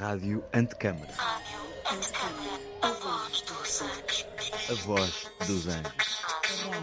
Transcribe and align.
Rádio 0.00 0.42
Antecâmara. 0.54 1.12
A 2.80 2.88
voz 2.88 3.42
dos 3.42 3.82
anjos. 3.82 4.26
A 4.70 4.74
voz 4.86 5.30
dos 5.46 5.68
anjos. 5.68 6.22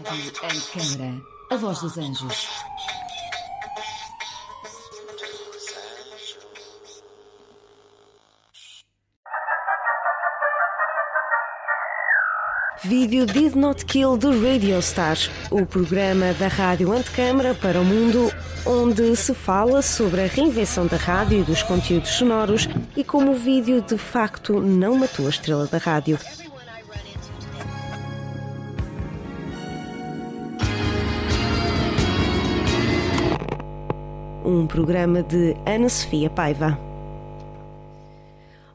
Rádio 0.04 0.32
Antecâmara. 0.44 1.22
A 1.50 1.56
voz 1.56 1.80
dos 1.80 1.98
anjos. 1.98 2.48
Vídeo 12.84 13.26
Did 13.26 13.56
Not 13.56 13.84
Kill 13.86 14.16
do 14.16 14.30
Radio 14.40 14.78
Stars, 14.78 15.28
o 15.50 15.66
programa 15.66 16.32
da 16.34 16.46
Rádio 16.46 16.92
Antecâmara 16.92 17.52
para 17.52 17.80
o 17.80 17.84
mundo, 17.84 18.32
onde 18.68 19.16
se 19.16 19.32
fala 19.32 19.80
sobre 19.80 20.20
a 20.20 20.26
reinvenção 20.26 20.86
da 20.86 20.98
rádio 20.98 21.40
e 21.40 21.42
dos 21.42 21.62
conteúdos 21.62 22.10
sonoros 22.10 22.68
e 22.94 23.02
como 23.02 23.32
o 23.32 23.34
vídeo 23.34 23.80
de 23.80 23.96
facto 23.96 24.60
não 24.60 24.94
matou 24.94 25.26
a 25.26 25.30
estrela 25.30 25.66
da 25.66 25.78
rádio. 25.78 26.18
Um 34.44 34.66
programa 34.66 35.22
de 35.22 35.56
Ana 35.66 35.88
Sofia 35.88 36.28
Paiva. 36.28 36.87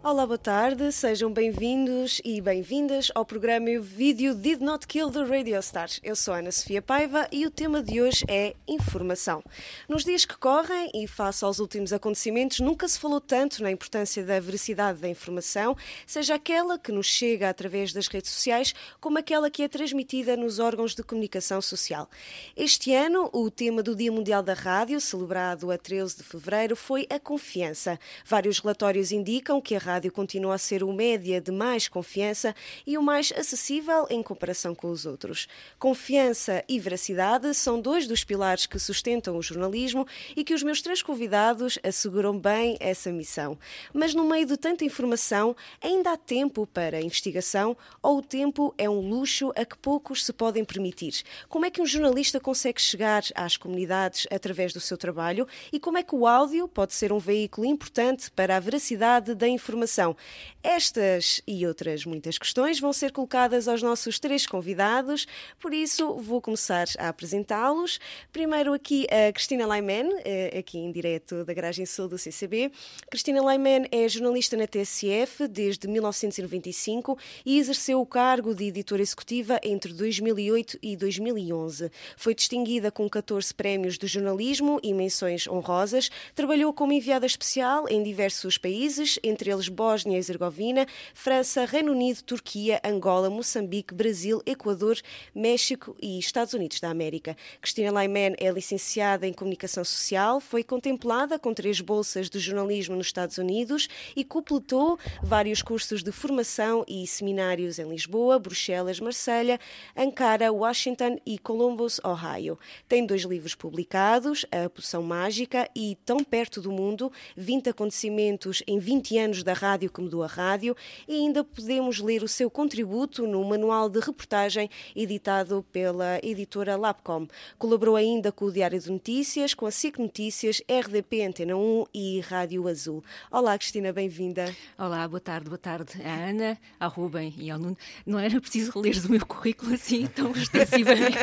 Olá, 0.06 0.28
boa 0.28 0.38
tarde, 0.38 0.92
sejam 0.92 1.32
bem-vindos 1.32 2.20
e 2.26 2.42
bem-vindas 2.42 3.10
ao 3.16 3.24
programa 3.24 3.70
e 3.70 3.80
vídeo 3.80 4.36
Did 4.36 4.60
Not 4.60 4.86
Kill 4.86 5.10
the 5.10 5.24
Radio 5.24 5.58
Stars. 5.60 6.02
Eu 6.04 6.14
sou 6.14 6.34
Ana 6.34 6.52
Sofia 6.52 6.82
Paiva 6.82 7.26
e 7.32 7.46
o 7.46 7.50
tema 7.50 7.82
de 7.82 8.02
hoje 8.02 8.26
é 8.28 8.54
informação. 8.68 9.42
Nos 9.88 10.04
dias 10.04 10.26
que 10.26 10.38
correm 10.38 10.92
e 10.94 11.08
face 11.08 11.46
aos 11.46 11.60
últimos 11.60 11.94
acontecimentos, 11.94 12.60
nunca 12.60 12.86
se 12.86 13.00
falou 13.00 13.22
tanto 13.22 13.64
na 13.64 13.72
importância 13.72 14.26
da 14.26 14.38
veracidade 14.42 15.00
da 15.00 15.08
informação, 15.08 15.74
seja 16.06 16.36
aquela 16.36 16.78
que 16.78 16.92
nos 16.92 17.08
chega 17.08 17.48
através 17.48 17.94
das 17.94 18.10
redes 18.10 18.30
sociais, 18.30 18.76
como 19.00 19.20
aquela 19.20 19.50
que 19.50 19.64
é 19.64 19.70
transmitida 19.70 20.36
nos 20.36 20.60
órgãos 20.60 20.94
de 20.94 21.02
comunicação 21.02 21.62
social. 21.62 22.10
Este 22.58 22.94
ano, 22.94 23.30
o 23.32 23.50
tema 23.50 23.82
do 23.82 23.96
Dia 23.96 24.12
Mundial 24.12 24.44
da 24.44 24.54
Rádio, 24.54 25.00
celebrado 25.00 25.72
a 25.72 25.78
13 25.78 26.18
de 26.18 26.24
fevereiro, 26.24 26.76
foi 26.76 27.08
a 27.10 27.18
confiança. 27.18 27.98
Vários 28.26 28.60
relatórios 28.60 29.14
indicam 29.14 29.62
que 29.62 29.76
a 29.76 29.93
rádio 29.94 30.12
continua 30.12 30.56
a 30.56 30.58
ser 30.58 30.84
o 30.84 30.92
média 30.92 31.40
de 31.40 31.52
mais 31.52 31.88
confiança 31.88 32.56
e 32.86 32.98
o 32.98 33.04
mais 33.04 33.32
acessível 33.32 34.08
em 34.10 34.24
comparação 34.24 34.74
com 34.74 34.90
os 34.90 35.06
outros. 35.06 35.48
Confiança 35.78 36.64
e 36.68 36.80
veracidade 36.80 37.54
são 37.54 37.80
dois 37.80 38.08
dos 38.08 38.24
pilares 38.24 38.66
que 38.66 38.80
sustentam 38.80 39.38
o 39.38 39.42
jornalismo 39.42 40.08
e 40.36 40.44
que 40.44 40.54
os 40.54 40.64
meus 40.64 40.82
três 40.82 41.04
convidados 41.04 41.78
asseguram 41.84 42.40
bem 42.40 42.76
essa 42.80 43.12
missão. 43.12 43.56
Mas 43.94 44.16
no 44.16 44.26
meio 44.26 44.48
de 44.48 44.58
tanta 44.58 44.84
informação, 44.84 45.56
ainda 45.80 46.14
há 46.14 46.18
tempo 46.18 46.66
para 46.66 47.00
investigação 47.00 47.78
ou 48.02 48.18
o 48.18 48.24
tempo 48.24 48.74
é 48.78 48.90
um 48.90 49.00
luxo 49.00 49.52
a 49.56 49.64
que 49.64 49.78
poucos 49.78 50.26
se 50.26 50.34
podem 50.34 50.66
permitir? 50.66 51.22
Como 51.48 51.68
é 51.68 51.70
que 51.70 51.82
um 51.82 51.86
jornalista 51.86 52.40
consegue 52.40 52.82
chegar 52.82 53.22
às 53.36 53.58
comunidades 53.58 54.26
através 54.32 54.74
do 54.74 54.80
seu 54.80 54.98
trabalho 54.98 55.48
e 55.72 55.80
como 55.80 56.00
é 56.00 56.04
que 56.04 56.16
o 56.16 56.26
áudio 56.26 56.68
pode 56.68 56.96
ser 56.96 57.14
um 57.14 57.20
veículo 57.20 57.68
importante 57.68 58.32
para 58.32 58.58
a 58.58 58.60
veracidade 58.60 59.36
da 59.36 59.48
informação? 59.48 59.83
Informação. 59.84 60.16
Estas 60.64 61.42
e 61.46 61.68
outras 61.68 62.06
muitas 62.06 62.38
questões 62.38 62.80
vão 62.80 62.94
ser 62.94 63.12
colocadas 63.12 63.68
aos 63.68 63.82
nossos 63.84 64.18
três 64.18 64.48
convidados, 64.48 65.28
por 65.60 65.74
isso 65.74 66.16
vou 66.20 66.42
começar 66.42 66.88
a 66.98 67.10
apresentá-los. 67.10 68.00
Primeiro 68.32 68.74
aqui 68.74 69.06
a 69.12 69.32
Cristina 69.34 69.68
Laiman, 69.68 70.10
eh, 70.24 70.58
aqui 70.58 70.78
em 70.78 70.90
direto 70.90 71.44
da 71.44 71.54
Garagem 71.54 71.86
Sul 71.86 72.08
do 72.08 72.18
CCB. 72.18 72.72
Cristina 73.12 73.42
Laiman 73.42 73.86
é 73.92 74.08
jornalista 74.08 74.56
na 74.56 74.66
TSF 74.66 75.50
desde 75.50 75.86
1995 75.86 77.18
e 77.46 77.60
exerceu 77.60 78.00
o 78.00 78.06
cargo 78.06 78.56
de 78.56 78.66
editora 78.66 79.02
executiva 79.02 79.60
entre 79.64 79.92
2008 79.92 80.80
e 80.82 80.96
2011. 80.96 81.92
Foi 82.16 82.34
distinguida 82.34 82.90
com 82.90 83.10
14 83.10 83.54
prémios 83.54 83.98
de 83.98 84.08
jornalismo 84.08 84.80
e 84.82 84.94
menções 84.94 85.46
honrosas. 85.46 86.10
Trabalhou 86.34 86.72
como 86.72 86.94
enviada 86.94 87.26
especial 87.26 87.86
em 87.90 88.02
diversos 88.02 88.58
países, 88.58 89.20
entre 89.22 89.52
eles 89.52 89.68
Bósnia 89.74 90.16
e 90.16 90.18
Herzegovina, 90.18 90.86
França, 91.14 91.66
Reino 91.66 91.92
Unido, 91.92 92.22
Turquia, 92.24 92.80
Angola, 92.84 93.30
Moçambique, 93.30 93.94
Brasil, 93.94 94.42
Equador, 94.46 94.98
México 95.36 95.96
e 96.02 96.18
Estados 96.20 96.54
Unidos 96.54 96.80
da 96.80 96.90
América. 96.90 97.36
Cristina 97.60 97.92
Laiman 97.92 98.36
é 98.38 98.50
licenciada 98.52 99.28
em 99.28 99.34
Comunicação 99.34 99.84
Social, 99.84 100.40
foi 100.40 100.64
contemplada 100.64 101.38
com 101.40 101.54
três 101.54 101.82
bolsas 101.82 102.30
de 102.30 102.40
jornalismo 102.40 102.96
nos 102.96 103.08
Estados 103.08 103.38
Unidos 103.38 103.90
e 104.16 104.24
completou 104.24 104.98
vários 105.22 105.62
cursos 105.62 106.04
de 106.04 106.12
formação 106.12 106.86
e 106.88 107.06
seminários 107.08 107.80
em 107.80 107.90
Lisboa, 107.90 108.40
Bruxelas, 108.40 109.00
Marselha, 109.00 109.60
Ankara, 109.96 110.52
Washington 110.52 111.18
e 111.26 111.38
Columbus, 111.38 112.00
Ohio. 112.04 112.58
Tem 112.88 113.06
dois 113.06 113.24
livros 113.24 113.56
publicados, 113.56 114.46
A 114.52 114.70
Poção 114.70 115.02
Mágica 115.02 115.70
e 115.76 115.98
Tão 116.06 116.24
Perto 116.24 116.62
do 116.62 116.72
Mundo, 116.72 117.12
20 117.36 117.70
acontecimentos 117.70 118.62
em 118.68 118.80
20 118.80 119.18
anos 119.18 119.44
da 119.44 119.54
rádio 119.64 119.90
que 119.90 120.02
mudou 120.02 120.24
a 120.24 120.28
rádio 120.28 120.76
e 121.08 121.16
ainda 121.16 121.42
podemos 121.42 122.02
ler 122.02 122.22
o 122.22 122.28
seu 122.28 122.52
contributo 122.52 123.26
no 123.26 123.42
manual 123.46 123.90
de 123.90 124.02
reportagem 124.02 124.70
editado 124.94 125.66
pela 125.72 126.20
editora 126.22 126.76
Labcom. 126.76 127.26
Colaborou 127.58 127.96
ainda 127.96 128.30
com 128.30 128.44
o 128.44 128.52
Diário 128.52 128.78
de 128.78 128.92
Notícias, 128.92 129.54
com 129.54 129.66
a 129.66 129.72
SIC 129.72 130.00
Notícias, 130.00 130.62
RDP 130.70 131.24
Antena 131.24 131.56
1 131.56 131.86
e 131.94 132.20
Rádio 132.20 132.68
Azul. 132.68 133.02
Olá, 133.32 133.58
Cristina, 133.58 133.94
bem-vinda. 133.94 134.54
Olá, 134.78 135.08
boa 135.08 135.22
tarde, 135.22 135.46
boa 135.46 135.58
tarde 135.58 135.94
à 136.04 136.30
Ana, 136.30 136.58
ao 136.78 136.90
Rubem 136.90 137.34
e 137.38 137.50
ao 137.50 137.58
Nuno. 137.58 137.78
Não 138.06 138.20
era 138.20 138.42
preciso 138.42 138.78
ler 138.82 138.98
o 139.06 139.12
meu 139.12 139.26
currículo 139.26 139.74
assim 139.74 140.08
tão 140.08 140.32
extensivamente. 140.36 141.18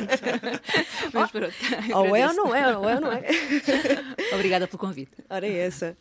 Mas 1.12 1.30
pronto. 1.30 1.54
Ou 1.94 2.16
é 2.16 2.26
ou 2.26 2.34
não 2.34 2.54
é, 2.54 2.76
ou 2.78 2.88
é 2.88 2.94
ou 2.94 3.00
não 3.02 3.12
é. 3.12 3.26
Obrigada 4.32 4.66
pelo 4.66 4.78
convite. 4.78 5.12
Ora, 5.28 5.46
é 5.46 5.58
essa. 5.58 5.94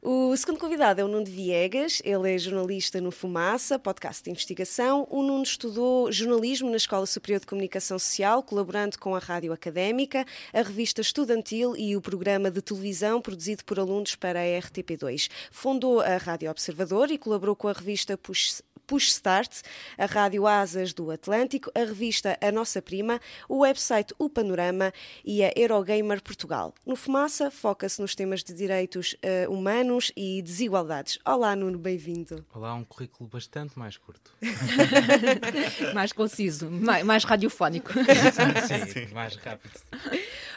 O 0.00 0.36
segundo 0.36 0.60
convidado 0.60 1.00
é 1.00 1.04
o 1.04 1.08
Nuno 1.08 1.26
Viegas, 1.26 2.00
ele 2.04 2.32
é 2.32 2.38
jornalista 2.38 3.00
no 3.00 3.10
Fumaça, 3.10 3.80
podcast 3.80 4.22
de 4.22 4.30
investigação. 4.30 5.04
O 5.10 5.24
Nuno 5.24 5.42
estudou 5.42 6.12
jornalismo 6.12 6.70
na 6.70 6.76
Escola 6.76 7.04
Superior 7.04 7.40
de 7.40 7.48
Comunicação 7.48 7.98
Social, 7.98 8.40
colaborando 8.44 8.96
com 8.96 9.16
a 9.16 9.18
Rádio 9.18 9.52
Académica, 9.52 10.24
a 10.52 10.62
revista 10.62 11.00
estudantil 11.00 11.74
e 11.76 11.96
o 11.96 12.00
programa 12.00 12.48
de 12.48 12.62
televisão 12.62 13.20
produzido 13.20 13.64
por 13.64 13.80
alunos 13.80 14.14
para 14.14 14.38
a 14.40 14.44
RTP2. 14.44 15.28
Fundou 15.50 16.00
a 16.00 16.16
Rádio 16.16 16.48
Observador 16.48 17.10
e 17.10 17.18
colaborou 17.18 17.56
com 17.56 17.66
a 17.66 17.72
revista 17.72 18.16
Push 18.16 18.62
Push 18.88 19.10
Start, 19.10 19.60
a 19.98 20.06
Rádio 20.06 20.46
Asas 20.46 20.94
do 20.94 21.10
Atlântico, 21.10 21.70
a 21.74 21.80
revista 21.80 22.38
A 22.40 22.50
Nossa 22.50 22.80
Prima, 22.80 23.20
o 23.46 23.58
website 23.58 24.14
O 24.18 24.30
Panorama 24.30 24.94
e 25.22 25.44
a 25.44 25.52
Eurogamer 25.54 26.22
Portugal. 26.22 26.74
No 26.86 26.96
Fumaça, 26.96 27.50
foca-se 27.50 28.00
nos 28.00 28.14
temas 28.14 28.42
de 28.42 28.54
direitos 28.54 29.14
uh, 29.14 29.52
humanos 29.52 30.10
e 30.16 30.40
desigualdades. 30.40 31.18
Olá, 31.22 31.54
Nuno, 31.54 31.78
bem-vindo. 31.78 32.42
Olá, 32.54 32.72
um 32.72 32.82
currículo 32.82 33.28
bastante 33.28 33.78
mais 33.78 33.98
curto. 33.98 34.32
mais 35.92 36.10
conciso, 36.10 36.70
mais, 36.70 37.04
mais 37.04 37.24
radiofónico. 37.24 37.92
sim, 37.92 38.86
sim, 38.86 39.06
mais 39.12 39.36
rápido. 39.36 39.78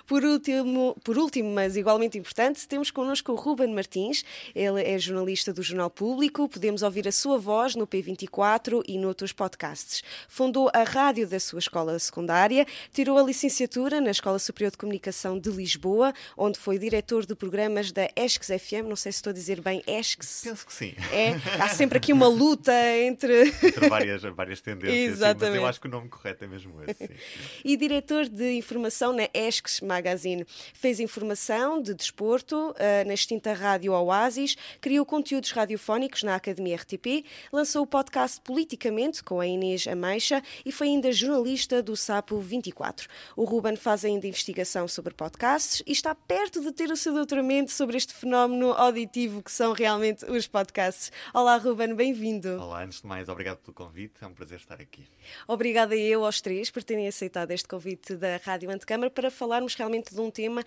Por 0.06 0.24
último, 0.24 0.96
por 1.04 1.18
último, 1.18 1.52
mas 1.52 1.76
igualmente 1.76 2.18
importante, 2.18 2.68
temos 2.68 2.92
connosco 2.92 3.32
o 3.32 3.36
Ruben 3.36 3.74
Martins. 3.74 4.24
Ele 4.54 4.84
é 4.84 4.98
jornalista 4.98 5.54
do 5.54 5.64
Jornal 5.64 5.90
Público. 5.90 6.48
Podemos 6.48 6.82
ouvir 6.82 7.08
a 7.08 7.12
sua 7.12 7.38
voz 7.38 7.76
no 7.76 7.88
P24 7.88 8.84
e 8.88 8.98
noutros 8.98 9.32
podcasts. 9.32 10.04
Fundou 10.28 10.70
a 10.74 10.84
rádio 10.84 11.28
da 11.28 11.40
sua 11.40 11.60
escola 11.60 11.98
secundária, 12.00 12.66
tirou 12.94 13.18
a 13.18 13.24
licenciatura 13.24 14.02
na 14.02 14.12
Escola 14.12 14.40
Superior 14.40 14.72
de 14.72 14.78
Comunicação 14.78 15.40
de 15.40 15.50
Lisboa, 15.50 16.14
onde 16.38 16.58
foi 16.58 16.78
diretor 16.78 17.26
de 17.26 17.36
programas 17.36 17.92
da 17.92 18.10
ESCS 18.16 18.62
FM. 18.62 18.88
Não 18.88 18.96
sei 18.96 19.12
se 19.12 19.18
estou 19.18 19.32
a 19.32 19.34
dizer 19.34 19.62
bem 19.62 19.82
ESCS. 19.88 20.42
Penso 20.44 20.66
que 20.66 20.74
sim. 20.74 20.94
É, 21.12 21.34
há 21.62 21.70
sempre 21.70 21.98
aqui 21.98 22.14
uma 22.14 22.28
luta 22.28 22.74
entre. 22.98 23.50
entre 23.64 23.90
várias, 23.90 24.22
várias 24.24 24.62
tendências. 24.62 25.14
Exatamente. 25.14 25.46
Sim, 25.46 25.50
mas 25.52 25.56
eu 25.56 25.68
acho 25.68 25.82
que 25.82 25.88
o 25.88 25.92
nome 25.92 26.10
correto 26.10 26.44
é 26.44 26.48
mesmo 26.48 26.74
esse. 26.88 27.08
Sim. 27.08 27.14
e 27.64 27.78
diretor 27.78 28.28
de 28.28 28.58
informação 28.58 29.14
na 29.14 29.30
ESCS 29.34 29.82
Magazine. 29.92 30.46
Fez 30.74 31.02
informação 31.02 31.82
de 31.82 31.94
desporto 31.94 32.72
uh, 32.72 32.76
na 33.06 33.14
extinta 33.14 33.52
Rádio 33.52 33.92
Oasis, 33.92 34.56
criou 34.80 35.06
conteúdos 35.06 35.52
radiofónicos 35.52 36.24
na 36.24 36.36
Academia 36.36 36.78
RTP, 36.78 37.26
lançou 37.52 37.84
o 37.84 37.88
podcast 37.88 38.40
Politicamente 38.42 39.22
com 39.22 39.42
a 39.42 39.46
Inês 39.46 39.86
Ameixa 39.88 40.42
e 40.66 40.72
foi 40.72 40.88
ainda 40.88 41.12
jornalista 41.12 41.84
do 41.84 41.96
Sapo 41.98 42.40
24. 42.40 43.10
O 43.36 43.44
Ruben 43.44 43.76
faz 43.76 44.06
ainda 44.06 44.28
investigação 44.28 44.88
sobre 44.88 45.14
podcasts 45.14 45.84
e 45.86 45.92
está 45.92 46.16
perto 46.16 46.62
de 46.62 46.72
ter 46.72 46.90
o 46.90 46.96
seu 46.96 47.14
doutoramento 47.14 47.72
sobre 47.72 47.98
este 47.98 48.14
fenómeno 48.14 48.72
auditivo 48.72 49.44
que 49.44 49.52
são 49.52 49.74
realmente 49.74 50.24
os 50.26 50.48
podcasts. 50.48 51.12
Olá, 51.34 51.58
Ruben, 51.58 51.94
bem-vindo. 51.94 52.62
Olá, 52.62 52.84
antes 52.84 53.02
de 53.02 53.08
mais, 53.08 53.28
obrigado 53.28 53.58
pelo 53.58 53.74
convite, 53.74 54.24
é 54.24 54.28
um 54.28 54.34
prazer 54.34 54.60
estar 54.60 54.80
aqui. 54.80 55.06
Obrigada 55.48 55.96
eu 55.96 56.24
aos 56.24 56.40
três 56.40 56.70
por 56.70 56.82
terem 56.82 57.08
aceitado 57.08 57.52
este 57.52 57.68
convite 57.68 58.16
da 58.16 58.38
Rádio 58.38 58.70
Antecâmara 58.70 59.10
para 59.10 59.30
falarmos 59.30 59.76
realmente 59.82 60.14
de 60.14 60.22
um 60.22 60.30
tema 60.30 60.64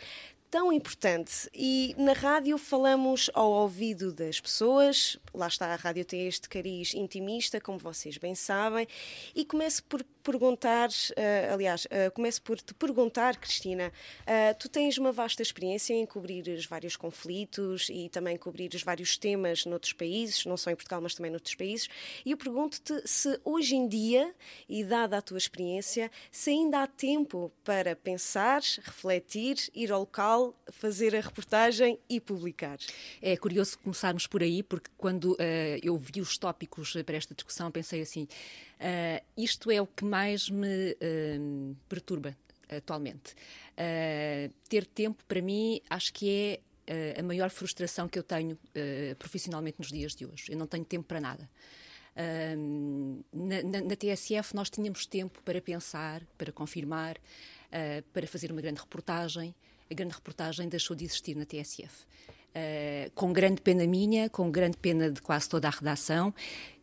tão 0.54 0.72
importante. 0.72 1.50
E 1.52 1.96
na 1.98 2.12
rádio 2.12 2.56
falamos 2.56 3.28
ao 3.34 3.50
ouvido 3.50 4.12
das 4.12 4.40
pessoas, 4.40 5.18
lá 5.34 5.48
está, 5.48 5.66
a 5.66 5.74
rádio 5.74 6.04
tem 6.04 6.28
este 6.28 6.48
cariz 6.48 6.94
intimista, 6.94 7.60
como 7.60 7.76
vocês 7.76 8.18
bem 8.18 8.36
sabem, 8.36 8.86
e 9.34 9.44
começo 9.44 9.82
por 9.82 10.04
perguntar, 10.22 10.88
uh, 10.88 11.52
aliás, 11.52 11.86
uh, 11.86 12.10
começo 12.14 12.40
por 12.40 12.58
te 12.58 12.72
perguntar, 12.72 13.36
Cristina, 13.36 13.92
uh, 14.20 14.58
tu 14.58 14.68
tens 14.68 14.96
uma 14.96 15.10
vasta 15.10 15.42
experiência 15.42 15.92
em 15.92 16.06
cobrir 16.06 16.48
os 16.48 16.66
vários 16.66 16.96
conflitos 16.96 17.88
e 17.90 18.08
também 18.08 18.36
cobrir 18.38 18.72
os 18.74 18.82
vários 18.82 19.18
temas 19.18 19.66
noutros 19.66 19.92
países, 19.92 20.46
não 20.46 20.56
só 20.56 20.70
em 20.70 20.76
Portugal, 20.76 21.00
mas 21.00 21.14
também 21.14 21.32
noutros 21.32 21.56
países, 21.56 21.88
e 22.24 22.30
eu 22.30 22.36
pergunto-te 22.36 23.06
se 23.06 23.40
hoje 23.44 23.74
em 23.74 23.88
dia, 23.88 24.32
e 24.68 24.84
dada 24.84 25.18
a 25.18 25.22
tua 25.22 25.36
experiência, 25.36 26.10
se 26.30 26.50
ainda 26.50 26.84
há 26.84 26.86
tempo 26.86 27.52
para 27.64 27.96
pensar, 27.96 28.62
refletir, 28.82 29.56
ir 29.74 29.92
ao 29.92 30.00
local, 30.00 30.43
fazer 30.70 31.14
a 31.14 31.20
reportagem 31.20 31.98
e 32.08 32.20
publicar. 32.20 32.78
É 33.22 33.36
curioso 33.36 33.78
começarmos 33.78 34.26
por 34.26 34.42
aí, 34.42 34.62
porque 34.62 34.90
quando 34.96 35.36
eu 35.82 35.96
vi 35.96 36.20
os 36.20 36.36
tópicos 36.36 36.94
para 37.04 37.16
esta 37.16 37.34
discussão, 37.34 37.70
pensei 37.70 38.02
assim, 38.02 38.26
isto 39.36 39.70
é 39.70 39.80
o 39.80 39.86
que 39.86 40.04
mais 40.04 40.48
me 40.48 40.92
uh, 40.92 41.76
perturba 41.88 42.36
atualmente. 42.68 43.34
Uh, 43.72 44.52
ter 44.68 44.86
tempo, 44.86 45.24
para 45.26 45.40
mim, 45.40 45.80
acho 45.88 46.12
que 46.12 46.60
é 46.88 47.16
uh, 47.16 47.20
a 47.20 47.22
maior 47.22 47.50
frustração 47.50 48.08
que 48.08 48.18
eu 48.18 48.22
tenho 48.22 48.58
profissionalmente 49.18 49.78
nos 49.78 49.88
dias 49.88 50.14
de 50.14 50.26
hoje. 50.26 50.52
Eu 50.52 50.58
não 50.58 50.66
tenho 50.66 50.84
tempo 50.84 51.04
para 51.04 51.20
nada. 51.20 51.48
Na, 53.32 53.62
na, 53.62 53.80
na, 53.80 53.96
TSF 53.96 54.54
nós 54.54 54.70
tínhamos 54.70 55.04
tempo 55.04 55.42
para 55.42 55.60
pensar, 55.60 56.22
para 56.38 56.52
confirmar, 56.52 57.16
para 58.12 58.26
fazer 58.28 58.52
uma 58.52 58.60
grande 58.60 58.80
reportagem. 58.80 59.52
A 59.90 59.94
grande 59.94 60.14
reportagem 60.14 60.68
deixou 60.68 60.96
de 60.96 61.04
existir 61.04 61.36
na 61.36 61.44
TSF. 61.44 62.06
Uh, 62.56 63.10
com 63.16 63.32
grande 63.32 63.60
pena 63.60 63.84
minha, 63.84 64.30
com 64.30 64.48
grande 64.48 64.76
pena 64.76 65.10
de 65.10 65.20
quase 65.20 65.48
toda 65.48 65.66
a 65.66 65.70
redação, 65.72 66.32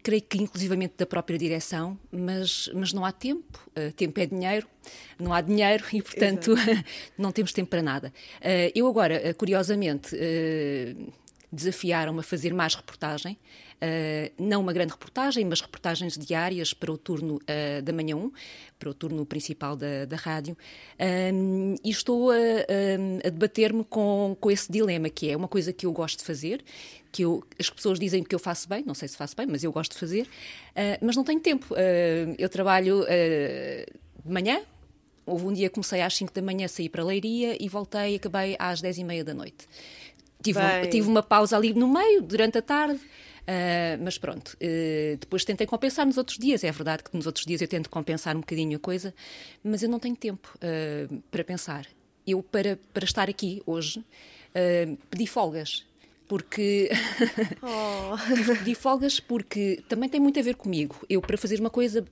creio 0.04 0.22
que 0.22 0.38
inclusivamente 0.38 0.96
da 0.98 1.06
própria 1.06 1.38
direção, 1.38 1.98
mas, 2.12 2.70
mas 2.74 2.92
não 2.92 3.06
há 3.06 3.12
tempo. 3.14 3.58
Uh, 3.70 3.90
tempo 3.94 4.20
é 4.20 4.26
dinheiro, 4.26 4.68
não 5.18 5.32
há 5.32 5.40
dinheiro 5.40 5.86
e, 5.94 6.02
portanto, 6.02 6.54
não 7.18 7.32
temos 7.32 7.54
tempo 7.54 7.70
para 7.70 7.82
nada. 7.82 8.14
Uh, 8.40 8.72
eu 8.76 8.86
agora, 8.86 9.34
curiosamente, 9.34 10.14
desafiaram-me 11.50 12.20
a 12.20 12.24
fazer 12.24 12.54
mais 12.54 12.76
reportagem. 12.76 13.38
Uh, 13.82 14.32
não 14.38 14.62
uma 14.62 14.72
grande 14.72 14.92
reportagem, 14.92 15.44
mas 15.44 15.60
reportagens 15.60 16.16
diárias 16.16 16.72
para 16.72 16.92
o 16.92 16.98
turno 16.98 17.38
uh, 17.38 17.82
da 17.82 17.92
manhã 17.92 18.16
1, 18.16 18.32
para 18.78 18.90
o 18.92 18.94
turno 18.94 19.26
principal 19.26 19.76
da, 19.76 20.06
da 20.06 20.16
rádio. 20.16 20.56
Um, 21.34 21.74
e 21.84 21.90
estou 21.90 22.30
a, 22.30 22.36
a, 22.36 23.28
a 23.28 23.30
debater-me 23.30 23.84
com, 23.84 24.38
com 24.40 24.52
esse 24.52 24.72
dilema, 24.72 25.10
que 25.10 25.32
é 25.32 25.36
uma 25.36 25.48
coisa 25.48 25.74
que 25.74 25.88
eu 25.88 25.92
gosto 25.92 26.20
de 26.20 26.26
fazer, 26.26 26.64
que 27.12 27.24
eu, 27.24 27.44
as 27.60 27.72
pessoas 27.72 28.00
dizem 28.00 28.24
que 28.24 28.36
eu 28.36 28.40
faço 28.40 28.70
bem, 28.70 28.84
não 28.86 28.94
sei 28.94 29.08
se 29.08 29.18
faço 29.18 29.36
bem, 29.36 29.48
mas 29.48 29.64
eu 29.64 29.72
gosto 29.72 29.94
de 29.94 29.98
fazer, 29.98 30.24
uh, 30.24 31.04
mas 31.04 31.16
não 31.16 31.24
tenho 31.24 31.40
tempo. 31.40 31.74
eu 32.38 32.50
trabalho 32.50 33.04
de 33.04 34.32
manhã, 34.32 34.62
Houve 35.24 35.46
um 35.46 35.54
dia 35.54 35.70
que 35.70 35.76
comecei 35.76 36.02
às 36.02 36.16
5 36.16 36.34
da 36.34 36.42
manhã, 36.42 36.68
saí 36.68 36.90
para 36.90 37.04
a 37.04 37.06
Leiria 37.06 37.56
e 37.64 37.70
voltei, 37.70 38.16
acabei 38.16 38.56
às 38.58 38.82
10 38.82 38.98
e 38.98 39.04
meia 39.04 39.24
da 39.24 39.34
noite. 39.34 39.68
Tive, 40.42 40.60
um, 40.60 40.90
tive 40.90 41.08
uma 41.08 41.22
pausa 41.22 41.56
ali 41.56 41.74
no 41.74 41.88
meio, 41.88 42.22
durante 42.24 42.58
a 42.58 42.62
tarde, 42.62 43.00
Uh, 43.52 44.02
mas 44.02 44.18
pronto, 44.18 44.56
uh, 44.56 45.18
depois 45.18 45.44
tentei 45.44 45.68
compensar 45.68 46.06
nos 46.06 46.18
outros 46.18 46.38
dias. 46.38 46.64
É 46.64 46.72
verdade 46.72 47.04
que 47.04 47.14
nos 47.16 47.26
outros 47.26 47.46
dias 47.46 47.62
eu 47.62 47.68
tento 47.68 47.90
compensar 47.90 48.36
um 48.36 48.40
bocadinho 48.40 48.78
a 48.78 48.80
coisa, 48.80 49.14
mas 49.62 49.84
eu 49.84 49.90
não 49.90 50.00
tenho 50.00 50.16
tempo 50.16 50.58
uh, 50.58 51.22
para 51.30 51.44
pensar. 51.44 51.86
Eu, 52.26 52.42
para, 52.42 52.80
para 52.94 53.04
estar 53.04 53.28
aqui 53.30 53.62
hoje, 53.66 54.06
pedi 55.10 55.26
folgas 55.26 55.84
porque 56.32 56.90
oh. 57.62 58.16
pedi 58.60 58.74
folgas 58.74 59.20
porque 59.20 59.84
também 59.90 60.08
tem 60.08 60.18
muito 60.18 60.40
a 60.40 60.42
ver 60.42 60.56
comigo. 60.56 60.96
Eu, 61.10 61.20
para 61.20 61.38
fazer 61.38 61.60
uma 61.60 61.70
coisa 61.70 62.06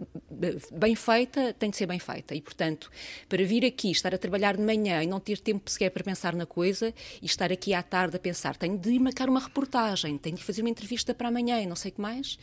bem 0.73 0.93
feita, 0.93 1.53
tem 1.53 1.69
de 1.69 1.77
ser 1.77 1.85
bem 1.85 1.99
feita. 1.99 2.35
E, 2.35 2.41
portanto, 2.41 2.91
para 3.29 3.41
vir 3.45 3.63
aqui, 3.63 3.91
estar 3.91 4.13
a 4.13 4.17
trabalhar 4.17 4.57
de 4.57 4.61
manhã 4.61 5.01
e 5.01 5.07
não 5.07 5.21
ter 5.21 5.37
tempo 5.37 5.71
sequer 5.71 5.89
para 5.91 6.03
pensar 6.03 6.35
na 6.35 6.45
coisa 6.45 6.93
e 7.21 7.25
estar 7.25 7.49
aqui 7.49 7.73
à 7.73 7.81
tarde 7.81 8.17
a 8.17 8.19
pensar, 8.19 8.57
tenho 8.57 8.77
de 8.77 8.89
ir 8.89 8.99
marcar 8.99 9.29
uma 9.29 9.39
reportagem, 9.39 10.17
tenho 10.17 10.35
de 10.35 10.43
fazer 10.43 10.63
uma 10.63 10.69
entrevista 10.69 11.13
para 11.13 11.29
amanhã 11.29 11.61
e 11.61 11.65
não 11.65 11.77
sei 11.77 11.89
o 11.89 11.93
que 11.93 12.01
mais, 12.01 12.37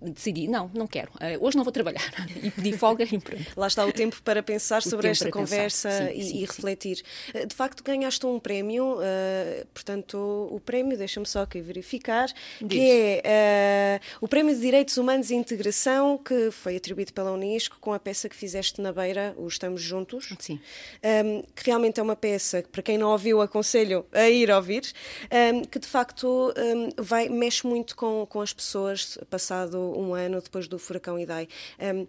decidi, 0.00 0.46
não, 0.46 0.70
não 0.72 0.86
quero, 0.86 1.10
uh, 1.14 1.44
hoje 1.44 1.56
não 1.56 1.64
vou 1.64 1.72
trabalhar 1.72 2.02
e 2.42 2.50
pedi 2.50 2.76
folga 2.76 3.04
e 3.04 3.18
pronto. 3.18 3.44
Lá 3.56 3.66
está 3.66 3.84
o 3.84 3.92
tempo 3.92 4.20
para 4.22 4.42
pensar 4.42 4.78
o 4.78 4.88
sobre 4.88 5.08
esta 5.08 5.30
conversa 5.30 5.90
sim, 5.90 6.18
e, 6.18 6.24
sim, 6.24 6.36
e, 6.38 6.40
refletir. 6.40 6.96
Sim. 6.98 7.02
Eh, 7.34 7.46
de 7.46 7.54
facto, 7.54 7.82
ganhaste 7.82 8.24
um 8.26 8.38
prémio, 8.38 8.98
uh, 8.98 9.66
portanto, 9.74 10.48
o 10.50 10.60
prémio, 10.60 10.96
deixa-me 10.96 11.26
só 11.26 11.42
aqui 11.42 11.60
verificar, 11.60 12.28
Diz. 12.60 12.68
que 12.68 13.20
é 13.24 14.00
uh, 14.00 14.24
o 14.24 14.28
Prémio 14.28 14.54
de 14.54 14.60
Direitos 14.60 14.96
Humanos 14.96 15.30
e 15.30 15.34
Integração, 15.34 16.18
que 16.18 16.50
foi 16.50 16.76
atribuído 16.76 17.12
pela 17.12 17.32
Unesco 17.32 17.78
com 17.80 17.92
a 17.92 17.98
peça 17.98 18.28
que 18.28 18.36
fizeste 18.36 18.80
na 18.80 18.92
Beira, 18.92 19.34
o 19.36 19.46
Estamos 19.48 19.80
Juntos. 19.82 20.34
Sim. 20.38 20.54
Um, 20.54 20.58
ehm, 21.02 21.42
que 21.54 21.64
realmente 21.64 21.98
é 22.00 22.02
uma 22.02 22.16
peça 22.16 22.62
que, 22.62 22.68
para 22.68 22.82
quem 22.82 22.98
não 22.98 23.10
ouviu, 23.10 23.40
aconselho 23.40 24.06
a 24.12 24.28
ir 24.28 24.50
ouvir, 24.50 24.84
um, 25.30 25.36
ehm, 25.36 25.62
que 25.62 25.78
de 25.78 25.86
facto 25.86 26.52
um, 26.56 26.60
ehm, 26.60 26.90
vai, 26.98 27.28
mexe 27.28 27.66
muito 27.66 27.96
com, 27.96 28.26
com 28.26 28.40
as 28.40 28.52
pessoas, 28.52 29.18
passado 29.30 29.87
um 29.96 30.14
ano 30.14 30.40
depois 30.40 30.68
do 30.68 30.78
furacão 30.78 31.18
Idai. 31.18 31.48
Um, 31.78 32.06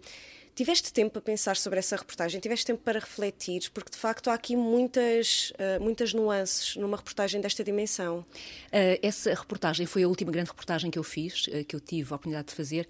Tiveste 0.60 0.92
tempo 0.92 1.12
para 1.12 1.22
pensar 1.22 1.56
sobre 1.56 1.78
essa 1.78 1.96
reportagem? 1.96 2.38
Tiveste 2.38 2.66
tempo 2.66 2.82
para 2.82 2.98
refletir? 2.98 3.70
Porque 3.72 3.90
de 3.90 3.96
facto 3.96 4.28
há 4.28 4.34
aqui 4.34 4.54
muitas, 4.54 5.52
uh, 5.52 5.82
muitas 5.82 6.12
nuances 6.12 6.76
numa 6.76 6.98
reportagem 6.98 7.40
desta 7.40 7.64
dimensão. 7.64 8.18
Uh, 8.18 8.98
essa 9.00 9.32
reportagem 9.32 9.86
foi 9.86 10.02
a 10.02 10.08
última 10.08 10.30
grande 10.30 10.50
reportagem 10.50 10.90
que 10.90 10.98
eu 10.98 11.02
fiz, 11.02 11.46
uh, 11.46 11.64
que 11.64 11.74
eu 11.74 11.80
tive 11.80 12.12
a 12.12 12.16
oportunidade 12.16 12.48
de 12.48 12.54
fazer. 12.54 12.86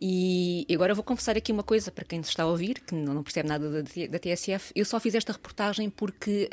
E 0.00 0.66
agora 0.72 0.94
vou 0.94 1.04
confessar 1.04 1.36
aqui 1.36 1.52
uma 1.52 1.62
coisa 1.62 1.90
para 1.90 2.06
quem 2.06 2.20
está 2.20 2.44
a 2.44 2.46
ouvir, 2.46 2.80
que 2.80 2.94
não 2.94 3.22
percebe 3.22 3.48
nada 3.50 3.68
da, 3.68 3.82
da 3.82 4.18
TSF. 4.18 4.72
Eu 4.74 4.86
só 4.86 4.98
fiz 4.98 5.14
esta 5.14 5.30
reportagem 5.30 5.90
porque 5.90 6.48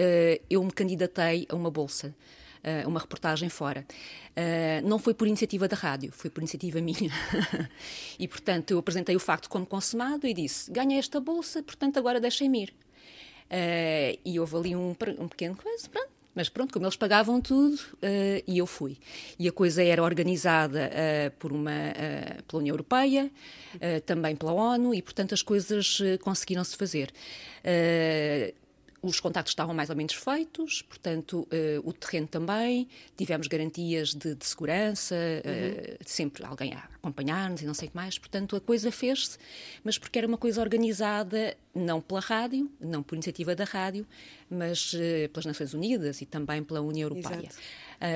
eu 0.50 0.62
me 0.62 0.72
candidatei 0.72 1.48
a 1.48 1.56
uma 1.56 1.72
bolsa 1.72 2.13
uh, 2.63 2.88
uma 2.88 3.00
reportagem 3.00 3.50
fora. 3.50 3.86
Uh, 4.31 4.88
não 4.88 5.00
foi 5.00 5.13
por 5.13 5.27
iniciativa 5.27 5.68
da 5.68 5.75
rádio, 5.75 6.12
foi 6.12 6.30
por 6.30 6.42
iniciativa 6.42 6.80
minha. 6.81 7.12
e, 8.19 8.27
portanto, 8.27 8.71
eu 8.71 8.80
apresentei 8.80 9.15
o 9.15 9.19
facto 9.19 9.50
como 9.50 9.65
consumado 9.65 10.27
e 10.27 10.33
disse: 10.33 10.71
ganhei 10.71 11.00
esta 11.00 11.19
bolsa, 11.19 11.63
portanto, 11.63 11.98
agora 11.98 12.19
deixem-me 12.19 12.63
ir. 12.63 12.74
Uh, 13.50 14.19
e 14.25 14.39
houve 14.39 14.56
ali 14.56 14.75
um, 14.75 14.95
um 15.19 15.27
pequeno 15.27 15.56
coisa, 15.56 15.88
pronto, 15.89 16.18
mas 16.38 16.50
pronto, 16.50 16.71
como 16.71 16.86
eles 16.86 16.95
pagavam 16.95 17.42
tudo, 17.42 17.74
uh, 17.75 18.44
e 18.45 18.59
eu 18.59 18.68
fui. 18.68 18.95
E 19.39 19.48
a 19.48 19.51
coisa 19.51 19.83
era 19.83 20.04
organizada 20.04 20.88
uh, 20.88 21.31
por 21.40 21.52
uma, 21.52 21.71
uh, 21.71 22.44
pela 22.44 22.61
União 22.61 22.73
Europeia, 22.73 23.31
também 24.06 24.35
pela 24.35 24.54
ONU, 24.54 24.94
e 24.94 25.02
portanto 25.02 25.33
as 25.33 25.42
coisas 25.42 25.99
conseguiram-se 26.21 26.76
fazer 26.76 27.11
os 29.01 29.19
contactos 29.19 29.51
estavam 29.51 29.75
mais 29.75 29.89
ou 29.89 29.95
menos 29.95 30.13
feitos, 30.13 30.81
portanto, 30.81 31.47
uh, 31.51 31.87
o 31.87 31.94
terreno 31.94 32.27
também, 32.27 32.87
tivemos 33.16 33.47
garantias 33.47 34.13
de, 34.13 34.33
de 34.33 34.45
segurança, 34.45 35.16
uhum. 35.16 35.94
uh, 35.94 35.97
sempre 36.06 36.44
alguém 36.45 36.73
a 36.73 36.89
acompanhar-nos 36.95 37.61
e 37.61 37.66
não 37.66 37.73
sei 37.73 37.87
o 37.87 37.92
que 37.92 37.97
mais, 37.97 38.18
portanto, 38.18 38.56
a 38.56 38.61
coisa 38.61 38.92
fez-se, 38.92 39.37
mas 39.83 39.97
porque 39.97 40.18
era 40.18 40.27
uma 40.27 40.37
coisa 40.37 40.61
organizada 40.61 41.56
não 41.75 42.01
pela 42.01 42.19
rádio, 42.19 42.71
não 42.80 43.04
por 43.04 43.16
iniciativa 43.16 43.56
da 43.56 43.66
rádio, 43.66 44.06
mas 44.49 44.94
uh, 44.94 45.30
pelas 45.31 45.45
Nações 45.45 45.73
Unidas 45.73 46.21
e 46.21 46.25
também 46.25 46.63
pela 46.63 46.81
União 46.81 47.09
Europeia. 47.09 47.49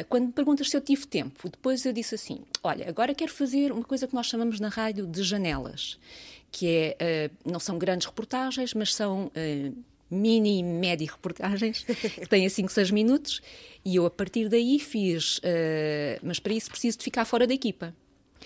quando 0.09 0.27
me 0.27 0.31
perguntas 0.33 0.69
se 0.69 0.75
eu 0.75 0.81
tive 0.81 1.05
tempo, 1.05 1.47
depois 1.47 1.85
eu 1.85 1.93
disse 1.93 2.15
assim: 2.15 2.41
olha, 2.63 2.89
agora 2.89 3.13
quero 3.13 3.31
fazer 3.31 3.71
uma 3.71 3.83
coisa 3.83 4.07
que 4.07 4.15
nós 4.15 4.25
chamamos 4.25 4.59
na 4.59 4.69
rádio 4.69 5.05
de 5.05 5.23
janelas 5.23 5.99
que 6.53 6.95
é, 6.99 7.31
não 7.45 7.61
são 7.61 7.79
grandes 7.79 8.05
reportagens, 8.05 8.73
mas 8.73 8.93
são 8.93 9.31
mini 10.11 10.59
e 10.59 10.63
média 10.63 11.09
reportagens, 11.09 11.83
que 11.83 12.27
têm 12.27 12.47
5, 12.47 12.71
6 12.71 12.91
minutos, 12.91 13.41
e 13.83 13.95
eu 13.95 14.05
a 14.05 14.09
partir 14.09 14.49
daí 14.49 14.77
fiz, 14.77 15.37
uh, 15.37 16.19
mas 16.21 16.39
para 16.39 16.53
isso 16.53 16.69
preciso 16.69 16.97
de 16.97 17.03
ficar 17.03 17.25
fora 17.25 17.47
da 17.47 17.53
equipa. 17.53 17.95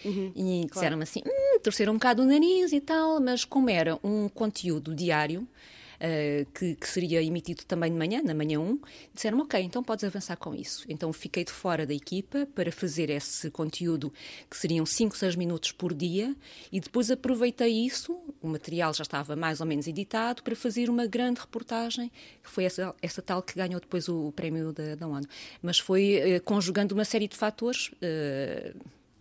Uhum, 0.03 0.31
e 0.35 0.67
disseram-me 0.71 1.03
assim, 1.03 1.21
hum, 1.25 1.59
torceram 1.63 1.93
um 1.93 1.95
bocado 1.95 2.21
o 2.21 2.25
nariz 2.25 2.71
e 2.71 2.79
tal, 2.79 3.19
mas 3.19 3.43
como 3.43 3.69
era 3.69 3.97
um 4.03 4.29
conteúdo 4.29 4.93
diário, 4.93 5.47
uh, 5.95 6.51
que, 6.51 6.75
que, 6.75 6.87
seria 6.87 7.21
emitido 7.21 7.63
também 7.65 7.91
de 7.91 7.97
manhã, 7.97 8.21
na 8.23 8.33
manhã 8.33 8.59
1, 8.59 8.79
disseram 9.13 9.39
ok, 9.39 9.61
então 9.61 9.83
podes 9.83 10.03
avançar 10.03 10.37
com 10.37 10.53
isso. 10.53 10.85
Então 10.89 11.11
fiquei 11.13 11.43
de 11.43 11.51
fora 11.51 11.85
da 11.85 11.93
equipa 11.93 12.47
para 12.53 12.71
fazer 12.71 13.09
esse 13.09 13.49
conteúdo 13.51 14.11
que 14.49 14.57
seriam 14.57 14.85
5, 14.85 15.17
6 15.17 15.35
minutos 15.35 15.71
por 15.71 15.93
dia 15.93 16.35
e 16.71 16.79
depois 16.79 17.11
aproveitei 17.11 17.71
isso, 17.71 18.17
o 18.41 18.47
material 18.47 18.93
já 18.93 19.03
estava 19.03 19.35
mais 19.35 19.61
ou 19.61 19.67
menos 19.67 19.87
editado, 19.87 20.43
para 20.43 20.55
fazer 20.55 20.89
uma 20.89 21.05
grande 21.05 21.39
reportagem, 21.39 22.11
que 22.43 22.49
foi 22.49 22.65
essa, 22.65 22.95
essa 23.01 23.21
tal 23.21 23.41
que 23.41 23.55
ganhou 23.55 23.79
depois 23.79 24.07
o, 24.07 24.27
o 24.27 24.31
prémio 24.31 24.71
da, 24.73 24.95
da 24.95 25.07
ONU. 25.07 25.27
Mas 25.61 25.79
foi 25.79 26.37
uh, 26.37 26.43
conjugando 26.43 26.93
uma 26.93 27.05
série 27.05 27.27
de 27.27 27.35
fatores. 27.35 27.89
Uh, 27.95 28.75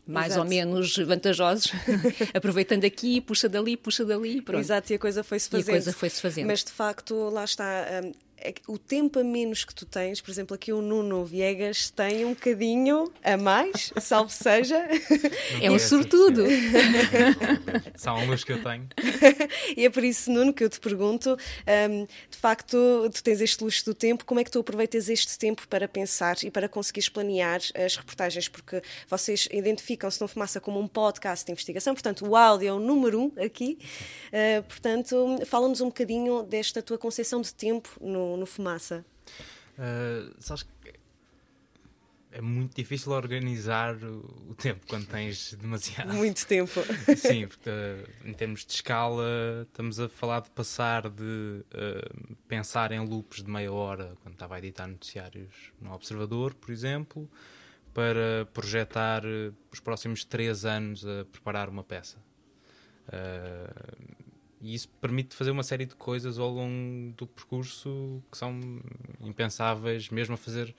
mais 0.06 0.32
Exato. 0.32 0.42
ou 0.42 0.48
menos 0.48 0.96
vantajosos, 0.98 1.72
aproveitando 2.34 2.84
aqui, 2.84 3.20
puxa 3.20 3.48
dali, 3.48 3.76
puxa 3.76 4.04
dali, 4.04 4.42
pronto. 4.42 4.60
Exato, 4.60 4.92
e 4.92 4.96
a 4.96 4.98
coisa 4.98 5.24
foi-se 5.24 5.48
fazendo. 5.48 5.66
E 5.66 5.70
a 5.70 5.74
coisa 5.74 5.92
foi-se 5.92 6.20
fazendo. 6.20 6.46
Mas 6.46 6.62
de 6.62 6.72
facto, 6.72 7.14
lá 7.30 7.44
está, 7.44 7.86
hum, 8.04 8.12
o 8.68 8.78
tempo 8.78 9.18
a 9.18 9.24
menos 9.24 9.64
que 9.64 9.74
tu 9.74 9.86
tens, 9.86 10.20
por 10.20 10.30
exemplo, 10.30 10.54
aqui 10.54 10.72
o 10.72 10.82
Nuno 10.82 11.24
Viegas 11.24 11.90
tem 11.90 12.24
um 12.24 12.34
bocadinho 12.34 13.12
a 13.22 13.36
mais, 13.36 13.92
salvo 14.00 14.30
seja. 14.32 14.76
É 15.60 15.70
um 15.70 15.78
sortudo. 15.78 16.44
São 17.96 18.16
alguns 18.16 18.44
que 18.44 18.52
eu 18.52 18.62
tenho. 18.62 18.86
e 19.76 19.86
é 19.86 19.90
por 19.90 20.04
isso, 20.04 20.30
Nuno, 20.30 20.52
que 20.52 20.64
eu 20.64 20.68
te 20.68 20.80
pergunto: 20.80 21.36
um, 21.90 22.04
de 22.04 22.36
facto, 22.36 22.76
tu 23.12 23.22
tens 23.22 23.40
este 23.40 23.62
luxo 23.62 23.84
do 23.84 23.94
tempo, 23.94 24.24
como 24.24 24.40
é 24.40 24.44
que 24.44 24.50
tu 24.50 24.58
aproveitas 24.58 25.08
este 25.08 25.38
tempo 25.38 25.66
para 25.68 25.88
pensar 25.88 26.36
e 26.42 26.50
para 26.50 26.68
conseguires 26.68 27.08
planear 27.08 27.60
as 27.74 27.96
reportagens? 27.96 28.48
Porque 28.48 28.82
vocês 29.08 29.48
identificam-se 29.52 30.20
no 30.20 30.28
Fumaça 30.28 30.60
como 30.60 30.78
um 30.78 30.88
podcast 30.88 31.46
de 31.46 31.52
investigação, 31.52 31.94
portanto, 31.94 32.26
o 32.26 32.36
áudio 32.36 32.68
é 32.68 32.72
o 32.72 32.78
número 32.78 33.20
um 33.20 33.32
aqui. 33.42 33.78
Uh, 34.28 34.62
portanto, 34.64 35.40
fala-nos 35.46 35.80
um 35.80 35.86
bocadinho 35.86 36.42
desta 36.42 36.82
tua 36.82 36.98
concepção 36.98 37.40
de 37.40 37.54
tempo 37.54 37.90
no, 38.00 38.23
no 38.36 38.46
Fumaça. 38.46 39.04
Uh, 39.78 40.34
sabes 40.38 40.62
que 40.62 40.70
é 42.34 42.40
muito 42.40 42.74
difícil 42.74 43.12
organizar 43.12 43.94
o 43.94 44.54
tempo 44.56 44.84
quando 44.88 45.06
tens 45.06 45.54
demasiado. 45.54 46.12
Muito 46.12 46.44
tempo. 46.44 46.80
Sim, 47.16 47.46
porque 47.46 47.70
em 48.24 48.34
termos 48.34 48.66
de 48.66 48.72
escala, 48.72 49.62
estamos 49.62 50.00
a 50.00 50.08
falar 50.08 50.40
de 50.40 50.50
passar 50.50 51.08
de 51.08 51.22
uh, 51.22 52.36
pensar 52.48 52.90
em 52.90 52.98
loops 52.98 53.40
de 53.44 53.48
meia 53.48 53.72
hora, 53.72 54.16
quando 54.20 54.34
estava 54.34 54.56
a 54.56 54.58
editar 54.58 54.88
noticiários 54.88 55.72
no 55.80 55.92
Observador, 55.92 56.54
por 56.54 56.72
exemplo, 56.72 57.30
para 57.92 58.46
projetar 58.52 59.22
os 59.72 59.78
próximos 59.78 60.24
três 60.24 60.64
anos 60.64 61.06
a 61.06 61.24
preparar 61.26 61.68
uma 61.68 61.84
peça. 61.84 62.18
Uh, 63.06 64.23
e 64.64 64.74
isso 64.74 64.88
permite 64.98 65.36
fazer 65.36 65.50
uma 65.50 65.62
série 65.62 65.84
de 65.84 65.94
coisas 65.94 66.38
ao 66.38 66.48
longo 66.48 67.12
do 67.12 67.26
percurso 67.26 68.22
que 68.32 68.38
são 68.38 68.58
impensáveis, 69.20 70.08
mesmo 70.08 70.34
a 70.34 70.38
fazer 70.38 70.74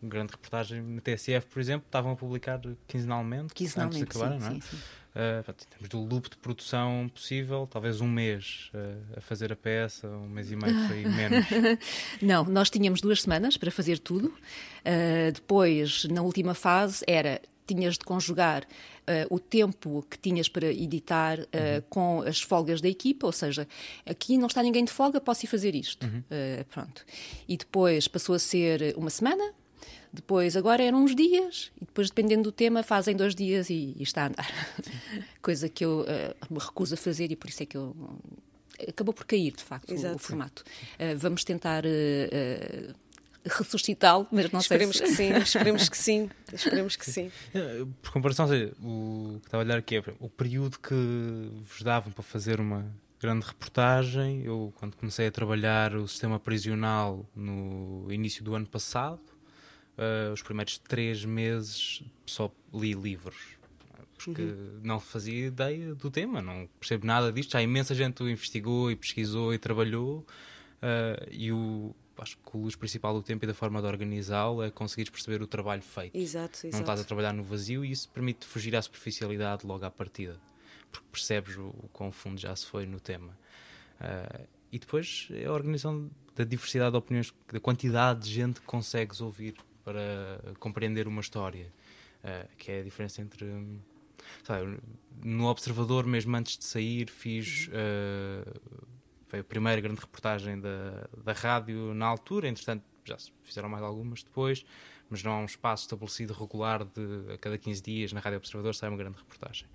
uma 0.00 0.08
grande 0.08 0.32
reportagem 0.32 0.80
na 0.80 1.02
TSF, 1.02 1.46
por 1.46 1.60
exemplo, 1.60 1.84
estavam 1.86 2.12
a 2.12 2.16
publicar 2.16 2.58
quinzenalmente, 2.86 3.52
quinzenalmente 3.52 4.02
antes 4.02 4.16
de 4.16 4.18
acabar, 4.18 4.32
sim, 4.32 4.38
não 4.40 4.46
é? 4.46 4.50
Sim, 4.54 4.60
sim. 4.62 4.76
Uh, 5.08 5.52
temos 5.68 5.88
do 5.88 6.00
loop 6.00 6.30
de 6.30 6.36
produção 6.38 7.10
possível, 7.12 7.66
talvez 7.70 8.00
um 8.00 8.08
mês 8.08 8.70
uh, 8.72 9.18
a 9.18 9.20
fazer 9.20 9.52
a 9.52 9.56
peça, 9.56 10.08
um 10.08 10.28
mês 10.28 10.50
e 10.50 10.56
meio 10.56 10.86
foi 10.86 11.04
menos. 11.04 11.44
Não, 12.22 12.44
nós 12.44 12.70
tínhamos 12.70 13.02
duas 13.02 13.20
semanas 13.20 13.58
para 13.58 13.70
fazer 13.70 13.98
tudo. 13.98 14.28
Uh, 14.28 15.32
depois, 15.34 16.04
na 16.04 16.22
última 16.22 16.54
fase, 16.54 17.04
era 17.06 17.42
tinhas 17.74 17.98
de 17.98 18.04
conjugar 18.04 18.62
uh, 18.62 19.34
o 19.34 19.38
tempo 19.38 20.04
que 20.08 20.18
tinhas 20.18 20.48
para 20.48 20.72
editar 20.72 21.38
uh, 21.38 21.42
uhum. 21.42 21.82
com 21.88 22.22
as 22.22 22.40
folgas 22.40 22.80
da 22.80 22.88
equipa, 22.88 23.26
ou 23.26 23.32
seja, 23.32 23.68
aqui 24.06 24.38
não 24.38 24.46
está 24.46 24.62
ninguém 24.62 24.84
de 24.84 24.92
folga, 24.92 25.20
posso 25.20 25.44
ir 25.44 25.48
fazer 25.48 25.74
isto. 25.74 26.06
Uhum. 26.06 26.20
Uh, 26.20 26.64
pronto. 26.66 27.04
E 27.46 27.56
depois 27.56 28.08
passou 28.08 28.34
a 28.34 28.38
ser 28.38 28.94
uma 28.96 29.10
semana, 29.10 29.52
depois 30.12 30.56
agora 30.56 30.82
eram 30.82 31.04
uns 31.04 31.14
dias, 31.14 31.70
e 31.76 31.84
depois, 31.84 32.08
dependendo 32.08 32.44
do 32.44 32.52
tema, 32.52 32.82
fazem 32.82 33.14
dois 33.14 33.34
dias 33.34 33.68
e, 33.68 33.94
e 33.96 34.02
está 34.02 34.24
a 34.24 34.26
andar. 34.28 34.50
Coisa 35.42 35.68
que 35.68 35.84
eu 35.84 36.06
me 36.48 36.58
recuso 36.58 36.94
a 36.94 36.96
fazer 36.96 37.30
e 37.30 37.36
por 37.36 37.50
isso 37.50 37.62
é 37.62 37.66
que 37.66 37.76
eu 37.76 37.94
acabou 38.86 39.12
por 39.12 39.24
cair, 39.24 39.52
de 39.52 39.62
facto, 39.62 39.90
o, 39.90 40.14
o, 40.14 40.18
formato. 40.18 40.62
Uh, 40.94 41.16
vamos 41.16 41.44
tentar 41.44 41.84
uh, 41.84 41.88
uh, 41.88 42.94
ressuscitá-lo, 43.44 44.26
mas 44.30 44.50
não 44.50 44.60
esperemos 44.60 44.96
sei 44.96 45.06
se... 45.06 45.12
que 45.12 45.16
sim, 45.16 45.36
esperemos 45.38 45.88
que 45.88 45.96
sim, 45.96 46.30
esperemos 46.52 46.96
que 46.96 47.10
sim. 47.10 47.30
Por 48.02 48.12
comparação, 48.12 48.46
o 48.80 49.38
que 49.40 49.46
estava 49.46 49.62
a 49.62 49.66
olhar 49.66 49.78
aqui 49.78 49.96
é 49.96 50.02
o 50.18 50.28
período 50.28 50.78
que 50.78 50.94
vos 51.64 51.82
davam 51.82 52.12
para 52.12 52.22
fazer 52.22 52.60
uma 52.60 52.84
grande 53.20 53.46
reportagem. 53.46 54.42
Eu, 54.44 54.72
quando 54.76 54.96
comecei 54.96 55.26
a 55.26 55.30
trabalhar 55.30 55.94
o 55.94 56.06
sistema 56.06 56.38
prisional 56.38 57.28
no 57.34 58.06
início 58.10 58.44
do 58.44 58.54
ano 58.54 58.66
passado, 58.66 59.20
uh, 59.98 60.32
os 60.32 60.42
primeiros 60.42 60.78
três 60.78 61.24
meses 61.24 62.02
só 62.26 62.50
li 62.72 62.94
livros. 62.94 63.58
Porque 64.16 64.42
uhum. 64.42 64.80
não 64.82 64.98
fazia 64.98 65.46
ideia 65.46 65.94
do 65.94 66.10
tema, 66.10 66.42
não 66.42 66.68
percebo 66.80 67.06
nada 67.06 67.32
disto. 67.32 67.52
Já 67.52 67.62
imensa 67.62 67.94
gente 67.94 68.22
o 68.22 68.28
investigou 68.28 68.90
e 68.90 68.96
pesquisou 68.96 69.54
e 69.54 69.58
trabalhou. 69.58 70.26
Uh, 70.82 71.28
e 71.30 71.52
o, 71.52 71.94
acho 72.22 72.36
que 72.36 72.56
o 72.56 72.60
luz 72.60 72.76
principal 72.76 73.14
do 73.14 73.22
tempo 73.22 73.44
e 73.44 73.48
da 73.48 73.54
forma 73.54 73.80
de 73.80 73.86
organizá-lo 73.86 74.62
é 74.62 74.70
conseguires 74.70 75.10
perceber 75.10 75.42
o 75.42 75.46
trabalho 75.46 75.82
feito. 75.82 76.16
Exato, 76.16 76.66
exato. 76.66 76.72
Não 76.72 76.80
estás 76.80 77.00
a 77.00 77.04
trabalhar 77.04 77.32
no 77.32 77.42
vazio 77.42 77.84
e 77.84 77.90
isso 77.90 78.08
permite 78.08 78.46
fugir 78.46 78.74
à 78.76 78.82
superficialidade 78.82 79.66
logo 79.66 79.84
à 79.84 79.90
partida, 79.90 80.38
porque 80.90 81.06
percebes 81.10 81.56
o, 81.56 81.66
o 81.66 81.88
quão 81.92 82.10
fundo 82.10 82.40
já 82.40 82.54
se 82.54 82.66
foi 82.66 82.86
no 82.86 83.00
tema. 83.00 83.36
Uh, 84.00 84.46
e 84.70 84.78
depois 84.78 85.28
é 85.30 85.46
a 85.46 85.52
organização 85.52 86.10
da 86.34 86.44
diversidade 86.44 86.92
de 86.92 86.98
opiniões, 86.98 87.34
da 87.52 87.60
quantidade 87.60 88.20
de 88.20 88.30
gente 88.30 88.60
que 88.60 88.66
consegues 88.66 89.20
ouvir 89.20 89.54
para 89.84 90.54
compreender 90.58 91.08
uma 91.08 91.20
história, 91.20 91.72
uh, 92.22 92.48
que 92.56 92.70
é 92.70 92.80
a 92.80 92.82
diferença 92.82 93.22
entre. 93.22 93.46
Sabe, 94.42 94.78
no 95.24 95.46
Observador, 95.46 96.04
mesmo 96.04 96.36
antes 96.36 96.58
de 96.58 96.64
sair, 96.64 97.08
fiz. 97.10 97.68
Uh, 97.68 98.88
foi 99.28 99.40
a 99.40 99.44
primeira 99.44 99.80
grande 99.80 100.00
reportagem 100.00 100.58
da, 100.58 101.08
da 101.22 101.32
rádio 101.32 101.94
na 101.94 102.06
altura, 102.06 102.48
entretanto 102.48 102.82
já 103.04 103.18
se 103.18 103.32
fizeram 103.42 103.68
mais 103.68 103.82
algumas 103.82 104.22
depois, 104.22 104.64
mas 105.08 105.22
não 105.22 105.32
há 105.32 105.38
um 105.38 105.44
espaço 105.44 105.84
estabelecido 105.84 106.34
regular 106.34 106.84
de 106.84 107.32
a 107.32 107.38
cada 107.38 107.56
15 107.56 107.82
dias 107.82 108.12
na 108.12 108.20
Rádio 108.20 108.38
Observador 108.38 108.74
sai 108.74 108.88
uma 108.88 108.98
grande 108.98 109.16
reportagem. 109.18 109.66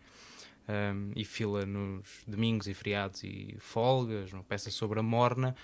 Um, 0.67 1.11
e 1.15 1.25
fila 1.25 1.65
nos 1.65 2.23
domingos 2.25 2.67
e 2.67 2.73
feriados 2.73 3.23
e 3.23 3.55
folgas, 3.59 4.31
uma 4.31 4.43
peça 4.43 4.71
sobre 4.71 4.99
a 4.99 5.03
morna, 5.03 5.55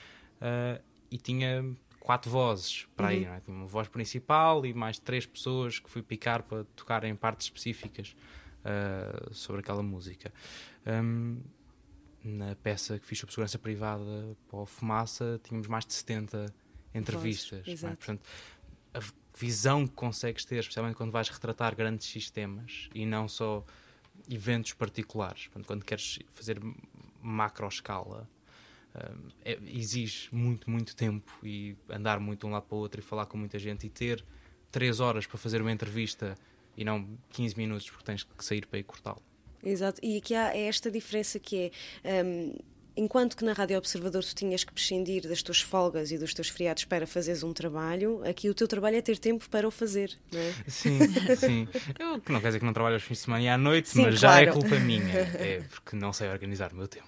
uh, 0.41 0.83
e 1.09 1.17
tinha 1.17 1.63
quatro 1.99 2.29
vozes 2.29 2.87
para 2.97 3.07
uhum. 3.07 3.11
aí, 3.11 3.25
é? 3.25 3.39
tinha 3.39 3.55
uma 3.55 3.65
voz 3.65 3.87
principal 3.87 4.65
e 4.65 4.73
mais 4.73 4.99
três 4.99 5.25
pessoas 5.25 5.79
que 5.79 5.89
fui 5.89 6.01
picar 6.01 6.43
para 6.43 6.63
tocar 6.75 7.03
em 7.05 7.15
partes 7.15 7.47
específicas 7.47 8.15
uh, 8.65 9.33
sobre 9.33 9.61
aquela 9.61 9.83
música. 9.83 10.33
Um, 10.85 11.39
na 12.23 12.55
peça 12.55 12.99
que 12.99 13.05
fiz 13.05 13.19
sobre 13.19 13.33
segurança 13.33 13.57
privada 13.57 14.37
para 14.47 14.59
o 14.59 14.65
Fumaça, 14.65 15.39
tínhamos 15.43 15.67
mais 15.67 15.85
de 15.85 15.93
70 15.93 16.53
entrevistas. 16.93 17.67
É? 17.67 17.87
Portanto, 17.95 18.21
a 18.93 18.99
visão 19.37 19.87
que 19.87 19.93
consegues 19.93 20.43
ter, 20.43 20.59
especialmente 20.59 20.95
quando 20.95 21.11
vais 21.11 21.29
retratar 21.29 21.75
grandes 21.75 22.07
sistemas 22.07 22.89
e 22.93 23.05
não 23.05 23.27
só 23.27 23.63
eventos 24.29 24.73
particulares, 24.73 25.47
Portanto, 25.47 25.65
quando 25.67 25.85
queres 25.85 26.19
fazer 26.31 26.59
macro 27.21 27.67
escala, 27.67 28.29
um, 28.95 29.29
é, 29.45 29.57
exige 29.67 30.33
muito, 30.33 30.69
muito 30.69 30.95
tempo 30.95 31.31
e 31.43 31.77
andar 31.89 32.19
muito 32.19 32.41
de 32.41 32.45
um 32.47 32.51
lado 32.51 32.63
para 32.63 32.75
o 32.75 32.79
outro 32.79 32.99
e 32.99 33.03
falar 33.03 33.25
com 33.27 33.37
muita 33.37 33.57
gente 33.59 33.85
e 33.85 33.89
ter 33.89 34.25
3 34.71 34.99
horas 34.99 35.25
para 35.25 35.37
fazer 35.37 35.61
uma 35.61 35.71
entrevista 35.71 36.35
e 36.75 36.83
não 36.83 37.17
15 37.29 37.57
minutos 37.57 37.89
porque 37.89 38.03
tens 38.03 38.23
que 38.23 38.43
sair 38.43 38.65
para 38.65 38.79
ir 38.79 38.83
cortá-lo. 38.83 39.21
Exato, 39.63 39.99
e 40.03 40.17
aqui 40.17 40.33
há 40.35 40.55
esta 40.55 40.89
diferença 40.89 41.39
que 41.39 41.71
é. 42.03 42.23
Um, 42.23 42.53
enquanto 42.99 43.37
que 43.37 43.45
na 43.45 43.53
Rádio 43.53 43.77
Observador 43.77 44.23
tu 44.23 44.35
tinhas 44.35 44.63
que 44.63 44.73
prescindir 44.73 45.27
das 45.27 45.41
tuas 45.41 45.61
folgas 45.61 46.11
e 46.11 46.17
dos 46.17 46.33
teus 46.33 46.49
feriados 46.49 46.83
para 46.83 47.07
fazeres 47.07 47.43
um 47.43 47.53
trabalho, 47.53 48.21
aqui 48.27 48.49
o 48.49 48.53
teu 48.53 48.67
trabalho 48.67 48.97
é 48.97 49.01
ter 49.01 49.17
tempo 49.17 49.49
para 49.49 49.67
o 49.67 49.71
fazer, 49.71 50.11
não 50.31 50.39
é? 50.39 50.53
Sim, 50.67 50.99
sim. 51.37 51.67
Eu 51.97 52.21
não 52.27 52.41
quer 52.41 52.47
dizer 52.47 52.59
que 52.59 52.65
não 52.65 52.73
trabalho 52.73 52.95
aos 52.95 53.03
fins 53.03 53.19
de 53.19 53.23
semana 53.23 53.43
e 53.43 53.47
à 53.47 53.57
noite, 53.57 53.89
sim, 53.89 54.01
mas 54.01 54.19
claro. 54.19 54.45
já 54.45 54.49
é 54.49 54.53
culpa 54.53 54.75
minha. 54.79 55.29
É 55.39 55.61
porque 55.69 55.95
não 55.95 56.11
sei 56.11 56.27
organizar 56.27 56.73
o 56.73 56.75
meu 56.75 56.87
tempo. 56.87 57.07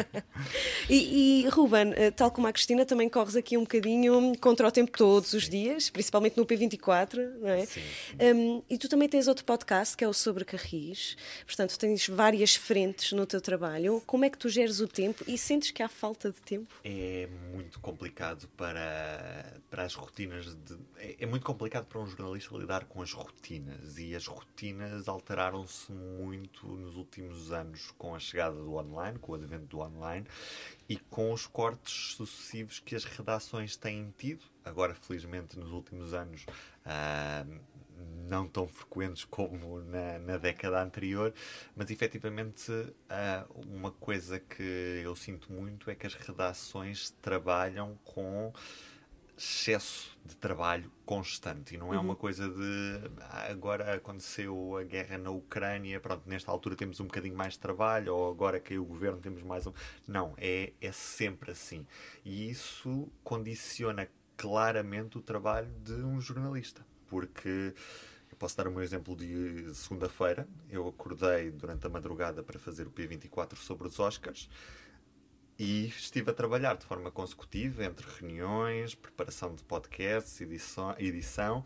e, 0.88 1.42
e 1.44 1.48
Ruben, 1.48 1.92
eh, 1.94 2.10
tal 2.10 2.30
como 2.30 2.46
a 2.46 2.52
Cristina, 2.52 2.86
também 2.86 3.08
corres 3.08 3.36
aqui 3.36 3.58
um 3.58 3.62
bocadinho 3.62 4.32
contra 4.40 4.66
o 4.66 4.70
tempo 4.70 4.90
todos 4.96 5.32
os 5.32 5.48
dias, 5.48 5.90
principalmente 5.90 6.36
no 6.36 6.46
P24, 6.46 7.18
não 7.40 7.48
é? 7.48 7.66
Sim, 7.66 7.80
sim. 7.80 8.32
Um, 8.32 8.62
e 8.70 8.78
tu 8.78 8.88
também 8.88 9.08
tens 9.08 9.28
outro 9.28 9.44
podcast 9.44 9.96
que 9.96 10.04
é 10.04 10.08
o 10.08 10.14
Sobre 10.14 10.44
Carris, 10.44 11.16
portanto 11.44 11.78
tens 11.78 12.08
várias 12.08 12.56
frentes 12.56 13.12
no 13.12 13.26
teu 13.26 13.40
trabalho. 13.40 14.02
Como 14.06 14.24
é 14.24 14.30
que 14.30 14.38
tu 14.38 14.48
geres 14.48 14.80
o 14.80 14.85
tempo 14.86 15.24
e 15.26 15.36
sentes 15.36 15.70
que 15.70 15.82
há 15.82 15.88
falta 15.88 16.30
de 16.30 16.40
tempo? 16.40 16.74
É 16.84 17.28
muito 17.52 17.80
complicado 17.80 18.48
para, 18.56 19.60
para 19.70 19.84
as 19.84 19.94
rotinas. 19.94 20.54
De, 20.54 20.78
é, 20.96 21.16
é, 21.20 21.26
muito 21.26 21.44
complicado 21.44 21.86
para 21.86 22.00
um 22.00 22.06
jornalista 22.06 22.56
lidar 22.56 22.84
com 22.84 23.02
as 23.02 23.12
rotinas 23.12 23.98
e 23.98 24.14
as 24.14 24.26
rotinas 24.26 25.08
alteraram-se 25.08 25.92
muito 25.92 26.66
nos 26.66 26.96
últimos 26.96 27.52
anos 27.52 27.92
com 27.98 28.14
a 28.14 28.18
chegada 28.18 28.56
do 28.56 28.74
online, 28.74 29.18
com 29.18 29.32
o 29.32 29.34
advento 29.34 29.66
do 29.66 29.80
online 29.80 30.26
e 30.88 30.96
com 30.96 31.32
os 31.32 31.46
cortes 31.46 32.14
sucessivos 32.14 32.78
que 32.80 32.94
as 32.94 33.04
redações 33.04 33.76
têm 33.76 34.12
tido. 34.16 34.44
Agora, 34.64 34.94
felizmente, 34.94 35.58
nos 35.58 35.70
últimos 35.70 36.12
anos. 36.12 36.44
Uh, 36.84 37.75
não 38.28 38.48
tão 38.48 38.66
frequentes 38.66 39.24
como 39.24 39.80
na, 39.80 40.18
na 40.18 40.36
década 40.36 40.82
anterior, 40.82 41.32
mas 41.74 41.90
efetivamente 41.90 42.70
uh, 42.72 43.66
uma 43.66 43.90
coisa 43.92 44.40
que 44.40 45.00
eu 45.04 45.14
sinto 45.14 45.52
muito 45.52 45.90
é 45.90 45.94
que 45.94 46.06
as 46.06 46.14
redações 46.14 47.10
trabalham 47.22 47.98
com 48.04 48.52
excesso 49.38 50.16
de 50.24 50.34
trabalho 50.34 50.90
constante 51.04 51.74
e 51.74 51.78
não 51.78 51.92
é 51.92 51.98
uma 51.98 52.16
coisa 52.16 52.48
de 52.48 53.10
ah, 53.20 53.50
agora 53.50 53.94
aconteceu 53.94 54.76
a 54.78 54.82
guerra 54.82 55.18
na 55.18 55.30
Ucrânia, 55.30 56.00
pronto, 56.00 56.22
nesta 56.26 56.50
altura 56.50 56.74
temos 56.74 57.00
um 57.00 57.04
bocadinho 57.04 57.36
mais 57.36 57.52
de 57.52 57.58
trabalho 57.58 58.14
ou 58.14 58.30
agora 58.30 58.58
caiu 58.58 58.82
o 58.82 58.86
governo 58.86 59.20
temos 59.20 59.42
mais 59.42 59.66
um. 59.66 59.72
Não, 60.06 60.34
é, 60.38 60.72
é 60.80 60.90
sempre 60.90 61.50
assim. 61.50 61.86
E 62.24 62.48
isso 62.48 63.12
condiciona 63.22 64.08
claramente 64.36 65.18
o 65.18 65.22
trabalho 65.22 65.70
de 65.82 65.94
um 65.94 66.20
jornalista, 66.20 66.84
porque 67.08 67.74
eu 68.30 68.36
posso 68.38 68.56
dar 68.56 68.68
o 68.68 68.70
meu 68.70 68.82
exemplo 68.82 69.16
de 69.16 69.74
segunda-feira. 69.74 70.46
Eu 70.68 70.86
acordei 70.88 71.50
durante 71.50 71.86
a 71.86 71.90
madrugada 71.90 72.42
para 72.42 72.58
fazer 72.58 72.86
o 72.86 72.90
P24 72.90 73.56
sobre 73.56 73.88
os 73.88 73.98
Oscars 73.98 74.48
e 75.58 75.86
estive 75.86 76.30
a 76.30 76.34
trabalhar 76.34 76.76
de 76.76 76.84
forma 76.84 77.10
consecutiva 77.10 77.84
entre 77.84 78.06
reuniões, 78.20 78.94
preparação 78.94 79.54
de 79.54 79.64
podcasts, 79.64 80.40
edição, 80.40 80.94
edição 80.98 81.64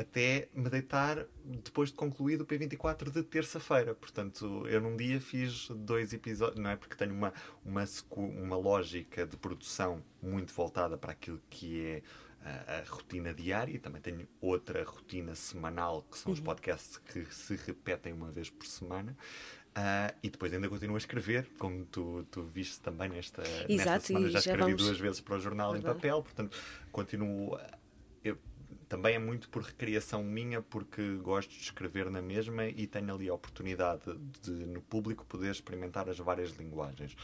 até 0.00 0.48
me 0.54 0.70
deitar 0.70 1.26
depois 1.44 1.90
de 1.90 1.94
concluído 1.94 2.40
o 2.40 2.46
P24 2.46 3.10
de 3.10 3.22
terça-feira. 3.22 3.94
Portanto, 3.94 4.66
eu 4.66 4.80
num 4.80 4.96
dia 4.96 5.20
fiz 5.20 5.68
dois 5.68 6.14
episódios, 6.14 6.58
não 6.58 6.70
é? 6.70 6.76
Porque 6.76 6.96
tenho 6.96 7.12
uma, 7.12 7.34
uma, 7.62 7.84
uma 8.16 8.56
lógica 8.56 9.26
de 9.26 9.36
produção 9.36 10.02
muito 10.22 10.54
voltada 10.54 10.96
para 10.96 11.12
aquilo 11.12 11.38
que 11.50 11.84
é 11.84 12.02
a, 12.44 12.78
a, 12.78 12.84
rotina 12.88 13.34
diária 13.34 13.74
e 13.74 13.78
também 13.78 14.00
tenho 14.00 14.26
outra 14.40 14.82
rotina 14.84 15.34
semanal, 15.34 16.02
que 16.10 16.18
são 16.18 16.32
os 16.32 16.40
podcasts 16.40 16.98
que 16.98 17.24
se 17.26 17.56
repetem 17.56 18.12
uma 18.12 18.30
vez 18.30 18.48
por 18.50 18.66
semana. 18.66 19.16
Uh, 19.70 20.12
e 20.20 20.28
depois 20.28 20.52
ainda 20.52 20.68
continuo 20.68 20.96
a 20.96 20.98
escrever, 20.98 21.48
como 21.56 21.84
tu, 21.86 22.26
tu 22.28 22.42
viste 22.42 22.80
também 22.80 23.08
nesta, 23.08 23.42
Exato, 23.42 23.68
nesta 23.68 24.00
semana. 24.00 24.28
Já 24.30 24.38
escrevi 24.40 24.62
vamos... 24.62 24.82
duas 24.82 24.98
vezes 24.98 25.20
para 25.20 25.36
o 25.36 25.40
jornal 25.40 25.72
Verdade. 25.72 25.94
em 25.94 25.96
papel, 25.96 26.22
portanto, 26.22 26.58
continuo. 26.90 27.58
Eu, 28.24 28.36
também 28.88 29.14
é 29.14 29.18
muito 29.20 29.48
por 29.48 29.62
recriação 29.62 30.24
minha, 30.24 30.60
porque 30.60 31.16
gosto 31.18 31.50
de 31.50 31.60
escrever 31.60 32.10
na 32.10 32.20
mesma 32.20 32.66
e 32.66 32.88
tenho 32.88 33.14
ali 33.14 33.28
a 33.28 33.34
oportunidade 33.34 34.02
de, 34.42 34.50
no 34.50 34.80
público, 34.80 35.24
poder 35.24 35.52
experimentar 35.52 36.08
as 36.08 36.18
várias 36.18 36.50
linguagens. 36.56 37.14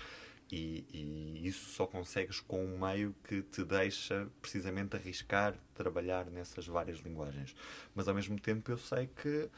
E, 0.51 0.85
e, 0.93 1.47
isso 1.47 1.71
só 1.71 1.87
consegues 1.87 2.41
com 2.41 2.65
um 2.65 2.79
meio 2.79 3.15
que 3.25 3.43
te 3.43 3.65
deixa 3.65 4.29
precisamente 4.41 4.95
arriscar 4.95 5.55
trabalhar 5.75 6.27
nessas 6.27 6.67
várias 6.67 6.99
linguagens. 6.99 7.55
Mas 7.95 8.07
ao 8.09 8.15
mesmo 8.15 8.39
tempo 8.39 8.71
eu 8.71 8.79
sei 8.79 9.09
que 9.09 9.49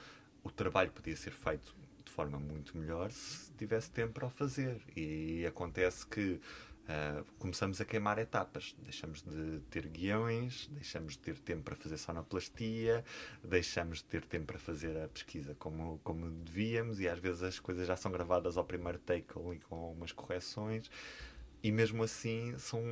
o 0.43 0.51
trabalho 0.51 0.91
podia 0.91 1.17
ser 1.17 1.33
feito 1.33 1.75
forma 2.19 2.37
muito 2.37 2.77
melhor 2.77 3.13
se 3.13 3.53
tivesse 3.53 3.93
tempo 3.93 4.15
para 4.15 4.27
o 4.27 4.31
fazer. 4.31 4.81
E 4.97 5.47
acontece 5.47 6.05
que 6.05 6.41
uh, 6.89 7.25
começamos 7.39 7.81
a 7.81 7.85
queimar 7.85 8.19
etapas. 8.19 8.75
Deixamos 8.83 9.23
de 9.23 9.61
ter 9.71 9.87
guiões, 9.87 10.69
deixamos 10.73 11.13
de 11.13 11.19
ter 11.19 11.39
tempo 11.39 11.63
para 11.63 11.77
fazer 11.77 11.99
sonoplastia, 11.99 13.05
deixamos 13.45 13.99
de 13.99 14.05
ter 14.05 14.25
tempo 14.25 14.47
para 14.47 14.59
fazer 14.59 14.97
a 14.97 15.09
pesquisa 15.09 15.55
como, 15.59 16.01
como 16.03 16.31
devíamos, 16.31 17.01
e 17.01 17.09
às 17.09 17.19
vezes 17.19 17.43
as 17.43 17.59
coisas 17.61 17.87
já 17.87 17.97
são 17.97 18.11
gravadas 18.11 18.57
ao 18.57 18.65
primeiro 18.65 18.99
take 18.99 19.39
ali 19.39 19.61
com 19.61 19.93
umas 19.93 20.13
correções, 20.13 20.91
e 21.63 21.71
mesmo 21.71 22.03
assim 22.03 22.57
são, 22.59 22.83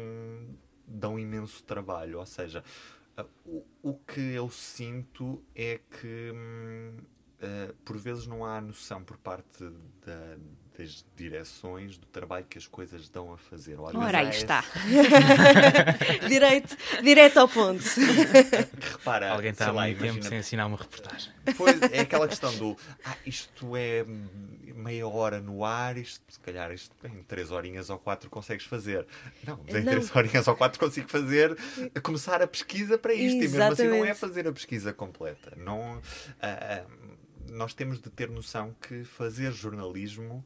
dão 0.86 1.18
imenso 1.18 1.62
trabalho. 1.64 2.18
Ou 2.18 2.26
seja, 2.26 2.62
uh, 3.18 3.28
o, 3.44 3.66
o 3.82 3.94
que 3.94 4.20
eu 4.20 4.50
sinto 4.50 5.42
é 5.54 5.78
que. 5.78 6.32
Uh, 7.36 7.74
por 7.84 7.98
vezes 7.98 8.26
não 8.26 8.46
há 8.46 8.58
noção 8.62 9.04
por 9.04 9.18
parte 9.18 9.62
da, 10.06 10.38
das 10.78 11.04
direções 11.16 11.96
do 11.96 12.06
trabalho 12.06 12.44
que 12.48 12.58
as 12.58 12.66
coisas 12.66 13.08
dão 13.08 13.32
a 13.32 13.38
fazer. 13.38 13.78
Ora, 13.80 14.18
aí 14.18 14.28
está. 14.28 14.62
direito, 16.28 16.76
direito 17.02 17.38
ao 17.38 17.48
ponto. 17.48 17.82
Repara, 18.92 19.30
Alguém 19.30 19.52
está 19.52 19.70
há 19.70 19.72
muito 19.72 20.00
tempo 20.00 20.22
sem 20.22 20.38
assinar 20.38 20.66
uma 20.66 20.76
reportagem. 20.76 21.32
Pois, 21.56 21.80
é 21.90 22.00
aquela 22.00 22.28
questão 22.28 22.54
do 22.58 22.76
ah, 23.04 23.16
isto 23.24 23.74
é 23.76 24.04
meia 24.74 25.08
hora 25.08 25.40
no 25.40 25.64
ar, 25.64 25.96
isto, 25.96 26.22
se 26.28 26.38
calhar 26.40 26.70
isto 26.70 26.94
em 27.04 27.22
três 27.22 27.50
horinhas 27.50 27.88
ou 27.88 27.98
quatro 27.98 28.28
consegues 28.28 28.66
fazer. 28.66 29.06
Não, 29.46 29.58
em 29.66 29.82
não. 29.82 29.92
três 29.92 30.14
horinhas 30.14 30.46
ou 30.46 30.54
quatro 30.54 30.78
consigo 30.78 31.08
fazer, 31.08 31.56
começar 32.02 32.42
a 32.42 32.46
pesquisa 32.46 32.98
para 32.98 33.14
isto. 33.14 33.42
Exatamente. 33.42 33.54
E 33.54 33.58
mesmo 33.58 33.72
assim 33.72 33.88
não 33.88 34.04
é 34.04 34.14
fazer 34.14 34.46
a 34.46 34.52
pesquisa 34.52 34.92
completa. 34.92 35.54
Não, 35.56 35.96
uh, 35.96 35.98
uh, 35.98 37.16
nós 37.50 37.72
temos 37.72 37.98
de 38.00 38.10
ter 38.10 38.28
noção 38.28 38.74
que 38.80 39.04
fazer 39.04 39.52
jornalismo 39.52 40.44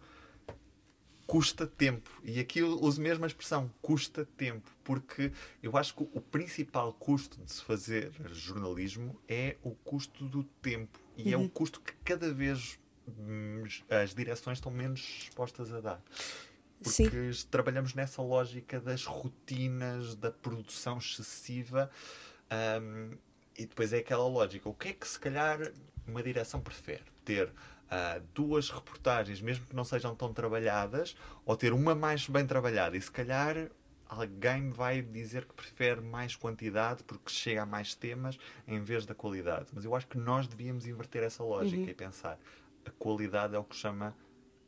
custa 1.30 1.64
tempo. 1.64 2.10
E 2.24 2.40
aqui 2.40 2.58
eu 2.58 2.80
uso 2.80 3.00
mesmo 3.00 3.22
a 3.22 3.28
expressão, 3.28 3.70
custa 3.80 4.26
tempo, 4.36 4.68
porque 4.82 5.30
eu 5.62 5.76
acho 5.76 5.94
que 5.94 6.02
o 6.02 6.20
principal 6.20 6.92
custo 6.92 7.40
de 7.40 7.52
se 7.52 7.62
fazer 7.62 8.10
jornalismo 8.32 9.16
é 9.28 9.56
o 9.62 9.70
custo 9.70 10.24
do 10.24 10.42
tempo. 10.42 10.98
E 11.16 11.26
uhum. 11.26 11.32
é 11.32 11.36
um 11.44 11.48
custo 11.48 11.80
que 11.80 11.92
cada 12.04 12.34
vez 12.34 12.80
hum, 13.06 13.62
as 13.88 14.12
direções 14.12 14.58
estão 14.58 14.72
menos 14.72 14.98
dispostas 14.98 15.72
a 15.72 15.80
dar. 15.80 16.02
Porque 16.82 17.32
Sim. 17.32 17.46
trabalhamos 17.48 17.94
nessa 17.94 18.20
lógica 18.20 18.80
das 18.80 19.04
rotinas, 19.04 20.16
da 20.16 20.32
produção 20.32 20.98
excessiva. 20.98 21.88
Um, 22.82 23.16
e 23.56 23.66
depois 23.66 23.92
é 23.92 23.98
aquela 23.98 24.26
lógica. 24.26 24.68
O 24.68 24.74
que 24.74 24.88
é 24.88 24.92
que 24.92 25.06
se 25.06 25.20
calhar 25.20 25.60
uma 26.08 26.24
direção 26.24 26.60
prefere? 26.60 27.04
Ter 27.24 27.52
uh, 27.90 28.22
duas 28.34 28.70
reportagens, 28.70 29.40
mesmo 29.40 29.66
que 29.66 29.74
não 29.74 29.84
sejam 29.84 30.14
tão 30.14 30.32
trabalhadas, 30.32 31.16
ou 31.44 31.56
ter 31.56 31.72
uma 31.72 31.94
mais 31.94 32.28
bem 32.28 32.46
trabalhada? 32.46 32.96
E 32.96 33.00
se 33.00 33.10
calhar 33.10 33.70
alguém 34.08 34.70
vai 34.70 35.00
dizer 35.02 35.44
que 35.44 35.54
prefere 35.54 36.00
mais 36.00 36.34
quantidade 36.34 37.04
porque 37.04 37.30
chega 37.30 37.62
a 37.62 37.66
mais 37.66 37.94
temas 37.94 38.38
em 38.66 38.80
vez 38.82 39.06
da 39.06 39.14
qualidade. 39.14 39.66
Mas 39.72 39.84
eu 39.84 39.94
acho 39.94 40.08
que 40.08 40.18
nós 40.18 40.48
devíamos 40.48 40.86
inverter 40.86 41.22
essa 41.22 41.44
lógica 41.44 41.82
uhum. 41.82 41.88
e 41.88 41.94
pensar 41.94 42.38
a 42.84 42.90
qualidade 42.92 43.54
é 43.54 43.58
o 43.58 43.64
que 43.64 43.76
chama 43.76 44.14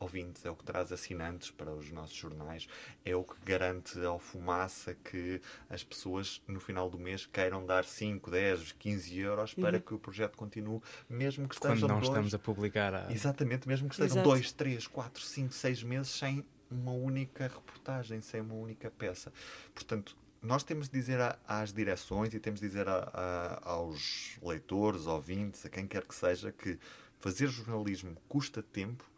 ouvintes, 0.02 0.44
é 0.44 0.50
o 0.50 0.56
que 0.56 0.64
traz 0.64 0.92
assinantes 0.92 1.50
para 1.50 1.70
os 1.70 1.90
nossos 1.90 2.16
jornais, 2.16 2.68
é 3.04 3.14
o 3.14 3.24
que 3.24 3.34
garante 3.44 3.98
ao 4.04 4.18
Fumaça 4.18 4.94
que 4.94 5.40
as 5.70 5.82
pessoas 5.82 6.42
no 6.46 6.60
final 6.60 6.90
do 6.90 6.98
mês 6.98 7.26
queiram 7.26 7.64
dar 7.64 7.84
5, 7.84 8.30
10, 8.30 8.72
15 8.72 9.18
euros 9.18 9.54
para 9.54 9.76
uhum. 9.76 9.82
que 9.82 9.94
o 9.94 9.98
projeto 9.98 10.36
continue, 10.36 10.80
mesmo 11.08 11.48
que 11.48 11.54
estejam 11.54 11.76
Quando 11.76 11.88
não 11.88 11.96
dois... 11.96 12.08
estamos 12.08 12.34
a 12.34 12.38
publicar. 12.38 12.94
A... 12.94 13.12
Exatamente, 13.12 13.66
mesmo 13.68 13.88
que 13.88 13.94
estejam 13.94 14.22
2, 14.22 14.52
3, 14.52 14.86
4, 14.86 15.22
5, 15.22 15.52
6 15.52 15.82
meses 15.82 16.08
sem 16.12 16.44
uma 16.70 16.92
única 16.92 17.44
reportagem, 17.44 18.20
sem 18.20 18.40
uma 18.40 18.54
única 18.54 18.90
peça. 18.90 19.32
Portanto, 19.74 20.16
nós 20.40 20.64
temos 20.64 20.88
de 20.88 20.98
dizer 20.98 21.20
às 21.46 21.72
direções 21.72 22.34
e 22.34 22.40
temos 22.40 22.60
de 22.60 22.66
dizer 22.66 22.88
a, 22.88 23.10
a, 23.12 23.70
aos 23.70 24.36
leitores, 24.42 25.06
ouvintes, 25.06 25.64
a 25.64 25.68
quem 25.68 25.86
quer 25.86 26.04
que 26.04 26.14
seja, 26.14 26.50
que 26.50 26.78
fazer 27.20 27.46
jornalismo 27.46 28.16
custa 28.28 28.60
tempo 28.60 29.11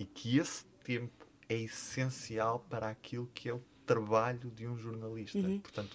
e 0.00 0.06
que 0.06 0.38
esse 0.38 0.64
tempo 0.82 1.26
é 1.46 1.54
essencial 1.56 2.60
para 2.70 2.88
aquilo 2.88 3.30
que 3.34 3.50
é 3.50 3.52
o 3.52 3.62
trabalho 3.84 4.50
de 4.50 4.66
um 4.66 4.78
jornalista. 4.78 5.38
Uhum. 5.38 5.60
Portanto, 5.60 5.94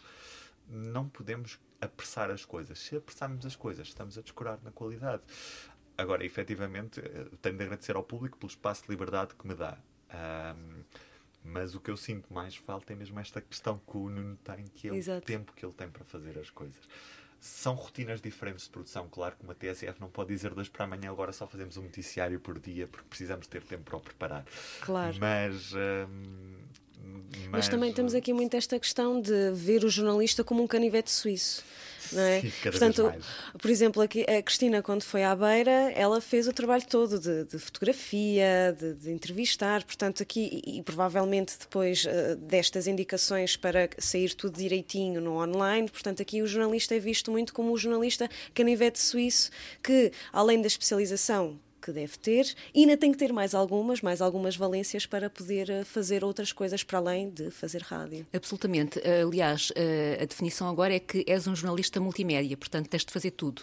não 0.70 1.10
podemos 1.10 1.60
apressar 1.82 2.30
as 2.30 2.46
coisas. 2.46 2.78
Se 2.78 2.96
apressarmos 2.96 3.44
as 3.46 3.56
coisas, 3.56 3.88
estamos 3.88 4.16
a 4.16 4.22
descurar 4.22 4.60
na 4.64 4.72
qualidade. 4.72 5.24
Agora, 5.98 6.24
efetivamente, 6.24 7.00
eh, 7.00 7.26
tenho 7.42 7.58
de 7.58 7.64
agradecer 7.64 7.96
ao 7.96 8.04
público 8.04 8.38
pelo 8.38 8.50
espaço 8.50 8.84
de 8.84 8.90
liberdade 8.90 9.34
que 9.34 9.48
me 9.48 9.56
dá. 9.56 9.78
Um, 10.14 10.84
mas 11.44 11.74
o 11.74 11.80
que 11.80 11.90
eu 11.90 11.98
sinto 11.98 12.32
mais 12.32 12.56
falta 12.56 12.94
é 12.94 12.96
mesmo 12.96 13.20
esta 13.20 13.42
questão 13.42 13.80
que 13.80 13.98
o 13.98 14.10
Nuno 14.10 14.38
tem, 14.38 14.66
que 14.66 14.90
é 14.90 14.96
Exato. 14.96 15.20
o 15.20 15.22
tempo 15.22 15.54
que 15.54 15.66
ele 15.66 15.74
tem 15.74 15.90
para 15.90 16.04
fazer 16.04 16.38
as 16.38 16.50
coisas 16.50 16.84
são 17.40 17.76
rotinas 17.76 18.22
diferentes 18.22 18.66
de 18.66 18.72
produção. 18.72 19.08
Claro 19.10 19.36
que 19.36 19.44
uma 19.44 19.54
TSF 19.54 20.00
não 20.00 20.10
pode 20.10 20.30
dizer 20.30 20.54
dois 20.54 20.70
para 20.70 20.86
amanhã, 20.86 21.12
agora 21.12 21.32
só 21.32 21.46
fazemos 21.48 21.78
um 21.78 21.84
noticiário 21.84 22.40
por 22.40 22.60
dia, 22.60 22.88
porque 22.88 23.08
precisamos 23.08 23.48
ter 23.48 23.64
tempo 23.64 23.84
para 23.84 23.98
o 23.98 24.00
preparar. 24.00 24.46
Claro. 24.82 25.16
Mas. 25.20 25.74
Hum, 25.74 26.56
mas, 27.06 27.48
mas, 27.52 27.70
também 27.70 27.94
temos 27.94 28.16
aqui 28.16 28.34
muito 28.34 28.58
esta 28.58 28.80
questão 28.80 29.22
de 29.22 29.52
ver 29.52 29.84
o 29.84 29.90
jornalista 29.90 30.44
como 30.44 30.64
um 30.64 30.68
canivete 30.68 31.12
suíço. 31.12 31.64
Não 32.12 32.22
é? 32.22 32.42
Sim, 32.46 32.52
Portanto, 32.62 33.14
por 33.58 33.70
exemplo, 33.70 34.02
aqui, 34.02 34.24
a 34.24 34.42
Cristina, 34.42 34.82
quando 34.82 35.04
foi 35.04 35.24
à 35.24 35.36
beira, 35.36 35.92
ela 35.94 36.22
fez 36.22 36.48
o 36.48 36.54
trabalho 36.54 36.86
todo 36.88 37.20
de, 37.20 37.46
de 37.46 37.60
fotografia, 37.60 38.76
de, 38.78 38.94
de, 38.94 39.12
entrevistar. 39.12 39.84
Portanto, 39.84 40.24
aqui, 40.24 40.62
e, 40.66 40.80
e 40.80 40.84
provavelmente 40.84 41.58
depois 41.60 42.06
uh, 42.06 42.36
destas 42.36 42.88
indicações 42.88 43.56
para 43.56 43.90
sair 43.98 44.34
tudo 44.34 44.58
direitinho 44.58 45.22
no 45.22 45.42
online, 45.42 45.90
portanto, 45.90 46.22
aqui 46.22 46.42
o 46.42 46.48
jornalista 46.48 46.96
é 46.96 47.00
visto 47.00 47.32
muito 47.32 47.54
como 47.54 47.72
o 47.72 47.78
jornalista 47.78 48.30
canivete 48.54 49.00
suíço, 49.00 49.52
que 49.82 50.12
além 50.32 50.62
da 50.62 50.68
especialização 50.68 51.60
que 51.86 51.92
deve 51.92 52.18
ter 52.18 52.52
e 52.74 52.82
ainda 52.82 52.98
tem 52.98 53.12
que 53.12 53.18
ter 53.18 53.32
mais 53.32 53.54
algumas, 53.54 54.02
mais 54.02 54.22
algumas 54.22 54.56
valências 54.56 55.06
para 55.06 55.30
poder 55.30 55.70
eh, 55.70 55.84
fazer 55.84 56.24
outras 56.24 56.52
coisas 56.52 56.84
para 56.84 56.98
além 56.98 57.30
de 57.30 57.52
fazer 57.52 57.84
rádio. 57.84 58.26
Absolutamente. 58.34 59.00
Aliás, 59.24 59.72
eh, 59.76 60.18
a 60.20 60.26
definição 60.26 60.68
agora 60.68 60.96
é 60.96 61.00
que 61.00 61.24
és 61.28 61.46
um 61.46 61.56
jornalista 61.56 62.00
multimédia, 62.00 62.58
portanto 62.58 62.90
tens 62.90 63.06
de 63.06 63.14
fazer 63.14 63.32
tudo. 63.32 63.62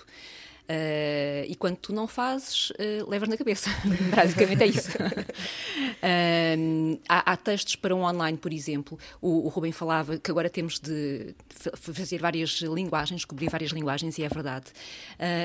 Uh, 0.73 1.45
e 1.47 1.55
quando 1.55 1.77
tu 1.77 1.93
não 1.93 2.09
fazes, 2.09 2.71
uh, 2.71 3.11
levas 3.11 3.29
na 3.29 3.37
cabeça. 3.37 3.69
Basicamente 4.17 4.63
é 4.63 4.67
isso. 4.67 4.97
Uh, 4.97 6.99
há, 7.07 7.33
há, 7.33 7.37
textos 7.37 7.77
para 7.77 7.95
um 7.95 8.05
online, 8.05 8.39
por 8.39 8.51
exemplo. 8.53 8.99
O, 9.21 9.45
o 9.45 9.49
Rubem 9.49 9.71
falava 9.71 10.17
que 10.17 10.31
agora 10.31 10.49
temos 10.49 10.81
de 10.81 11.35
fazer 11.77 12.21
várias 12.21 12.63
linguagens, 12.63 13.27
cobrir 13.27 13.51
várias 13.51 13.73
linguagens, 13.73 14.17
e 14.17 14.23
é 14.23 14.29
verdade. 14.29 14.73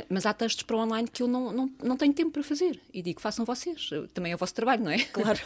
mas 0.09 0.25
há 0.25 0.33
textos 0.33 0.63
para 0.63 0.77
um 0.77 0.81
online 0.81 1.09
que 1.09 1.21
eu 1.21 1.27
não, 1.27 1.51
não, 1.51 1.69
não 1.83 1.97
tenho 1.97 2.13
tempo 2.13 2.31
para 2.31 2.43
fazer. 2.43 2.79
E 2.93 3.01
digo, 3.01 3.19
façam 3.19 3.43
vocês. 3.43 3.89
Também 4.13 4.31
é 4.31 4.35
o 4.35 4.37
vosso 4.37 4.53
trabalho, 4.53 4.83
não 4.83 4.91
é? 4.91 4.99
Claro. 4.99 5.39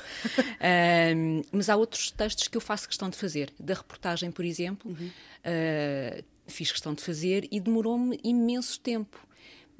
mas 1.51 1.69
há 1.69 1.75
outros 1.75 2.11
textos 2.11 2.47
que 2.47 2.57
eu 2.57 2.61
faço 2.61 2.87
questão 2.87 3.09
de 3.09 3.17
fazer. 3.17 3.51
Da 3.59 3.73
reportagem, 3.73 4.31
por 4.31 4.45
exemplo, 4.45 4.91
uhum. 4.91 5.09
fiz 6.45 6.71
questão 6.71 6.93
de 6.93 7.01
fazer 7.01 7.47
e 7.51 7.59
demorou-me 7.59 8.19
imenso 8.23 8.79
tempo 8.79 9.30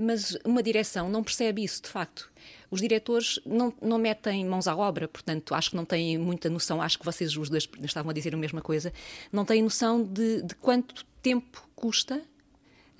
mas 0.02 0.38
uma 0.44 0.64
direção 0.64 1.10
não 1.10 1.24
percebe 1.24 1.64
isso, 1.64 1.82
de 1.82 1.90
facto. 1.90 2.30
Os 2.70 2.80
diretores 2.82 3.40
não, 3.46 3.74
não 3.82 3.98
metem 3.98 4.46
mãos 4.46 4.68
à 4.68 4.76
obra, 4.76 5.08
portanto, 5.08 5.54
acho 5.54 5.72
que 5.72 5.76
não 5.76 5.86
têm 5.86 6.18
muita 6.18 6.50
noção, 6.50 6.82
acho 6.82 6.98
que 6.98 7.06
vocês 7.06 7.36
os 7.36 7.50
dois 7.50 7.68
estavam 7.84 8.10
a 8.10 8.14
dizer 8.14 8.34
a 8.34 8.38
mesma 8.38 8.62
coisa, 8.62 8.94
não 9.32 9.46
têm 9.46 9.62
noção 9.62 10.04
de, 10.04 10.42
de 10.42 10.56
quanto 10.56 11.06
tempo 11.22 11.68
custa 11.76 12.22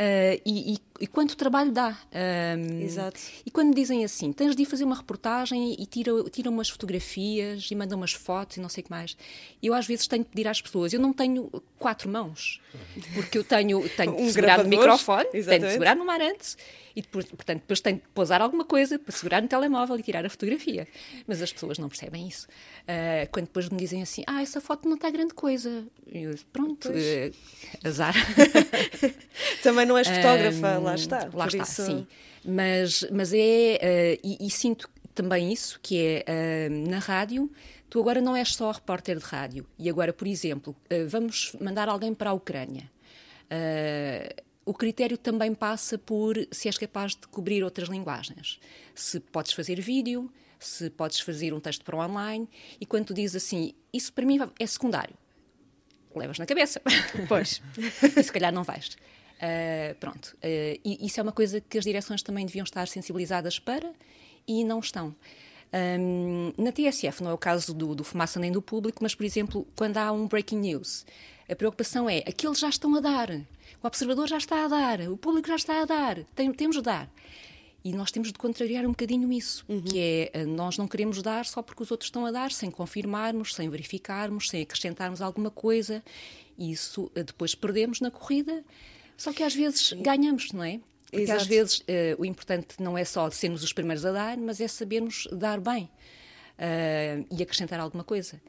Uh, 0.02 0.42
e, 0.44 0.74
e, 0.74 0.78
e, 1.02 1.08
quanto 1.08 1.38
trabalho 1.38 1.72
dá. 1.72 1.96
Um, 2.12 2.82
Exato. 2.82 3.20
E 3.46 3.52
quando 3.52 3.76
dizem 3.76 4.04
assim, 4.04 4.34
tens 4.34 4.56
de 4.56 4.64
ir 4.64 4.66
fazer 4.66 4.84
uma 4.84 4.96
reportagem 4.96 5.76
e 5.78 5.86
tira, 5.86 6.12
tira 6.32 6.50
umas 6.50 6.70
fotografias 6.70 7.70
e 7.70 7.76
manda 7.76 7.96
umas 7.96 8.12
fotos 8.12 8.58
e 8.58 8.60
não 8.60 8.68
sei 8.68 8.82
o 8.82 8.86
que 8.86 8.90
mais. 8.90 9.16
Eu 9.62 9.76
às 9.76 9.86
vezes 9.86 10.08
tenho 10.08 10.24
que 10.24 10.32
pedir 10.32 10.48
às 10.48 10.60
pessoas, 10.60 10.92
eu 10.92 11.00
não 11.00 11.14
tenho 11.14 11.52
quatro 11.78 12.10
mãos, 12.10 12.60
porque 13.14 13.38
eu 13.38 13.44
tenho, 13.44 13.88
tenho 13.90 14.16
um 14.18 14.28
segurar 14.32 14.64
no 14.64 14.70
microfone, 14.70 15.28
exatamente. 15.34 15.46
tenho 15.50 15.66
de 15.68 15.72
segurar 15.74 15.96
no 15.96 16.06
mar 16.06 16.20
antes 16.20 16.58
e 16.96 17.02
portanto 17.04 17.62
depois 17.62 17.80
tenho 17.80 17.98
de 17.98 18.08
pousar 18.14 18.42
alguma 18.42 18.66
coisa 18.66 19.00
para 19.00 19.12
segurar 19.16 19.42
no 19.42 19.48
telemóvel 19.48 19.98
e 19.98 20.04
tirar 20.04 20.26
a 20.26 20.30
fotografia. 20.30 20.88
Mas 21.28 21.42
as 21.42 21.54
pessoas 21.54 21.78
não 21.78 21.88
percebem 21.88 22.28
isso. 22.28 22.48
Uh, 22.82 23.30
quando 23.32 23.46
depois 23.46 23.70
me 23.70 23.78
dizem 23.78 24.02
assim, 24.02 24.24
ah, 24.28 24.42
essa 24.42 24.60
foto 24.60 24.88
não 24.88 24.96
está 24.96 25.10
grande 25.10 25.34
coisa. 25.34 25.86
Eu, 26.12 26.36
pronto, 26.52 26.90
uh, 26.90 27.88
azar. 27.88 28.16
Também 29.64 29.86
não 29.86 29.98
és 29.98 30.08
fotógrafa, 30.08 30.80
um, 30.80 30.84
lá 30.84 30.96
está. 30.96 31.30
Lá 31.34 31.48
está, 31.48 31.64
isso... 31.64 31.86
sim. 31.86 32.08
Mas, 32.44 33.06
mas 33.12 33.32
é, 33.34 34.18
uh, 34.18 34.28
e, 34.28 34.48
e, 34.48 34.50
sinto 34.50 34.90
também 35.14 35.52
isso, 35.54 35.80
que 35.82 36.24
é 36.26 36.70
na 36.70 37.00
rádio, 37.00 37.52
tu 37.90 38.00
agora 38.00 38.22
não 38.22 38.36
és 38.36 38.56
só 38.56 38.72
repórter 38.72 39.18
de 39.18 39.26
rádio. 39.26 39.68
E 39.78 39.90
agora, 39.90 40.12
por 40.12 40.28
exemplo, 40.28 40.76
vamos 41.08 41.54
mandar 41.60 41.90
alguém 41.90 42.14
para 42.14 42.32
a 42.32 42.34
Ucrânia. 42.34 42.90
Uh, 43.52 44.42
o 44.64 44.74
critério 44.74 45.18
também 45.18 45.54
passa 45.54 45.98
por 45.98 46.36
se 46.52 46.70
és 46.70 46.78
capaz 46.78 47.12
de 47.12 47.28
cobrir 47.28 47.64
outras 47.64 47.90
linguagens. 47.90 48.60
Se 48.96 49.20
podes 49.20 49.52
fazer 49.52 49.82
vídeo, 49.82 50.32
se 50.58 50.90
podes 50.90 51.20
fazer 51.20 51.54
um 51.54 51.60
texto 51.60 51.84
para 51.84 51.98
o 51.98 52.00
online, 52.00 52.48
e 52.80 52.86
quando 52.86 53.08
tu 53.08 53.14
dizes 53.14 53.44
assim, 53.44 53.74
isso 53.92 54.14
para 54.14 54.26
mim 54.26 54.40
é 54.58 54.66
secundário, 54.66 55.16
levas 56.16 56.40
na 56.40 56.46
cabeça. 56.46 56.82
Pois. 57.28 57.62
e 58.16 58.24
se 58.24 58.32
calhar 58.32 58.54
não 58.54 58.64
vais. 58.64 58.96
Uh, 59.42 59.96
pronto. 60.00 60.38
Uh, 60.38 60.80
isso 60.84 61.20
é 61.20 61.24
uma 61.24 61.32
coisa 61.32 61.60
que 61.60 61.78
as 61.78 61.84
direções 61.84 62.22
também 62.22 62.46
deviam 62.46 62.64
estar 62.64 62.88
sensibilizadas 62.88 63.58
para 63.58 63.92
e 64.48 64.64
não 64.64 64.80
estão. 64.80 65.16
Um, 65.74 66.54
na 66.58 66.72
TSF 66.72 67.24
não 67.24 67.32
é 67.32 67.34
o 67.34 67.38
caso 67.38 67.74
do, 67.74 67.96
do 67.96 68.04
Fumaça 68.04 68.40
nem 68.40 68.52
do 68.52 68.62
público, 68.62 69.00
mas, 69.02 69.16
por 69.16 69.26
exemplo, 69.26 69.66
quando 69.76 69.98
há 69.98 70.12
um 70.12 70.28
breaking 70.28 70.60
news, 70.60 71.06
a 71.50 71.56
preocupação 71.56 72.10
é 72.10 72.20
aqueles 72.20 72.60
já 72.60 72.70
estão 72.70 72.94
a 72.96 73.00
dar 73.00 73.30
o 73.84 73.88
observador 73.88 74.28
já 74.28 74.38
está 74.38 74.66
a 74.66 74.68
dar, 74.68 75.02
o 75.02 75.18
público 75.18 75.48
já 75.48 75.56
está 75.56 75.82
a 75.82 75.86
dar, 75.86 76.24
tem, 76.36 76.52
temos 76.54 76.76
de 76.76 76.84
dar. 76.84 77.12
E 77.84 77.92
nós 77.94 78.12
temos 78.12 78.32
de 78.32 78.38
contrariar 78.38 78.86
um 78.86 78.90
bocadinho 78.90 79.32
isso, 79.34 79.66
uhum. 79.68 79.82
que 79.82 80.00
é 80.00 80.30
eh, 80.34 80.46
nós 80.46 80.78
não 80.78 80.88
queremos 80.88 81.20
dar 81.24 81.48
só 81.48 81.64
porque 81.64 81.82
os 81.82 81.90
outros 81.90 82.10
estão 82.10 82.28
a 82.28 82.32
dar, 82.32 82.52
sem 82.52 82.70
confirmarmos, 82.70 83.56
sem 83.56 83.68
verificarmos, 83.70 84.50
sem 84.50 84.62
acrescentarmos 84.62 85.20
alguma 85.20 85.50
coisa. 85.50 86.04
E 86.60 86.72
isso 86.72 87.12
depois 87.16 87.56
perdemos 87.56 88.00
na 88.00 88.12
corrida, 88.12 88.64
só 89.18 89.32
que 89.32 89.44
às 89.44 89.56
vezes 89.56 89.94
ganhamos, 89.94 90.52
não 90.52 90.64
é? 90.64 90.80
Porque 91.06 91.24
Exato. 91.24 91.42
às 91.42 91.48
vezes 91.48 91.80
uh, 91.80 91.84
o 92.20 92.26
importante 92.26 92.76
não 92.80 92.98
é 92.98 93.04
só 93.04 93.30
sermos 93.30 93.64
os 93.64 93.74
primeiros 93.74 94.06
a 94.06 94.12
dar, 94.12 94.38
mas 94.38 94.62
é 94.62 94.68
sabermos 94.68 95.28
dar 95.32 95.60
bem 95.60 95.84
uh, 95.84 97.28
e 97.30 97.44
acrescentar 97.44 97.80
alguma 97.80 98.04
coisa 98.04 98.42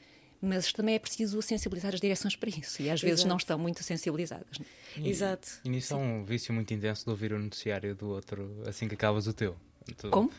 mas 0.42 0.72
também 0.72 0.96
é 0.96 0.98
preciso 0.98 1.40
sensibilizar 1.40 1.94
as 1.94 2.00
direções 2.00 2.34
para 2.34 2.50
isso 2.50 2.82
e 2.82 2.90
às 2.90 3.00
vezes 3.00 3.20
Exato. 3.20 3.28
não 3.28 3.36
estão 3.36 3.58
muito 3.58 3.84
sensibilizadas. 3.84 4.58
E, 4.96 5.08
Exato. 5.08 5.48
E 5.64 5.70
nisso 5.70 5.94
é 5.94 5.96
um 5.96 6.24
vício 6.24 6.52
muito 6.52 6.74
intenso 6.74 7.04
de 7.04 7.10
ouvir 7.10 7.32
o 7.32 7.38
noticiário 7.38 7.94
do 7.94 8.08
outro 8.08 8.60
assim 8.66 8.88
que 8.88 8.94
acabas 8.94 9.28
o 9.28 9.32
teu. 9.32 9.56
Tu, 9.96 10.10
Como? 10.10 10.32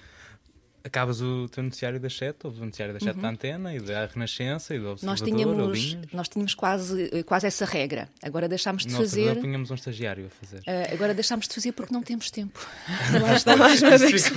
Acabas 0.85 1.21
o 1.21 1.47
teu 1.47 1.63
noticiário 1.63 1.97
da 1.97 2.09
Chet, 2.09 2.35
ouves 2.43 2.59
o 2.59 2.65
noticiário 2.65 2.93
da 2.93 2.99
Chet 2.99 3.15
uhum. 3.15 3.21
da 3.21 3.29
Antena 3.29 3.73
e 3.73 3.79
da 3.79 4.05
Renascença 4.05 4.75
e 4.75 4.79
do 4.79 4.89
Observador. 4.89 5.05
Nós 5.05 5.21
tínhamos, 5.21 5.97
nós 6.11 6.27
tínhamos 6.27 6.53
quase, 6.53 7.23
quase 7.23 7.47
essa 7.47 7.63
regra. 7.63 8.09
Agora 8.21 8.49
deixámos 8.49 8.85
de 8.85 8.91
Nossa, 8.91 9.03
fazer. 9.03 9.29
Agora 9.29 9.39
punhamos 9.39 9.71
um 9.71 9.75
estagiário 9.75 10.25
a 10.25 10.29
fazer. 10.29 10.59
Uh, 10.59 10.93
agora 10.93 11.13
deixámos 11.13 11.47
de 11.47 11.55
fazer 11.55 11.71
porque 11.71 11.93
não 11.93 12.03
temos 12.03 12.29
tempo. 12.29 12.59
Lá 13.21 13.33
está 13.33 13.55
mais 13.55 13.81
uma 13.81 13.97
vez. 13.97 14.29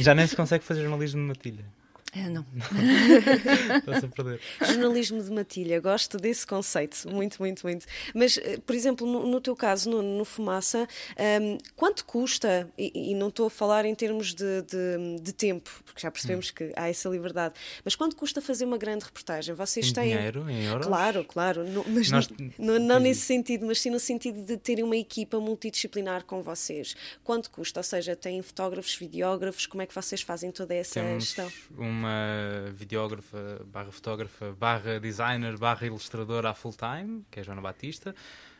Já 0.00 0.14
nem 0.14 0.26
se 0.26 0.34
consegue 0.34 0.64
fazer 0.64 0.80
jornalismo 0.82 1.20
de 1.20 1.26
matilha. 1.26 1.81
É, 2.14 2.28
não. 2.28 2.44
Estás 3.78 4.04
a 4.04 4.08
perder. 4.08 4.38
Jornalismo 4.60 5.22
de 5.22 5.30
matilha, 5.30 5.80
gosto 5.80 6.18
desse 6.18 6.46
conceito, 6.46 7.08
muito, 7.08 7.38
muito, 7.40 7.66
muito. 7.66 7.86
Mas, 8.14 8.36
eh, 8.36 8.58
por 8.58 8.74
exemplo, 8.76 9.06
no, 9.06 9.26
no 9.26 9.40
teu 9.40 9.56
caso, 9.56 9.88
no, 9.88 10.02
no 10.02 10.22
Fumaça, 10.22 10.86
um, 11.40 11.56
quanto 11.74 12.04
custa, 12.04 12.68
e, 12.76 13.12
e, 13.12 13.14
não 13.14 13.28
estou 13.28 13.46
a 13.46 13.50
falar 13.50 13.86
em 13.86 13.94
termos 13.94 14.34
de, 14.34 14.60
de, 14.60 15.22
de 15.22 15.32
tempo, 15.32 15.70
porque 15.86 16.02
já 16.02 16.10
percebemos 16.10 16.50
hum. 16.50 16.52
que 16.54 16.72
há 16.76 16.86
essa 16.90 17.08
liberdade, 17.08 17.54
mas 17.82 17.94
quanto 17.94 18.14
custa 18.14 18.42
fazer 18.42 18.66
uma 18.66 18.76
grande 18.76 19.06
reportagem? 19.06 19.54
Vocês 19.54 19.88
em 19.88 19.92
têm. 19.94 20.16
Dinheiro, 20.16 20.50
em 20.50 20.64
euros? 20.66 20.86
Claro, 20.86 21.24
claro, 21.24 21.64
no, 21.64 21.82
mas 21.88 22.10
Nós... 22.10 22.28
no, 22.58 22.78
não 22.78 23.00
nesse 23.00 23.22
sentido, 23.22 23.64
mas 23.64 23.80
sim 23.80 23.88
no 23.88 23.98
sentido 23.98 24.44
de 24.44 24.58
terem 24.58 24.84
uma 24.84 24.98
equipa 24.98 25.40
multidisciplinar 25.40 26.26
com 26.26 26.42
vocês. 26.42 26.94
Quanto 27.24 27.50
custa? 27.50 27.80
Ou 27.80 27.84
seja, 27.84 28.14
têm 28.14 28.42
fotógrafos, 28.42 28.94
videógrafos, 28.96 29.64
como 29.64 29.80
é 29.82 29.86
que 29.86 29.94
vocês 29.94 30.20
fazem 30.20 30.50
toda 30.52 30.74
essa 30.74 31.00
Temos 31.00 31.24
gestão? 31.24 31.50
Uma 31.74 32.01
uma 32.02 32.72
videógrafa, 32.72 33.64
barra 33.66 33.92
fotógrafa, 33.92 34.52
barra 34.52 34.98
designer, 34.98 35.56
barra 35.56 35.86
ilustradora 35.86 36.50
a 36.50 36.54
full 36.54 36.74
time, 36.74 37.24
que 37.30 37.38
é 37.38 37.42
a 37.42 37.44
Joana 37.44 37.62
Batista, 37.62 38.14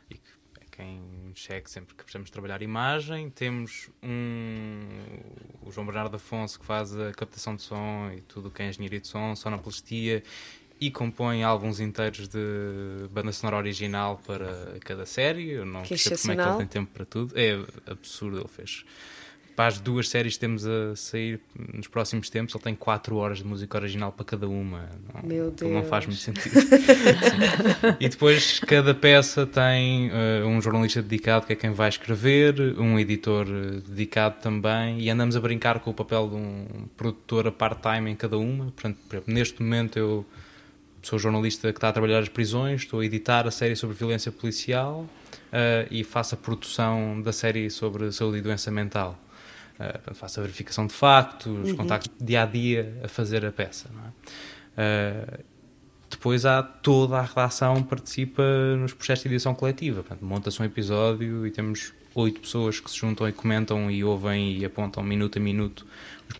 e 0.09 0.15
que 0.15 0.21
é 0.61 0.65
quem 0.71 1.31
cheque 1.35 1.69
sempre 1.69 1.93
que 1.93 2.03
precisamos 2.03 2.29
trabalhar 2.29 2.61
imagem. 2.61 3.29
Temos 3.29 3.89
um, 4.01 4.79
o 5.61 5.71
João 5.71 5.85
Bernardo 5.85 6.15
Afonso, 6.15 6.59
que 6.59 6.65
faz 6.65 6.97
a 6.97 7.11
captação 7.11 7.55
de 7.55 7.61
som 7.61 8.09
e 8.15 8.21
tudo 8.21 8.47
o 8.47 8.51
que 8.51 8.63
é 8.63 8.69
engenharia 8.69 9.01
de 9.01 9.07
som, 9.07 9.35
sonoplastia, 9.35 10.23
e 10.79 10.89
compõe 10.89 11.43
álbuns 11.43 11.79
inteiros 11.79 12.27
de 12.27 13.07
banda 13.11 13.31
sonora 13.31 13.57
original 13.57 14.21
para 14.25 14.79
cada 14.81 15.05
série. 15.05 15.51
Eu 15.51 15.65
não 15.65 15.83
que 15.83 15.97
sei 15.97 16.17
como 16.17 16.33
é 16.33 16.35
que 16.35 16.49
ele 16.49 16.57
tem 16.57 16.67
tempo 16.67 16.91
para 16.93 17.05
tudo. 17.05 17.33
É 17.37 17.53
absurdo, 17.91 18.39
ele 18.39 18.47
fez 18.47 18.85
para 19.55 19.67
as 19.67 19.79
duas 19.79 20.09
séries 20.09 20.33
que 20.33 20.39
temos 20.39 20.65
a 20.65 20.95
sair 20.95 21.39
nos 21.73 21.87
próximos 21.87 22.29
tempos, 22.29 22.53
ele 22.55 22.63
tem 22.63 22.75
4 22.75 23.15
horas 23.15 23.39
de 23.39 23.45
música 23.45 23.77
original 23.77 24.11
para 24.11 24.25
cada 24.25 24.47
uma. 24.47 24.89
Não, 25.13 25.23
Meu 25.23 25.51
Deus. 25.51 25.71
Não 25.71 25.83
faz 25.83 26.05
muito 26.05 26.19
sentido. 26.19 26.53
e 27.99 28.09
depois 28.09 28.59
cada 28.59 28.93
peça 28.93 29.45
tem 29.45 30.09
uh, 30.09 30.47
um 30.47 30.61
jornalista 30.61 31.01
dedicado, 31.01 31.45
que 31.45 31.53
é 31.53 31.55
quem 31.55 31.71
vai 31.71 31.89
escrever, 31.89 32.59
um 32.79 32.99
editor 32.99 33.47
uh, 33.47 33.81
dedicado 33.81 34.35
também, 34.41 34.99
e 34.99 35.09
andamos 35.09 35.35
a 35.35 35.39
brincar 35.39 35.79
com 35.79 35.91
o 35.91 35.93
papel 35.93 36.29
de 36.29 36.35
um 36.35 36.87
produtor 36.97 37.47
a 37.47 37.51
part-time 37.51 38.11
em 38.11 38.15
cada 38.15 38.37
uma. 38.37 38.65
Portanto, 38.65 38.97
neste 39.27 39.61
momento 39.61 39.99
eu 39.99 40.25
sou 41.01 41.19
jornalista 41.19 41.71
que 41.71 41.77
está 41.77 41.89
a 41.89 41.93
trabalhar 41.93 42.19
as 42.19 42.29
prisões, 42.29 42.81
estou 42.81 43.01
a 43.01 43.05
editar 43.05 43.45
a 43.45 43.51
série 43.51 43.75
sobre 43.75 43.95
violência 43.95 44.31
policial 44.31 45.01
uh, 45.01 45.87
e 45.91 46.03
faço 46.03 46.35
a 46.35 46.37
produção 46.37 47.21
da 47.21 47.33
série 47.33 47.69
sobre 47.69 48.11
saúde 48.11 48.37
e 48.37 48.41
doença 48.41 48.71
mental. 48.71 49.19
Uh, 49.79 50.13
faço 50.13 50.39
a 50.39 50.43
verificação 50.43 50.85
de 50.85 50.93
factos, 50.93 51.69
uhum. 51.69 51.75
contacto 51.75 52.09
dia 52.23 52.43
a 52.43 52.45
dia 52.45 53.01
a 53.03 53.07
fazer 53.07 53.45
a 53.45 53.51
peça. 53.51 53.89
É? 54.77 55.39
Uh, 55.39 55.43
depois 56.09 56.45
há 56.45 56.61
toda 56.61 57.17
a 57.17 57.21
redação 57.23 57.81
participa 57.81 58.43
nos 58.77 58.93
processos 58.93 59.23
de 59.23 59.29
edição 59.29 59.55
coletiva. 59.55 60.05
monta-se 60.21 60.61
um 60.61 60.65
episódio 60.65 61.45
e 61.45 61.51
temos 61.51 61.91
oito 62.15 62.41
pessoas 62.41 62.79
que 62.79 62.89
se 62.89 62.97
juntam 62.97 63.27
e 63.27 63.31
comentam 63.31 63.89
e 63.89 64.03
ouvem 64.03 64.57
e 64.57 64.63
apontam 64.63 65.03
minuto 65.03 65.39
a 65.39 65.41
minuto 65.41 65.85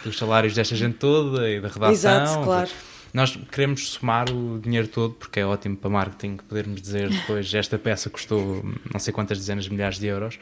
os 0.06 0.18
salários 0.18 0.54
desta 0.54 0.76
gente 0.76 0.98
toda 0.98 1.50
e 1.50 1.60
da 1.60 1.68
redação. 1.68 1.92
Exato, 1.92 2.44
claro. 2.44 2.70
Nós 3.14 3.38
queremos 3.52 3.90
somar 3.90 4.30
o 4.32 4.60
dinheiro 4.60 4.88
todo 4.88 5.14
porque 5.14 5.40
é 5.40 5.46
ótimo 5.46 5.78
para 5.78 5.90
marketing 5.90 6.38
podermos 6.38 6.82
dizer 6.82 7.10
depois 7.10 7.54
esta 7.54 7.78
peça 7.78 8.10
custou 8.10 8.64
não 8.92 9.00
sei 9.00 9.14
quantas 9.14 9.38
dezenas 9.38 9.66
de 9.66 9.72
milhares 9.72 10.00
de 10.00 10.08
euros 10.08 10.40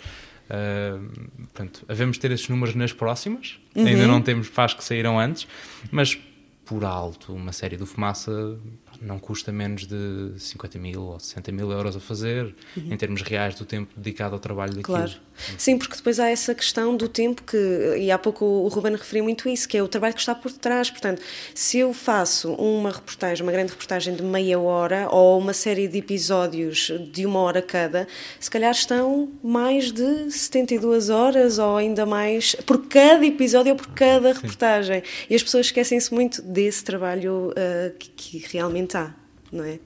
Uh, 0.51 1.29
portanto, 1.43 1.85
havemos 1.87 2.17
ter 2.17 2.29
esses 2.31 2.49
números 2.49 2.75
nas 2.75 2.91
próximas, 2.91 3.57
uhum. 3.73 3.85
ainda 3.85 4.05
não 4.05 4.21
temos 4.21 4.47
faz 4.47 4.73
que 4.73 4.83
saíram 4.83 5.17
antes, 5.17 5.47
mas 5.89 6.17
por 6.65 6.83
alto, 6.83 7.33
uma 7.33 7.53
série 7.53 7.77
do 7.77 7.85
Fumaça 7.85 8.59
não 9.01 9.17
custa 9.17 9.51
menos 9.51 9.87
de 9.87 10.31
50 10.37 10.77
mil 10.77 11.01
ou 11.01 11.19
60 11.19 11.51
mil 11.51 11.71
euros 11.71 11.95
a 11.95 11.99
fazer, 11.99 12.53
em 12.77 12.95
termos 12.95 13.21
reais 13.23 13.55
do 13.55 13.65
tempo 13.65 13.91
dedicado 13.97 14.35
ao 14.35 14.39
trabalho 14.39 14.75
daquilo. 14.75 14.97
Claro. 14.97 15.11
Sim, 15.57 15.77
porque 15.77 15.95
depois 15.95 16.19
há 16.19 16.29
essa 16.29 16.53
questão 16.53 16.95
do 16.95 17.07
tempo 17.07 17.41
que, 17.41 17.57
e 17.97 18.11
há 18.11 18.17
pouco 18.17 18.45
o 18.45 18.67
Ruben 18.67 18.93
referiu 18.93 19.23
muito 19.23 19.49
isso, 19.49 19.67
que 19.67 19.75
é 19.75 19.81
o 19.81 19.87
trabalho 19.87 20.13
que 20.13 20.19
está 20.19 20.35
por 20.35 20.51
trás. 20.51 20.91
Portanto, 20.91 21.21
se 21.55 21.79
eu 21.79 21.93
faço 21.93 22.53
uma 22.53 22.91
reportagem, 22.91 23.43
uma 23.43 23.51
grande 23.51 23.71
reportagem 23.71 24.15
de 24.15 24.21
meia 24.21 24.59
hora 24.59 25.07
ou 25.09 25.39
uma 25.39 25.53
série 25.53 25.87
de 25.87 25.97
episódios 25.97 26.91
de 27.11 27.25
uma 27.25 27.39
hora 27.39 27.61
cada, 27.61 28.07
se 28.39 28.51
calhar 28.51 28.71
estão 28.71 29.31
mais 29.43 29.91
de 29.91 30.29
72 30.31 31.09
horas 31.09 31.57
ou 31.57 31.77
ainda 31.77 32.05
mais 32.05 32.55
por 32.65 32.85
cada 32.87 33.25
episódio 33.25 33.71
ou 33.71 33.77
por 33.77 33.87
cada 33.87 34.33
reportagem. 34.33 35.01
E 35.29 35.35
as 35.35 35.41
pessoas 35.41 35.67
esquecem-se 35.67 36.13
muito 36.13 36.41
desse 36.41 36.83
trabalho 36.83 37.51
uh, 37.51 37.95
que, 37.97 38.09
que 38.09 38.45
realmente 38.51 38.90
há 38.95 39.13
não 39.51 39.65
é? 39.65 39.79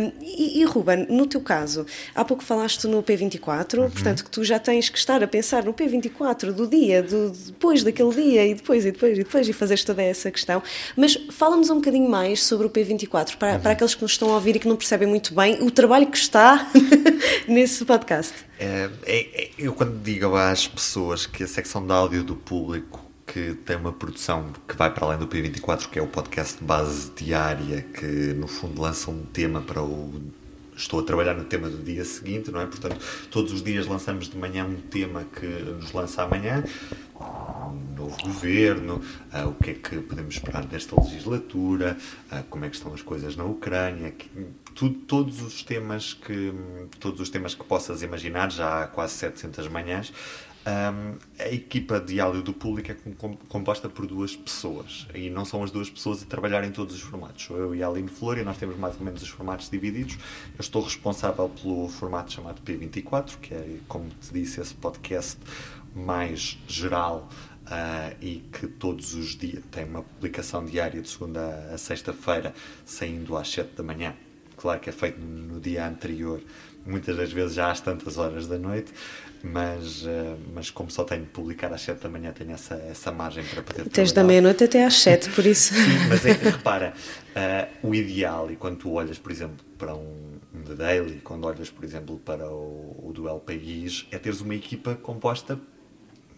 Um, 0.00 0.12
e, 0.22 0.60
e, 0.60 0.64
Ruben, 0.64 1.06
no 1.10 1.26
teu 1.26 1.40
caso, 1.40 1.84
há 2.14 2.24
pouco 2.24 2.42
falaste 2.42 2.86
no 2.86 3.02
P24, 3.02 3.78
uhum. 3.78 3.90
portanto 3.90 4.24
que 4.24 4.30
tu 4.30 4.44
já 4.44 4.58
tens 4.58 4.88
que 4.88 4.96
estar 4.96 5.22
a 5.22 5.26
pensar 5.26 5.64
no 5.64 5.74
P24 5.74 6.52
do 6.52 6.68
dia, 6.68 7.02
do, 7.02 7.30
depois 7.30 7.82
daquele 7.82 8.14
dia 8.14 8.46
e 8.46 8.54
depois 8.54 8.86
e 8.86 8.92
depois 8.92 9.18
e 9.18 9.24
depois 9.24 9.48
e 9.48 9.52
fazeres 9.52 9.82
toda 9.82 10.02
essa 10.02 10.30
questão. 10.30 10.62
Mas 10.96 11.14
fala-nos 11.30 11.68
um 11.68 11.76
bocadinho 11.76 12.08
mais 12.08 12.42
sobre 12.42 12.66
o 12.66 12.70
P24 12.70 13.36
para, 13.36 13.54
uhum. 13.54 13.60
para 13.60 13.72
aqueles 13.72 13.94
que 13.94 14.02
nos 14.02 14.12
estão 14.12 14.30
a 14.30 14.34
ouvir 14.34 14.56
e 14.56 14.58
que 14.60 14.68
não 14.68 14.76
percebem 14.76 15.08
muito 15.08 15.34
bem 15.34 15.60
o 15.62 15.70
trabalho 15.70 16.06
que 16.06 16.16
está 16.16 16.70
nesse 17.48 17.84
podcast. 17.84 18.34
É, 18.58 18.88
é, 19.04 19.50
eu 19.58 19.74
quando 19.74 20.00
digo 20.00 20.36
às 20.36 20.68
pessoas 20.68 21.26
que 21.26 21.42
a 21.42 21.48
secção 21.48 21.84
de 21.84 21.92
áudio 21.92 22.22
do 22.22 22.36
público 22.36 23.01
que 23.32 23.54
tem 23.64 23.76
uma 23.76 23.92
produção 23.92 24.52
que 24.68 24.76
vai 24.76 24.92
para 24.92 25.06
além 25.06 25.18
do 25.18 25.26
P24, 25.26 25.88
que 25.88 25.98
é 25.98 26.02
o 26.02 26.06
podcast 26.06 26.58
de 26.58 26.64
base 26.64 27.10
diária, 27.16 27.80
que 27.80 28.34
no 28.34 28.46
fundo 28.46 28.80
lança 28.80 29.10
um 29.10 29.24
tema 29.24 29.62
para 29.62 29.82
o. 29.82 30.20
Estou 30.76 31.00
a 31.00 31.02
trabalhar 31.02 31.34
no 31.34 31.44
tema 31.44 31.68
do 31.68 31.78
dia 31.78 32.04
seguinte, 32.04 32.50
não 32.50 32.60
é? 32.60 32.66
Portanto, 32.66 32.98
todos 33.30 33.52
os 33.52 33.62
dias 33.62 33.86
lançamos 33.86 34.28
de 34.28 34.36
manhã 34.36 34.64
um 34.64 34.76
tema 34.76 35.24
que 35.24 35.46
nos 35.46 35.92
lança 35.92 36.22
amanhã. 36.22 36.62
Novo 37.96 38.16
governo, 38.22 39.00
uh, 39.32 39.48
o 39.48 39.54
que 39.54 39.70
é 39.70 39.74
que 39.74 40.00
podemos 40.00 40.34
esperar 40.34 40.64
desta 40.64 41.00
legislatura, 41.00 41.96
uh, 42.32 42.42
como 42.50 42.64
é 42.64 42.68
que 42.68 42.76
estão 42.76 42.92
as 42.92 43.00
coisas 43.00 43.36
na 43.36 43.44
Ucrânia, 43.44 44.10
que, 44.10 44.28
tudo, 44.74 44.94
todos 45.06 45.40
os 45.40 45.62
temas 45.62 46.14
que 46.14 46.52
todos 46.98 47.20
os 47.20 47.30
temas 47.30 47.54
que 47.54 47.64
possas 47.64 48.02
imaginar, 48.02 48.50
já 48.50 48.82
há 48.82 48.86
quase 48.88 49.14
700 49.14 49.68
manhãs, 49.68 50.12
um, 50.64 51.18
a 51.40 51.48
equipa 51.48 51.98
de 51.98 52.20
áudio 52.20 52.42
do 52.42 52.52
público 52.52 52.92
é 52.92 52.96
composta 53.48 53.88
por 53.88 54.06
duas 54.06 54.36
pessoas 54.36 55.08
e 55.12 55.28
não 55.28 55.44
são 55.44 55.62
as 55.64 55.72
duas 55.72 55.90
pessoas 55.90 56.22
a 56.22 56.26
trabalhar 56.26 56.62
em 56.62 56.70
todos 56.70 56.94
os 56.94 57.00
formatos. 57.00 57.44
Sou 57.44 57.58
eu 57.58 57.74
e 57.74 57.82
a 57.82 57.88
Aline 57.88 58.08
Flor 58.08 58.38
e 58.38 58.44
nós 58.44 58.56
temos 58.58 58.76
mais 58.78 58.96
ou 58.96 59.04
menos 59.04 59.22
os 59.22 59.28
formatos 59.28 59.68
divididos. 59.68 60.14
Eu 60.14 60.60
estou 60.60 60.82
responsável 60.82 61.48
pelo 61.48 61.88
formato 61.88 62.32
chamado 62.32 62.62
P24, 62.62 63.38
que 63.40 63.54
é, 63.54 63.76
como 63.88 64.08
te 64.20 64.32
disse, 64.32 64.60
esse 64.60 64.74
podcast 64.74 65.38
mais 65.94 66.58
geral 66.68 67.28
uh, 67.66 68.16
e 68.20 68.44
que 68.52 68.68
todos 68.68 69.14
os 69.14 69.36
dias 69.36 69.64
tem 69.70 69.84
uma 69.84 70.02
publicação 70.02 70.64
diária 70.64 71.02
de 71.02 71.08
segunda 71.08 71.70
a 71.72 71.78
sexta-feira, 71.78 72.54
saindo 72.84 73.36
às 73.36 73.50
7 73.50 73.74
da 73.74 73.82
manhã. 73.82 74.14
Claro 74.56 74.78
que 74.78 74.88
é 74.88 74.92
feito 74.92 75.20
no 75.20 75.60
dia 75.60 75.88
anterior, 75.88 76.40
muitas 76.86 77.16
das 77.16 77.32
vezes 77.32 77.54
já 77.54 77.70
às 77.70 77.80
tantas 77.80 78.16
horas 78.16 78.46
da 78.46 78.58
noite 78.58 78.92
mas, 79.42 80.04
uh, 80.04 80.38
mas 80.54 80.70
como 80.70 80.90
só 80.90 81.02
tenho 81.02 81.22
de 81.22 81.30
publicar 81.30 81.72
às 81.72 81.80
7 81.82 82.00
da 82.00 82.08
manhã, 82.08 82.32
tenho 82.32 82.52
essa, 82.52 82.74
essa 82.74 83.10
margem 83.10 83.44
para 83.44 83.62
poder. 83.62 83.88
Tens 83.88 84.12
da 84.12 84.22
meia-noite 84.22 84.64
até 84.64 84.84
às 84.84 84.94
7, 84.94 85.30
por 85.30 85.44
isso. 85.44 85.74
Sim, 85.74 86.08
mas 86.08 86.24
é 86.24 86.34
que 86.34 86.44
repara, 86.44 86.94
uh, 87.34 87.88
o 87.88 87.94
ideal, 87.94 88.50
e 88.50 88.56
quando 88.56 88.78
tu 88.78 88.92
olhas, 88.92 89.18
por 89.18 89.32
exemplo, 89.32 89.64
para 89.76 89.94
um, 89.94 90.38
um 90.54 90.62
The 90.62 90.74
Daily, 90.74 91.20
quando 91.24 91.44
olhas, 91.44 91.70
por 91.70 91.84
exemplo, 91.84 92.18
para 92.24 92.48
o, 92.48 93.08
o 93.08 93.12
Duel 93.12 93.40
País, 93.40 94.06
é 94.12 94.18
teres 94.18 94.40
uma 94.40 94.54
equipa 94.54 94.94
composta, 94.94 95.58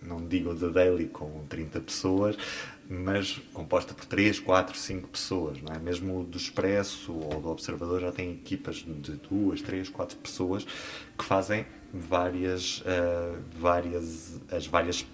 não 0.01 0.27
digo 0.27 0.55
The 0.55 0.71
Daily 0.71 1.07
com 1.07 1.45
30 1.49 1.81
pessoas, 1.81 2.37
mas 2.89 3.41
composta 3.53 3.93
por 3.93 4.05
3, 4.07 4.41
4, 4.41 4.77
5 4.77 5.09
pessoas, 5.09 5.61
não 5.61 5.75
é? 5.75 5.79
Mesmo 5.79 6.25
do 6.25 6.37
Expresso 6.37 7.13
ou 7.13 7.41
do 7.41 7.49
Observador 7.49 8.01
já 8.01 8.13
tem 8.13 8.33
equipas 8.33 8.77
de 8.77 9.13
2, 9.13 9.63
3, 9.63 9.89
4 9.89 10.17
pessoas 10.19 10.67
que 11.17 11.25
fazem 11.25 11.67
várias, 11.95 12.81
uh, 12.81 13.39
várias, 13.59 14.41
as 14.51 14.67
várias 14.67 15.07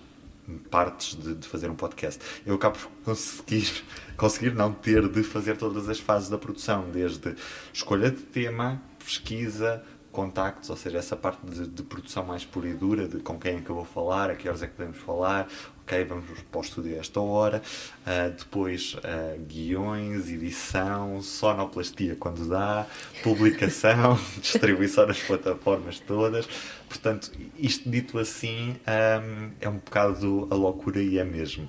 partes 0.70 1.14
de, 1.14 1.34
de, 1.34 1.46
fazer 1.46 1.70
um 1.70 1.76
podcast. 1.76 2.20
Eu 2.44 2.54
acabo 2.54 2.78
por 2.78 2.90
conseguir, 3.04 3.84
conseguir 4.16 4.54
não 4.54 4.72
ter 4.72 5.08
de 5.08 5.22
fazer 5.22 5.56
todas 5.56 5.88
as 5.88 6.00
fases 6.00 6.28
da 6.28 6.38
produção, 6.38 6.90
desde 6.90 7.36
escolha 7.72 8.10
de 8.10 8.22
tema, 8.22 8.80
pesquisa, 8.98 9.84
contactos, 10.20 10.68
ou 10.68 10.76
seja, 10.76 10.98
essa 10.98 11.16
parte 11.16 11.38
de, 11.46 11.66
de, 11.66 11.82
produção 11.82 12.22
mais 12.22 12.44
pura 12.44 12.68
e 12.68 12.74
dura, 12.74 13.08
de 13.08 13.20
com 13.20 13.38
quem 13.38 13.56
é 13.56 13.60
que 13.60 13.70
eu 13.70 13.74
vou 13.74 13.86
falar, 13.86 14.28
a 14.28 14.34
que 14.34 14.46
horas 14.46 14.62
é 14.62 14.66
que 14.66 14.74
podemos 14.74 14.98
falar, 14.98 15.48
ok, 15.80 16.04
vamos 16.04 16.26
para 16.50 16.58
o 16.58 16.62
estúdio 16.62 16.94
a 16.96 16.98
esta 16.98 17.20
hora, 17.20 17.62
uh, 18.02 18.30
depois 18.38 18.96
uh, 18.96 19.40
guiões, 19.48 20.28
edição, 20.28 21.22
sonoplastia 21.22 22.16
quando 22.16 22.46
dá, 22.46 22.86
publicação, 23.22 24.20
distribuição 24.42 25.06
nas 25.06 25.20
plataformas 25.22 25.98
todas. 26.00 26.46
Portanto, 26.86 27.32
isto 27.56 27.88
dito 27.88 28.18
assim 28.18 28.76
um, 28.86 29.50
é 29.58 29.68
um 29.70 29.76
bocado 29.76 30.48
a 30.50 30.54
loucura 30.54 31.00
e 31.00 31.18
é 31.18 31.24
mesmo. 31.24 31.66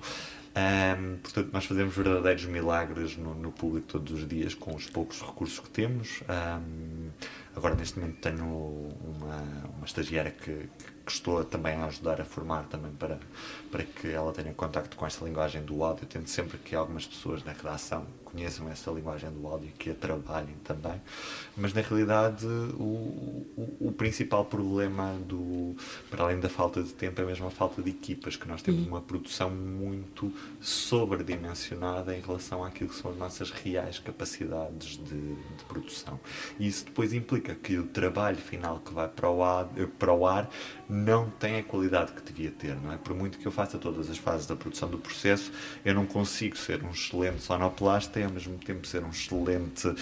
Um, 0.53 1.17
portanto, 1.19 1.49
nós 1.53 1.63
fazemos 1.63 1.95
verdadeiros 1.95 2.43
milagres 2.43 3.15
no, 3.15 3.33
no, 3.33 3.53
público 3.53 3.87
todos 3.87 4.11
os 4.11 4.27
dias 4.27 4.53
com 4.53 4.75
os 4.75 4.85
poucos 4.87 5.21
recursos 5.21 5.59
que 5.59 5.69
temos. 5.69 6.21
Um, 6.27 7.09
agora, 7.55 7.75
neste 7.75 7.99
momento, 7.99 8.19
tenho 8.19 8.45
uma, 8.45 9.43
uma 9.75 9.85
estagiária 9.85 10.31
que, 10.31 10.69
que 11.05 11.11
estou 11.11 11.43
também 11.43 11.75
a 11.75 11.85
ajudar 11.85 12.21
a 12.21 12.25
formar 12.25 12.63
também 12.63 12.91
para, 12.91 13.19
para 13.71 13.83
que 13.83 14.07
ela 14.07 14.31
tenha 14.31 14.53
contacto 14.53 14.95
com 14.95 15.05
esta 15.05 15.25
linguagem 15.25 15.63
do 15.63 15.83
áudio. 15.83 16.05
Tento 16.07 16.29
sempre 16.29 16.57
que 16.57 16.75
algumas 16.75 17.05
pessoas 17.05 17.43
na 17.43 17.53
redação 17.53 18.05
conheçam 18.31 18.69
essa 18.69 18.89
linguagem 18.91 19.29
do 19.31 19.45
áudio 19.47 19.69
e 19.69 19.71
que 19.71 19.89
a 19.89 19.93
trabalhem 19.93 20.55
também. 20.63 21.01
Mas 21.55 21.73
na 21.73 21.81
realidade 21.81 22.45
o, 22.45 23.45
o, 23.57 23.77
o, 23.87 23.91
principal 23.91 24.45
problema 24.45 25.17
do 25.27 25.75
para 26.09 26.23
além 26.23 26.39
da 26.39 26.49
falta 26.49 26.81
de 26.81 26.93
tempo 26.93 27.21
é 27.21 27.25
mesmo 27.25 27.47
a 27.47 27.51
falta 27.51 27.81
de 27.81 27.89
equipas, 27.89 28.35
que 28.35 28.47
nós 28.47 28.61
temos 28.61 28.87
uma 28.87 29.01
produção 29.01 29.49
muito 29.49 30.31
sobredimensionada 30.59 32.15
em 32.15 32.21
relação 32.21 32.63
àquilo 32.63 32.89
que 32.89 32.95
são 32.95 33.11
as 33.11 33.17
nossas 33.17 33.51
reais 33.51 33.99
capacidades 33.99 34.97
de, 34.97 35.35
de 35.35 35.63
produção. 35.67 36.19
E 36.59 36.67
isso 36.67 36.85
depois 36.85 37.13
implica 37.13 37.53
que 37.55 37.77
o 37.77 37.85
trabalho 37.85 38.37
final 38.37 38.79
que 38.79 38.93
vai 38.93 39.07
para 39.07 39.29
o 39.29 39.43
ar, 39.43 39.67
para 39.99 40.13
o 40.13 40.25
ar 40.25 40.49
não 40.87 41.29
tem 41.29 41.57
a 41.57 41.63
qualidade 41.63 42.11
que 42.13 42.21
devia 42.21 42.51
ter, 42.51 42.75
não 42.75 42.91
é? 42.91 42.97
Por 42.97 43.15
muito 43.15 43.37
que 43.37 43.45
eu 43.45 43.51
faça 43.51 43.77
todas 43.77 44.09
as 44.09 44.17
fases 44.17 44.45
da 44.45 44.55
produção 44.55 44.89
do 44.89 44.97
processo, 44.97 45.51
eu 45.83 45.93
não 45.93 46.05
consigo 46.05 46.57
ser 46.57 46.83
um 46.83 46.91
excelente 46.91 47.41
sonoplasta 47.41 48.20
e 48.21 48.23
ao 48.23 48.31
mesmo 48.31 48.57
tempo 48.57 48.85
ser 48.87 49.03
um 49.03 49.09
excelente 49.09 49.87
uh, 49.87 49.95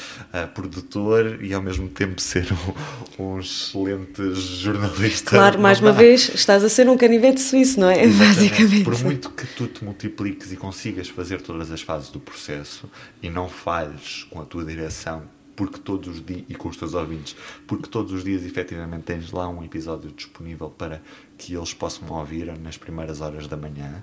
produtor 0.54 1.44
e 1.44 1.54
ao 1.54 1.62
mesmo 1.62 1.88
tempo 1.88 2.22
ser 2.22 2.48
um, 3.18 3.24
um 3.24 3.40
excelente 3.40 4.34
jornalista. 4.36 5.32
Claro, 5.32 5.60
mais 5.60 5.80
uma 5.80 5.92
vez, 5.92 6.30
estás 6.34 6.64
a 6.64 6.70
ser 6.70 6.88
um 6.90 6.98
canivete 6.98 7.42
suíço, 7.42 7.80
não 7.80 7.90
é? 7.90 8.04
Exatamente. 8.04 8.40
Basicamente. 8.40 8.84
Por 8.84 9.04
muito 9.04 9.30
que 9.32 9.48
tu 9.48 9.68
te 9.68 9.84
multipliques 9.84 10.52
e 10.52 10.58
consigas 10.58 11.08
fazer 11.08 11.42
todas 11.42 11.72
as 11.72 11.82
fases 11.82 12.10
do 12.10 12.20
processo 12.20 12.90
e 13.22 13.30
não 13.30 13.48
falhes 13.48 14.24
com 14.30 14.42
a 14.42 14.46
tua 14.46 14.66
direção 14.66 15.24
porque 15.56 15.78
todos 15.78 16.08
os 16.08 16.26
dias, 16.26 16.46
e 16.48 16.56
com 16.56 16.70
os 16.70 16.78
teus 16.78 16.94
ouvintes, 16.94 17.36
porque 17.68 17.90
todos 17.90 18.14
os 18.14 18.24
dias 18.24 18.46
efetivamente 18.46 19.04
tens 19.04 19.30
lá 19.30 19.50
um 19.50 19.62
episódio 19.62 20.10
disponível 20.10 20.70
para 20.70 21.02
que 21.38 21.54
eles 21.54 21.74
possam 21.74 22.08
ouvir 22.10 22.58
nas 22.58 22.78
primeiras 22.78 23.20
horas 23.20 23.46
da 23.46 23.58
manhã. 23.58 24.02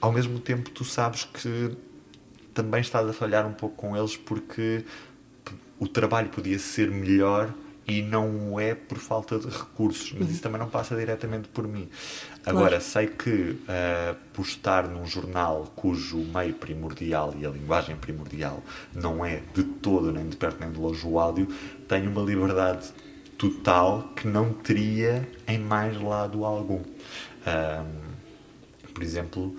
Ao 0.00 0.10
mesmo 0.10 0.38
tempo, 0.38 0.70
tu 0.70 0.86
sabes 0.86 1.24
que 1.24 1.76
também 2.56 2.80
estás 2.80 3.06
a 3.06 3.12
falhar 3.12 3.46
um 3.46 3.52
pouco 3.52 3.76
com 3.76 3.94
eles 3.94 4.16
porque 4.16 4.82
o 5.78 5.86
trabalho 5.86 6.30
podia 6.30 6.58
ser 6.58 6.90
melhor 6.90 7.52
e 7.86 8.00
não 8.00 8.58
é 8.58 8.74
por 8.74 8.98
falta 8.98 9.38
de 9.38 9.46
recursos, 9.46 10.12
mas 10.18 10.30
isso 10.30 10.42
também 10.42 10.58
não 10.58 10.68
passa 10.68 10.96
diretamente 10.96 11.48
por 11.48 11.68
mim. 11.68 11.88
Claro. 12.42 12.58
Agora, 12.58 12.80
sei 12.80 13.08
que 13.08 13.30
uh, 13.30 14.16
por 14.32 14.44
estar 14.44 14.88
num 14.88 15.06
jornal 15.06 15.70
cujo 15.76 16.16
meio 16.16 16.54
primordial 16.54 17.34
e 17.38 17.44
a 17.44 17.50
linguagem 17.50 17.94
primordial 17.94 18.62
não 18.92 19.24
é 19.24 19.42
de 19.54 19.62
todo, 19.62 20.10
nem 20.10 20.26
de 20.26 20.36
perto, 20.36 20.58
nem 20.58 20.72
de 20.72 20.80
longe 20.80 21.06
o 21.06 21.20
áudio, 21.20 21.46
tenho 21.86 22.10
uma 22.10 22.22
liberdade 22.22 22.88
total 23.36 24.12
que 24.16 24.26
não 24.26 24.52
teria 24.54 25.28
em 25.46 25.58
mais 25.58 26.00
lado 26.00 26.42
algum. 26.44 26.82
por 28.94 29.02
exemplo, 29.02 29.54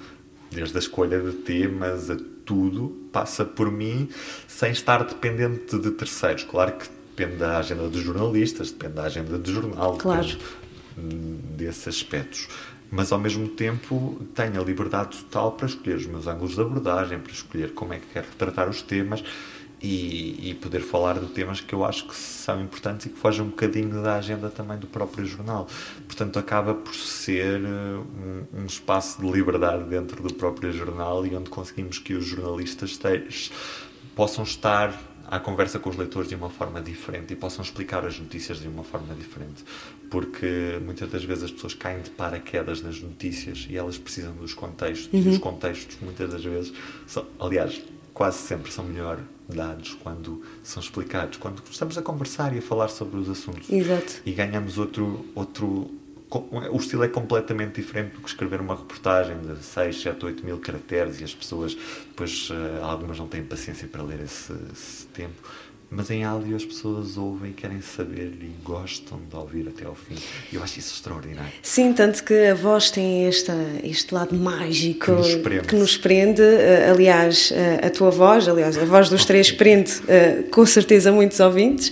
desde 0.51 0.75
a 0.75 0.79
escolha 0.79 1.21
de 1.21 1.31
temas 1.37 2.09
a 2.09 2.17
tudo 2.47 3.09
passa 3.11 3.45
por 3.45 3.69
mim 3.69 4.09
sem 4.47 4.71
estar 4.71 5.03
dependente 5.03 5.77
de 5.77 5.91
terceiros. 5.91 6.43
Claro 6.45 6.77
que 6.77 6.87
depende 7.15 7.37
da 7.37 7.59
agenda 7.59 7.87
dos 7.89 8.01
jornalistas, 8.01 8.71
depende 8.71 8.93
da 8.95 9.03
agenda 9.03 9.37
do 9.37 9.51
jornal, 9.51 9.97
claro. 9.97 10.25
depende 10.25 10.39
desses 11.55 11.87
aspectos. 11.89 12.47
Mas 12.89 13.11
ao 13.11 13.19
mesmo 13.19 13.49
tempo 13.49 14.25
tenho 14.33 14.61
a 14.61 14.63
liberdade 14.63 15.17
total 15.17 15.51
para 15.51 15.67
escolher 15.67 15.97
os 15.97 16.05
meus 16.05 16.25
ângulos 16.25 16.55
de 16.55 16.61
abordagem, 16.61 17.19
para 17.19 17.33
escolher 17.33 17.73
como 17.73 17.93
é 17.93 17.99
que 17.99 18.07
quero 18.13 18.27
tratar 18.37 18.69
os 18.69 18.81
temas 18.81 19.21
e, 19.81 20.49
e 20.49 20.53
poder 20.55 20.81
falar 20.81 21.19
de 21.19 21.27
temas 21.27 21.61
que 21.61 21.73
eu 21.73 21.85
acho 21.85 22.07
que 22.07 22.15
são 22.15 22.61
importantes 22.61 23.05
e 23.05 23.09
que 23.09 23.17
fogem 23.17 23.43
um 23.43 23.49
bocadinho 23.49 24.01
da 24.01 24.15
agenda 24.15 24.49
também 24.49 24.77
do 24.77 24.87
próprio 24.87 25.25
jornal. 25.25 25.67
Portanto, 26.05 26.39
acaba 26.39 26.73
por 26.73 26.95
ser 26.95 27.61
uh, 27.61 28.07
um, 28.55 28.61
um 28.61 28.65
espaço 28.65 29.21
de 29.21 29.31
liberdade 29.31 29.83
dentro 29.83 30.21
do 30.21 30.33
próprio 30.33 30.71
jornal 30.71 31.25
e 31.25 31.35
onde 31.35 31.49
conseguimos 31.49 31.99
que 31.99 32.13
os 32.13 32.25
jornalistas 32.25 32.91
estejam, 32.91 33.55
possam 34.15 34.43
estar 34.43 34.99
à 35.29 35.39
conversa 35.39 35.77
com 35.77 35.89
os 35.89 35.97
leitores 35.97 36.29
de 36.29 36.35
uma 36.35 36.49
forma 36.49 36.81
diferente 36.81 37.33
e 37.33 37.35
possam 37.35 37.63
explicar 37.63 38.05
as 38.05 38.17
notícias 38.17 38.59
de 38.59 38.67
uma 38.67 38.83
forma 38.83 39.13
diferente. 39.13 39.63
Porque 40.09 40.79
muitas 40.83 41.09
das 41.11 41.23
vezes 41.23 41.43
as 41.43 41.51
pessoas 41.51 41.73
caem 41.73 42.01
de 42.01 42.09
paraquedas 42.09 42.81
nas 42.81 42.99
notícias 43.01 43.67
e 43.69 43.75
elas 43.75 43.97
precisam 43.97 44.33
dos 44.33 44.53
contextos. 44.53 45.11
Uhum. 45.13 45.21
E 45.21 45.35
os 45.35 45.37
contextos, 45.37 45.97
muitas 46.01 46.31
das 46.31 46.43
vezes, 46.43 46.73
são, 47.05 47.25
aliás, 47.39 47.81
quase 48.17 48.39
sempre 48.39 48.71
são 48.71 48.83
melhor 48.83 49.19
dados 49.47 49.95
quando 50.01 50.41
são 50.63 50.81
explicados, 50.81 51.37
quando 51.37 51.61
estamos 51.69 51.95
a 51.99 52.01
conversar 52.01 52.51
e 52.55 52.57
a 52.57 52.61
falar 52.63 52.87
sobre 52.87 53.19
os 53.19 53.29
assuntos. 53.29 53.69
Exato. 53.69 54.23
E 54.25 54.31
ganhamos 54.31 54.79
outro, 54.79 55.23
outro 55.35 55.91
o 56.29 56.77
estilo 56.77 57.03
é 57.03 57.07
completamente 57.07 57.75
diferente 57.75 58.15
do 58.15 58.21
que 58.21 58.27
escrever 58.27 58.59
uma 58.59 58.75
reportagem 58.75 59.39
de 59.39 59.63
6, 59.63 60.01
7, 60.01 60.25
8 60.25 60.45
mil 60.45 60.57
caracteres 60.57 61.21
e 61.21 61.23
as 61.23 61.33
pessoas, 61.33 61.75
depois, 61.75 62.49
eh, 62.51 62.81
algumas 62.81 63.19
não 63.19 63.27
têm 63.27 63.43
paciência 63.43 63.87
para 63.87 64.01
ler 64.01 64.19
esse, 64.21 64.51
esse 64.73 65.05
tempo 65.07 65.35
mas 65.89 66.11
em 66.11 66.23
áudio 66.23 66.55
as 66.55 66.65
pessoas 66.65 67.17
ouvem, 67.17 67.53
querem 67.53 67.81
saber 67.81 68.33
e 68.41 68.51
gostam 68.63 69.19
de 69.29 69.35
ouvir 69.35 69.67
até 69.69 69.85
ao 69.85 69.95
fim. 69.95 70.15
Eu 70.51 70.61
acho 70.61 70.79
isso 70.79 70.93
extraordinário. 70.93 71.51
Sim, 71.61 71.93
tanto 71.93 72.23
que 72.23 72.33
a 72.33 72.53
voz 72.53 72.91
tem 72.91 73.25
esta, 73.25 73.55
este 73.83 74.13
lado 74.13 74.35
mágico 74.35 75.05
Que 75.05 75.11
nos 75.11 75.35
prende. 75.35 75.67
que 75.67 75.75
nos 75.75 75.97
prende. 75.97 76.41
Uh, 76.41 76.91
aliás, 76.91 77.51
uh, 77.51 77.87
a 77.87 77.89
tua 77.89 78.11
voz, 78.11 78.47
aliás, 78.47 78.77
a 78.77 78.85
voz 78.85 79.09
dos 79.09 79.23
três 79.23 79.51
prende 79.51 79.93
uh, 79.93 80.43
com 80.49 80.65
certeza 80.65 81.11
muitos 81.11 81.39
ouvintes. 81.39 81.91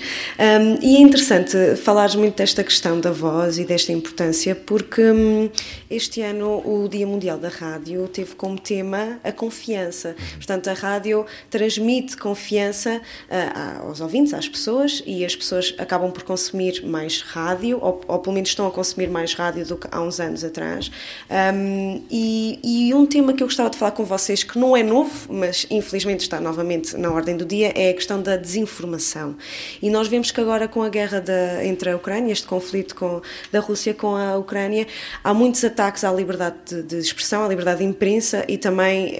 E 0.82 0.98
é 0.98 1.00
interessante 1.00 1.76
falares 1.78 2.16
muito 2.16 2.36
desta 2.36 2.64
questão 2.64 3.00
da 3.00 3.12
voz 3.12 3.58
e 3.58 3.64
desta 3.66 3.92
importância, 3.92 4.56
porque 4.56 5.02
um, 5.02 5.50
este 5.90 6.22
ano 6.22 6.62
o 6.66 6.88
Dia 6.90 7.08
Mundial 7.08 7.38
da 7.38 7.50
Rádio 7.50 8.08
teve 8.08 8.36
como 8.36 8.60
tema 8.60 9.20
a 9.24 9.32
confiança. 9.32 10.16
Portanto, 10.36 10.70
a 10.70 10.74
rádio 10.74 11.26
transmite 11.50 12.18
confiança 12.18 13.02
uh, 13.30 13.85
aos 13.88 14.02
ouvintes, 14.02 14.34
às 14.34 14.48
pessoas, 14.48 15.04
e 15.06 15.26
as 15.26 15.36
pessoas 15.36 15.74
acabam 15.78 16.12
por 16.12 16.24
consumir 16.24 16.86
mais 16.86 17.22
rádio, 17.22 17.80
ou, 17.82 18.02
ou 18.08 18.20
pelo 18.20 18.34
menos 18.34 18.50
estão 18.50 18.68
a 18.68 18.72
consumir 18.72 19.10
mais 19.10 19.34
rádio 19.34 19.66
do 19.66 19.78
que 19.78 19.88
há 19.92 20.02
uns 20.02 20.20
anos 20.20 20.44
atrás. 20.44 20.92
Um, 21.30 22.04
e, 22.10 22.60
e, 22.64 22.94
um 22.94 23.06
tema 23.06 23.34
que 23.34 23.44
eu 23.44 23.48
gostava 23.48 23.70
de 23.70 23.78
falar 23.78 23.92
com 23.92 24.04
vocês, 24.04 24.44
que 24.44 24.58
não 24.58 24.76
é 24.76 24.84
novo, 24.84 25.34
mas 25.34 25.66
infelizmente 25.70 26.22
está 26.22 26.40
novamente 26.40 26.98
na 26.98 27.12
ordem 27.12 27.38
do 27.38 27.46
dia, 27.46 27.72
é 27.76 27.90
a 27.90 27.94
questão 27.94 28.22
da 28.22 28.36
desinformação. 28.36 29.36
E 29.82 29.90
nós 29.90 30.08
vemos 30.08 30.32
que 30.32 30.42
agora, 30.42 30.68
com 30.68 30.84
a 30.84 30.90
guerra 30.90 31.24
entre 31.64 31.90
a 31.90 31.96
Ucrânia, 31.96 32.32
este 32.32 32.48
conflito 32.48 32.96
com, 32.96 33.22
da 33.52 33.60
Rússia 33.60 33.94
com 33.94 34.16
a 34.16 34.38
Ucrânia, 34.38 34.88
há 35.24 35.34
muitos 35.34 35.64
ataques 35.64 36.04
à 36.04 36.12
liberdade 36.12 36.56
de, 36.66 36.84
de 36.84 36.98
expressão, 36.98 37.44
à 37.44 37.48
liberdade 37.48 37.80
de 37.80 37.86
imprensa 37.86 38.46
e 38.48 38.58
também, 38.58 39.20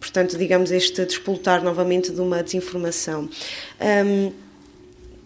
portanto, 0.00 0.36
digamos, 0.36 0.70
este 0.70 1.04
despoltar 1.04 1.62
novamente 1.62 2.12
de 2.12 2.20
uma 2.20 2.42
desinformação. 2.42 3.28
Um, 3.80 4.44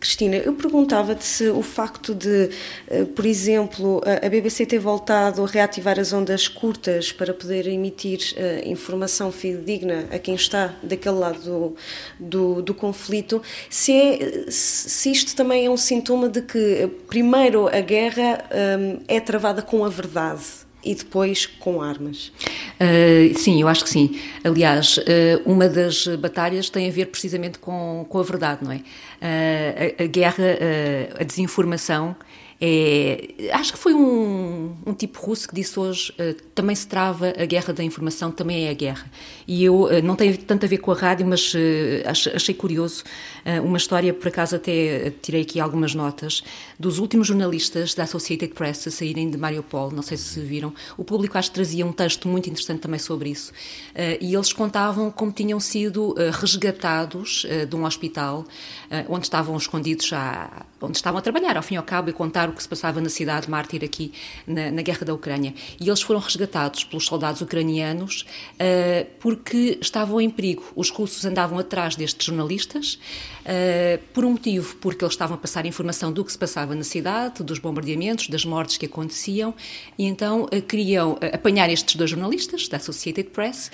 Cristina, 0.00 0.36
eu 0.36 0.54
perguntava-te 0.54 1.24
se 1.24 1.48
o 1.48 1.60
facto 1.60 2.14
de, 2.14 2.50
por 3.16 3.26
exemplo, 3.26 4.00
a 4.24 4.28
BBC 4.28 4.64
ter 4.64 4.78
voltado 4.78 5.42
a 5.42 5.46
reativar 5.46 5.98
as 5.98 6.12
ondas 6.12 6.46
curtas 6.46 7.10
para 7.10 7.34
poder 7.34 7.66
emitir 7.66 8.20
informação 8.64 9.32
fidedigna 9.32 10.06
a 10.12 10.18
quem 10.18 10.36
está 10.36 10.76
daquele 10.82 11.16
lado 11.16 11.40
do, 11.40 11.76
do, 12.18 12.62
do 12.62 12.74
conflito, 12.74 13.42
se, 13.68 13.92
é, 13.92 14.46
se 14.48 15.10
isto 15.10 15.34
também 15.34 15.66
é 15.66 15.70
um 15.70 15.76
sintoma 15.76 16.28
de 16.28 16.42
que, 16.42 16.88
primeiro, 17.08 17.66
a 17.66 17.80
guerra 17.80 18.44
é 19.08 19.18
travada 19.18 19.62
com 19.62 19.84
a 19.84 19.88
verdade 19.88 20.57
e 20.88 20.94
depois 20.94 21.44
com 21.44 21.82
armas? 21.82 22.32
Uh, 22.80 23.38
sim, 23.38 23.60
eu 23.60 23.68
acho 23.68 23.84
que 23.84 23.90
sim. 23.90 24.18
Aliás, 24.42 24.96
uh, 24.96 25.02
uma 25.44 25.68
das 25.68 26.06
batalhas 26.16 26.70
tem 26.70 26.88
a 26.88 26.90
ver 26.90 27.06
precisamente 27.06 27.58
com, 27.58 28.06
com 28.08 28.18
a 28.18 28.22
verdade, 28.22 28.64
não 28.64 28.72
é? 28.72 28.76
Uh, 28.76 30.00
a, 30.00 30.04
a, 30.04 30.06
guerra, 30.06 30.44
a 31.20 31.24
desinformação. 31.24 32.16
É, 32.60 33.52
acho 33.52 33.72
que 33.72 33.78
foi 33.78 33.94
um, 33.94 34.74
um, 34.84 34.92
tipo 34.92 35.20
russo 35.20 35.46
que 35.46 35.54
disse 35.54 35.78
hoje 35.78 36.12
uh, 36.18 36.34
também 36.56 36.74
se 36.74 36.88
trava 36.88 37.32
a 37.38 37.44
guerra 37.44 37.72
da 37.72 37.84
informação, 37.84 38.32
também 38.32 38.66
é 38.66 38.70
a 38.70 38.74
guerra. 38.74 39.08
E 39.46 39.62
eu 39.62 39.84
uh, 39.84 40.02
não 40.02 40.16
tem 40.16 40.34
tanto 40.34 40.66
a 40.66 40.68
ver 40.68 40.78
com 40.78 40.90
a 40.90 40.94
rádio, 40.94 41.24
mas 41.24 41.54
uh, 41.54 41.58
achei 42.34 42.54
curioso 42.54 43.04
uma 43.64 43.78
história, 43.78 44.12
por 44.12 44.28
acaso 44.28 44.56
até 44.56 45.10
tirei 45.22 45.42
aqui 45.42 45.58
algumas 45.58 45.94
notas, 45.94 46.42
dos 46.78 46.98
últimos 46.98 47.26
jornalistas 47.26 47.94
da 47.94 48.04
Associated 48.04 48.54
Press 48.54 48.86
a 48.86 48.90
saírem 48.90 49.30
de 49.30 49.36
Mariupol, 49.36 49.90
não 49.90 50.02
sei 50.02 50.16
se 50.16 50.40
viram. 50.40 50.72
O 50.96 51.04
público 51.04 51.36
acho 51.36 51.50
que 51.50 51.54
trazia 51.54 51.84
um 51.84 51.92
texto 51.92 52.28
muito 52.28 52.48
interessante 52.48 52.80
também 52.80 53.00
sobre 53.00 53.30
isso. 53.30 53.52
e 54.20 54.34
eles 54.34 54.52
contavam 54.52 55.10
como 55.10 55.32
tinham 55.32 55.58
sido 55.58 56.14
resgatados 56.40 57.44
de 57.68 57.76
um 57.76 57.84
hospital 57.84 58.44
onde 59.08 59.26
estavam 59.26 59.56
escondidos 59.56 60.06
já, 60.06 60.66
onde 60.80 60.96
estavam 60.96 61.18
a 61.18 61.22
trabalhar, 61.22 61.56
ao 61.56 61.62
fim 61.62 61.74
e 61.74 61.76
ao 61.78 61.82
cabo, 61.82 62.10
e 62.10 62.12
contar 62.12 62.48
o 62.48 62.52
que 62.52 62.62
se 62.62 62.68
passava 62.68 63.00
na 63.00 63.08
cidade 63.08 63.50
mártir 63.50 63.82
aqui 63.84 64.12
na, 64.46 64.70
na 64.70 64.82
guerra 64.82 65.04
da 65.04 65.14
Ucrânia. 65.14 65.54
E 65.80 65.88
eles 65.88 66.00
foram 66.00 66.20
resgatados 66.20 66.84
pelos 66.84 67.04
soldados 67.04 67.40
ucranianos 67.40 68.24
porque 69.18 69.78
estavam 69.80 70.20
em 70.20 70.30
perigo. 70.30 70.64
Os 70.76 70.90
russos 70.90 71.24
andavam 71.24 71.58
atrás 71.58 71.96
destes 71.96 72.26
jornalistas 72.26 72.98
uh, 73.48 73.98
por 74.12 74.24
um 74.24 74.32
motivo, 74.32 74.76
porque 74.76 75.02
eles 75.02 75.14
estavam 75.14 75.36
a 75.36 75.38
passar 75.38 75.64
informação 75.64 76.12
do 76.12 76.24
que 76.24 76.30
se 76.30 76.38
passava 76.38 76.74
na 76.74 76.84
cidade, 76.84 77.42
dos 77.42 77.58
bombardeamentos, 77.58 78.28
das 78.28 78.44
mortes 78.44 78.76
que 78.76 78.86
aconteciam, 78.86 79.54
e 79.98 80.04
então 80.04 80.44
uh, 80.44 80.62
queriam 80.62 81.18
apanhar 81.32 81.70
estes 81.70 81.96
dois 81.96 82.10
jornalistas 82.10 82.68
da 82.68 82.76
Associated 82.76 83.30
Press 83.30 83.70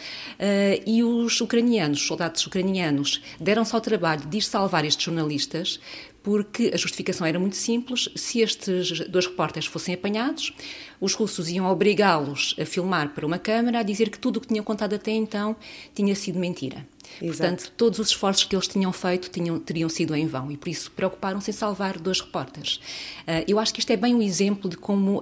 e 0.86 1.02
os 1.02 1.40
ucranianos, 1.40 2.00
os 2.00 2.06
soldados 2.06 2.46
ucranianos, 2.46 3.20
deram-se 3.40 3.74
ao 3.74 3.80
trabalho 3.80 4.26
de 4.26 4.38
ir 4.38 4.42
salvar 4.42 4.84
estes 4.84 5.04
jornalistas 5.04 5.80
porque 6.24 6.70
a 6.72 6.76
justificação 6.76 7.26
era 7.26 7.38
muito 7.38 7.54
simples: 7.54 8.08
se 8.16 8.40
estes 8.40 9.06
dois 9.08 9.26
repórteres 9.26 9.68
fossem 9.68 9.94
apanhados, 9.94 10.52
os 11.00 11.14
russos 11.14 11.50
iam 11.50 11.66
obrigá-los 11.66 12.56
a 12.58 12.64
filmar 12.64 13.10
para 13.10 13.26
uma 13.26 13.38
câmara, 13.38 13.80
a 13.80 13.82
dizer 13.82 14.08
que 14.08 14.18
tudo 14.18 14.38
o 14.38 14.40
que 14.40 14.48
tinham 14.48 14.64
contado 14.64 14.94
até 14.94 15.12
então 15.12 15.54
tinha 15.94 16.14
sido 16.16 16.38
mentira. 16.38 16.93
Exato. 17.20 17.38
Portanto, 17.38 17.72
todos 17.76 17.98
os 17.98 18.08
esforços 18.08 18.44
que 18.44 18.54
eles 18.54 18.66
tinham 18.66 18.92
feito 18.92 19.30
tinham, 19.30 19.58
teriam 19.58 19.88
sido 19.88 20.14
em 20.14 20.26
vão 20.26 20.50
e 20.50 20.56
por 20.56 20.68
isso 20.68 20.90
preocuparam-se 20.90 21.50
em 21.50 21.54
salvar 21.54 21.98
dois 21.98 22.20
repórteres. 22.20 22.76
Uh, 22.76 23.44
eu 23.46 23.58
acho 23.58 23.72
que 23.72 23.80
isto 23.80 23.90
é 23.90 23.96
bem 23.96 24.14
um 24.14 24.22
exemplo 24.22 24.68
de 24.68 24.76
como 24.76 25.18
uh, 25.18 25.20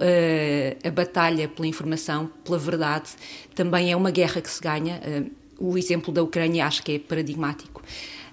a 0.83 0.91
batalha 0.91 1.47
pela 1.47 1.67
informação, 1.67 2.29
pela 2.43 2.57
verdade, 2.57 3.09
também 3.55 3.91
é 3.91 3.95
uma 3.95 4.11
guerra 4.11 4.41
que 4.41 4.49
se 4.49 4.61
ganha. 4.61 5.01
Uh, 5.05 5.43
o 5.59 5.77
exemplo 5.77 6.11
da 6.13 6.21
Ucrânia 6.21 6.65
acho 6.65 6.83
que 6.83 6.93
é 6.93 6.99
paradigmático. 6.99 7.81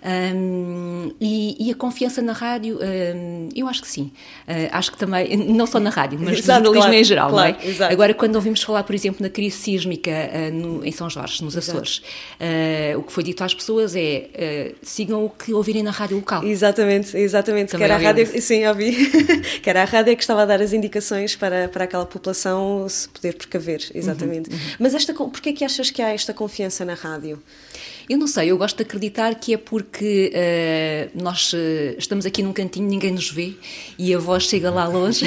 Um, 0.03 1.13
e, 1.21 1.69
e, 1.69 1.71
a 1.71 1.75
confiança 1.75 2.23
na 2.23 2.33
rádio, 2.33 2.79
um, 2.79 3.49
eu 3.55 3.69
acho 3.69 3.83
que 3.83 3.89
sim. 3.89 4.11
Uh, 4.49 4.69
acho 4.73 4.93
que 4.93 4.99
também, 4.99 5.37
não 5.53 5.67
só 5.67 5.79
na 5.79 5.91
rádio, 5.91 6.19
mas 6.19 6.39
exato, 6.39 6.61
no 6.61 6.67
jornalismo 6.67 6.81
claro, 6.81 6.95
em 6.95 7.05
geral, 7.05 7.31
claro, 7.31 7.53
não 7.53 7.61
é? 7.61 7.69
Exato. 7.69 7.93
Agora, 7.93 8.15
quando 8.15 8.37
ouvimos 8.37 8.63
falar, 8.63 8.83
por 8.83 8.95
exemplo, 8.95 9.23
na 9.23 9.29
crise 9.29 9.57
sísmica 9.57 10.11
uh, 10.11 10.55
no, 10.55 10.85
em 10.85 10.93
São 10.93 11.11
Jorge, 11.11 11.45
nos 11.45 11.57
Açores, 11.57 11.99
uh, 11.99 12.99
o 12.99 13.03
que 13.03 13.13
foi 13.13 13.23
dito 13.23 13.45
às 13.45 13.53
pessoas 13.53 13.95
é 13.95 14.75
sigam 14.83 15.25
o 15.25 15.31
que 15.31 15.53
ouvirem 15.53 15.83
na 15.83 15.91
rádio 15.91 16.17
local. 16.17 16.45
Exatamente, 16.45 17.17
exatamente. 17.17 17.73
Também 17.73 17.87
que 17.87 17.93
era 17.93 18.01
a 18.01 18.03
rádio, 18.03 18.41
sim, 18.41 18.67
ouvi. 18.67 18.93
que 19.63 19.69
era 19.69 19.83
a 19.83 19.85
rádio 19.85 20.17
que 20.17 20.23
estava 20.23 20.43
a 20.43 20.47
dar 20.47 20.63
as 20.63 20.73
indicações 20.73 21.37
para, 21.37 21.69
para 21.69 21.85
aquela 21.85 22.07
população 22.07 22.89
se 22.89 23.09
poder 23.09 23.35
precaver, 23.35 23.91
exatamente. 23.95 24.51
Uhum, 24.51 24.59
Mas 24.79 24.95
esta, 24.95 25.13
porquê 25.13 25.51
é 25.51 25.53
que 25.53 25.65
achas 25.65 25.91
que 25.91 26.01
há 26.01 26.11
esta 26.11 26.33
confiança 26.33 26.85
na 26.85 26.95
rádio? 26.95 27.43
Eu 28.11 28.19
não 28.19 28.27
sei, 28.27 28.51
eu 28.51 28.59
gosto 28.59 28.79
de 28.79 28.83
acreditar 28.83 29.37
que 29.37 29.55
é 29.55 29.57
porque 29.57 30.33
uh, 30.35 31.23
nós 31.23 31.53
uh, 31.53 31.57
estamos 31.97 32.27
aqui 32.27 32.43
num 32.43 32.53
cantinho, 32.53 32.89
ninguém 32.89 33.13
nos 33.13 33.31
vê 33.31 33.55
e 33.97 34.13
a 34.13 34.19
voz 34.19 34.47
chega 34.47 34.69
lá 34.69 34.89
longe 34.89 35.25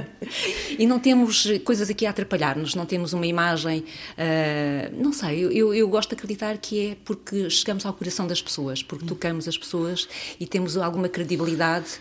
e 0.78 0.86
não 0.86 0.98
temos 0.98 1.46
coisas 1.66 1.90
aqui 1.90 2.06
a 2.06 2.10
atrapalhar-nos, 2.10 2.74
não 2.74 2.86
temos 2.86 3.12
uma 3.12 3.26
imagem. 3.26 3.80
Uh, 3.80 5.02
não 5.02 5.12
sei, 5.12 5.38
eu, 5.52 5.74
eu, 5.74 5.86
gosto 5.86 6.08
de 6.08 6.14
acreditar 6.14 6.56
que 6.56 6.92
é 6.92 6.96
porque 7.04 7.50
chegamos 7.50 7.84
ao 7.84 7.92
coração 7.92 8.26
das 8.26 8.40
pessoas, 8.40 8.82
porque 8.82 9.04
tocamos 9.04 9.46
as 9.46 9.58
pessoas 9.58 10.08
e 10.40 10.46
temos 10.46 10.78
alguma 10.78 11.10
credibilidade 11.10 12.00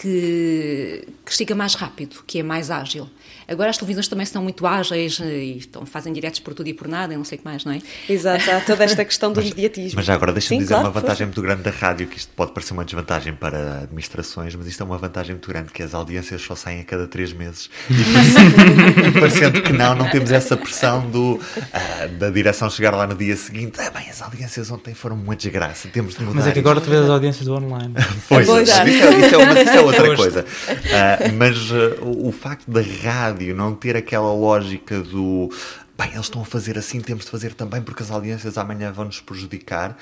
que, 0.00 1.04
que 1.24 1.34
chega 1.34 1.54
mais 1.54 1.74
rápido, 1.74 2.16
que 2.26 2.38
é 2.38 2.42
mais 2.42 2.70
ágil. 2.70 3.08
Agora 3.48 3.70
as 3.70 3.76
televisões 3.78 4.08
também 4.08 4.26
são 4.26 4.42
muito 4.42 4.66
ágeis 4.66 5.20
e 5.20 5.58
estão, 5.58 5.86
fazem 5.86 6.12
diretos 6.12 6.40
por 6.40 6.52
tudo 6.52 6.68
e 6.68 6.74
por 6.74 6.88
nada, 6.88 7.14
e 7.14 7.16
não 7.16 7.24
sei 7.24 7.36
o 7.36 7.38
que 7.40 7.44
mais, 7.44 7.64
não 7.64 7.72
é? 7.72 7.80
Exato, 8.08 8.50
há 8.50 8.60
toda 8.60 8.82
esta 8.84 9.04
questão 9.04 9.32
do 9.32 9.40
mediatismo. 9.42 9.96
Mas 9.96 10.04
já 10.04 10.14
agora 10.14 10.32
deixa-me 10.32 10.60
dizer 10.60 10.74
claro, 10.74 10.88
uma 10.88 10.92
vantagem 10.92 11.26
muito 11.26 11.40
grande 11.40 11.62
da 11.62 11.70
rádio, 11.70 12.08
que 12.08 12.18
isto 12.18 12.32
pode 12.34 12.52
parecer 12.52 12.72
uma 12.72 12.84
desvantagem 12.84 13.34
para 13.34 13.82
administrações, 13.84 14.54
mas 14.54 14.66
isto 14.66 14.82
é 14.82 14.86
uma 14.86 14.98
vantagem 14.98 15.34
muito 15.34 15.48
grande, 15.48 15.70
que 15.72 15.82
as 15.82 15.94
audiências 15.94 16.42
só 16.42 16.54
saem 16.56 16.80
a 16.80 16.84
cada 16.84 17.06
três 17.06 17.32
meses. 17.32 17.70
E 17.88 17.94
parecendo, 18.12 19.12
parecendo 19.20 19.62
que 19.62 19.72
não, 19.72 19.94
não 19.94 20.10
temos 20.10 20.30
essa 20.32 20.56
pressão 20.56 21.08
do, 21.08 21.34
uh, 21.36 22.08
da 22.18 22.30
direção 22.30 22.68
chegar 22.68 22.94
lá 22.96 23.06
no 23.06 23.14
dia 23.14 23.36
seguinte, 23.36 23.80
ah, 23.80 23.90
bem, 23.90 24.10
as 24.10 24.20
audiências 24.22 24.70
ontem 24.70 24.92
foram 24.92 25.14
uma 25.16 25.36
desgraça. 25.36 25.88
Temos 25.88 26.14
de 26.16 26.22
mudar. 26.22 26.34
Mas 26.34 26.46
é 26.48 26.52
que 26.52 26.58
isto." 26.58 26.66
agora 26.68 26.80
tu 26.80 26.90
vês 26.90 27.02
as 27.02 27.10
audiências 27.10 27.44
do 27.46 27.54
online. 27.54 27.94
Pois, 28.28 28.46
Pois. 28.46 28.68
mas 28.68 28.88
isso, 28.88 29.04
é, 29.04 29.26
isso 29.26 29.34
é- 29.36 29.46
mas 29.46 29.68
isso 29.68 29.76
é 29.76 29.80
outra 29.86 30.04
Pois. 30.06 30.18
coisa. 30.18 30.44
Ah, 30.68 31.32
mas 31.36 31.70
o, 32.00 32.28
o 32.28 32.32
facto 32.32 32.70
da 32.70 32.80
rádio 32.80 33.54
não 33.54 33.74
ter 33.74 33.96
aquela 33.96 34.32
lógica 34.32 35.00
do 35.00 35.50
bem, 35.98 36.10
eles 36.12 36.26
estão 36.26 36.42
a 36.42 36.44
fazer 36.44 36.76
assim, 36.78 37.00
temos 37.00 37.24
de 37.24 37.30
fazer 37.30 37.54
também 37.54 37.80
porque 37.80 38.02
as 38.02 38.10
audiências 38.10 38.58
amanhã 38.58 38.92
vão 38.92 39.06
nos 39.06 39.20
prejudicar. 39.20 39.96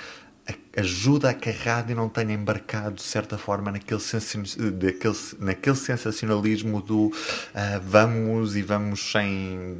A- 0.76 0.80
Ajuda 0.84 1.30
a 1.30 1.34
que 1.34 1.48
a 1.48 1.52
rádio 1.52 1.96
não 1.96 2.08
tenha 2.08 2.32
embarcado 2.34 2.96
de 2.96 3.02
certa 3.02 3.38
forma 3.38 3.70
naquele, 3.72 4.00
sensi- 4.00 4.58
daquele, 4.72 5.16
naquele 5.38 5.76
sensacionalismo 5.76 6.80
do 6.82 7.10
ah, 7.54 7.80
vamos 7.84 8.54
e 8.56 8.62
vamos 8.62 9.12
sem 9.12 9.76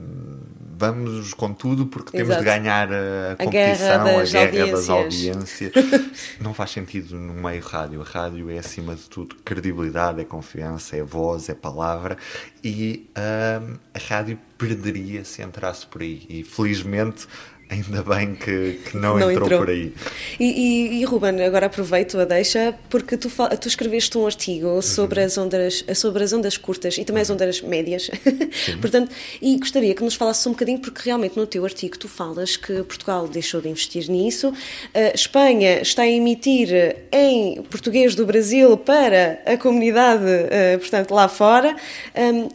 vamos 0.76 1.32
com 1.34 1.52
tudo 1.52 1.86
porque 1.86 2.10
temos 2.10 2.30
Exato. 2.30 2.40
de 2.40 2.44
ganhar 2.50 2.92
a, 2.92 3.36
A 3.38 3.44
guerra 3.46 3.76
competição, 3.76 4.00
a 4.00 4.20
das 4.20 4.32
guerra 4.32 4.66
das 4.72 4.88
audiências. 4.88 5.76
audiências 5.76 6.34
não 6.40 6.52
faz 6.54 6.70
sentido 6.70 7.16
no 7.16 7.34
meio 7.34 7.62
rádio. 7.62 8.00
A 8.00 8.04
rádio 8.04 8.50
é, 8.50 8.58
acima 8.58 8.94
de 8.94 9.02
tudo, 9.08 9.36
credibilidade, 9.44 10.20
é 10.20 10.24
confiança, 10.24 10.96
é 10.96 11.02
voz, 11.02 11.48
é 11.48 11.54
palavra. 11.54 12.16
E 12.62 13.08
hum, 13.16 13.76
a 13.94 13.98
rádio 14.08 14.38
perderia 14.58 15.24
se 15.24 15.42
entrasse 15.42 15.86
por 15.86 16.02
aí. 16.02 16.24
E 16.28 16.42
felizmente, 16.44 17.26
ainda 17.68 18.02
bem 18.02 18.34
que, 18.34 18.80
que 18.84 18.96
não, 18.96 19.18
Não 19.18 19.30
entrou, 19.30 19.46
entrou. 19.46 19.60
por 19.60 19.70
aí. 19.70 19.92
E, 20.38 20.44
e, 20.44 21.00
e, 21.00 21.04
Ruben, 21.04 21.42
agora 21.42 21.66
aproveito 21.66 22.18
a 22.18 22.24
deixa, 22.24 22.74
porque 22.88 23.16
tu, 23.16 23.30
tu 23.60 23.68
escreveste 23.68 24.16
um 24.18 24.26
artigo 24.26 24.80
sobre, 24.82 25.22
as 25.22 25.36
ondas, 25.38 25.84
sobre 25.94 26.24
as 26.24 26.32
ondas 26.32 26.56
curtas 26.56 26.98
e 26.98 27.04
também 27.04 27.22
as 27.22 27.30
ondas 27.30 27.60
médias. 27.60 28.10
Portanto, 28.80 29.10
e 29.40 29.56
gostaria 29.58 29.94
que 29.94 30.02
nos 30.02 30.14
falasses 30.14 30.46
um 30.46 30.50
bocadinho, 30.50 30.78
porque 30.78 31.02
realmente 31.04 31.36
no 31.36 31.46
teu 31.46 31.64
artigo 31.64 31.98
tu 31.98 32.08
falas 32.08 32.56
que 32.56 32.82
Portugal 32.82 33.26
deixou 33.26 33.60
de 33.60 33.68
investir 33.68 34.08
nisso, 34.10 34.52
a 34.94 35.14
Espanha 35.14 35.80
está 35.80 36.02
a 36.02 36.08
emitir 36.08 36.68
em 37.10 37.62
português 37.62 38.14
do 38.14 38.26
Brasil 38.26 38.76
para 38.76 39.40
a 39.46 39.56
comunidade, 39.56 40.24
eh, 40.50 40.78
portanto, 40.78 41.12
lá 41.12 41.28
fora. 41.28 41.76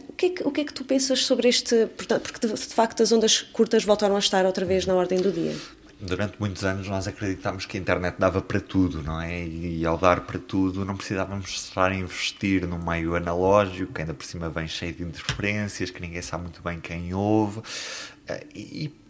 O 0.08 0.09
é 0.26 0.30
que, 0.30 0.42
o 0.42 0.50
que 0.50 0.60
é 0.60 0.64
que 0.64 0.74
tu 0.74 0.84
pensas 0.84 1.24
sobre 1.24 1.48
este. 1.48 1.86
Porque 1.86 2.46
de, 2.46 2.56
facto 2.56 3.02
as 3.02 3.12
ondas 3.12 3.42
curtas 3.42 3.84
voltaram 3.84 4.16
a 4.16 4.18
estar 4.18 4.44
outra 4.44 4.64
vez 4.64 4.86
na 4.86 4.94
ordem 4.94 5.20
do 5.20 5.30
dia. 5.30 5.54
Durante 6.00 6.40
muitos 6.40 6.64
anos 6.64 6.88
nós 6.88 7.06
acreditámos 7.06 7.66
que 7.66 7.76
a 7.76 7.80
internet 7.80 8.16
dava 8.18 8.40
para 8.40 8.58
tudo, 8.58 9.02
não 9.02 9.20
é? 9.20 9.44
E 9.46 9.84
ao 9.84 9.98
dar 9.98 10.22
para 10.22 10.38
tudo 10.38 10.82
não 10.84 10.96
precisávamos 10.96 11.50
estar 11.50 11.90
a 11.90 11.94
investir 11.94 12.66
no 12.66 12.78
meio 12.78 13.14
analógico, 13.14 13.92
que 13.92 14.00
ainda 14.00 14.14
por 14.14 14.24
cima 14.24 14.48
vem 14.48 14.66
cheio 14.66 14.94
de 14.94 15.02
interferências, 15.02 15.90
que 15.90 16.00
ninguém 16.00 16.22
sabe 16.22 16.44
muito 16.44 16.62
bem 16.62 16.80
quem 16.80 17.12
ouve. 17.12 17.60
Eh, 18.26 18.46
E, 18.54 19.00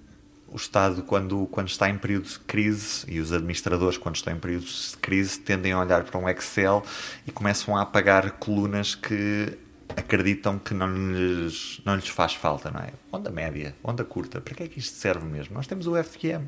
o 0.52 0.56
Estado, 0.56 1.02
quando, 1.04 1.46
quando 1.46 1.68
está 1.68 1.88
em 1.88 1.96
períodos 1.96 2.32
de 2.32 2.40
crise, 2.40 3.04
e 3.06 3.20
os 3.20 3.32
administradores, 3.32 3.96
quando 3.96 4.16
estão 4.16 4.34
em 4.34 4.38
períodos 4.38 4.90
de 4.90 4.96
crise, 4.96 5.38
tendem 5.38 5.70
a 5.70 5.80
olhar 5.80 6.02
para 6.02 6.18
um 6.18 6.28
Excel 6.28 6.84
e 7.24 7.30
começam 7.30 7.76
a 7.76 7.82
apagar 7.82 8.32
colunas 8.32 8.96
que 8.96 9.56
acreditam 9.96 10.58
que 10.58 10.74
não 10.74 10.88
lhes, 11.12 11.80
não 11.84 11.94
lhes 11.94 12.08
faz 12.08 12.34
falta, 12.34 12.70
não 12.70 12.80
é? 12.80 12.90
Onda 13.12 13.30
média, 13.30 13.74
onda 13.82 14.04
curta, 14.04 14.40
para 14.40 14.54
que 14.54 14.62
é 14.62 14.68
que 14.68 14.78
isto 14.78 14.96
serve 14.96 15.24
mesmo? 15.26 15.54
Nós 15.54 15.66
temos 15.66 15.86
o 15.86 15.94
FQM. 16.02 16.44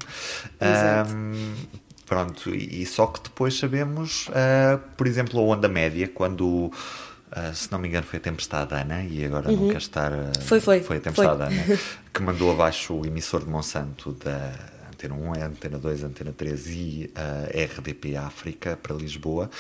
Exato. 0.61 1.11
Ahm, 1.13 1.55
pronto, 2.07 2.51
e, 2.55 2.83
e 2.83 2.87
só 2.87 3.07
que 3.07 3.23
depois 3.23 3.59
sabemos, 3.59 4.29
ah, 4.35 4.79
por 4.97 5.07
exemplo, 5.07 5.39
a 5.41 5.43
onda 5.43 5.69
média, 5.69 6.09
quando, 6.09 6.71
ah, 7.31 7.53
se 7.53 7.71
não 7.71 7.79
me 7.79 7.89
engano, 7.89 8.07
foi 8.07 8.19
a 8.19 8.23
tempestade 8.23 8.75
Ana, 8.75 9.03
e 9.05 9.25
agora 9.25 9.51
não 9.51 9.67
quero 9.67 9.79
estar. 9.79 10.13
ah, 10.13 10.33
Foi, 10.41 10.61
foi, 10.61 10.81
Foi 10.83 10.97
a 10.97 11.01
tempestade 11.01 11.55
foi. 11.55 11.65
Ana, 11.65 11.79
que 12.13 12.23
mandou 12.23 12.51
abaixo 12.53 12.95
o 12.95 13.07
emissor 13.07 13.45
de 13.45 13.51
Monsanto 13.51 14.13
da 14.13 14.53
Antena 14.93 15.15
1, 15.15 15.33
a 15.35 15.47
Antena 15.47 15.79
2, 15.79 16.05
a 16.05 16.07
Antena 16.07 16.33
3 16.33 16.67
e 16.69 17.11
a 17.15 17.47
RDP 17.81 18.17
África 18.17 18.79
para 18.81 18.95
Lisboa. 18.95 19.51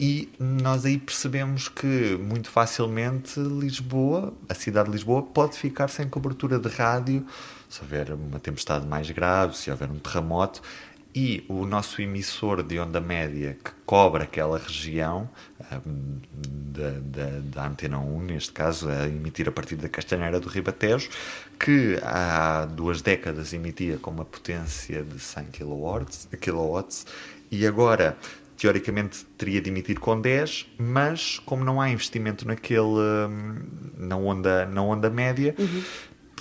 E 0.00 0.28
nós 0.38 0.84
aí 0.84 0.98
percebemos 0.98 1.68
que 1.68 2.16
muito 2.16 2.50
facilmente 2.50 3.38
Lisboa, 3.38 4.32
a 4.48 4.54
cidade 4.54 4.88
de 4.88 4.92
Lisboa, 4.92 5.22
pode 5.22 5.56
ficar 5.56 5.88
sem 5.88 6.08
cobertura 6.08 6.58
de 6.58 6.68
rádio 6.68 7.26
se 7.72 7.80
houver 7.80 8.12
uma 8.12 8.38
tempestade 8.38 8.86
mais 8.86 9.10
grave, 9.10 9.56
se 9.56 9.70
houver 9.70 9.90
um 9.90 9.98
terremoto. 9.98 10.60
E 11.14 11.44
o 11.46 11.66
nosso 11.66 12.00
emissor 12.00 12.62
de 12.62 12.78
onda 12.78 12.98
média 12.98 13.56
que 13.62 13.70
cobre 13.84 14.22
aquela 14.22 14.58
região, 14.58 15.28
hum, 15.86 16.18
da, 16.34 16.90
da, 16.90 17.38
da 17.42 17.66
Antena 17.66 17.98
1, 17.98 18.22
neste 18.22 18.52
caso, 18.52 18.88
a 18.88 19.06
emitir 19.06 19.46
a 19.46 19.52
partir 19.52 19.76
da 19.76 19.90
Castanheira 19.90 20.40
do 20.40 20.48
Ribatejo, 20.48 21.10
que 21.60 21.98
há 22.02 22.64
duas 22.64 23.02
décadas 23.02 23.52
emitia 23.52 23.98
com 23.98 24.10
uma 24.10 24.24
potência 24.24 25.02
de 25.02 25.18
100 25.18 25.44
kW, 25.46 26.06
kilowatts 26.40 27.06
e 27.50 27.66
agora 27.66 28.16
teoricamente 28.56 29.24
teria 29.36 29.60
de 29.60 29.70
emitir 29.70 29.98
com 29.98 30.20
10, 30.20 30.66
mas 30.78 31.38
como 31.40 31.64
não 31.64 31.80
há 31.80 31.90
investimento 31.90 32.46
naquele 32.46 32.80
hum, 32.82 33.62
na 33.96 34.16
onda, 34.16 34.66
na 34.66 34.82
onda 34.82 35.10
média, 35.10 35.54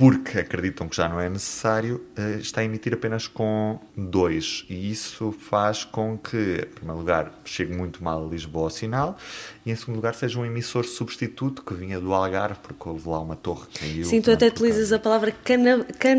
porque 0.01 0.39
acreditam 0.39 0.87
que 0.89 0.95
já 0.95 1.07
não 1.07 1.19
é 1.19 1.29
necessário, 1.29 2.03
eh, 2.17 2.37
está 2.39 2.61
a 2.61 2.63
emitir 2.63 2.91
apenas 2.91 3.27
com 3.27 3.79
2. 3.95 4.65
E 4.67 4.89
isso 4.91 5.31
faz 5.31 5.83
com 5.83 6.17
que, 6.17 6.35
em 6.67 6.73
primeiro 6.73 6.97
lugar, 6.97 7.39
chegue 7.45 7.71
muito 7.71 8.03
mal 8.03 8.25
a 8.25 8.27
Lisboa 8.27 8.63
ao 8.63 8.69
sinal, 8.71 9.15
e 9.63 9.69
em 9.71 9.75
segundo 9.75 9.97
lugar, 9.97 10.15
seja 10.15 10.39
um 10.39 10.45
emissor 10.45 10.85
substituto 10.85 11.61
que 11.63 11.75
vinha 11.75 11.99
do 11.99 12.11
Algarve, 12.15 12.57
porque 12.63 12.89
houve 12.89 13.07
lá 13.07 13.19
uma 13.19 13.35
torre 13.35 13.67
que 13.71 13.79
caiu. 13.81 14.05
Sim, 14.05 14.21
tu 14.23 14.31
até 14.31 14.45
não, 14.45 14.51
por 14.53 14.63
utilizas 14.63 14.91
a 14.91 14.97
palavra 14.97 15.31
cana... 15.43 15.85
can... 15.99 16.17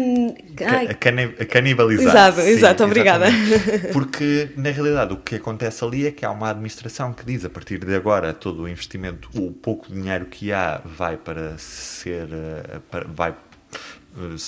Ai, 0.65 0.87
Ca- 0.87 0.95
cani- 0.95 1.33
canibalizar. 1.33 2.07
Exato, 2.07 2.41
Sim, 2.41 2.49
exato, 2.51 2.85
obrigada. 2.85 3.27
Porque, 3.93 4.51
na 4.57 4.71
realidade, 4.71 5.13
o 5.13 5.17
que 5.17 5.35
acontece 5.35 5.83
ali 5.85 6.07
é 6.07 6.13
que 6.13 6.25
há 6.25 6.31
uma 6.31 6.51
administração 6.51 7.13
que 7.13 7.25
diz 7.25 7.45
a 7.45 7.51
partir 7.51 7.85
de 7.85 7.93
agora 7.97 8.33
todo 8.33 8.63
o 8.63 8.69
investimento, 8.69 9.29
o 9.35 9.51
pouco 9.51 9.93
dinheiro 9.93 10.27
que 10.27 10.53
há 10.53 10.81
vai 10.85 11.17
para 11.17 11.59
ser. 11.59 12.29
eh, 12.33 12.79
para- 12.89 13.09
vai, 13.09 13.35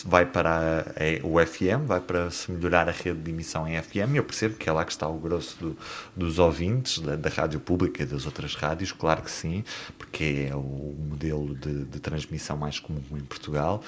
vai 0.05 0.27
para 0.27 0.93
é, 0.97 1.21
o 1.23 1.39
FM, 1.45 1.87
vai 1.87 2.01
para 2.01 2.31
se 2.31 2.51
melhorar 2.53 2.89
a 2.89 2.93
rede 2.93 3.21
de 3.21 3.31
emissão 3.31 3.67
em 3.67 3.81
FM. 3.81 4.15
Eu 4.17 4.25
percebo 4.25 4.57
que 4.57 4.69
é 4.69 4.73
lá 4.73 4.85
que 4.85 4.93
está 4.93 5.09
o 5.09 5.19
grosso 5.19 5.57
do- 5.59 5.79
dos 6.15 6.39
ouvintes 6.39 6.99
da, 6.99 7.17
da 7.17 7.31
rádio 7.31 7.59
pública 7.61 8.03
e 8.03 8.07
das 8.07 8.27
outras 8.27 8.55
rádios, 8.55 8.93
claro 8.93 9.23
que 9.23 9.31
sim, 9.31 9.65
porque 9.99 10.49
é 10.51 10.55
o 10.55 10.95
modelo 10.99 11.55
de, 11.55 11.85
de 11.85 11.99
transmissão 12.01 12.57
mais 12.57 12.79
comum 12.79 13.03
em 13.13 13.21
Portugal. 13.25 13.83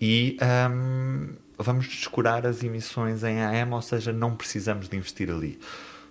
E 0.00 0.36
hum, 0.70 1.30
vamos 1.58 1.86
descurar 1.86 2.46
as 2.46 2.62
emissões 2.62 3.22
em 3.24 3.40
AM, 3.40 3.72
ou 3.72 3.82
seja, 3.82 4.12
não 4.12 4.34
precisamos 4.36 4.88
de 4.88 4.96
investir 4.96 5.30
ali. 5.30 5.58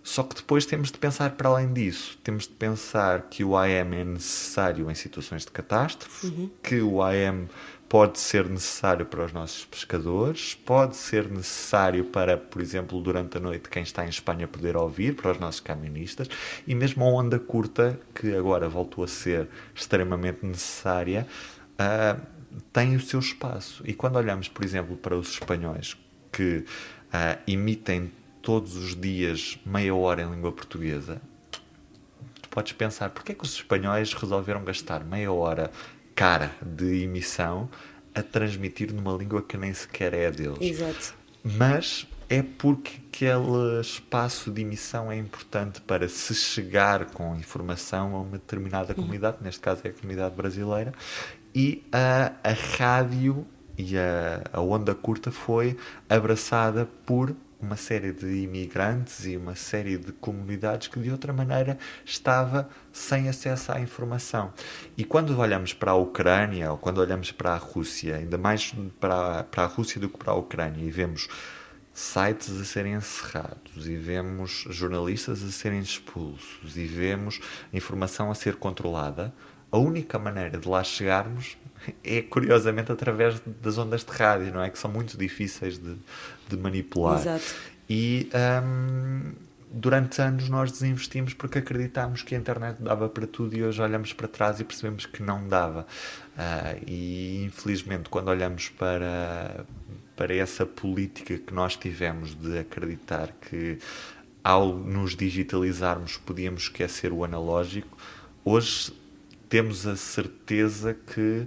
Só 0.04 0.24
que 0.24 0.34
depois 0.36 0.66
temos 0.66 0.92
de 0.92 0.98
pensar 0.98 1.30
para 1.32 1.48
além 1.48 1.72
disso. 1.72 2.18
Temos 2.24 2.46
de 2.48 2.54
pensar 2.54 3.28
que 3.30 3.44
o 3.44 3.56
AM 3.56 3.96
é 3.96 4.04
necessário 4.04 4.90
em 4.90 4.96
situações 4.96 5.46
de 5.46 5.52
catástrofe, 5.52 6.50
que 6.64 6.82
o 6.82 7.04
AM 7.04 7.48
pode 7.92 8.20
ser 8.20 8.48
necessário 8.48 9.06
para 9.06 9.26
os 9.26 9.34
nossos 9.34 9.66
pescadores, 9.66 10.56
pode 10.56 10.96
ser 10.96 11.30
necessário 11.30 12.06
para, 12.06 12.38
por 12.38 12.62
exemplo, 12.62 13.02
durante 13.02 13.36
a 13.36 13.40
noite, 13.42 13.68
quem 13.68 13.84
está 13.84 14.06
em 14.06 14.08
Espanha 14.08 14.48
poder 14.48 14.78
ouvir, 14.78 15.14
para 15.14 15.32
os 15.32 15.38
nossos 15.38 15.60
camionistas, 15.60 16.30
e 16.66 16.74
mesmo 16.74 17.04
a 17.04 17.10
onda 17.10 17.38
curta, 17.38 18.00
que 18.16 18.34
agora 18.34 18.70
voltou 18.70 19.04
a 19.04 19.10
ser 19.10 19.50
extremamente 19.76 20.46
necessária, 20.46 21.28
ah, 21.78 22.16
tem 22.72 22.96
o 22.96 23.02
seu 23.02 23.20
espaço. 23.20 23.84
E 23.86 23.94
quando 23.94 24.16
olhamos, 24.16 24.48
por 24.48 24.64
exemplo, 24.64 24.96
para 24.96 25.18
os 25.18 25.34
espanhóis 25.34 25.98
que 26.32 26.64
ah, 27.12 27.40
emitem 27.46 28.10
todos 28.42 28.78
os 28.78 28.96
dias 28.96 29.60
meia 29.66 29.94
hora 29.94 30.22
em 30.22 30.32
língua 30.32 30.54
portuguesa, 30.54 31.22
tu 32.42 32.48
podes 32.48 32.72
pensar 32.72 33.10
porque 33.10 33.34
é 33.34 33.36
que 33.36 33.44
os 33.44 33.54
espanhóis 33.54 34.14
resolveram 34.14 34.64
gastar 34.64 35.04
meia 35.04 35.30
hora 35.30 35.70
cara 36.16 36.52
de 36.62 37.04
emissão 37.04 37.70
a 38.14 38.22
transmitir 38.22 38.94
numa 38.94 39.14
língua 39.14 39.42
que 39.42 39.58
nem 39.58 39.74
sequer 39.74 40.14
é 40.14 40.32
deles. 40.32 40.58
Exato. 40.60 41.14
Mas 41.44 42.08
é 42.30 42.44
porque 42.44 43.00
aquele 43.08 43.82
espaço 43.82 44.52
de 44.52 44.62
emissão 44.62 45.12
é 45.12 45.18
importante 45.18 45.82
para 45.82 46.08
se 46.08 46.34
chegar 46.34 47.06
com 47.06 47.36
informação 47.36 48.16
a 48.16 48.22
uma 48.22 48.38
determinada 48.38 48.94
comunidade, 48.94 49.38
neste 49.42 49.60
caso 49.60 49.82
é 49.84 49.90
a 49.90 49.94
comunidade 49.94 50.36
brasileira, 50.36 50.94
e 51.54 51.84
a, 51.92 52.32
a 52.44 52.54
rádio 52.78 53.46
e 53.78 53.98
a, 53.98 54.44
a 54.54 54.62
onda 54.62 54.96
curta 54.96 55.32
foi 55.32 55.78
abraçada 56.10 56.88
por 57.06 57.36
uma 57.62 57.76
série 57.76 58.12
de 58.12 58.44
imigrantes 58.44 59.26
e 59.26 59.38
uma 59.38 59.56
série 59.56 59.98
de 59.98 60.12
comunidades 60.12 60.88
que 60.88 61.00
de 61.00 61.12
outra 61.12 61.32
maneira 61.32 61.78
estava 62.04 62.68
sem 62.92 63.30
acesso 63.30 63.72
à 63.72 63.80
informação. 63.80 64.54
E 64.98 65.04
quando 65.04 65.38
olhamos 65.38 65.74
para 65.74 65.92
a 65.92 65.96
Ucrânia 65.96 66.72
ou 66.72 66.78
quando 66.78 66.98
olhamos 66.98 67.32
para 67.32 67.54
a 67.54 67.58
Rússia, 67.58 68.18
ainda 68.18 68.38
mais 68.38 68.74
para, 69.00 69.44
para 69.44 69.64
a 69.64 69.68
Rússia 69.68 70.02
do 70.02 70.10
que 70.10 70.18
para 70.18 70.34
a 70.34 70.36
Ucrânia, 70.36 70.84
e 70.84 70.90
vemos 70.90 71.28
sites 71.94 72.60
a 72.60 72.64
serem 72.64 72.94
encerrados 72.94 73.88
e 73.88 73.96
vemos 73.96 74.66
jornalistas 74.70 75.44
a 75.44 75.52
serem 75.52 75.80
expulsos 75.80 76.78
e 76.78 76.86
vemos 76.86 77.42
informação 77.74 78.32
a 78.32 78.36
ser 78.36 78.56
controlada, 78.56 79.34
a 79.72 79.78
única 79.78 80.18
maneira 80.18 80.58
de 80.58 80.68
lá 80.68 80.84
chegarmos 80.84 81.58
é 82.04 82.22
curiosamente 82.22 82.92
através 82.92 83.42
das 83.62 83.78
ondas 83.78 84.04
de 84.04 84.12
rádio, 84.12 84.54
não 84.54 84.64
é? 84.64 84.70
Que 84.70 84.78
são 84.78 84.92
muito 84.92 85.18
difíceis 85.18 85.78
de, 85.78 85.96
de 86.50 86.58
manipular. 86.58 87.20
Exato. 87.20 87.56
E 87.90 88.30
hum, 88.64 89.34
durante 89.72 90.22
anos 90.22 90.50
nós 90.50 90.72
desinvestimos 90.72 91.34
porque 91.34 91.60
acreditámos 91.60 92.22
que 92.24 92.36
a 92.36 92.38
internet 92.38 92.78
dava 92.82 93.08
para 93.08 93.26
tudo 93.26 93.56
e 93.56 93.64
hoje 93.64 93.82
olhamos 93.82 94.12
para 94.12 94.28
trás 94.28 94.60
e 94.60 94.64
percebemos 94.64 95.06
que 95.06 95.24
não 95.24 95.48
dava. 95.48 95.88
Ah, 96.38 96.76
e 96.86 97.44
infelizmente, 97.46 98.10
quando 98.10 98.28
olhamos 98.28 98.70
para, 98.70 99.66
para 100.16 100.36
essa 100.36 100.66
política 100.66 101.38
que 101.38 101.54
nós 101.54 101.76
tivemos 101.76 102.36
de 102.36 102.60
acreditar 102.60 103.34
que 103.50 103.78
ao 104.44 104.74
nos 104.76 105.16
digitalizarmos 105.16 106.18
podíamos 106.18 106.64
esquecer 106.64 107.14
o 107.14 107.24
analógico, 107.24 107.98
hoje 108.44 108.94
temos 109.52 109.86
a 109.86 109.98
certeza 109.98 110.94
que 110.94 111.46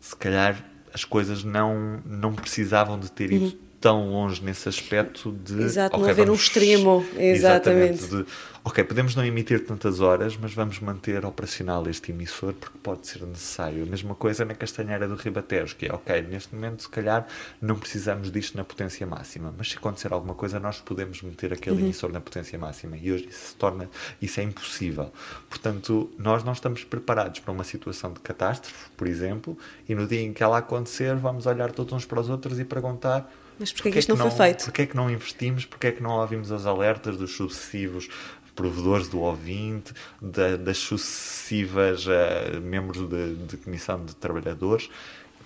se 0.00 0.16
calhar 0.16 0.60
as 0.92 1.04
coisas 1.04 1.44
não, 1.44 2.02
não 2.04 2.34
precisavam 2.34 2.98
de 2.98 3.12
ter 3.12 3.30
ido 3.30 3.56
tão 3.80 4.10
longe 4.10 4.42
nesse 4.42 4.68
aspecto 4.68 5.30
de. 5.32 5.62
Exato, 5.62 5.94
não 5.96 6.02
ok, 6.02 6.10
haver 6.12 6.22
um 6.22 6.26
vamos- 6.26 6.42
extremo, 6.42 7.06
exatamente. 7.16 8.06
de, 8.06 8.24
ok, 8.64 8.82
podemos 8.84 9.14
não 9.14 9.24
emitir 9.24 9.64
tantas 9.64 10.00
horas, 10.00 10.36
mas 10.36 10.52
vamos 10.52 10.80
manter 10.80 11.24
operacional 11.24 11.88
este 11.88 12.10
emissor 12.10 12.52
porque 12.54 12.76
pode 12.82 13.06
ser 13.06 13.22
necessário. 13.22 13.82
A 13.84 13.86
mesma 13.86 14.14
coisa 14.16 14.44
na 14.44 14.54
Castanheira 14.54 15.06
do 15.06 15.14
Ribatejo, 15.14 15.76
que 15.76 15.86
é 15.86 15.92
ok, 15.92 16.22
neste 16.22 16.54
momento 16.54 16.82
se 16.82 16.88
calhar 16.88 17.26
não 17.62 17.76
precisamos 17.78 18.32
disto 18.32 18.56
na 18.56 18.64
potência 18.64 19.06
máxima, 19.06 19.54
mas 19.56 19.70
se 19.70 19.76
acontecer 19.76 20.12
alguma 20.12 20.34
coisa 20.34 20.58
nós 20.58 20.80
podemos 20.80 21.22
meter 21.22 21.52
aquele 21.52 21.76
Uhum. 21.76 21.82
emissor 21.84 22.10
na 22.12 22.20
potência 22.20 22.58
máxima 22.58 22.96
e 22.96 23.12
hoje 23.12 23.28
isso 23.30 23.50
se 23.50 23.54
torna, 23.54 23.88
isso 24.20 24.40
é 24.40 24.42
impossível. 24.42 25.12
Portanto, 25.48 26.10
nós 26.18 26.42
não 26.42 26.52
estamos 26.52 26.82
preparados 26.84 27.40
para 27.40 27.52
uma 27.52 27.64
situação 27.64 28.12
de 28.12 28.20
catástrofe, 28.20 28.90
por 28.96 29.06
exemplo, 29.06 29.56
e 29.88 29.94
no 29.94 30.06
dia 30.06 30.20
em 30.22 30.32
que 30.32 30.42
ela 30.42 30.58
acontecer 30.58 31.14
vamos 31.16 31.46
olhar 31.46 31.70
todos 31.70 31.92
uns 31.92 32.04
para 32.04 32.20
os 32.20 32.28
outros 32.28 32.58
e 32.58 32.64
perguntar 32.64 33.32
Mas 33.58 33.72
porquê 33.72 33.90
que 33.90 33.98
isto 33.98 34.14
não 34.16 34.30
foi 34.30 34.46
feito? 34.46 34.64
Porquê 34.64 34.82
é 34.82 34.86
que 34.86 34.96
não 34.96 35.10
investimos? 35.10 35.64
Porquê 35.64 35.88
é 35.88 35.92
que 35.92 36.02
não 36.02 36.10
ouvimos 36.12 36.50
os 36.50 36.66
alertas 36.66 37.16
dos 37.16 37.34
sucessivos 37.36 38.08
provedores 38.54 39.06
do 39.08 39.20
ouvinte, 39.20 39.92
da- 40.20 40.56
das 40.56 40.78
sucessivas 40.78 42.06
eh, 42.08 42.58
membros 42.60 43.08
de, 43.08 43.34
de 43.36 43.56
comissão 43.56 44.04
de 44.04 44.14
trabalhadores? 44.16 44.90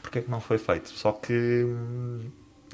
Porquê 0.02 0.18
é 0.20 0.22
que 0.22 0.30
não 0.30 0.40
foi 0.40 0.56
feito? 0.58 0.88
Só 0.90 1.12
que 1.12 1.32
hum, 1.64 2.20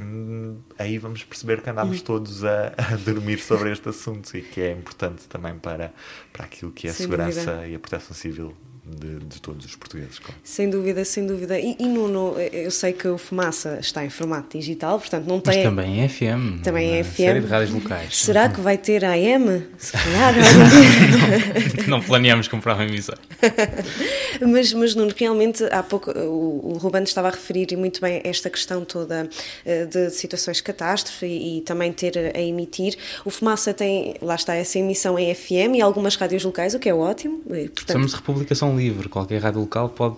hum, 0.00 0.58
aí 0.78 0.96
vamos 0.98 1.24
perceber 1.24 1.60
que 1.60 1.68
Hum. 1.68 1.72
andámos 1.72 2.02
todos 2.02 2.44
a, 2.44 2.68
a 2.78 2.96
dormir 3.04 3.38
sobre 3.40 3.72
este 3.72 3.88
assunto 3.88 4.32
e 4.36 4.42
que 4.42 4.60
é 4.60 4.70
importante 4.72 5.26
também 5.28 5.58
para, 5.58 5.92
para 6.32 6.44
aquilo 6.44 6.70
que 6.72 6.86
é 6.86 6.90
a 6.90 6.94
segurança 6.94 7.44
dúvida. 7.52 7.66
e 7.68 7.74
a 7.74 7.78
proteção 7.80 8.14
civil 8.14 8.54
de, 8.96 9.18
de 9.24 9.40
todos 9.40 9.64
os 9.64 9.76
portugueses. 9.76 10.18
claro. 10.18 10.34
Sem 10.42 10.68
dúvida, 10.70 11.04
sem 11.04 11.26
dúvida. 11.26 11.58
E, 11.58 11.76
e 11.78 11.86
Nuno, 11.86 12.34
eu 12.52 12.70
sei 12.70 12.92
que 12.92 13.08
o 13.08 13.18
Fumaça 13.18 13.78
está 13.80 14.04
em 14.04 14.10
formato 14.10 14.56
digital, 14.58 14.98
portanto 14.98 15.26
não 15.26 15.42
Mas 15.44 15.54
tem. 15.56 15.64
também 15.64 16.02
é 16.02 16.08
FM. 16.08 16.62
Também 16.62 16.96
é 16.96 17.04
FM. 17.04 17.16
série 17.16 17.40
de 17.40 17.46
rádios 17.46 17.70
locais. 17.70 18.16
Será 18.16 18.48
que 18.48 18.60
vai 18.60 18.78
ter 18.78 19.04
AM? 19.04 19.64
Se 19.78 19.92
calhar. 19.92 20.34
dia. 20.34 21.84
não 21.88 22.00
planeamos 22.00 22.48
comprar 22.48 22.74
uma 22.74 22.84
emissora. 22.84 23.18
mas, 24.40 24.72
mas 24.72 24.94
Nuno, 24.94 25.12
realmente 25.16 25.64
há 25.70 25.82
pouco 25.82 26.10
o, 26.10 26.72
o 26.74 26.78
Ruben 26.78 27.02
estava 27.02 27.28
a 27.28 27.30
referir 27.30 27.76
muito 27.76 28.00
bem 28.00 28.20
esta 28.24 28.48
questão 28.50 28.84
toda 28.84 29.28
eh, 29.64 29.86
de 29.86 30.10
situações 30.10 30.58
de 30.58 30.62
catástrofe 30.62 31.26
e, 31.26 31.58
e 31.58 31.60
também 31.62 31.92
ter 31.92 32.36
a 32.36 32.40
emitir. 32.40 32.96
O 33.24 33.30
Fumaça 33.30 33.72
tem, 33.74 34.14
lá 34.22 34.34
está, 34.34 34.54
essa 34.54 34.78
emissão 34.78 35.18
em 35.18 35.34
FM 35.34 35.76
e 35.76 35.80
algumas 35.80 36.16
rádios 36.16 36.44
locais, 36.44 36.74
o 36.74 36.78
que 36.78 36.88
é 36.88 36.94
ótimo. 36.94 37.42
E, 37.50 37.68
portanto, 37.68 37.92
Somos 37.92 38.10
de 38.12 38.16
republicação 38.16 38.77
livre. 38.78 39.08
Qualquer 39.08 39.42
rádio 39.42 39.60
local 39.60 39.88
pode 39.90 40.16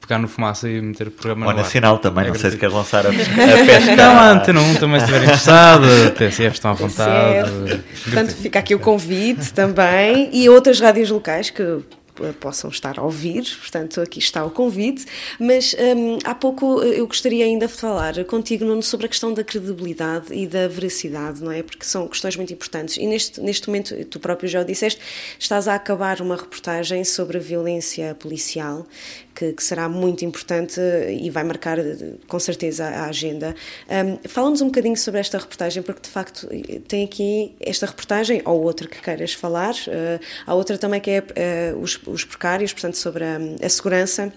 pegar 0.00 0.18
no 0.18 0.26
fumaça 0.26 0.68
e 0.68 0.80
meter 0.82 1.06
o 1.08 1.10
programa 1.12 1.46
Ou 1.46 1.52
no 1.52 1.58
ar. 1.58 1.62
nacional 1.64 1.98
também, 1.98 2.24
É 2.24 2.28
não 2.28 2.34
sei 2.34 2.50
se 2.50 2.56
gratuito. 2.56 2.60
queres 2.60 2.74
lançar 2.74 3.06
a. 3.06 3.10
A 3.62 3.64
pesca 3.66 3.96
Não, 3.96 4.18
a 4.18 4.30
Antena 4.32 4.60
1 4.60 4.74
também 4.74 4.96
estiver 4.98 5.22
interessado, 5.22 5.84
a 5.84 6.10
TSF 6.10 6.54
estão 6.56 6.70
à 6.72 6.74
vontade. 6.74 7.50
Portanto, 8.04 8.34
fica 8.34 8.58
aqui 8.58 8.74
o 8.74 8.78
convite 8.80 9.52
também 9.52 10.28
e 10.32 10.48
outras 10.48 10.80
rádios 10.80 11.08
locais 11.10 11.50
que 11.50 11.78
possam 12.40 12.70
estar 12.70 12.98
a 12.98 13.02
ouvir, 13.02 13.42
portanto 13.58 14.00
aqui 14.00 14.18
está 14.18 14.44
o 14.44 14.50
convite, 14.50 15.06
mas 15.38 15.74
hum, 15.74 16.18
há 16.24 16.34
pouco 16.34 16.82
eh, 16.82 17.00
eu 17.00 17.06
gostaria 17.06 17.44
ainda 17.44 17.66
de 17.66 17.72
falar 17.72 18.24
contigo 18.24 18.64
Nuno 18.64 18.82
sobre 18.82 19.06
a 19.06 19.08
questão 19.08 19.32
da 19.32 19.42
credibilidade 19.42 20.32
e 20.32 20.46
da 20.46 20.68
veracidade, 20.68 21.42
não 21.42 21.50
é? 21.50 21.62
Porque 21.62 21.84
são 21.84 22.06
questões 22.08 22.36
muito 22.36 22.52
importantes. 22.52 22.96
E 22.96 23.06
neste, 23.06 23.40
neste 23.40 23.68
momento, 23.68 24.04
tu 24.06 24.20
próprio 24.20 24.48
já 24.48 24.60
o 24.60 24.64
disseste, 24.64 25.00
estás 25.38 25.66
a 25.68 25.74
acabar 25.74 26.20
uma 26.20 26.36
reportagem 26.36 27.04
sobre 27.04 27.38
a 27.38 27.40
violência 27.40 28.14
policial 28.14 28.86
que, 29.42 29.52
que 29.54 29.64
será 29.64 29.88
muito 29.88 30.24
importante 30.24 30.80
e 31.08 31.28
vai 31.30 31.42
marcar 31.42 31.78
com 32.28 32.38
certeza 32.38 32.86
a 32.86 33.06
agenda. 33.06 33.54
Um, 33.88 34.28
Fala-nos 34.28 34.60
um 34.60 34.66
bocadinho 34.66 34.96
sobre 34.96 35.20
esta 35.20 35.38
reportagem, 35.38 35.82
porque 35.82 36.02
de 36.02 36.08
facto 36.08 36.48
tem 36.86 37.04
aqui 37.04 37.56
esta 37.60 37.86
reportagem, 37.86 38.40
ou 38.44 38.62
outra 38.62 38.86
que 38.86 39.00
queiras 39.00 39.32
falar, 39.32 39.74
uh, 39.74 40.20
há 40.46 40.54
outra 40.54 40.78
também 40.78 41.00
que 41.00 41.10
é 41.10 41.72
uh, 41.74 41.78
os, 41.78 42.00
os 42.06 42.24
precários, 42.24 42.72
portanto, 42.72 42.96
sobre 42.96 43.24
a, 43.24 43.38
a 43.60 43.68
segurança. 43.68 44.32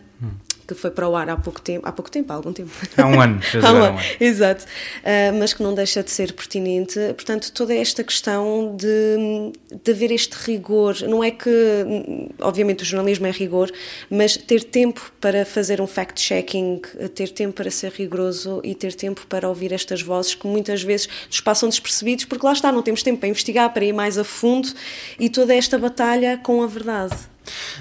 Que 0.67 0.73
foi 0.73 0.91
para 0.91 1.07
o 1.07 1.15
ar 1.15 1.29
há 1.29 1.37
pouco 1.37 1.61
tempo, 1.61 1.87
há 1.87 1.91
pouco 1.91 2.09
tempo, 2.09 2.31
há 2.31 2.35
algum 2.35 2.51
tempo. 2.51 2.71
Há 2.97 3.05
um 3.05 3.21
ano, 3.21 3.39
Há 3.63 3.73
um 3.73 3.83
ano. 3.83 3.99
Exato, 4.19 4.65
Uh, 4.65 5.37
mas 5.37 5.53
que 5.53 5.61
não 5.61 5.73
deixa 5.73 6.03
de 6.03 6.09
ser 6.09 6.33
pertinente. 6.33 6.99
Portanto, 7.15 7.51
toda 7.51 7.73
esta 7.73 8.03
questão 8.03 8.75
de, 8.75 9.51
de 9.83 9.91
haver 9.91 10.11
este 10.11 10.33
rigor, 10.33 10.95
não 11.01 11.23
é 11.23 11.31
que, 11.31 11.49
obviamente, 12.39 12.83
o 12.83 12.85
jornalismo 12.85 13.27
é 13.27 13.31
rigor, 13.31 13.71
mas 14.09 14.35
ter 14.37 14.63
tempo 14.63 15.11
para 15.21 15.45
fazer 15.45 15.79
um 15.79 15.87
fact-checking, 15.87 16.81
ter 17.13 17.29
tempo 17.29 17.53
para 17.53 17.69
ser 17.69 17.91
rigoroso 17.91 18.61
e 18.63 18.73
ter 18.73 18.93
tempo 18.93 19.25
para 19.27 19.47
ouvir 19.47 19.71
estas 19.71 20.01
vozes 20.01 20.33
que 20.33 20.47
muitas 20.47 20.81
vezes 20.81 21.07
nos 21.27 21.41
passam 21.41 21.69
despercebidos, 21.69 22.25
porque 22.25 22.45
lá 22.45 22.53
está, 22.53 22.71
não 22.71 22.81
temos 22.81 23.03
tempo 23.03 23.19
para 23.19 23.29
investigar, 23.29 23.71
para 23.73 23.85
ir 23.85 23.93
mais 23.93 24.17
a 24.17 24.23
fundo 24.23 24.69
e 25.19 25.29
toda 25.29 25.53
esta 25.53 25.77
batalha 25.77 26.37
com 26.37 26.63
a 26.63 26.67
verdade. 26.67 27.15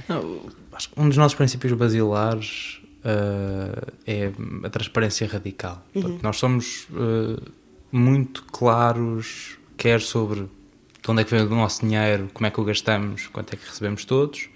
Não, 0.09 0.41
acho 0.75 0.91
que 0.91 1.01
um 1.01 1.09
dos 1.09 1.17
nossos 1.17 1.35
princípios 1.35 1.73
basilares 1.73 2.81
eh, 3.05 3.93
é 4.07 4.33
a 4.67 4.71
transparência 4.71 5.27
radical. 5.27 5.85
Portanto, 5.93 6.23
Nós 6.23 6.39
somos 6.39 6.89
eh, 6.91 7.51
muito 7.93 8.43
claros, 8.45 9.59
quer 9.77 10.01
sobre 10.01 10.41
de 10.41 11.11
onde 11.11 11.21
é 11.21 11.25
que 11.25 11.31
vem 11.31 11.45
o 11.45 11.51
nosso 11.51 11.83
dinheiro, 11.87 12.31
como 12.33 12.47
é 12.47 12.51
que 12.51 12.59
o 12.59 12.65
gastamos, 12.65 13.27
quanto 13.27 13.53
é 13.53 13.57
que 13.57 13.67
recebemos 13.67 14.07
todos, 14.07 14.49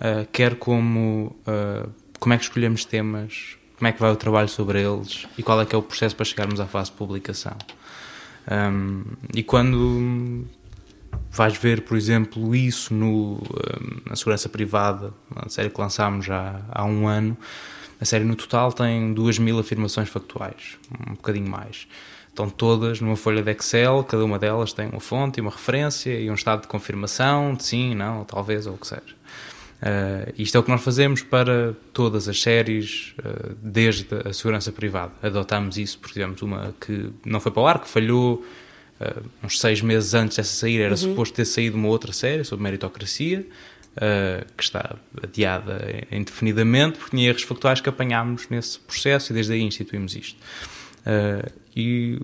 eh, 0.00 0.26
quer 0.32 0.56
como 0.56 1.36
como 2.20 2.34
é 2.34 2.36
que 2.36 2.44
escolhemos 2.44 2.84
temas, 2.84 3.56
como 3.76 3.88
é 3.88 3.92
que 3.92 4.00
vai 4.00 4.10
o 4.10 4.16
trabalho 4.16 4.48
sobre 4.48 4.82
eles 4.82 5.26
e 5.36 5.42
qual 5.42 5.60
é 5.60 5.66
que 5.66 5.74
é 5.74 5.78
o 5.78 5.82
processo 5.82 6.16
para 6.16 6.24
chegarmos 6.24 6.58
à 6.60 6.66
fase 6.66 6.90
de 6.90 6.96
publicação. 6.96 7.56
Um, 8.50 9.04
e 9.34 9.42
quando 9.42 10.44
vais 11.30 11.56
ver, 11.56 11.82
por 11.82 11.96
exemplo, 11.96 12.54
isso 12.54 12.92
no, 12.92 13.34
um, 13.34 13.40
na 14.06 14.16
segurança 14.16 14.48
privada, 14.48 15.12
uma 15.30 15.48
série 15.48 15.70
que 15.70 15.80
lançámos 15.80 16.26
já 16.26 16.60
há 16.70 16.84
um 16.84 17.06
ano, 17.06 17.36
a 18.00 18.04
série 18.04 18.24
no 18.24 18.36
total 18.36 18.72
tem 18.72 19.12
duas 19.12 19.38
mil 19.38 19.58
afirmações 19.58 20.08
factuais, 20.08 20.78
um 21.08 21.14
bocadinho 21.14 21.48
mais. 21.48 21.86
Estão 22.28 22.48
todas 22.48 23.00
numa 23.00 23.16
folha 23.16 23.42
de 23.42 23.50
Excel, 23.50 24.04
cada 24.04 24.24
uma 24.24 24.38
delas 24.38 24.72
tem 24.72 24.88
uma 24.88 25.00
fonte 25.00 25.40
uma 25.40 25.50
referência 25.50 26.18
e 26.18 26.30
um 26.30 26.34
estado 26.34 26.62
de 26.62 26.68
confirmação, 26.68 27.54
de 27.54 27.64
sim, 27.64 27.94
não, 27.94 28.24
talvez, 28.24 28.66
ou 28.66 28.74
o 28.74 28.78
que 28.78 28.86
seja. 28.86 29.18
Uh, 29.80 30.32
isto 30.36 30.56
é 30.56 30.60
o 30.60 30.62
que 30.62 30.70
nós 30.70 30.82
fazemos 30.82 31.22
para 31.22 31.74
todas 31.92 32.28
as 32.28 32.40
séries, 32.40 33.14
uh, 33.18 33.54
desde 33.62 34.06
a 34.24 34.32
segurança 34.32 34.70
privada. 34.70 35.12
Adotámos 35.22 35.78
isso, 35.78 35.98
porque 35.98 36.14
tivemos 36.14 36.40
uma 36.42 36.74
que 36.80 37.10
não 37.24 37.40
foi 37.40 37.50
para 37.50 37.62
o 37.62 37.66
ar, 37.66 37.80
que 37.80 37.88
falhou 37.88 38.44
uh, 39.00 39.24
uns 39.42 39.60
seis 39.60 39.80
meses 39.80 40.14
antes 40.14 40.36
dessa 40.36 40.52
sair. 40.52 40.80
Era 40.80 40.96
suposto 40.96 41.34
ter 41.34 41.44
saído 41.44 41.76
uma 41.76 41.88
outra 41.88 42.12
série 42.12 42.44
sobre 42.44 42.62
meritocracia, 42.62 43.46
que 44.56 44.62
está 44.62 44.94
adiada 45.20 45.80
indefinidamente, 46.12 46.98
porque 46.98 47.16
tinha 47.16 47.28
erros 47.28 47.42
factuais 47.42 47.80
que 47.80 47.88
apanhámos 47.88 48.48
nesse 48.48 48.78
processo 48.78 49.32
e 49.32 49.34
desde 49.34 49.54
aí 49.54 49.60
instituímos 49.60 50.14
isto. 50.14 50.38
e 51.74 52.16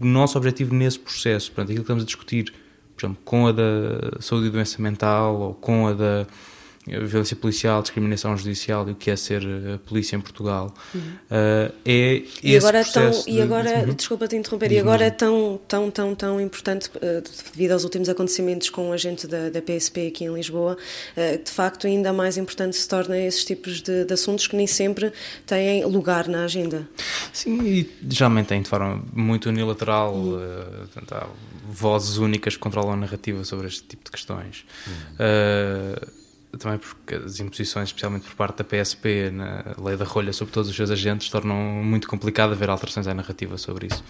o 0.00 0.04
nosso 0.04 0.38
objetivo 0.38 0.72
nesse 0.72 1.00
processo, 1.00 1.50
portanto, 1.50 1.70
aquilo 1.70 1.80
que 1.80 1.84
estamos 1.84 2.02
a 2.04 2.06
discutir, 2.06 2.54
por 2.94 3.06
exemplo, 3.06 3.22
com 3.24 3.48
a 3.48 3.52
da 3.52 4.20
saúde 4.20 4.46
e 4.46 4.50
doença 4.50 4.80
mental 4.80 5.40
ou 5.40 5.54
com 5.54 5.88
a 5.88 5.92
da 5.94 6.26
violência 6.86 7.34
policial, 7.36 7.80
discriminação 7.82 8.36
judicial 8.36 8.86
e 8.88 8.92
o 8.92 8.94
que 8.94 9.10
é 9.10 9.16
ser 9.16 9.42
a 9.74 9.78
polícia 9.78 10.16
em 10.16 10.20
Portugal 10.20 10.74
uh, 10.94 11.72
é 11.84 12.22
E 12.42 12.54
esse 12.54 12.56
agora, 12.58 12.80
é 12.80 12.84
tão, 12.84 13.02
processo 13.04 13.30
e 13.30 13.32
de- 13.32 13.40
agora 13.42 13.78
Uhum. 13.86 13.94
desculpa 13.94 14.28
te 14.28 14.36
interromper, 14.36 14.70
e 14.72 14.78
agora 14.78 15.04
é 15.04 15.10
tão, 15.10 15.58
tão, 15.66 15.90
tão, 15.90 16.14
tão 16.14 16.40
importante, 16.40 16.90
eh, 17.00 17.22
devido 17.52 17.72
aos 17.72 17.84
últimos 17.84 18.08
acontecimentos 18.08 18.68
com 18.68 18.92
a 18.92 18.96
gente 18.98 19.26
da, 19.26 19.48
da 19.48 19.62
PSP 19.62 20.08
aqui 20.08 20.24
em 20.24 20.34
Lisboa, 20.34 20.76
eh, 21.16 21.38
de 21.38 21.50
facto 21.50 21.86
ainda 21.86 22.12
mais 22.12 22.36
importante 22.36 22.76
se 22.76 22.86
torna 22.88 23.18
esses 23.18 23.44
tipos 23.44 23.80
de, 23.80 24.04
de 24.04 24.12
assuntos 24.12 24.46
que 24.46 24.54
nem 24.56 24.66
sempre 24.66 25.12
têm 25.46 25.84
lugar 25.86 26.28
na 26.28 26.44
agenda. 26.44 26.86
Sim, 27.32 27.62
e 27.66 27.90
geralmente 28.10 28.48
tem 28.48 28.60
de 28.62 28.68
forma 28.68 29.02
muito 29.12 29.48
unilateral, 29.48 30.14
eh, 30.38 30.86
portanto, 30.92 31.12
há 31.14 31.26
vozes 31.66 32.18
únicas 32.18 32.54
que 32.56 32.60
controlam 32.60 32.92
a 32.92 32.96
narrativa 32.96 33.42
sobre 33.44 33.66
este 33.68 33.82
tipo 33.84 34.04
de 34.04 34.10
questões. 34.10 34.64
Eh, 35.18 36.06
também 36.58 36.78
porque 36.78 37.14
as 37.14 37.40
imposições, 37.40 37.88
especialmente 37.88 38.24
por 38.24 38.34
parte 38.34 38.58
da 38.58 38.64
PSP, 38.64 39.30
na 39.30 39.74
lei 39.78 39.96
da 39.96 40.04
rolha 40.04 40.32
sobre 40.32 40.52
todos 40.52 40.68
os 40.68 40.76
seus 40.76 40.90
agentes, 40.90 41.28
tornam 41.28 41.56
muito 41.56 42.08
complicado 42.08 42.52
haver 42.52 42.68
alterações 42.68 43.06
à 43.06 43.14
narrativa 43.14 43.56
sobre 43.58 43.86
isso. 43.86 44.02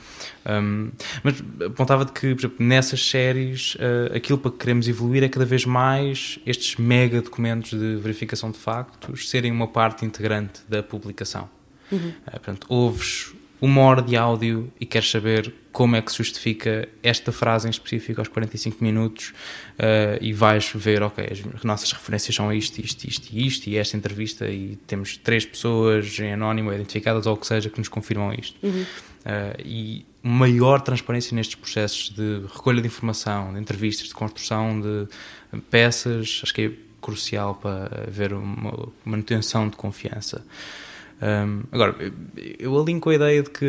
Um, 0.46 0.90
mas 1.22 1.42
apontava 1.66 2.04
de 2.04 2.12
que, 2.12 2.34
por 2.34 2.40
exemplo, 2.40 2.66
nessas 2.66 3.04
séries, 3.04 3.74
uh, 3.76 4.16
aquilo 4.16 4.38
para 4.38 4.50
que 4.50 4.58
queremos 4.58 4.88
evoluir 4.88 5.22
é 5.22 5.28
cada 5.28 5.44
vez 5.44 5.64
mais 5.64 6.38
estes 6.46 6.76
mega 6.76 7.20
documentos 7.20 7.70
de 7.70 7.96
verificação 7.96 8.50
de 8.50 8.58
factos 8.58 9.30
serem 9.30 9.50
uma 9.50 9.68
parte 9.68 10.04
integrante 10.04 10.62
da 10.68 10.82
publicação. 10.82 11.48
Uhum. 11.90 12.12
Uh, 12.26 12.30
portanto, 12.30 12.66
ouves 12.68 13.32
uma 13.64 13.80
hora 13.80 14.02
de 14.02 14.14
áudio 14.14 14.70
e 14.78 14.84
queres 14.84 15.10
saber 15.10 15.50
como 15.72 15.96
é 15.96 16.02
que 16.02 16.12
se 16.12 16.18
justifica 16.18 16.86
esta 17.02 17.32
frase 17.32 17.66
em 17.66 17.70
específico 17.70 18.20
aos 18.20 18.28
45 18.28 18.84
minutos 18.84 19.30
uh, 19.78 20.18
e 20.20 20.34
vais 20.34 20.70
ver, 20.74 21.02
ok, 21.02 21.26
as 21.56 21.64
nossas 21.64 21.90
referências 21.90 22.36
são 22.36 22.52
isto, 22.52 22.78
isto, 22.78 23.08
isto 23.08 23.28
e 23.32 23.46
isto 23.46 23.66
e 23.70 23.78
esta 23.78 23.96
entrevista 23.96 24.46
e 24.46 24.76
temos 24.86 25.16
três 25.16 25.46
pessoas 25.46 26.18
em 26.20 26.34
anónimo 26.34 26.74
identificadas 26.74 27.26
ou 27.26 27.32
o 27.32 27.36
que 27.38 27.46
seja 27.46 27.70
que 27.70 27.78
nos 27.78 27.88
confirmam 27.88 28.34
isto. 28.34 28.54
Uhum. 28.62 28.82
Uh, 28.82 29.62
e 29.64 30.06
maior 30.22 30.82
transparência 30.82 31.34
nestes 31.34 31.54
processos 31.54 32.10
de 32.10 32.42
recolha 32.52 32.82
de 32.82 32.86
informação, 32.86 33.54
de 33.54 33.60
entrevistas, 33.60 34.08
de 34.08 34.14
construção 34.14 34.78
de 34.78 35.08
peças, 35.70 36.42
acho 36.42 36.52
que 36.52 36.62
é 36.62 36.70
crucial 37.00 37.54
para 37.54 38.04
haver 38.06 38.34
uma 38.34 38.88
manutenção 39.06 39.70
de 39.70 39.76
confiança. 39.76 40.44
Um, 41.22 41.62
agora, 41.72 41.94
eu 42.58 42.78
alinho 42.78 43.00
com 43.00 43.10
a 43.10 43.14
ideia 43.14 43.42
de 43.42 43.50
que 43.50 43.66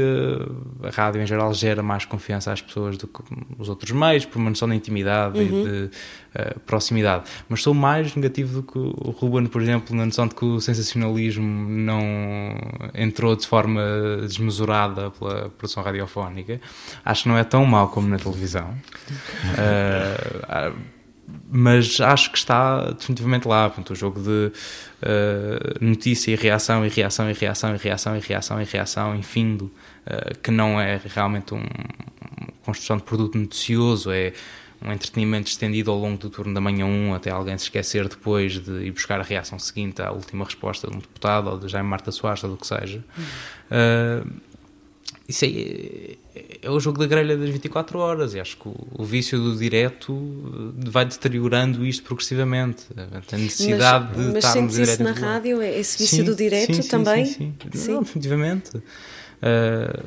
a 0.84 0.90
rádio 0.90 1.22
em 1.22 1.28
geral 1.28 1.54
gera 1.54 1.82
mais 1.84 2.04
confiança 2.04 2.52
às 2.52 2.62
pessoas 2.62 2.98
do 2.98 3.08
que 3.08 3.22
os 3.58 3.70
outros 3.70 3.92
meios, 3.92 4.26
por 4.26 4.40
uma 4.40 4.50
noção 4.50 4.68
de 4.68 4.76
intimidade 4.76 5.40
uhum. 5.40 5.44
e 5.44 5.48
de 5.48 5.86
uh, 5.86 6.60
proximidade. 6.62 7.26
Mas 7.48 7.62
sou 7.62 7.74
mais 7.74 8.16
negativo 8.16 8.62
do 8.62 8.64
que 8.64 8.78
o 8.78 9.12
Ruben, 9.12 9.46
por 9.46 9.62
exemplo, 9.62 9.96
na 9.96 10.06
noção 10.06 10.28
de 10.28 10.36
que 10.36 10.44
o 10.44 10.60
sensacionalismo 10.60 11.70
não 11.70 12.02
entrou 12.94 13.36
de 13.36 13.48
forma 13.48 13.82
desmesurada 14.22 15.12
pela 15.12 15.50
produção 15.50 15.84
radiofónica. 15.84 16.60
Acho 17.04 17.24
que 17.24 17.30
não 17.30 17.38
é 17.38 17.44
tão 17.44 17.66
mau 17.66 17.90
como 17.90 18.08
na 18.08 18.18
televisão. 18.18 18.76
Uh, 19.54 20.76
mas 21.50 22.00
acho 22.00 22.32
que 22.32 22.38
está 22.38 22.92
definitivamente 22.92 23.48
lá. 23.48 23.70
Portanto, 23.70 23.92
o 23.92 23.96
jogo 23.96 24.22
de 24.22 24.52
uh, 25.02 25.86
notícia 25.86 26.32
e 26.32 26.36
reação, 26.36 26.86
e 26.86 26.90
reação, 26.90 27.30
e 27.30 27.34
reação, 27.34 27.76
e 27.76 27.78
reação, 27.78 28.16
e 28.16 28.20
reação, 28.20 28.62
e 28.62 28.66
reação, 28.66 29.16
infindo, 29.16 29.66
uh, 30.06 30.38
que 30.42 30.52
não 30.52 30.80
é 30.80 31.00
realmente 31.04 31.54
um, 31.54 31.58
uma 31.58 32.52
construção 32.64 32.98
de 32.98 33.04
produto 33.04 33.38
noticioso, 33.38 34.12
é 34.12 34.34
um 34.82 34.92
entretenimento 34.92 35.50
estendido 35.50 35.90
ao 35.90 35.98
longo 35.98 36.18
do 36.18 36.30
turno 36.30 36.54
da 36.54 36.62
manhã 36.62 36.86
1 36.86 37.14
até 37.14 37.32
alguém 37.32 37.58
se 37.58 37.64
esquecer 37.64 38.08
depois 38.08 38.60
de 38.60 38.86
ir 38.86 38.92
buscar 38.92 39.20
a 39.20 39.24
reação 39.24 39.58
seguinte 39.58 40.02
à 40.02 40.12
última 40.12 40.46
resposta 40.46 40.88
de 40.88 40.96
um 40.96 41.00
deputado 41.00 41.50
ou 41.50 41.58
de 41.58 41.68
Jaime 41.68 41.90
Marta 41.90 42.12
Soares 42.12 42.44
ou 42.44 42.52
do 42.52 42.58
que 42.58 42.68
seja. 42.68 43.04
Uh, 43.72 44.30
isso 45.28 45.46
é, 45.46 46.18
é 46.66 46.70
o 46.70 46.80
jogo 46.80 46.98
da 46.98 47.06
grelha 47.06 47.38
das 47.38 47.50
24 47.50 48.00
horas. 48.00 48.34
E 48.34 48.40
acho 48.40 48.58
que 48.58 48.68
o, 48.68 48.76
o, 48.98 49.06
vício 49.06 49.40
do 49.40 49.56
direto 49.56 50.14
eh, 50.84 50.90
vai 50.90 51.06
deteriorando 51.06 51.86
isto 51.86 52.04
progressivamente. 52.04 52.86
A 52.98 53.38
necessidade 53.38 54.10
mas, 54.16 54.26
de 54.26 54.34
mas 54.34 54.46
estar 54.46 54.62
no 54.62 54.68
direto. 54.68 55.04
Mas 55.04 55.16
isso 55.16 55.22
na 55.22 55.28
rádio, 55.32 55.62
é 55.62 55.80
esse 55.80 55.98
vício 56.00 56.18
sim, 56.18 56.24
do 56.24 56.36
direto 56.36 56.74
sim, 56.74 56.82
sim, 56.82 56.90
também? 56.90 57.26
Sim, 57.26 57.54
sim. 57.72 57.78
sim. 57.78 57.92
Não, 57.92 58.02
definitivamente. 58.02 58.78
Uh, 58.78 60.04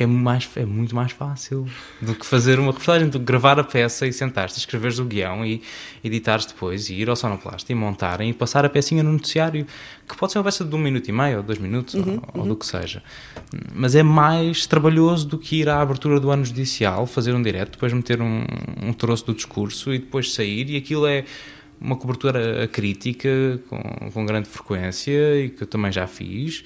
porque 0.00 0.04
é, 0.04 0.06
mais, 0.06 0.48
é 0.56 0.64
muito 0.64 0.94
mais 0.94 1.12
fácil 1.12 1.66
do 2.00 2.14
que 2.14 2.24
fazer 2.24 2.58
uma 2.58 2.72
reportagem, 2.72 3.08
do 3.08 3.18
que 3.18 3.24
gravar 3.24 3.58
a 3.58 3.64
peça 3.64 4.06
e 4.06 4.12
sentar-te, 4.12 4.56
escreveres 4.56 4.98
o 4.98 5.04
guião 5.04 5.44
e 5.44 5.60
editares 6.02 6.46
depois 6.46 6.88
e 6.88 6.94
ir 6.94 7.10
ao 7.10 7.16
sonoplasta 7.16 7.70
e 7.70 7.74
montarem 7.74 8.30
e 8.30 8.32
passar 8.32 8.64
a 8.64 8.68
pecinha 8.70 9.02
no 9.02 9.12
noticiário, 9.12 9.66
que 10.08 10.16
pode 10.16 10.32
ser 10.32 10.38
uma 10.38 10.44
peça 10.44 10.64
de 10.64 10.74
um 10.74 10.78
minuto 10.78 11.08
e 11.08 11.12
meio 11.12 11.38
ou 11.38 11.42
dois 11.42 11.58
minutos 11.58 11.94
uhum, 11.94 12.02
ou, 12.02 12.10
uhum. 12.12 12.22
ou, 12.34 12.46
do 12.46 12.56
que 12.56 12.64
seja. 12.64 13.02
Mas 13.74 13.94
é 13.94 14.02
mais 14.02 14.66
trabalhoso 14.66 15.26
do 15.28 15.36
que 15.36 15.56
ir 15.56 15.68
à 15.68 15.82
abertura 15.82 16.18
do 16.18 16.30
ano 16.30 16.44
judicial, 16.44 17.06
fazer 17.06 17.34
um 17.34 17.42
direto, 17.42 17.72
depois 17.72 17.92
meter 17.92 18.22
um, 18.22 18.44
um 18.82 18.92
troço 18.94 19.26
do 19.26 19.34
discurso 19.34 19.92
e 19.92 19.98
depois 19.98 20.32
sair 20.32 20.70
e 20.70 20.76
aquilo 20.76 21.06
é 21.06 21.24
uma 21.78 21.96
cobertura 21.96 22.66
crítica 22.68 23.28
com, 23.68 24.10
com 24.10 24.26
grande 24.26 24.48
frequência 24.48 25.40
e 25.40 25.50
que 25.50 25.62
eu 25.62 25.66
também 25.66 25.92
já 25.92 26.06
fiz 26.06 26.64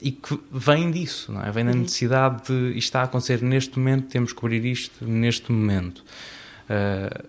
e 0.00 0.12
que 0.12 0.38
vem 0.52 0.90
disso, 0.90 1.32
não 1.32 1.42
é? 1.42 1.50
Vem 1.50 1.64
da 1.64 1.72
uhum. 1.72 1.78
necessidade 1.78 2.46
de 2.46 2.70
isto 2.70 2.88
está 2.88 3.00
a 3.00 3.04
acontecer 3.04 3.42
neste 3.42 3.78
momento, 3.78 4.08
temos 4.08 4.32
que 4.32 4.38
cobrir 4.38 4.64
isto 4.64 5.04
neste 5.04 5.50
momento. 5.50 6.04
Uh, 6.68 7.26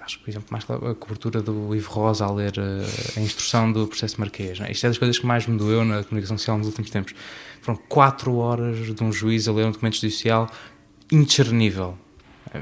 acho 0.00 0.18
que, 0.18 0.24
por 0.24 0.30
exemplo, 0.30 0.48
mais 0.50 0.64
a 0.64 0.94
cobertura 0.94 1.40
do 1.40 1.74
Ivo 1.74 1.90
Rosa 1.90 2.24
a 2.24 2.32
ler 2.32 2.54
uh, 2.58 3.18
a 3.18 3.20
instrução 3.20 3.70
do 3.70 3.86
processo 3.86 4.18
marquês. 4.20 4.60
É? 4.60 4.70
Isto 4.72 4.86
é 4.86 4.88
das 4.88 4.98
coisas 4.98 5.18
que 5.18 5.26
mais 5.26 5.46
me 5.46 5.56
doeu 5.56 5.84
na 5.84 6.02
comunicação 6.02 6.36
social 6.36 6.58
nos 6.58 6.66
últimos 6.66 6.90
tempos. 6.90 7.14
Foram 7.60 7.78
quatro 7.88 8.34
horas 8.36 8.94
de 8.94 9.04
um 9.04 9.12
juiz 9.12 9.46
a 9.46 9.52
ler 9.52 9.66
um 9.66 9.70
documento 9.70 9.94
judicial 9.94 10.50
indiscernível. 11.10 11.96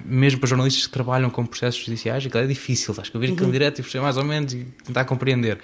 Mesmo 0.04 0.40
para 0.40 0.48
jornalistas 0.48 0.86
que 0.86 0.92
trabalham 0.92 1.30
com 1.30 1.46
processos 1.46 1.84
judiciais, 1.84 2.26
aquilo 2.26 2.42
é 2.42 2.46
difícil. 2.46 2.94
Acho 2.98 3.10
que 3.10 3.16
ouvir 3.16 3.32
aquilo 3.32 3.46
uhum. 3.46 3.52
direto 3.52 3.78
e 3.78 3.82
perceber 3.82 4.02
mais 4.02 4.16
ou 4.16 4.24
menos 4.24 4.52
e 4.52 4.64
tentar 4.84 5.04
compreender. 5.04 5.58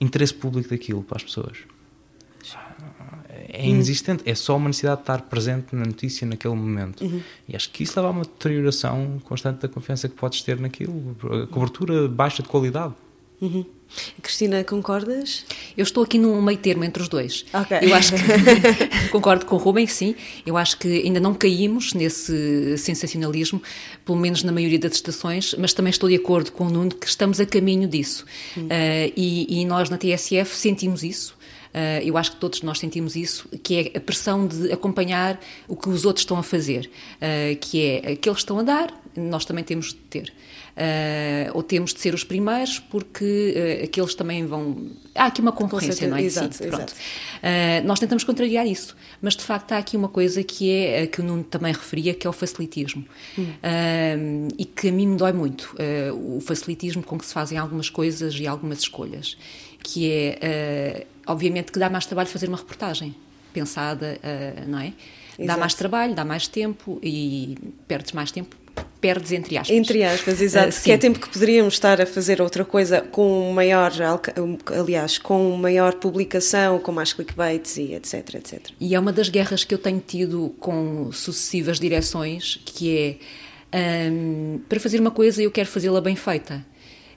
Interesse 0.00 0.34
público 0.34 0.70
daquilo 0.70 1.02
para 1.02 1.18
as 1.18 1.22
pessoas 1.22 1.58
é 3.52 3.66
inexistente, 3.66 4.22
é 4.26 4.34
só 4.34 4.56
uma 4.56 4.68
necessidade 4.68 4.98
de 4.98 5.02
estar 5.02 5.22
presente 5.22 5.74
na 5.74 5.84
notícia 5.84 6.26
naquele 6.26 6.54
momento. 6.54 7.04
Uhum. 7.04 7.20
E 7.48 7.56
acho 7.56 7.70
que 7.70 7.82
isso 7.82 7.92
leva 7.96 8.08
a 8.08 8.12
uma 8.12 8.22
deterioração 8.22 9.20
constante 9.24 9.60
da 9.60 9.68
confiança 9.68 10.08
que 10.08 10.14
podes 10.14 10.42
ter 10.42 10.58
naquilo, 10.58 11.16
a 11.42 11.46
cobertura 11.46 12.08
baixa 12.08 12.42
de 12.42 12.48
qualidade. 12.48 12.94
Uhum. 13.40 13.64
Cristina, 14.22 14.62
concordas? 14.62 15.44
Eu 15.76 15.82
estou 15.82 16.04
aqui 16.04 16.18
num 16.18 16.40
meio 16.40 16.58
termo 16.58 16.84
entre 16.84 17.02
os 17.02 17.08
dois. 17.08 17.44
Okay. 17.52 17.78
Eu 17.90 17.94
acho 17.94 18.12
que 18.12 19.08
concordo 19.10 19.46
com 19.46 19.56
o 19.56 19.58
Rubem, 19.58 19.86
sim. 19.86 20.14
Eu 20.46 20.56
acho 20.56 20.78
que 20.78 21.02
ainda 21.02 21.18
não 21.18 21.34
caímos 21.34 21.94
nesse 21.94 22.76
sensacionalismo, 22.78 23.60
pelo 24.04 24.18
menos 24.18 24.42
na 24.42 24.52
maioria 24.52 24.78
das 24.78 24.92
estações, 24.92 25.54
mas 25.58 25.72
também 25.72 25.90
estou 25.90 26.08
de 26.08 26.16
acordo 26.16 26.52
com 26.52 26.66
o 26.66 26.70
Nuno 26.70 26.94
que 26.94 27.06
estamos 27.06 27.40
a 27.40 27.46
caminho 27.46 27.88
disso. 27.88 28.24
Uhum. 28.56 28.66
Uh, 28.66 29.12
e, 29.16 29.60
e, 29.60 29.64
nós 29.64 29.90
na 29.90 29.96
TSF 29.96 30.54
sentimos 30.54 31.02
isso. 31.02 31.36
Uh, 31.72 32.02
eu 32.04 32.16
acho 32.16 32.32
que 32.32 32.36
todos 32.38 32.62
nós 32.62 32.78
sentimos 32.78 33.14
isso, 33.14 33.48
que 33.62 33.92
é 33.94 33.98
a 33.98 34.00
pressão 34.00 34.46
de 34.46 34.72
acompanhar 34.72 35.40
o 35.68 35.76
que 35.76 35.88
os 35.88 36.04
outros 36.04 36.22
estão 36.22 36.36
a 36.36 36.42
fazer, 36.42 36.90
uh, 37.16 37.56
que 37.60 37.84
é 37.84 37.96
aqueles 38.12 38.20
que 38.20 38.42
estão 38.42 38.58
a 38.58 38.62
dar, 38.62 38.92
nós 39.16 39.44
também 39.44 39.64
temos 39.64 39.88
de 39.88 39.94
ter. 39.94 40.32
Uh, 40.70 41.50
ou 41.52 41.62
temos 41.62 41.92
de 41.92 42.00
ser 42.00 42.14
os 42.14 42.22
primeiros 42.22 42.78
porque 42.78 43.80
uh, 43.80 43.84
aqueles 43.84 44.14
também 44.14 44.46
vão. 44.46 44.90
Há 45.14 45.26
aqui 45.26 45.40
uma 45.40 45.52
concorrência, 45.52 46.08
não 46.08 46.16
é? 46.16 46.22
Exato, 46.22 46.54
Sim, 46.54 46.68
exato. 46.68 46.94
Uh, 46.94 47.86
nós 47.86 47.98
tentamos 47.98 48.24
contrariar 48.24 48.66
isso, 48.66 48.96
mas 49.20 49.36
de 49.36 49.42
facto 49.42 49.72
há 49.72 49.78
aqui 49.78 49.96
uma 49.96 50.08
coisa 50.08 50.42
que 50.42 50.70
é 50.70 51.06
que 51.06 51.20
o 51.20 51.24
Nuno 51.24 51.42
também 51.42 51.72
referia, 51.72 52.14
que 52.14 52.26
é 52.26 52.30
o 52.30 52.32
facilitismo. 52.32 53.04
Hum. 53.38 54.48
e 54.58 54.64
que 54.64 54.88
a 54.88 54.92
mim 54.92 55.08
me 55.08 55.16
dói 55.16 55.32
muito. 55.32 55.74
o 56.14 56.40
facilitismo 56.40 57.02
com 57.02 57.18
que 57.18 57.26
se 57.26 57.32
fazem 57.32 57.58
algumas 57.58 57.90
coisas 57.90 58.34
e 58.34 58.46
algumas 58.46 58.80
escolhas. 58.80 59.36
Que 59.82 60.10
é, 60.10 61.06
obviamente, 61.26 61.72
que 61.72 61.78
dá 61.78 61.90
mais 61.90 62.06
trabalho 62.06 62.28
fazer 62.28 62.48
uma 62.48 62.58
reportagem 62.58 63.14
pensada, 63.52 64.18
não 64.66 64.78
é? 64.78 64.92
Dá 65.38 65.56
mais 65.56 65.74
trabalho, 65.74 66.14
dá 66.14 66.24
mais 66.24 66.46
tempo 66.46 66.98
e 67.02 67.56
perdes 67.88 68.12
mais 68.12 68.30
tempo 68.30 68.56
perdes 69.00 69.32
entre 69.32 69.56
aspas. 69.56 69.76
Entre 69.76 70.04
aspas, 70.04 70.40
exato. 70.40 70.76
Uh, 70.76 70.82
que 70.82 70.92
é 70.92 70.98
tempo 70.98 71.18
que 71.18 71.28
poderíamos 71.28 71.74
estar 71.74 72.00
a 72.00 72.06
fazer 72.06 72.40
outra 72.40 72.64
coisa 72.64 73.00
com 73.00 73.50
maior, 73.52 73.92
aliás, 74.78 75.18
com 75.18 75.56
maior 75.56 75.94
publicação, 75.94 76.78
com 76.78 76.92
mais 76.92 77.12
clickbaits 77.12 77.78
e 77.78 77.94
etc, 77.94 78.34
etc. 78.34 78.60
E 78.78 78.94
é 78.94 79.00
uma 79.00 79.12
das 79.12 79.28
guerras 79.28 79.64
que 79.64 79.74
eu 79.74 79.78
tenho 79.78 80.02
tido 80.06 80.54
com 80.58 81.10
sucessivas 81.12 81.80
direções, 81.80 82.60
que 82.64 83.18
é 83.72 84.10
um, 84.10 84.60
para 84.68 84.78
fazer 84.78 85.00
uma 85.00 85.10
coisa 85.10 85.42
eu 85.42 85.50
quero 85.50 85.68
fazê-la 85.68 86.00
bem 86.00 86.16
feita. 86.16 86.64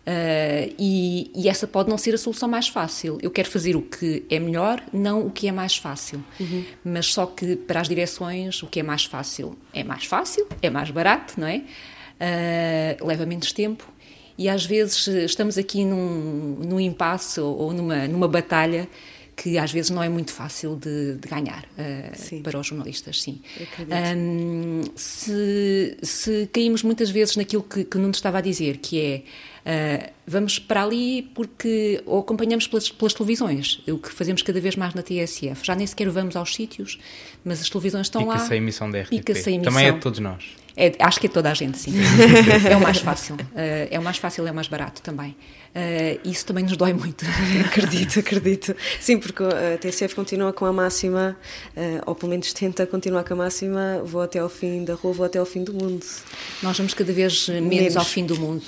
Uh, 0.06 0.76
e, 0.78 1.32
e, 1.34 1.48
essa 1.48 1.66
pode 1.66 1.90
não 1.90 1.98
ser 1.98 2.14
a 2.14 2.18
solução 2.18 2.50
mais 2.50 2.68
fácil. 2.68 3.18
Eu 3.22 3.32
quero 3.32 3.50
fazer 3.50 3.76
o 3.76 3.82
que 3.82 4.26
é 4.30 4.38
melhor, 4.38 4.84
não 4.92 5.26
o 5.26 5.32
que 5.32 5.48
é 5.48 5.52
mais 5.52 5.78
fácil. 5.78 6.22
Uhum. 6.40 6.66
Mas 6.84 7.06
só 7.08 7.26
que 7.26 7.56
para 7.56 7.80
as 7.80 7.88
direções, 7.88 8.62
o 8.62 8.68
que 8.68 8.82
é 8.82 8.84
mais 8.84 9.06
fácil 9.06 9.58
é 9.74 9.82
mais 9.82 10.04
fácil, 10.04 10.46
é 10.62 10.70
mais 10.70 10.92
barato, 10.92 11.40
não 11.40 11.48
é? 11.48 11.64
Uh, 12.20 13.08
leva 13.08 13.26
menos 13.26 13.54
tempo. 13.54 13.88
E 14.38 14.50
às 14.50 14.66
vezes 14.66 15.08
estamos 15.08 15.58
aqui 15.58 15.86
num, 15.86 16.58
num 16.60 16.80
impasse 16.80 17.40
ou, 17.40 17.58
ou 17.58 17.74
numa, 17.74 18.08
numa 18.08 18.28
batalha 18.28 18.90
que 19.36 19.58
às 19.58 19.72
vezes 19.72 19.90
não 19.90 20.04
é 20.04 20.10
muito 20.10 20.32
fácil 20.32 20.76
de, 20.76 21.16
de 21.16 21.28
ganhar 21.28 21.66
uh, 21.78 22.42
para 22.42 22.60
os 22.60 22.68
jornalistas, 22.68 23.22
sim. 23.22 23.42
Um, 24.16 24.82
se, 24.96 25.98
se 26.04 26.50
caímos 26.52 26.84
muitas 26.84 27.10
vezes 27.10 27.36
naquilo 27.36 27.64
que, 27.64 27.84
que 27.84 27.98
Nuno 27.98 28.12
estava 28.12 28.38
a 28.40 28.42
dizer, 28.42 28.78
que 28.78 29.00
é 29.00 29.24
Uh, 29.64 30.12
vamos 30.28 30.60
para 30.60 30.84
ali 30.84 31.22
porque 31.34 32.02
ou 32.06 32.20
acompanhamos 32.20 32.68
pelas, 32.68 32.90
pelas, 32.90 33.14
televisões, 33.14 33.82
o 33.88 33.98
que 33.98 34.12
fazemos 34.12 34.42
cada 34.42 34.60
vez 34.60 34.76
mais 34.76 34.94
na 34.94 35.02
TSF. 35.02 35.66
Já 35.66 35.74
nem 35.74 35.88
sequer 35.88 36.10
vamos 36.10 36.36
aos 36.36 36.54
sítios, 36.54 37.00
mas 37.46 37.62
as 37.62 37.70
televisões 37.70 38.08
estão 38.08 38.22
Pica 38.22 38.34
lá. 38.34 38.38
Pica-se 38.40 38.54
a 38.54 38.58
emissão 38.58 38.92
da 38.92 39.02
RTP. 39.02 39.10
Pica-se 39.10 39.50
a 39.50 39.52
emissão. 39.54 39.74
Também 39.74 39.88
é 39.88 39.92
de 39.92 40.00
todos 40.00 40.20
nós. 40.20 40.63
É, 40.76 40.92
acho 41.00 41.20
que 41.20 41.28
é 41.28 41.30
toda 41.30 41.52
a 41.52 41.54
gente, 41.54 41.78
sim. 41.78 41.94
é 42.70 42.76
o 42.76 42.82
mais 42.82 42.98
fácil. 42.98 43.36
Uh, 43.36 43.88
é 43.92 44.00
o 44.00 44.02
mais 44.02 44.18
fácil, 44.18 44.48
é 44.48 44.52
o 44.52 44.56
mais 44.56 44.68
barato 44.68 45.02
também. 45.02 45.36
Uh, 45.76 46.20
isso 46.28 46.46
também 46.46 46.64
nos 46.64 46.76
dói 46.76 46.94
muito. 46.94 47.26
acredito, 47.66 48.20
acredito. 48.20 48.76
Sim, 49.00 49.20
porque 49.20 49.44
a 49.44 49.78
TCF 49.78 50.16
continua 50.16 50.52
com 50.52 50.66
a 50.66 50.74
máxima, 50.74 51.38
uh, 51.78 52.02
ou 52.06 52.16
pelo 52.16 52.32
menos 52.32 52.52
tenta 52.54 52.88
continuar 52.88 53.24
com 53.24 53.34
a 53.34 53.38
máxima: 53.38 54.02
vou 54.04 54.22
até 54.22 54.40
ao 54.40 54.50
fim 54.50 54.84
da 54.84 54.96
rua, 54.96 55.14
vou 55.14 55.26
até 55.26 55.38
ao 55.38 55.46
fim 55.46 55.64
do 55.64 55.74
mundo. 55.74 56.06
Nós 56.62 56.78
vamos 56.78 56.94
cada 56.94 57.14
vez 57.14 57.50
menos, 57.50 57.70
menos. 57.70 57.98
ao 57.98 58.06
fim 58.06 58.26
do 58.26 58.40
mundo. 58.40 58.64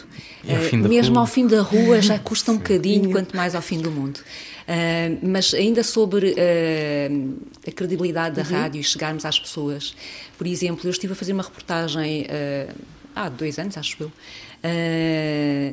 Ao 0.47 0.58
fim 0.58 0.78
mesmo 0.78 1.16
rua. 1.16 1.24
ao 1.24 1.28
fim 1.28 1.47
da 1.47 1.62
rua 1.62 2.01
já 2.01 2.20
custa 2.20 2.51
um 2.51 2.58
bocadinho, 2.58 3.12
quanto 3.12 3.36
mais 3.36 3.56
ao 3.56 3.62
fim 3.62 3.80
do 3.80 3.91
mundo. 3.91 4.20
Uh, 4.66 5.20
mas 5.22 5.53
ainda 5.53 5.84
sobre 5.84 6.32
uh, 6.32 7.38
a 7.68 7.72
credibilidade 7.72 8.36
da 8.36 8.41
uhum. 8.41 8.61
rádio 8.61 8.82
e 8.82 8.84
chegarmos 8.84 9.24
às 9.24 9.39
pessoas. 9.39 9.95
Por 10.38 10.47
exemplo, 10.47 10.88
eu 10.88 10.91
estive 10.91 11.13
a 11.13 11.16
fazer 11.16 11.34
uma 11.34 11.43
reportagem 11.43 12.24
uh, 12.24 12.74
há 13.16 13.30
dois 13.30 13.59
anos, 13.59 13.78
acho 13.78 14.03
eu, 14.03 14.11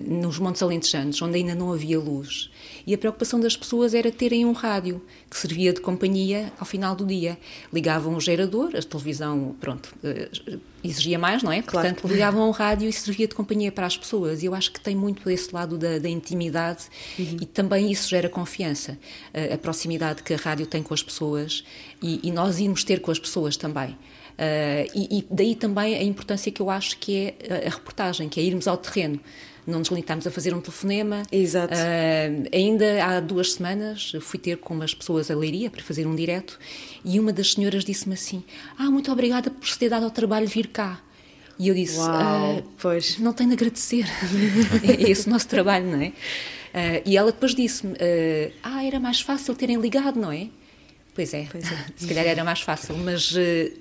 nos 0.07 0.39
Montes 0.39 0.63
Alentejanos, 0.63 1.21
onde 1.23 1.39
ainda 1.39 1.55
não 1.55 1.73
havia 1.73 1.99
luz. 1.99 2.51
E 2.87 2.95
a 2.95 2.99
preocupação 2.99 3.39
das 3.39 3.57
pessoas 3.57 3.95
era 3.95 4.11
terem 4.11 4.45
um 4.45 4.53
rádio 4.53 5.03
que 5.31 5.37
servia 5.37 5.73
de 5.73 5.81
companhia 5.81 6.53
ao 6.59 6.65
final 6.65 6.95
do 6.95 7.07
dia. 7.07 7.39
Ligavam 7.73 8.15
o 8.15 8.21
gerador, 8.21 8.73
a 8.77 8.83
televisão, 8.83 9.55
pronto, 9.61 9.95
exigia 10.83 11.19
mais, 11.19 11.43
não 11.43 11.53
é? 11.53 11.63
Claro. 11.63 11.89
Portanto, 11.89 12.11
ligavam 12.11 12.43
ao 12.43 12.51
rádio 12.51 12.89
e 12.89 12.93
servia 12.93 13.29
de 13.29 13.35
companhia 13.35 13.71
para 13.71 13.87
as 13.87 13.97
pessoas. 13.97 14.43
E 14.43 14.47
eu 14.47 14.55
acho 14.55 14.73
que 14.73 14.81
tem 14.81 14.97
muito 14.97 15.29
esse 15.31 15.55
lado 15.55 15.79
da, 15.79 15.99
da 15.99 16.09
intimidade 16.09 16.85
uhum. 17.19 17.37
e 17.41 17.47
também 17.47 17.91
isso 17.91 18.09
gera 18.09 18.29
confiança. 18.29 18.99
A, 19.33 19.55
a, 19.55 19.59
proximidade 19.59 20.23
que 20.23 20.35
a 20.35 20.37
rádio 20.37 20.67
tem 20.67 20.83
com 20.83 20.93
as 20.93 21.03
pessoas 21.03 21.65
e, 22.03 22.21
e 22.23 22.31
nós 22.31 22.59
irmos 22.59 22.85
ter 22.85 23.01
com 23.01 23.11
as 23.11 23.19
pessoas 23.19 23.57
também. 23.57 23.91
Uh, 24.33 24.89
e, 24.95 25.19
e, 25.19 25.27
daí 25.31 25.55
também 25.55 25.95
a 25.95 26.03
importância 26.03 26.51
que 26.51 26.61
eu 26.61 26.71
acho 26.71 26.97
que 26.99 27.17
é 27.49 27.55
a, 27.55 27.67
a 27.67 27.71
reportagem, 27.71 28.29
que 28.29 28.41
é 28.41 28.43
irmos 28.43 28.67
ao 28.67 28.77
terreno 28.77 29.21
não 29.67 29.79
nos 29.79 29.89
limitámos 29.89 30.27
a 30.27 30.31
fazer 30.31 30.55
um 30.55 30.61
telefonema. 30.61 31.23
Exato. 31.31 31.75
Uh, 31.75 32.49
ainda 32.53 33.05
há 33.05 33.21
duas 33.21 33.53
semanas 33.53 34.13
fui 34.21 34.39
ter 34.39 34.57
com 34.57 34.75
umas 34.75 34.95
pessoas 34.95 35.31
a 35.31 35.37
Leiria 35.37 35.71
para 35.71 35.83
fazer 35.83 36.07
um 36.07 36.15
direto 36.15 36.59
e 37.05 37.19
uma 37.21 37.33
das 37.33 37.53
senhoras 37.53 37.85
disse-me 37.85 38.15
assim: 38.15 38.43
Ah, 38.79 38.91
muito 38.91 39.11
obrigada 39.13 39.51
por 39.51 39.67
se 39.69 39.79
ter 39.79 39.89
dado 39.89 40.05
ao 40.05 40.11
trabalho 40.11 40.47
vir 40.47 40.69
cá. 40.69 41.01
E 41.59 41.69
eu 41.69 41.75
disse: 41.75 41.99
Uau, 41.99 42.59
uh, 42.59 42.63
pois. 42.81 43.19
Não 43.19 43.33
tenho 43.33 43.51
de 43.51 43.55
agradecer. 43.55 44.05
é 44.83 45.11
esse 45.11 45.29
o 45.29 45.31
nosso 45.31 45.47
trabalho, 45.47 45.87
não 45.87 46.01
é? 46.03 46.09
Uh, 46.09 47.03
e 47.05 47.17
ela 47.17 47.31
depois 47.31 47.55
disse-me: 47.55 47.95
Ah, 48.63 48.85
era 48.85 48.99
mais 48.99 49.21
fácil 49.21 49.55
terem 49.55 49.81
ligado, 49.81 50.19
não 50.19 50.33
é? 50.33 50.49
Pois 51.15 51.35
é, 51.35 51.47
pois 51.53 51.71
é. 51.71 51.77
se 51.95 52.09
calhar 52.09 52.27
era 52.27 52.43
mais 52.43 52.63
fácil, 52.63 52.97
mas 52.97 53.35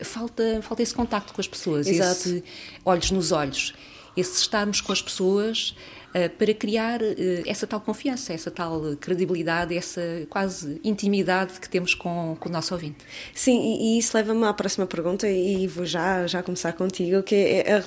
falta, 0.03 0.61
falta 0.61 0.83
esse 0.83 0.93
contacto 0.93 1.33
com 1.33 1.39
as 1.39 1.47
pessoas, 1.47 1.87
Exato. 1.87 2.11
esse 2.11 2.43
olhos 2.83 3.09
nos 3.09 3.31
olhos 3.31 3.73
esse 4.15 4.41
estarmos 4.41 4.81
com 4.81 4.91
as 4.91 5.01
pessoas 5.01 5.75
uh, 6.09 6.29
para 6.37 6.53
criar 6.53 7.01
uh, 7.01 7.15
essa 7.45 7.65
tal 7.65 7.79
confiança, 7.81 8.33
essa 8.33 8.51
tal 8.51 8.81
credibilidade, 8.99 9.75
essa 9.75 10.01
quase 10.29 10.79
intimidade 10.83 11.59
que 11.59 11.69
temos 11.69 11.93
com, 11.93 12.35
com 12.39 12.49
o 12.49 12.51
nosso 12.51 12.73
ouvinte. 12.73 12.97
Sim, 13.33 13.59
e, 13.59 13.95
e 13.95 13.99
isso 13.99 14.15
leva-me 14.15 14.45
à 14.45 14.53
próxima 14.53 14.85
pergunta 14.85 15.27
e 15.29 15.67
vou 15.67 15.85
já, 15.85 16.27
já 16.27 16.43
começar 16.43 16.73
contigo, 16.73 17.23
que 17.23 17.35
é, 17.35 17.73
a, 17.73 17.77
a, 17.77 17.81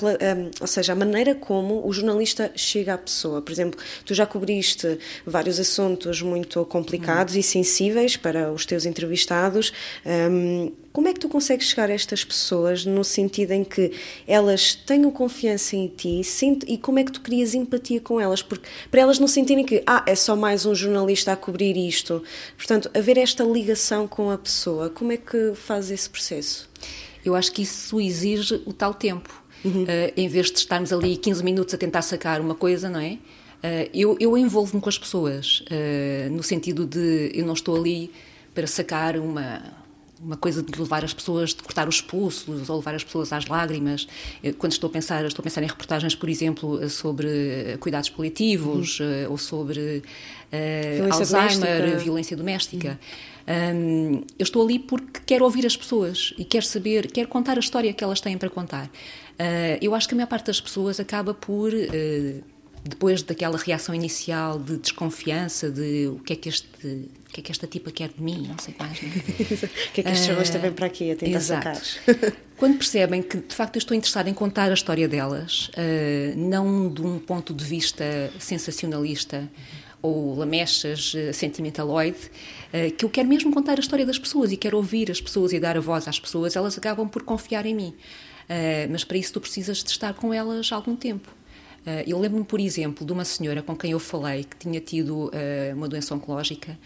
ou 0.61 0.67
seja, 0.67 0.93
a 0.93 0.97
maneira 0.97 1.35
como 1.35 1.87
o 1.87 1.93
jornalista 1.93 2.53
chega 2.57 2.95
à 2.95 2.99
pessoa. 2.99 3.43
Por 3.43 3.53
exemplo, 3.53 3.81
tu 4.05 4.15
já 4.15 4.27
cobriste 4.27 4.99
vários 5.27 5.61
assuntos 5.61 6.23
muito 6.23 6.65
complicados 6.67 7.35
hum. 7.35 7.39
e 7.39 7.43
sensíveis 7.43 8.17
para 8.17 8.53
os 8.53 8.65
teus 8.67 8.87
entrevistados. 8.87 9.73
Um, 10.05 10.84
como 10.95 11.09
é 11.09 11.13
que 11.13 11.19
tu 11.19 11.29
consegues 11.29 11.67
chegar 11.67 11.91
a 11.91 11.93
estas 11.93 12.23
pessoas 12.25 12.87
no 12.87 13.03
sentido 13.03 13.51
em 13.51 13.65
que 13.65 13.91
elas 14.29 14.77
tenham 14.77 15.11
confiança 15.11 15.75
em 15.75 15.89
ti 15.89 16.21
e 16.69 16.79
como 16.79 17.01
é 17.01 17.05
que 17.05 17.11
tu 17.11 17.21
crias 17.21 17.53
empatia 17.53 18.01
com 18.01 18.21
elas? 18.21 18.43
Porque 18.43 18.69
para 18.93 19.01
elas 19.01 19.19
não 19.19 19.27
sentirem 19.27 19.65
que 19.65 19.83
ah, 19.89 20.05
é 20.07 20.15
só 20.15 20.37
mais 20.37 20.65
um 20.65 20.73
jornalista 20.73 21.33
a 21.33 21.37
cobrir 21.37 21.77
isto. 21.77 22.23
Portanto, 22.57 22.89
haver 22.95 23.19
esta 23.19 23.43
ligação 23.43 24.07
com 24.07 24.31
a 24.31 24.39
pessoa, 24.39 24.89
como 24.89 25.11
é 25.11 25.17
que 25.17 25.53
faz 25.57 25.91
esse 25.91 26.09
processo? 26.09 26.71
Eu 27.25 27.35
acho 27.35 27.51
que 27.51 27.63
isso 27.63 28.01
exige 28.01 28.63
o 28.65 28.73
tal 28.73 28.95
tempo. 28.95 29.43
Uhum. 29.65 29.83
Uh, 29.83 30.13
em 30.17 30.29
vez 30.29 30.49
de 30.53 30.59
estarmos 30.59 30.93
ali 30.93 31.17
15 31.17 31.43
minutos 31.43 31.75
a 31.75 31.77
tentar 31.77 32.03
sacar 32.03 32.41
uma 32.41 32.55
coisa, 32.55 32.89
não 32.89 33.01
é? 33.01 33.15
Uh, 33.15 33.91
eu, 33.93 34.17
eu 34.21 34.39
envolvo-me 34.39 34.81
com 34.81 34.89
as 34.89 34.99
pessoas, 34.99 35.65
uh, 35.73 36.31
no 36.31 36.43
sentido 36.45 36.87
de 36.87 37.33
eu 37.35 37.45
não 37.45 37.55
estou 37.55 37.75
ali 37.75 38.13
para 38.55 38.69
sacar 38.69 39.17
uma 39.17 39.84
uma 40.25 40.37
coisa 40.37 40.63
de 40.63 40.79
levar 40.79 41.05
as 41.05 41.13
pessoas, 41.13 41.51
de 41.51 41.63
cortar 41.63 41.89
os 41.89 42.01
pulsos 42.01 42.71
ou 42.71 42.77
levar 42.77 42.95
as 42.95 43.05
pessoas 43.05 43.33
às 43.33 43.47
lágrimas. 43.47 44.09
Quando 44.59 44.73
estou 44.73 44.89
a 44.89 44.93
pensar, 44.93 45.25
estou 45.25 45.43
a 45.43 45.45
pensar 45.45 45.63
em 45.63 45.67
reportagens, 45.67 46.15
por 46.15 46.29
exemplo, 46.29 46.89
sobre 46.89 47.77
cuidados 47.79 48.09
paliativos 48.09 49.01
uhum. 49.01 49.31
ou 49.31 49.39
sobre 49.39 50.03
uh, 50.53 50.97
violência 50.97 51.39
Alzheimer, 51.39 51.77
doméstica. 51.79 51.99
violência 51.99 52.37
doméstica. 52.37 53.01
Uhum. 53.01 53.35
Um, 53.47 54.25
eu 54.39 54.45
estou 54.45 54.63
ali 54.63 54.79
porque 54.79 55.21
quero 55.27 55.45
ouvir 55.45 55.67
as 55.67 55.77
pessoas 55.77 56.33
e 56.39 56.45
quero 56.45 56.65
saber, 56.65 57.11
quero 57.11 57.29
contar 57.29 57.59
a 57.59 57.61
história 57.61 57.93
que 57.93 58.03
elas 58.03 58.21
têm 58.21 58.39
para 58.39 58.49
contar. 58.49 58.87
Uh, 58.87 59.79
eu 59.83 59.95
acho 59.95 60.09
que 60.09 60.15
a 60.15 60.17
maior 60.17 60.29
parte 60.29 60.47
das 60.47 60.61
pessoas 60.61 60.99
acaba 60.99 61.35
por 61.35 61.73
uh, 61.73 62.54
depois 62.85 63.23
daquela 63.23 63.57
reação 63.57 63.95
inicial 63.95 64.59
de 64.59 64.77
desconfiança 64.77 65.71
de 65.71 66.09
o 66.09 66.19
que 66.21 66.35
é 66.35 66.37
que 66.37 66.49
este 66.49 66.69
que 67.35 67.41
é 67.41 67.43
que 67.43 67.51
esta 67.51 67.67
tipa 67.67 67.91
quer 67.91 68.11
de 68.11 68.23
mim, 68.23 68.47
não 68.47 68.57
sei 68.59 68.75
mais. 68.79 69.03
Não 69.03 69.09
é? 69.09 69.15
o 69.89 69.93
que 69.93 70.01
é 70.01 70.05
que 70.05 70.11
este 70.11 70.27
jornalista 70.27 70.59
vem 70.59 70.73
para 70.73 70.87
aqui 70.87 71.11
a 71.11 71.17
tentar 71.17 71.37
exato. 71.37 71.85
sacar? 71.85 72.33
Quando 72.57 72.79
percebem 72.79 73.23
que 73.23 73.39
de 73.39 73.55
facto 73.55 73.75
eu 73.75 73.81
estou 73.81 73.97
interessada 73.97 74.31
em 74.31 74.35
contar 74.35 74.71
a 74.71 74.75
história 74.75 75.09
delas, 75.09 75.69
uh, 75.69 76.39
não 76.39 76.89
de 76.89 77.03
um 77.03 77.19
ponto 77.19 77.53
de 77.53 77.65
vista 77.65 78.05
sensacionalista 78.39 79.51
ou 80.01 80.37
lamechas, 80.37 81.13
uh, 81.15 81.33
sentimentaloide, 81.33 82.19
uh, 82.73 82.95
que 82.97 83.05
eu 83.05 83.11
quero 83.11 83.27
mesmo 83.27 83.53
contar 83.53 83.79
a 83.79 83.81
história 83.81 84.07
das 84.07 84.19
pessoas 84.19 84.53
e 84.53 84.57
quero 84.57 84.77
ouvir 84.77 85.11
as 85.11 85.21
pessoas 85.21 85.53
e 85.53 85.59
dar 85.59 85.77
a 85.77 85.81
voz 85.81 86.07
às 86.07 86.21
pessoas, 86.21 86.55
elas 86.55 86.79
acabam 86.79 87.09
por 87.09 87.25
confiar 87.25 87.67
em 87.67 87.75
mim. 87.75 87.95
mas 88.91 89.03
para 89.03 89.17
isso 89.17 89.33
tu 89.33 89.41
precisas 89.41 89.83
de 89.83 89.91
estar 89.91 90.15
com 90.15 90.33
elas 90.33 90.71
algum 90.71 90.95
tempo. 90.95 91.29
Uh, 91.87 92.03
eu 92.07 92.19
lembro-me, 92.19 92.45
por 92.45 92.61
exemplo, 92.61 93.07
de 93.07 93.13
uma 93.13 93.25
senhora 93.25 93.63
com 93.63 93.77
quem 93.77 93.91
eu 93.91 93.99
falei 93.99 94.45
que 94.45 94.57
tinha 94.57 94.81
tido 94.81 95.27
uh, 95.27 95.31
uma 95.75 95.87
doença 95.87 96.15
oncológica 96.15 96.79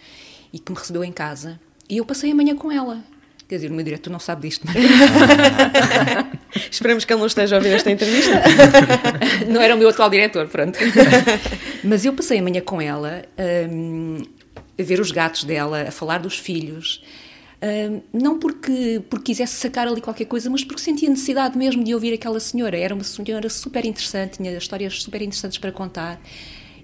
e 0.51 0.59
que 0.59 0.71
me 0.71 0.77
recebeu 0.77 1.03
em 1.03 1.11
casa 1.11 1.59
e 1.89 1.97
eu 1.97 2.05
passei 2.05 2.31
a 2.31 2.35
manhã 2.35 2.55
com 2.55 2.71
ela. 2.71 3.03
Quer 3.47 3.55
dizer, 3.55 3.71
o 3.71 3.73
meu 3.73 3.83
diretor 3.83 4.11
não 4.11 4.19
sabe 4.19 4.47
disto, 4.47 4.63
mas... 4.67 4.75
Esperamos 6.69 7.03
que 7.03 7.11
ele 7.11 7.19
não 7.19 7.25
esteja 7.25 7.55
a 7.55 7.57
ouvir 7.57 7.69
esta 7.69 7.89
entrevista. 7.89 8.43
não 9.49 9.59
era 9.59 9.73
o 9.73 9.77
meu 9.77 9.89
atual 9.89 10.07
diretor, 10.07 10.47
pronto. 10.47 10.77
mas 11.83 12.05
eu 12.05 12.13
passei 12.13 12.37
a 12.37 12.43
manhã 12.43 12.61
com 12.61 12.79
ela, 12.79 13.23
um, 13.71 14.21
a 14.79 14.83
ver 14.83 14.99
os 14.99 15.09
gatos 15.09 15.45
dela, 15.45 15.87
a 15.87 15.91
falar 15.91 16.19
dos 16.19 16.37
filhos, 16.37 17.01
Uh, 17.61 18.01
não 18.13 18.39
porque, 18.39 19.01
porque 19.09 19.25
quisesse 19.25 19.55
sacar 19.55 19.85
ali 19.85 19.99
qualquer 19.99 20.25
coisa, 20.25 20.49
mas 20.49 20.63
porque 20.63 20.81
sentia 20.81 21.09
necessidade 21.09 21.57
mesmo 21.57 21.83
de 21.83 21.93
ouvir 21.93 22.13
aquela 22.13 22.39
senhora. 22.39 22.77
Era 22.77 22.95
uma 22.95 23.03
senhora 23.03 23.49
super 23.49 23.83
interessante, 23.85 24.37
tinha 24.37 24.57
histórias 24.57 25.01
super 25.03 25.21
interessantes 25.21 25.57
para 25.57 25.71
contar. 25.71 26.21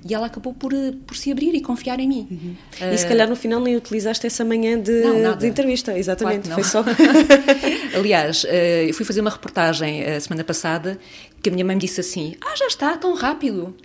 E 0.07 0.13
ela 0.13 0.27
acabou 0.27 0.53
por, 0.53 0.71
por 1.07 1.15
se 1.15 1.31
abrir 1.31 1.55
e 1.55 1.61
confiar 1.61 1.99
em 1.99 2.07
mim. 2.07 2.27
Uhum. 2.29 2.55
Uh, 2.79 2.93
e 2.93 2.97
se 2.97 3.07
calhar 3.07 3.27
no 3.27 3.35
final 3.35 3.59
nem 3.59 3.75
utilizaste 3.75 4.27
essa 4.27 4.43
manhã 4.43 4.79
de, 4.79 5.01
não, 5.01 5.35
de 5.35 5.47
entrevista, 5.47 5.97
exatamente, 5.97 6.47
claro 6.49 6.61
foi 6.61 6.69
só. 6.69 6.85
Aliás, 7.97 8.43
uh, 8.43 8.47
eu 8.87 8.93
fui 8.93 9.05
fazer 9.05 9.21
uma 9.21 9.31
reportagem 9.31 10.03
a 10.03 10.19
semana 10.19 10.43
passada 10.43 10.99
que 11.41 11.49
a 11.49 11.51
minha 11.51 11.63
mãe 11.63 11.75
me 11.75 11.81
disse 11.81 12.01
assim: 12.01 12.35
Ah, 12.41 12.55
já 12.55 12.67
está, 12.67 12.97
tão 12.97 13.15
rápido. 13.15 13.75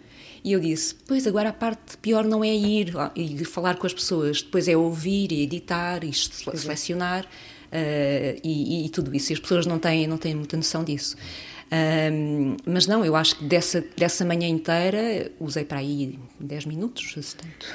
E 0.42 0.52
eu 0.52 0.60
disse: 0.60 0.94
Pois 1.06 1.26
agora 1.26 1.50
a 1.50 1.52
parte 1.52 1.96
pior 1.98 2.24
não 2.24 2.42
é 2.42 2.54
ir 2.54 2.94
e 3.14 3.44
falar 3.44 3.76
com 3.76 3.86
as 3.86 3.92
pessoas, 3.92 4.42
depois 4.42 4.68
é 4.68 4.76
ouvir 4.76 5.32
e 5.32 5.42
editar 5.42 6.04
e 6.04 6.12
selecionar 6.12 7.24
uh, 7.24 8.40
e, 8.42 8.86
e, 8.86 8.88
tudo 8.90 9.14
isso. 9.14 9.32
E 9.32 9.34
as 9.34 9.40
pessoas 9.40 9.66
não 9.66 9.78
têm, 9.78 10.06
não 10.06 10.18
têm 10.18 10.34
muita 10.34 10.56
noção 10.56 10.84
disso. 10.84 11.16
Um, 11.72 12.56
mas 12.66 12.88
não, 12.88 13.04
eu 13.04 13.14
acho 13.14 13.36
que 13.36 13.44
dessa, 13.44 13.84
dessa 13.96 14.24
manhã 14.24 14.48
inteira 14.48 15.30
usei 15.38 15.64
para 15.64 15.78
aí 15.78 16.18
10 16.40 16.66
minutos, 16.66 17.12
se 17.12 17.36
tanto. 17.36 17.66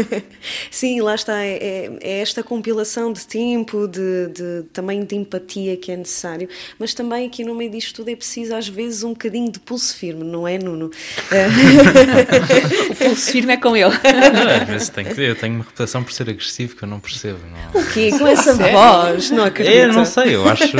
Sim, 0.70 1.02
lá 1.02 1.14
está, 1.14 1.44
é, 1.44 1.90
é, 2.00 2.20
esta 2.20 2.42
compilação 2.42 3.12
de 3.12 3.26
tempo, 3.26 3.86
de, 3.86 4.28
de, 4.28 4.62
também 4.72 5.04
de 5.04 5.14
empatia 5.14 5.76
que 5.76 5.92
é 5.92 5.96
necessário, 5.96 6.48
mas 6.78 6.94
também 6.94 7.26
aqui 7.26 7.44
no 7.44 7.54
meio 7.54 7.70
disto 7.70 7.96
tudo 7.96 8.08
é 8.08 8.16
preciso 8.16 8.54
às 8.54 8.66
vezes 8.66 9.04
um 9.04 9.10
bocadinho 9.10 9.52
de 9.52 9.60
pulso 9.60 9.94
firme, 9.94 10.24
não 10.24 10.48
é, 10.48 10.58
Nuno? 10.58 10.90
o 12.90 12.94
pulso 12.94 13.30
firme 13.30 13.52
é 13.52 13.56
com 13.58 13.76
ele. 13.76 13.90
Não, 13.90 14.62
às 14.62 14.68
vezes 14.68 14.88
tem 14.88 15.04
que 15.04 15.20
eu 15.20 15.36
tenho 15.36 15.56
uma 15.56 15.64
reputação 15.64 16.02
por 16.02 16.12
ser 16.12 16.30
agressivo 16.30 16.76
que 16.76 16.84
eu 16.84 16.88
não 16.88 16.98
percebo. 16.98 17.40
Não. 17.74 17.82
O 17.82 17.92
quê? 17.92 18.10
Com 18.10 18.26
essa 18.26 18.54
voz? 18.54 19.30
Não 19.30 19.44
acredito. 19.44 19.76
Eu 19.76 19.92
não 19.92 20.06
sei, 20.06 20.34
eu 20.34 20.48
acho 20.48 20.72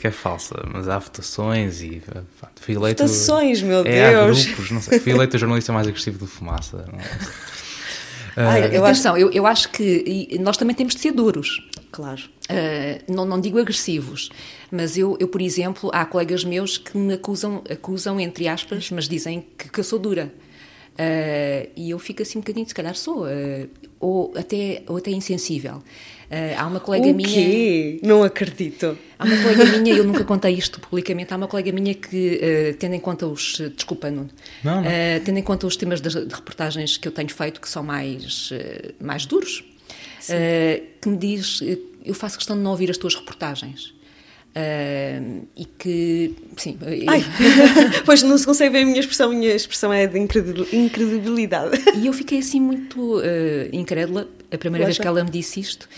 que 0.00 0.06
é 0.06 0.10
falsa, 0.10 0.56
mas 0.72 0.88
há 0.88 0.98
votações 0.98 1.82
e 1.82 1.99
Fui 2.60 2.74
eleito. 2.74 3.02
Votações, 3.02 3.62
meu 3.62 3.80
É, 3.86 4.10
Deus. 4.24 4.44
grupos, 4.46 4.70
não 4.70 4.80
sei. 4.82 4.98
Fui 5.00 5.12
eleito 5.12 5.36
o 5.36 5.38
jornalista 5.40 5.72
mais 5.72 5.86
agressivo 5.86 6.18
do 6.18 6.26
Fumaça. 6.26 6.84
não 6.92 6.98
é? 7.00 7.04
Ai, 8.36 8.60
eu 8.76 8.84
acho, 8.84 9.00
Atenção, 9.00 9.16
eu, 9.18 9.30
eu 9.32 9.46
acho 9.46 9.68
que 9.70 10.38
nós 10.40 10.56
também 10.56 10.74
temos 10.74 10.94
de 10.94 11.00
ser 11.00 11.12
duros. 11.12 11.60
claro. 11.90 12.22
Uh, 12.50 13.12
não, 13.12 13.24
não 13.24 13.40
digo 13.40 13.60
agressivos, 13.60 14.28
mas 14.72 14.98
eu, 14.98 15.16
eu, 15.20 15.28
por 15.28 15.40
exemplo, 15.40 15.88
há 15.94 16.04
colegas 16.04 16.42
meus 16.44 16.76
que 16.78 16.98
me 16.98 17.14
acusam, 17.14 17.62
acusam 17.70 18.18
entre 18.18 18.48
aspas, 18.48 18.90
mas 18.90 19.08
dizem 19.08 19.46
que, 19.56 19.68
que 19.68 19.78
eu 19.78 19.84
sou 19.84 20.00
dura. 20.00 20.32
Uh, 21.00 21.70
e 21.74 21.90
eu 21.90 21.98
fico 21.98 22.20
assim 22.20 22.36
um 22.36 22.42
bocadinho, 22.42 22.68
se 22.68 22.74
calhar 22.74 22.94
sou, 22.94 23.24
uh, 23.24 23.68
ou, 23.98 24.34
até, 24.36 24.82
ou 24.86 24.98
até 24.98 25.10
insensível. 25.10 25.76
Uh, 25.76 26.54
há 26.58 26.66
uma 26.66 26.78
colega 26.78 27.06
o 27.06 27.14
minha. 27.14 27.28
quê? 27.28 28.00
Não 28.02 28.22
acredito. 28.22 28.98
Há 29.18 29.24
uma 29.24 29.36
colega 29.42 29.64
minha, 29.78 29.96
eu 29.96 30.04
nunca 30.04 30.24
contei 30.24 30.52
isto 30.52 30.78
publicamente, 30.78 31.32
há 31.32 31.36
uma 31.36 31.48
colega 31.48 31.72
minha 31.72 31.94
que, 31.94 32.36
uh, 32.36 32.76
tendo 32.76 32.94
em 32.94 33.00
conta 33.00 33.26
os. 33.26 33.62
Desculpa, 33.74 34.10
Nuno. 34.10 34.28
Não, 34.62 34.82
não. 34.82 34.88
Uh, 34.88 35.20
tendo 35.24 35.38
em 35.38 35.42
conta 35.42 35.66
os 35.66 35.76
temas 35.76 36.02
de, 36.02 36.08
de, 36.08 36.34
reportagens 36.34 36.98
que 36.98 37.08
eu 37.08 37.12
tenho 37.12 37.30
feito, 37.30 37.60
que 37.60 37.68
são 37.68 37.82
mais, 37.82 38.50
uh, 38.50 38.94
mais 39.00 39.24
duros, 39.24 39.64
que 41.00 41.08
me 41.08 41.16
diz: 41.16 41.62
eu 42.04 42.14
faço 42.14 42.36
questão 42.36 42.56
de 42.56 42.62
não 42.62 42.72
ouvir 42.72 42.90
as 42.90 42.98
tuas 42.98 43.14
reportagens. 43.14 43.94
E 45.56 45.64
que. 45.64 46.34
Sim. 46.56 46.78
Ai, 47.06 47.24
pois 48.04 48.22
não 48.22 48.36
se 48.36 48.44
consegue 48.44 48.70
ver 48.70 48.82
a 48.82 48.86
minha 48.86 49.00
expressão, 49.00 49.30
a 49.30 49.34
minha 49.34 49.54
expressão 49.54 49.92
é 49.92 50.06
de 50.06 50.18
incredibilidade. 50.18 51.78
E 52.00 52.06
eu 52.06 52.12
fiquei 52.12 52.38
assim 52.38 52.60
muito 52.60 53.20
incrédula 53.72 54.28
a 54.50 54.58
primeira 54.58 54.86
vez 54.86 54.98
que 54.98 55.06
ela 55.06 55.22
me 55.22 55.30
disse 55.30 55.60
isto. 55.60 55.88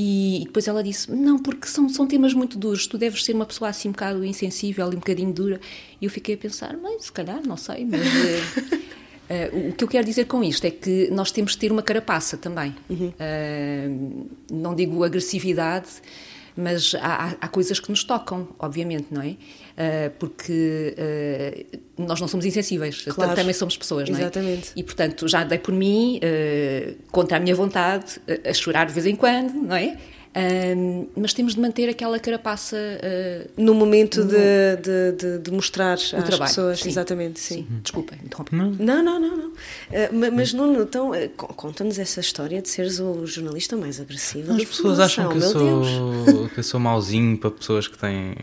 E, 0.00 0.42
depois 0.44 0.68
ela 0.68 0.80
disse: 0.82 1.10
Não, 1.10 1.38
porque 1.38 1.66
são, 1.66 1.88
são 1.88 2.06
temas 2.06 2.32
muito 2.32 2.56
duros, 2.56 2.86
tu 2.86 2.96
deves 2.96 3.24
ser 3.24 3.34
uma 3.34 3.44
pessoa 3.44 3.68
assim 3.68 3.88
um 3.88 3.92
bocado 3.92 4.24
insensível 4.24 4.86
e 4.92 4.94
um 4.94 5.00
bocadinho 5.00 5.32
dura. 5.32 5.60
E 6.00 6.04
eu 6.04 6.10
fiquei 6.10 6.36
a 6.36 6.38
pensar: 6.38 6.76
Mas 6.80 7.06
se 7.06 7.12
calhar, 7.12 7.40
não 7.44 7.56
sei, 7.56 7.84
mas. 7.84 8.00
Uh, 9.28 9.68
o 9.68 9.72
que 9.74 9.84
eu 9.84 9.88
quero 9.88 10.06
dizer 10.06 10.24
com 10.24 10.42
isto 10.42 10.64
é 10.64 10.70
que 10.70 11.10
nós 11.10 11.30
temos 11.30 11.52
de 11.52 11.58
ter 11.58 11.70
uma 11.70 11.82
carapaça 11.82 12.38
também. 12.38 12.74
Uhum. 12.88 13.08
Uh, 13.08 14.26
não 14.50 14.74
digo 14.74 15.04
agressividade, 15.04 15.88
mas 16.58 16.92
há, 17.00 17.36
há, 17.40 17.46
coisas 17.46 17.78
que 17.78 17.88
nos 17.88 18.02
tocam, 18.02 18.48
obviamente, 18.58 19.06
não 19.12 19.22
é? 19.22 19.28
Uh, 19.28 20.10
porque 20.18 20.92
uh, 20.98 21.78
nós 22.02 22.20
não 22.20 22.26
somos 22.26 22.44
insensíveis, 22.44 23.04
claro. 23.04 23.36
também 23.36 23.54
somos 23.54 23.76
pessoas, 23.76 24.08
não 24.10 24.18
é? 24.18 24.22
Exatamente. 24.22 24.72
E, 24.74 24.82
portanto, 24.82 25.28
já 25.28 25.44
dei 25.44 25.58
por 25.58 25.72
mim, 25.72 26.18
uh, 26.18 26.96
contra 27.12 27.36
a 27.36 27.40
minha 27.40 27.54
vontade, 27.54 28.20
a 28.44 28.52
chorar 28.52 28.86
de 28.86 28.92
vez 28.92 29.06
em 29.06 29.14
quando, 29.14 29.54
não 29.54 29.76
é? 29.76 29.96
Mas 31.16 31.32
temos 31.32 31.54
de 31.54 31.60
manter 31.60 31.88
aquela 31.88 32.18
carapaça 32.18 32.76
no 33.56 33.74
momento 33.74 34.24
no... 34.24 34.30
De, 34.30 34.36
de, 34.82 35.12
de, 35.12 35.38
de, 35.38 35.50
mostrar 35.50 35.94
às 35.94 36.10
trabalho, 36.10 36.38
pessoas, 36.38 36.80
sim. 36.80 36.88
exatamente, 36.88 37.40
sim. 37.40 37.66
sim. 37.68 37.80
Desculpa, 37.82 38.14
interrompe. 38.24 38.54
Não, 38.54 38.70
não, 38.70 39.02
não. 39.02 39.36
não. 39.36 39.52
mas, 40.32 40.52
Nuno, 40.52 40.82
então, 40.82 41.12
conta-nos 41.36 41.98
essa 41.98 42.20
história 42.20 42.60
de 42.62 42.68
seres 42.68 43.00
o 43.00 43.26
jornalista 43.26 43.76
mais 43.76 44.00
agressivo. 44.00 44.52
As 44.52 44.64
pessoas 44.64 45.00
acham 45.00 45.28
que 45.28 45.38
eu, 45.38 45.42
sou, 45.42 46.48
que 46.48 46.60
eu 46.60 46.64
sou 46.64 46.80
mauzinho 46.80 47.36
para 47.38 47.50
pessoas 47.50 47.88
que 47.88 47.98
têm 47.98 48.34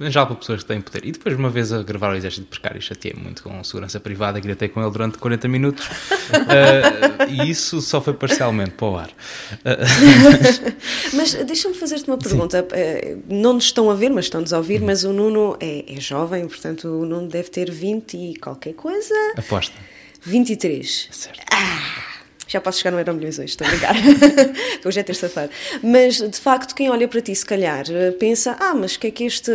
já 0.00 0.26
para 0.26 0.36
pessoas 0.36 0.62
que 0.62 0.68
têm 0.68 0.80
poder. 0.80 1.04
E 1.04 1.12
depois, 1.12 1.36
uma 1.36 1.50
vez 1.50 1.72
a 1.72 1.82
gravar 1.82 2.12
o 2.12 2.14
Exército 2.16 2.46
Precário, 2.46 2.80
chateei 2.80 3.14
muito 3.14 3.42
com 3.42 3.62
segurança 3.64 3.98
privada, 3.98 4.38
gritei 4.40 4.68
com 4.68 4.80
ele 4.80 4.90
durante 4.90 5.18
40 5.18 5.48
minutos. 5.48 5.86
uh, 5.86 7.28
e 7.28 7.50
isso 7.50 7.80
só 7.80 8.00
foi 8.00 8.14
parcialmente 8.14 8.72
para 8.72 8.86
o 8.86 8.96
ar. 8.96 9.08
Uh, 9.08 10.76
mas 11.16 11.34
deixa-me 11.34 11.74
fazer-te 11.74 12.08
uma 12.08 12.18
pergunta. 12.18 12.62
Uh, 12.62 13.22
não 13.28 13.54
nos 13.54 13.64
estão 13.64 13.90
a 13.90 13.94
ver, 13.94 14.10
mas 14.10 14.26
estão-nos 14.26 14.52
a 14.52 14.58
ouvir. 14.58 14.80
Mas 14.80 15.04
o 15.04 15.12
Nuno 15.12 15.56
é, 15.60 15.84
é, 15.94 16.00
jovem, 16.00 16.46
portanto, 16.46 16.88
o 16.88 17.06
Nuno 17.06 17.28
deve 17.28 17.48
ter 17.48 17.70
20 17.70 18.16
e 18.16 18.36
qualquer 18.36 18.74
coisa. 18.74 19.14
Aposta. 19.36 19.74
23. 20.22 21.08
Certo. 21.10 21.40
Ah! 21.52 22.15
Já 22.48 22.60
posso 22.60 22.78
chegar 22.78 22.92
no 22.92 22.98
Euro 22.98 23.14
Milhões 23.14 23.38
hoje, 23.38 23.50
estou 23.50 23.66
a 23.66 23.70
brincar. 23.70 23.94
hoje 24.86 25.00
é 25.00 25.02
terça-feira. 25.02 25.50
Mas, 25.82 26.16
de 26.16 26.38
facto, 26.38 26.74
quem 26.74 26.88
olha 26.88 27.08
para 27.08 27.20
ti, 27.20 27.34
se 27.34 27.44
calhar, 27.44 27.84
pensa: 28.20 28.56
ah, 28.60 28.74
mas 28.74 28.96
que 28.96 29.08
é 29.08 29.10
que 29.10 29.24
este 29.24 29.50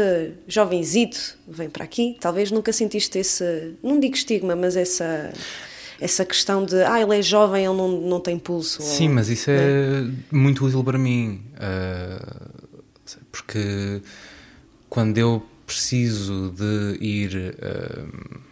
jovenzito 0.46 1.38
vem 1.48 1.70
para 1.70 1.86
aqui? 1.86 2.18
Talvez 2.20 2.52
nunca 2.52 2.74
sentiste 2.74 3.18
esse, 3.18 3.76
não 3.82 4.00
digo 4.00 4.16
estigma, 4.16 4.56
mas 4.56 4.76
essa. 4.76 5.32
Essa 6.00 6.26
questão 6.26 6.66
de, 6.66 6.82
ah, 6.82 7.00
ele 7.00 7.20
é 7.20 7.22
jovem, 7.22 7.64
ele 7.64 7.76
não, 7.76 7.88
não 7.88 8.20
tem 8.20 8.40
pulso. 8.40 8.82
Sim, 8.82 9.10
ou, 9.10 9.14
mas 9.14 9.30
isso 9.30 9.52
é 9.52 10.02
né? 10.02 10.12
muito 10.32 10.66
útil 10.66 10.84
para 10.84 10.98
mim. 10.98 11.44
Uh, 11.58 13.20
porque 13.32 14.02
quando 14.90 15.20
eu 15.20 15.44
preciso 15.68 16.52
de 16.58 16.98
ir. 17.00 17.56
Uh, 17.62 18.51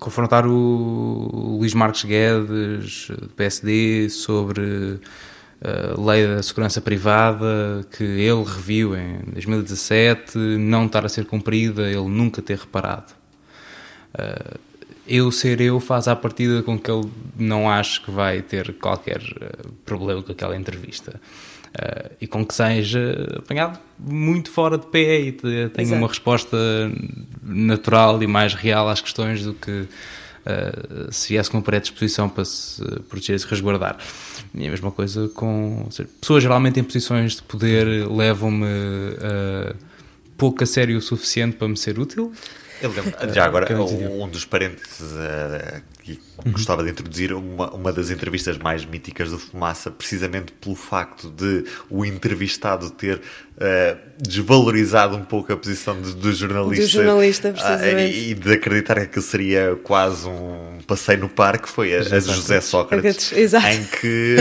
confrontar 0.00 0.46
o 0.46 1.56
Luís 1.58 1.74
Marques 1.74 2.04
Guedes, 2.04 3.08
do 3.08 3.28
PSD, 3.28 4.08
sobre 4.08 4.98
a 5.62 6.00
lei 6.00 6.26
da 6.26 6.42
segurança 6.42 6.80
privada 6.80 7.86
que 7.96 8.02
ele 8.02 8.42
reviu 8.42 8.96
em 8.96 9.18
2017, 9.32 10.38
não 10.38 10.86
estar 10.86 11.04
a 11.04 11.08
ser 11.08 11.26
cumprida, 11.26 11.82
ele 11.82 12.08
nunca 12.08 12.40
ter 12.40 12.58
reparado. 12.58 13.12
Eu 15.06 15.30
ser 15.30 15.60
eu 15.60 15.78
faz 15.78 16.08
à 16.08 16.16
partida 16.16 16.62
com 16.62 16.78
que 16.78 16.90
ele 16.90 17.10
não 17.38 17.68
ache 17.68 18.00
que 18.00 18.10
vai 18.10 18.40
ter 18.40 18.72
qualquer 18.74 19.20
problema 19.84 20.22
com 20.22 20.32
aquela 20.32 20.56
entrevista. 20.56 21.20
Uh, 21.70 22.10
e 22.20 22.26
com 22.26 22.44
que 22.44 22.52
seja 22.52 23.38
apanhado 23.38 23.78
muito 23.96 24.50
fora 24.50 24.76
de 24.76 24.86
pé 24.86 25.20
e 25.20 25.32
tenha 25.32 25.70
Exato. 25.78 25.94
uma 25.94 26.08
resposta 26.08 26.56
natural 27.42 28.20
e 28.20 28.26
mais 28.26 28.54
real 28.54 28.88
às 28.88 29.00
questões 29.00 29.44
do 29.44 29.54
que 29.54 29.70
uh, 29.70 31.12
se 31.12 31.28
viesse 31.28 31.50
com 31.50 31.58
uma 31.58 31.62
predisposição 31.62 32.28
para 32.28 32.44
se 32.44 32.82
proteger 33.08 33.36
e 33.36 33.38
se 33.38 33.46
resguardar. 33.46 33.98
E 34.54 34.66
a 34.66 34.70
mesma 34.70 34.90
coisa 34.90 35.28
com. 35.28 35.86
Seja, 35.90 36.08
pessoas 36.20 36.42
geralmente 36.42 36.80
em 36.80 36.84
posições 36.84 37.36
de 37.36 37.42
poder 37.42 38.08
levam-me 38.08 38.66
uh, 38.66 39.76
pouco 40.36 40.64
a 40.64 40.66
sério 40.66 40.96
o 40.96 41.02
suficiente 41.02 41.56
para 41.56 41.68
me 41.68 41.76
ser 41.76 41.98
útil. 41.98 42.32
já 43.32 43.44
agora, 43.44 43.66
um, 43.76 44.24
um 44.24 44.28
dos 44.28 44.44
parênteses 44.44 45.12
uh, 45.12 45.82
que 46.02 46.18
uhum. 46.44 46.52
gostava 46.52 46.82
de 46.82 46.90
introduzir, 46.90 47.32
uma, 47.32 47.70
uma 47.70 47.92
das 47.92 48.10
entrevistas 48.10 48.58
mais 48.58 48.84
míticas 48.84 49.30
do 49.30 49.38
Fumaça, 49.38 49.90
precisamente 49.90 50.52
pelo 50.52 50.74
facto 50.74 51.30
de 51.30 51.64
o 51.88 52.04
entrevistado 52.04 52.90
ter 52.90 53.16
uh, 53.16 53.98
desvalorizado 54.18 55.16
um 55.16 55.24
pouco 55.24 55.52
a 55.52 55.56
posição 55.56 56.00
de, 56.00 56.14
do 56.14 56.32
jornalista. 56.32 56.84
Do 56.84 56.88
jornalista, 56.88 57.52
precisamente. 57.52 58.12
Uh, 58.12 58.16
e, 58.16 58.30
e, 58.30 58.34
de 58.34 58.52
acreditar 58.52 59.06
que 59.06 59.20
seria 59.20 59.78
quase 59.82 60.28
um 60.28 60.78
passeio 60.86 61.20
no 61.20 61.28
parque, 61.28 61.68
foi 61.68 61.94
a, 61.94 62.00
a 62.00 62.02
de 62.02 62.20
José 62.20 62.60
Sócrates. 62.60 63.32
Exato. 63.32 63.66
Em 63.66 63.84
que 63.84 64.36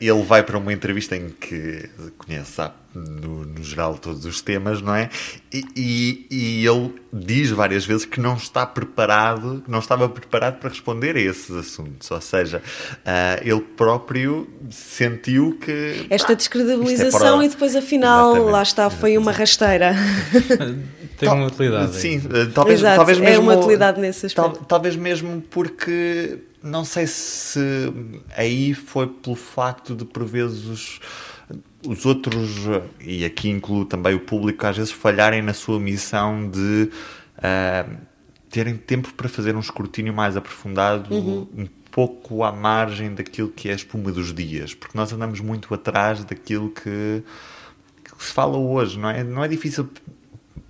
ele 0.00 0.22
vai 0.22 0.42
para 0.42 0.58
uma 0.58 0.72
entrevista 0.72 1.16
em 1.16 1.30
que 1.30 1.88
conhece 2.18 2.60
a 2.60 2.72
no, 2.96 3.44
no, 3.44 3.62
geral 3.62 3.98
todos 3.98 4.24
os 4.24 4.40
temas, 4.40 4.80
não 4.80 4.94
é? 4.94 5.10
E, 5.52 5.64
e, 5.76 6.26
e, 6.30 6.66
ele 6.66 6.94
diz 7.12 7.50
várias 7.50 7.84
vezes 7.84 8.06
que 8.06 8.20
não 8.20 8.34
está 8.36 8.64
preparado, 8.64 9.62
não 9.68 9.78
estava 9.78 10.08
preparado 10.08 10.58
para 10.66 10.70
responder 10.70 11.16
a 11.16 11.20
esses 11.20 11.50
assuntos. 11.54 12.10
Ou 12.10 12.20
seja, 12.20 12.58
uh, 12.58 13.40
ele 13.40 13.60
próprio 13.60 14.48
sentiu 14.68 15.56
que 15.60 16.06
esta 16.10 16.34
descredibilização 16.34 17.34
é 17.34 17.36
para... 17.36 17.44
e 17.44 17.48
depois 17.48 17.76
afinal 17.76 18.30
Exatamente. 18.30 18.52
lá 18.52 18.62
está 18.62 18.90
foi 18.90 19.12
Exatamente. 19.12 19.18
uma 19.18 19.32
rasteira. 19.32 19.94
Tem 21.16 21.28
uma 21.30 21.46
utilidade. 21.46 21.94
Sim, 21.94 22.20
talvez, 22.52 22.80
Exato, 22.80 22.96
talvez 22.96 23.18
mesmo. 23.18 23.50
É 23.50 23.54
uma 23.54 23.56
utilidade 23.56 24.00
nesse 24.00 24.26
aspecto. 24.26 24.56
Tal, 24.58 24.64
talvez 24.66 24.96
mesmo 24.96 25.40
porque 25.50 26.40
não 26.62 26.84
sei 26.84 27.06
se 27.06 27.60
aí 28.36 28.74
foi 28.74 29.06
pelo 29.06 29.36
facto 29.36 29.94
de 29.94 30.04
por 30.04 30.24
vezes 30.24 30.66
os 30.66 31.00
os 31.86 32.04
outros, 32.04 32.50
e 33.00 33.24
aqui 33.24 33.48
incluo 33.48 33.84
também 33.84 34.12
o 34.12 34.18
público, 34.18 34.66
às 34.66 34.76
vezes 34.76 34.90
falharem 34.90 35.40
na 35.40 35.52
sua 35.52 35.78
missão 35.78 36.50
de 36.50 36.90
uh, 37.38 37.96
terem 38.56 38.74
tempo 38.74 39.12
para 39.12 39.28
fazer 39.28 39.54
um 39.54 39.60
escrutínio 39.60 40.14
mais 40.14 40.34
aprofundado, 40.34 41.14
uhum. 41.14 41.46
um 41.54 41.68
pouco 41.90 42.42
à 42.42 42.50
margem 42.50 43.14
daquilo 43.14 43.50
que 43.50 43.68
é 43.68 43.72
a 43.72 43.74
espuma 43.74 44.10
dos 44.10 44.32
dias, 44.32 44.74
porque 44.74 44.96
nós 44.96 45.12
andamos 45.12 45.40
muito 45.40 45.74
atrás 45.74 46.24
daquilo 46.24 46.70
que, 46.70 47.22
que 48.02 48.24
se 48.24 48.32
fala 48.32 48.56
hoje, 48.56 48.98
não 48.98 49.10
é? 49.10 49.22
Não 49.22 49.44
é 49.44 49.48
difícil 49.48 49.86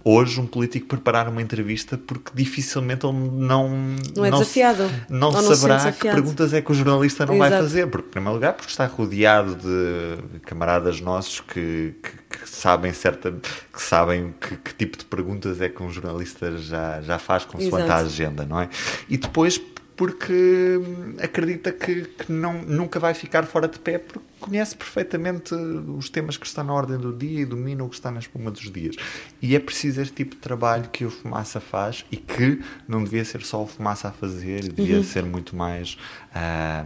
hoje 0.03 0.41
um 0.41 0.47
político 0.47 0.89
preparar 0.89 1.29
uma 1.29 1.41
entrevista 1.41 1.97
porque 1.97 2.31
dificilmente 2.35 3.07
ele 3.07 3.17
não 3.17 3.97
não 4.15 4.25
é 4.25 4.31
desafiado 4.31 4.89
não, 5.09 5.33
não 5.33 5.43
saberá 5.43 5.91
que 5.91 6.09
perguntas 6.09 6.55
é 6.55 6.63
que 6.63 6.71
o 6.71 6.75
jornalista 6.75 7.27
não 7.27 7.35
Exato. 7.35 7.51
vai 7.51 7.61
fazer 7.61 7.87
porque 7.89 8.07
em 8.07 8.11
primeiro 8.13 8.35
lugar 8.35 8.53
porque 8.53 8.71
está 8.71 8.87
rodeado 8.87 9.57
de 9.57 10.39
camaradas 10.43 11.01
nossos 11.01 11.41
que, 11.41 11.97
que, 12.01 12.13
que 12.39 12.49
sabem 12.49 12.93
certa 12.93 13.33
que 13.33 13.83
sabem 13.83 14.35
que, 14.41 14.57
que, 14.57 14.75
tipo 14.75 14.99
de 14.99 15.05
perguntas 15.05 15.61
é 15.61 15.69
que 15.69 15.83
um 15.83 15.91
jornalista 15.91 16.57
já 16.59 17.01
já 17.01 17.19
faz 17.19 17.45
consoante 17.45 17.91
a 17.91 17.97
agenda 17.97 18.45
não 18.45 18.61
é? 18.61 18.69
E 19.09 19.17
depois 19.17 19.61
porque 19.97 20.79
acredita 21.23 21.73
que, 21.73 22.03
que 22.03 22.31
não, 22.31 22.63
nunca 22.63 23.01
vai 23.01 23.15
ficar 23.15 23.45
fora 23.47 23.67
de 23.67 23.79
pé 23.79 23.99
porque 23.99 24.27
conhece 24.39 24.77
perfeitamente 24.77 25.55
os 25.55 26.11
temas 26.11 26.37
que 26.37 26.47
estão 26.47 26.63
na 26.63 26.75
ordem 26.75 26.99
do 26.99 27.13
dia 27.13 27.41
e 27.41 27.45
domina 27.47 27.83
o 27.83 27.89
que 27.89 27.95
está 27.95 28.11
na 28.11 28.21
espuma 28.21 28.51
dos 28.51 28.71
dias. 28.71 28.95
E 29.41 29.57
é 29.57 29.59
preciso 29.59 30.03
este 30.03 30.15
tipo 30.15 30.35
de 30.35 30.41
trabalho 30.41 30.91
que 30.91 31.05
o 31.05 31.11
Fumaça 31.11 31.61
faz 31.61 32.05
e 32.13 32.17
que 32.19 32.63
não 32.87 33.03
devia 33.03 33.25
ser 33.25 33.43
só 33.43 33.63
o 33.63 33.67
Fumaça 33.67 34.09
a 34.09 34.13
fazer, 34.13 34.71
devia 34.71 35.03
ser 35.03 35.25
muito 35.25 35.57
mais 35.57 35.97
ah, 36.35 36.85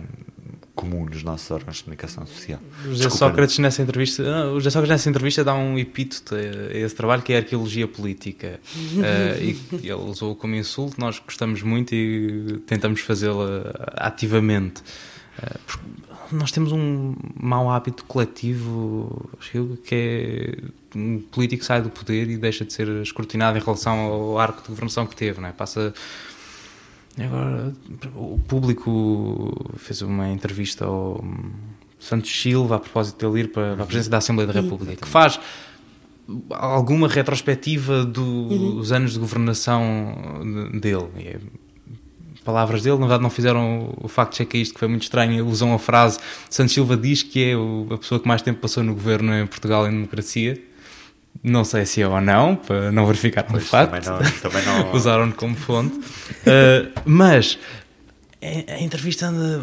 comum 0.80 1.04
nos 1.04 1.22
nossos 1.22 1.50
órgãos 1.50 1.76
de 1.76 1.84
comunicação 1.84 2.26
social. 2.26 2.58
O 2.80 2.88
José 2.88 3.04
Desculpa, 3.04 3.16
Sócrates 3.16 3.58
nessa 3.58 3.82
entrevista, 3.82 4.22
ah, 4.26 4.50
o 4.50 4.54
José 4.54 4.70
Sócrates 4.70 4.90
nessa 4.90 5.10
entrevista 5.10 5.44
dá 5.44 5.54
um 5.54 5.78
epíteto 5.78 6.34
a 6.34 6.76
esse 6.76 6.94
trabalho 6.94 7.22
que 7.22 7.34
é 7.34 7.36
a 7.36 7.38
arqueologia 7.40 7.86
política. 7.86 8.58
Ah, 9.00 9.38
e 9.40 9.56
ele 9.72 9.92
usou 9.94 10.34
como 10.36 10.54
insulto, 10.54 11.00
nós 11.00 11.18
gostamos 11.18 11.62
muito 11.62 11.94
e 11.94 12.60
tentamos 12.66 13.00
fazê-la 13.00 13.72
ativamente. 13.96 14.82
Ah, 15.38 15.56
porque 15.66 15.84
nós 16.32 16.50
temos 16.50 16.72
um 16.72 17.14
mau 17.40 17.70
hábito 17.70 18.04
coletivo 18.04 19.30
que 19.84 19.94
é 19.94 20.98
um 20.98 21.20
político 21.20 21.64
sai 21.64 21.82
do 21.82 21.90
poder 21.90 22.28
e 22.28 22.36
deixa 22.36 22.64
de 22.64 22.72
ser 22.72 22.88
escrutinado 23.02 23.58
em 23.58 23.60
relação 23.60 23.98
ao 23.98 24.38
arco 24.38 24.62
de 24.62 24.68
governação 24.68 25.06
que 25.06 25.16
teve, 25.16 25.40
não 25.40 25.48
é? 25.48 25.52
Passa 25.52 25.94
Agora, 27.18 27.72
o 28.14 28.38
público 28.46 29.72
fez 29.76 30.00
uma 30.02 30.28
entrevista 30.30 30.84
ao 30.86 31.22
Santos 31.98 32.30
Silva 32.40 32.76
a 32.76 32.78
propósito 32.78 33.18
dele 33.30 33.44
ir 33.44 33.48
para, 33.52 33.74
para 33.74 33.82
a 33.82 33.86
presidência 33.86 34.10
da 34.10 34.18
Assembleia 34.18 34.46
da 34.52 34.58
República, 34.60 34.96
que 34.96 35.08
faz 35.08 35.38
alguma 36.50 37.08
retrospectiva 37.08 38.04
do- 38.04 38.76
dos 38.76 38.92
anos 38.92 39.12
de 39.14 39.18
governação 39.18 40.40
de- 40.72 40.80
dele. 40.80 41.08
E 41.18 41.22
é- 41.28 41.38
palavras 42.44 42.82
dele, 42.82 42.94
na 42.94 43.00
verdade, 43.02 43.22
não 43.22 43.28
fizeram 43.30 43.92
o 44.00 44.08
facto 44.08 44.34
check 44.36 44.54
a 44.54 44.58
isto, 44.58 44.72
que 44.74 44.78
foi 44.80 44.88
muito 44.88 45.02
estranho. 45.02 45.44
Usou 45.46 45.68
uma 45.68 45.78
frase: 45.78 46.18
Santos 46.48 46.72
Silva 46.72 46.96
diz 46.96 47.22
que 47.22 47.44
é 47.44 47.54
a 47.94 47.98
pessoa 47.98 48.18
que 48.20 48.26
mais 48.26 48.40
tempo 48.40 48.60
passou 48.60 48.82
no 48.82 48.94
governo 48.94 49.34
em 49.34 49.46
Portugal 49.46 49.86
em 49.86 49.90
democracia. 49.90 50.58
Não 51.42 51.64
sei 51.64 51.86
se 51.86 52.02
é 52.02 52.06
ou 52.08 52.20
não, 52.20 52.54
para 52.56 52.92
não 52.92 53.06
verificar 53.06 53.42
pelo 53.44 53.58
Pois, 53.58 53.68
facto 53.68 54.02
também 54.04 54.22
não- 54.24 54.40
também 54.40 54.64
não- 54.66 54.92
usaram-no 54.94 55.32
como 55.32 55.56
fonte. 55.56 55.96
Uh, 55.96 56.90
mas 57.06 57.58
a, 58.42 58.74
a 58.74 58.80
entrevista 58.82 59.26
anda 59.26 59.62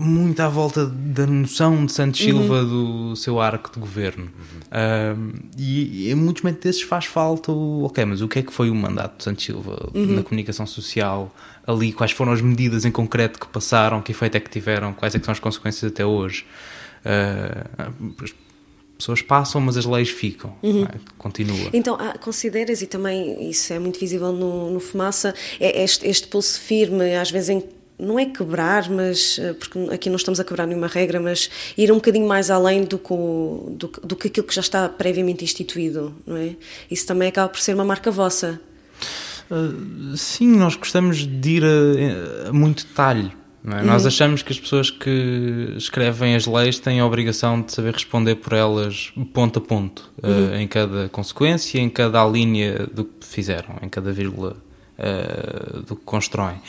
muito 0.00 0.40
à 0.40 0.48
volta 0.48 0.86
da 0.86 1.26
noção 1.26 1.84
de 1.84 1.92
Santos 1.92 2.20
Silva 2.20 2.64
do 2.64 3.14
seu 3.16 3.40
arco 3.40 3.70
de 3.72 3.80
governo. 3.80 4.30
Um, 4.72 5.32
e, 5.58 6.06
e 6.06 6.10
em 6.10 6.14
muitos 6.14 6.42
momentos 6.42 6.62
desses 6.62 6.82
faz 6.82 7.04
falta 7.06 7.50
o. 7.52 7.84
Ok, 7.84 8.04
mas 8.04 8.20
o 8.22 8.28
que 8.28 8.38
é 8.38 8.42
que 8.42 8.52
foi 8.52 8.70
o 8.70 8.74
mandato 8.74 9.18
de 9.18 9.24
Santos 9.24 9.44
Silva 9.44 9.90
na 9.92 10.22
comunicação 10.22 10.66
social 10.66 11.34
ali? 11.66 11.92
Quais 11.92 12.12
foram 12.12 12.32
as 12.32 12.40
medidas 12.40 12.84
em 12.84 12.90
concreto 12.92 13.38
que 13.40 13.48
passaram? 13.48 14.00
Que 14.00 14.12
efeito 14.12 14.36
é 14.36 14.40
que 14.40 14.48
tiveram? 14.48 14.92
Quais 14.94 15.14
é 15.14 15.18
que 15.18 15.24
são 15.26 15.32
as 15.32 15.40
consequências 15.40 15.90
até 15.92 16.06
hoje? 16.06 16.46
Uh, 17.04 18.14
as 18.24 18.32
pessoas 18.98 19.22
passam, 19.22 19.60
mas 19.60 19.76
as 19.76 19.84
leis 19.86 20.10
ficam. 20.10 20.54
não 20.62 20.82
é? 20.84 20.90
Continua. 21.16 21.70
Então, 21.72 21.96
ah, 21.98 22.18
consideras, 22.18 22.82
e 22.82 22.86
também 22.86 23.48
isso 23.48 23.72
é 23.72 23.78
muito 23.78 23.98
visível 23.98 24.32
no, 24.32 24.70
no 24.70 24.80
Fumaça, 24.80 25.34
é 25.60 25.82
este, 25.84 26.06
este 26.06 26.26
pulso 26.28 26.60
firme, 26.60 27.14
às 27.16 27.30
vezes 27.30 27.48
em 27.50 27.62
não 28.00 28.16
é 28.16 28.26
quebrar, 28.26 28.88
mas 28.88 29.40
eh, 29.40 29.54
porque 29.54 29.76
aqui 29.92 30.08
não 30.08 30.14
estamos 30.14 30.38
a 30.38 30.44
quebrar 30.44 30.68
nenhuma 30.68 30.86
regra, 30.86 31.18
mas 31.18 31.50
ir 31.76 31.90
um 31.90 31.96
bocadinho 31.96 32.28
mais 32.28 32.48
além 32.48 32.84
do 32.84 32.96
que, 32.96 33.12
o- 33.12 33.74
do, 33.76 33.88
do 34.04 34.14
que 34.14 34.28
aquilo 34.28 34.46
que 34.46 34.54
já 34.54 34.60
está 34.60 34.88
previamente 34.88 35.42
instituído, 35.42 36.14
não 36.24 36.36
é? 36.36 36.54
Isso 36.88 37.04
também 37.06 37.26
acaba 37.28 37.48
por 37.48 37.58
ser 37.58 37.74
uma 37.74 37.84
marca 37.84 38.08
vossa. 38.12 38.60
Uh, 39.50 40.16
sim, 40.16 40.46
nós 40.56 40.76
gostamos 40.76 41.26
de 41.26 41.50
ir 41.50 41.64
a, 41.64 42.50
a 42.50 42.52
muito 42.52 42.86
detalhe. 42.86 43.32
É? 43.76 43.82
Nós 43.82 44.06
achamos 44.06 44.42
que 44.42 44.52
as 44.52 44.58
pessoas 44.58 44.90
que 44.90 45.74
escrevem 45.76 46.34
as 46.34 46.46
leis 46.46 46.78
têm 46.78 47.00
a 47.00 47.06
obrigação 47.06 47.60
de 47.60 47.72
saber 47.72 47.92
responder 47.92 48.36
por 48.36 48.52
elas 48.52 49.12
ponto 49.34 49.58
a 49.58 49.62
ponto, 49.62 50.10
uh, 50.22 50.54
em 50.56 50.66
cada 50.66 51.08
consequência, 51.08 51.78
em 51.78 51.90
cada 51.90 52.24
linha 52.26 52.86
do 52.86 53.04
que 53.04 53.26
fizeram, 53.26 53.76
em 53.82 53.88
cada 53.88 54.12
vírgula 54.12 54.56
uh, 54.98 55.82
do 55.82 55.96
que 55.96 56.04
constroem. 56.04 56.60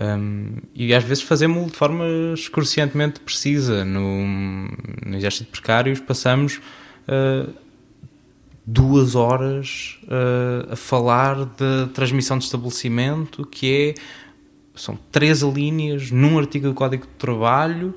Um, 0.00 0.56
e 0.74 0.94
às 0.94 1.04
vezes 1.04 1.22
fazemos-lo 1.22 1.70
de 1.70 1.76
forma 1.76 2.04
excruciantemente 2.34 3.20
precisa. 3.20 3.84
No, 3.84 4.24
no 5.04 5.16
Exército 5.16 5.44
de 5.44 5.50
Precários 5.50 6.00
passamos 6.00 6.60
uh, 7.08 7.52
duas 8.64 9.14
horas 9.14 9.98
uh, 10.04 10.72
a 10.72 10.76
falar 10.76 11.44
da 11.44 11.88
transmissão 11.92 12.38
de 12.38 12.44
estabelecimento, 12.44 13.44
que 13.44 13.94
é 13.96 14.00
são 14.82 14.98
13 15.10 15.50
linhas 15.50 16.10
num 16.10 16.38
artigo 16.38 16.68
do 16.68 16.74
Código 16.74 17.04
de 17.04 17.12
Trabalho 17.12 17.94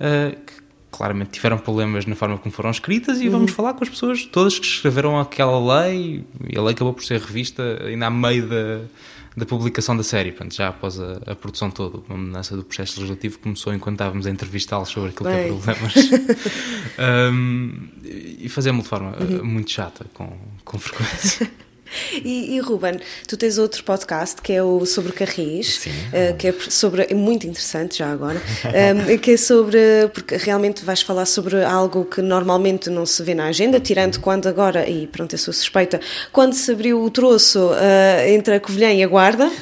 uh, 0.00 0.36
que 0.44 0.66
claramente 0.90 1.30
tiveram 1.30 1.58
problemas 1.58 2.06
na 2.06 2.14
forma 2.14 2.38
como 2.38 2.52
foram 2.52 2.70
escritas 2.70 3.20
e 3.20 3.28
vamos 3.28 3.52
falar 3.52 3.74
com 3.74 3.84
as 3.84 3.90
pessoas 3.90 4.24
todas 4.24 4.58
que 4.58 4.66
escreveram 4.66 5.20
aquela 5.20 5.82
lei. 5.82 6.24
E 6.48 6.58
a 6.58 6.62
lei 6.62 6.72
acabou 6.72 6.94
por 6.94 7.04
ser 7.04 7.20
revista 7.20 7.62
ainda 7.84 8.06
a 8.06 8.10
meio 8.10 8.48
da, 8.48 8.80
da 9.36 9.44
publicação 9.44 9.94
da 9.94 10.02
série, 10.02 10.32
portanto, 10.32 10.54
já 10.54 10.68
após 10.68 10.98
a, 10.98 11.20
a 11.26 11.34
produção 11.34 11.70
toda, 11.70 11.98
uma 12.08 12.16
mudança 12.16 12.56
do 12.56 12.64
processo 12.64 12.98
legislativo 13.00 13.38
começou 13.38 13.74
enquanto 13.74 13.96
estávamos 13.96 14.26
a 14.26 14.30
entrevistá-los 14.30 14.88
sobre 14.88 15.10
aquilo 15.10 15.28
que 15.28 15.36
é 15.36 15.42
Bem. 15.42 15.58
problemas. 15.58 15.94
Um, 16.98 17.88
e 18.02 18.48
fazemos 18.48 18.84
de 18.84 18.88
forma 18.88 19.10
uh, 19.10 19.44
muito 19.44 19.70
chata, 19.70 20.06
com, 20.14 20.32
com 20.64 20.78
frequência. 20.78 21.50
E, 22.24 22.56
e 22.56 22.60
Ruben, 22.60 22.98
tu 23.26 23.36
tens 23.36 23.58
outro 23.58 23.82
podcast 23.84 24.40
que 24.42 24.52
é 24.52 24.62
o 24.62 24.84
sobre 24.86 25.12
Carris, 25.12 25.80
Sim. 25.80 25.90
eh, 26.12 26.32
que 26.32 26.48
é 26.48 26.54
sobre 26.68 27.06
é 27.08 27.14
muito 27.14 27.46
interessante 27.46 27.98
já 27.98 28.10
agora, 28.10 28.40
eh, 28.72 29.16
que 29.18 29.32
é 29.32 29.36
sobre 29.36 29.78
porque 30.12 30.36
realmente 30.36 30.84
vais 30.84 31.02
falar 31.02 31.26
sobre 31.26 31.62
algo 31.62 32.04
que 32.04 32.20
normalmente 32.20 32.90
não 32.90 33.06
se 33.06 33.22
vê 33.22 33.34
na 33.34 33.46
agenda, 33.46 33.80
tirando 33.80 34.18
quando 34.20 34.46
agora 34.48 34.88
e 34.88 35.06
pronto, 35.06 35.34
eu 35.34 35.38
sou 35.38 35.52
suspeita, 35.52 36.00
quando 36.32 36.54
se 36.54 36.70
abriu 36.70 37.02
o 37.02 37.10
troço 37.10 37.70
eh, 37.74 38.34
entre 38.34 38.54
a 38.54 38.60
Covilhã 38.60 38.92
e 38.92 39.02
a 39.02 39.06
Guarda, 39.06 39.50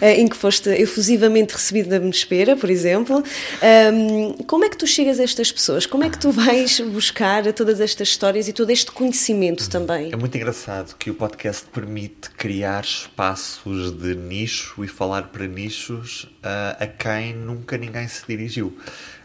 em 0.02 0.28
que 0.28 0.36
foste 0.36 0.70
efusivamente 0.70 1.52
recebido 1.52 1.88
da 1.88 2.00
Mespera, 2.00 2.56
por 2.56 2.70
exemplo. 2.70 3.22
Ahm, 3.62 4.34
como 4.46 4.64
é 4.64 4.68
que 4.68 4.76
tu 4.76 4.86
chegas 4.86 5.20
a 5.20 5.24
estas 5.24 5.52
pessoas? 5.52 5.86
Como 5.86 6.04
é 6.04 6.10
que 6.10 6.18
tu 6.18 6.30
vais 6.30 6.80
buscar 6.80 7.52
todas 7.52 7.80
estas 7.80 8.08
histórias 8.08 8.48
e 8.48 8.52
todo 8.52 8.70
este 8.70 8.90
conhecimento 8.90 9.68
também? 9.68 10.10
É 10.12 10.16
muito 10.16 10.36
engraçado 10.40 10.96
que 10.96 11.10
o 11.10 11.14
podcast 11.14 11.66
permite 11.66 12.30
criar 12.30 12.82
espaços 12.82 13.92
de 13.92 14.14
nicho 14.14 14.82
e 14.82 14.88
falar 14.88 15.24
para 15.24 15.46
nichos 15.46 16.34
ah, 16.42 16.78
a 16.80 16.86
quem 16.86 17.34
nunca 17.34 17.76
ninguém 17.76 18.08
se 18.08 18.26
dirigiu. 18.26 18.74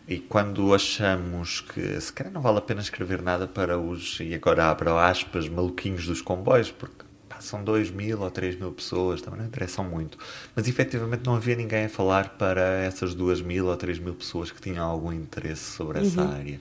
E 0.05 0.19
quando 0.19 0.75
achamos 0.75 1.61
que 1.61 2.01
se 2.01 2.11
calhar 2.11 2.33
não 2.33 2.41
vale 2.41 2.57
a 2.57 2.61
pena 2.61 2.81
escrever 2.81 3.21
nada 3.21 3.47
para 3.47 3.79
os, 3.79 4.19
e 4.19 4.33
agora 4.35 4.69
abro 4.69 4.97
aspas, 4.97 5.47
maluquinhos 5.47 6.05
dos 6.05 6.21
comboios, 6.21 6.69
porque 6.69 7.05
pá, 7.29 7.39
são 7.39 7.63
2 7.63 7.91
mil 7.91 8.19
ou 8.19 8.29
3 8.29 8.57
mil 8.57 8.73
pessoas, 8.73 9.21
também 9.21 9.39
não 9.39 9.47
interessam 9.47 9.85
muito. 9.85 10.17
Mas 10.53 10.67
efetivamente 10.67 11.25
não 11.25 11.35
havia 11.35 11.55
ninguém 11.55 11.85
a 11.85 11.89
falar 11.89 12.31
para 12.37 12.83
essas 12.83 13.15
2 13.15 13.39
mil 13.39 13.67
ou 13.67 13.77
3 13.77 13.99
mil 13.99 14.15
pessoas 14.15 14.51
que 14.51 14.61
tinham 14.61 14.85
algum 14.85 15.13
interesse 15.13 15.71
sobre 15.71 15.99
essa 15.99 16.23
área. 16.27 16.59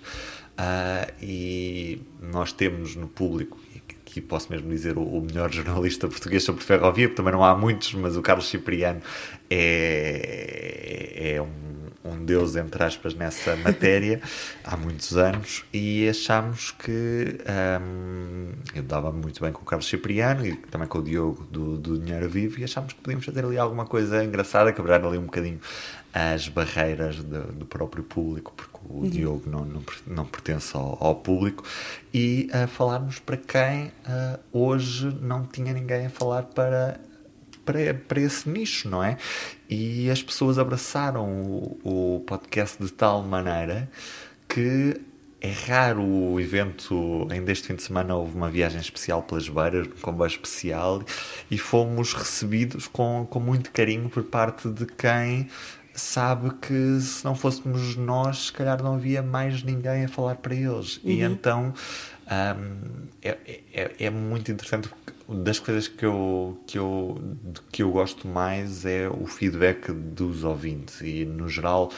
Ah, 0.57 1.09
e 1.21 2.01
nós 2.23 2.53
temos 2.53 2.95
no 2.95 3.09
público, 3.09 3.59
aqui 4.15 4.21
posso 4.21 4.51
mesmo 4.53 4.69
dizer 4.71 4.97
o, 4.97 5.03
o 5.03 5.21
melhor 5.21 5.53
jornalista 5.53 6.07
português 6.07 6.45
sobre 6.45 6.63
ferrovia, 6.63 7.09
porque 7.09 7.17
também 7.17 7.33
não 7.33 7.45
há 7.45 7.57
muitos, 7.57 7.93
mas 7.95 8.17
o 8.17 8.23
Carlos 8.23 8.49
Cipriano 8.49 9.01
é, 9.51 11.35
é 11.35 11.43
um, 11.43 12.13
um 12.13 12.25
deus, 12.25 12.55
entre 12.55 12.85
aspas, 12.85 13.13
nessa 13.15 13.57
matéria 13.57 14.21
há 14.63 14.77
muitos 14.77 15.17
anos 15.17 15.65
e 15.73 16.09
achámos 16.09 16.71
que 16.71 17.39
hum, 17.81 18.53
eu 18.73 18.85
dava 18.85 19.11
muito 19.11 19.41
bem 19.41 19.51
com 19.51 19.63
o 19.63 19.65
Carlos 19.65 19.89
Cipriano 19.89 20.47
e 20.47 20.55
também 20.55 20.87
com 20.87 20.99
o 20.99 21.03
Diogo 21.03 21.45
do, 21.51 21.77
do 21.77 21.99
Dinheiro 21.99 22.29
Vivo 22.29 22.61
e 22.61 22.65
achámos 22.65 22.93
que 22.93 23.01
podíamos 23.01 23.27
fazer 23.27 23.45
ali 23.45 23.59
alguma 23.59 23.85
coisa 23.85 24.25
engraçada, 24.25 24.73
quebrar 24.73 25.05
ali 25.05 25.19
um 25.19 25.25
bocadinho 25.25 25.59
as 26.13 26.47
barreiras 26.47 27.17
do, 27.17 27.43
do 27.53 27.67
próprio 27.67 28.05
público, 28.05 28.53
porque 28.57 28.74
o 28.89 29.09
Diogo 29.09 29.49
não, 29.49 29.65
não, 29.65 29.83
não 30.07 30.25
pertence 30.25 30.77
ao, 30.77 30.99
ao 31.01 31.17
público, 31.17 31.65
e 32.13 32.49
a 32.53 32.67
falarmos 32.67 33.19
para 33.19 33.37
quem 33.37 33.93
ah, 34.05 34.39
hoje 34.53 35.07
não 35.21 35.45
tinha 35.45 35.73
ninguém 35.73 36.07
a 36.07 36.11
falar 36.11 36.45
para, 36.45 37.01
para, 37.65 37.95
para 37.95 38.21
esse 38.21 38.49
nicho, 38.49 38.89
não 38.89 39.03
é? 39.03 39.17
E 39.69 40.11
as 40.11 40.23
pessoas 40.23 40.59
abraçaram 40.59 41.29
o, 41.29 42.17
o 42.17 42.21
podcast 42.27 42.83
de 42.83 42.93
tal 42.93 43.23
maneira 43.23 43.91
que 44.49 45.01
é 45.45 45.51
raro 45.51 46.03
o 46.03 46.41
evento, 46.41 47.29
ainda 47.31 47.53
este 47.53 47.67
fim 47.67 47.75
de 47.75 47.83
semana 47.83 48.17
houve 48.17 48.35
uma 48.35 48.49
viagem 48.49 48.81
especial 48.81 49.23
pelas 49.23 49.47
beiras, 49.47 49.87
um 49.87 50.01
comboio 50.01 50.29
especial, 50.29 51.03
e 51.51 51.59
fomos 51.59 52.15
recebidos 52.15 52.87
com, 52.89 53.27
com 53.29 53.41
muito 53.41 53.71
carinho 53.71 54.09
por 54.09 54.23
parte 54.23 54.71
de 54.71 54.87
quem 54.87 55.51
sabe 55.95 56.51
que 56.61 57.01
se 57.01 57.25
não 57.25 57.35
fôssemos 57.35 57.97
nós, 57.97 58.47
se 58.47 58.53
calhar 58.53 58.83
não 58.83 58.95
havia 58.95 59.23
mais 59.23 59.63
ninguém 59.63 60.05
a 60.05 60.09
falar 60.09 60.37
para 60.37 60.55
eles. 60.55 61.01
E 61.05 61.23
então 61.23 61.73
hum, 62.27 63.07
é, 63.23 63.39
é, 63.73 63.93
é 63.99 64.11
muito 64.11 64.51
interessante 64.51 64.91
das 65.29 65.59
coisas 65.59 65.89
que 65.89 66.05
eu, 66.05 66.61
que, 66.67 66.79
eu, 66.79 67.19
que 67.73 67.83
eu 67.83 67.91
gosto 67.91 68.29
mais 68.29 68.85
é 68.85 69.09
o 69.09 69.27
feedback 69.27 69.91
dos 69.91 70.45
ouvintes 70.45 71.01
e 71.01 71.25
no 71.25 71.49
geral 71.49 71.91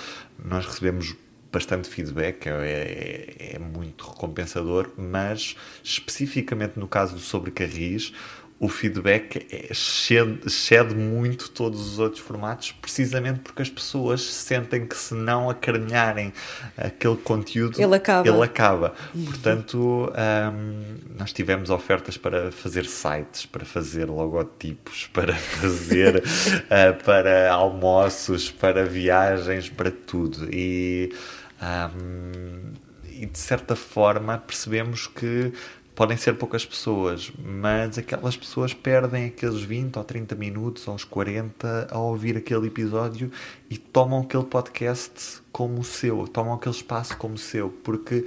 nós 0.44 0.64
recebemos 0.64 1.16
bastante 1.56 1.88
feedback, 1.88 2.46
é, 2.46 2.50
é, 2.50 3.54
é 3.54 3.58
muito 3.58 4.06
recompensador, 4.06 4.90
mas 4.96 5.56
especificamente 5.82 6.78
no 6.78 6.86
caso 6.86 7.14
do 7.14 7.20
Sobre 7.20 7.50
Carris, 7.50 8.12
o 8.58 8.68
feedback 8.68 9.46
é, 9.50 9.70
excede, 9.70 10.40
excede, 10.46 10.94
muito 10.94 11.50
todos 11.50 11.80
os 11.92 11.98
outros 11.98 12.22
formatos, 12.22 12.72
precisamente 12.72 13.40
porque 13.40 13.60
as 13.60 13.68
pessoas 13.68 14.22
sentem 14.22 14.86
que 14.86 14.96
se 14.96 15.14
não 15.14 15.50
acarinharem 15.50 16.32
aquele 16.76 17.16
conteúdo, 17.16 17.80
ele 17.80 17.94
acaba. 17.94 18.26
Ele 18.26 18.42
acaba. 18.42 18.94
Portanto, 19.12 20.10
um, 20.10 20.96
nós 21.18 21.34
tivemos 21.34 21.68
ofertas 21.68 22.16
para 22.16 22.50
fazer 22.50 22.86
sites, 22.86 23.44
para 23.44 23.64
fazer 23.64 24.06
logotipos, 24.06 25.06
para 25.12 25.34
fazer 25.34 26.16
uh, 26.16 27.04
para 27.04 27.52
almoços, 27.52 28.50
para 28.50 28.86
viagens, 28.86 29.68
para 29.68 29.90
tudo. 29.90 30.48
E, 30.50 31.12
um, 31.60 32.72
e 33.04 33.26
de 33.26 33.38
certa 33.38 33.76
forma 33.76 34.38
percebemos 34.38 35.06
que 35.06 35.52
podem 35.96 36.16
ser 36.16 36.34
poucas 36.34 36.64
pessoas, 36.64 37.32
mas 37.42 37.96
aquelas 37.96 38.36
pessoas 38.36 38.74
perdem 38.74 39.24
aqueles 39.24 39.62
20 39.62 39.96
ou 39.96 40.04
30 40.04 40.34
minutos 40.34 40.86
ou 40.86 40.94
os 40.94 41.04
40 41.04 41.88
a 41.90 41.98
ouvir 41.98 42.36
aquele 42.36 42.66
episódio 42.66 43.32
e 43.70 43.78
tomam 43.78 44.20
aquele 44.20 44.44
podcast 44.44 45.40
como 45.50 45.82
seu, 45.82 46.28
tomam 46.28 46.52
aquele 46.52 46.74
espaço 46.74 47.16
como 47.16 47.38
seu, 47.38 47.70
porque 47.82 48.26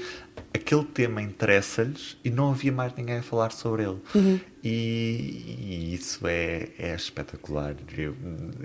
aquele 0.52 0.84
tema 0.84 1.22
interessa-lhes 1.22 2.18
e 2.26 2.32
não 2.32 2.50
havia 2.50 2.72
mais 2.72 2.92
ninguém 2.96 3.20
a 3.20 3.24
falar 3.24 3.52
sobre 3.52 3.84
ele. 3.84 4.02
Uhum. 4.16 4.40
E, 4.64 5.56
e, 5.60 5.94
isso 5.94 6.26
é, 6.28 6.70
é 6.80 6.96
espetacular. 6.96 7.76
Eu, 7.96 8.16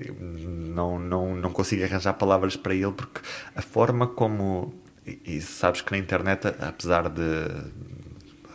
eu, 0.02 0.16
não, 0.18 0.98
não, 0.98 1.36
não 1.36 1.52
consigo 1.52 1.84
arranjar 1.84 2.14
palavras 2.14 2.56
para 2.56 2.74
ele 2.74 2.92
porque 2.92 3.20
a 3.54 3.60
forma 3.60 4.06
como. 4.06 4.72
E, 5.06 5.36
e 5.36 5.40
sabes 5.42 5.82
que 5.82 5.92
na 5.92 5.98
internet, 5.98 6.46
apesar 6.58 7.10
de 7.10 7.20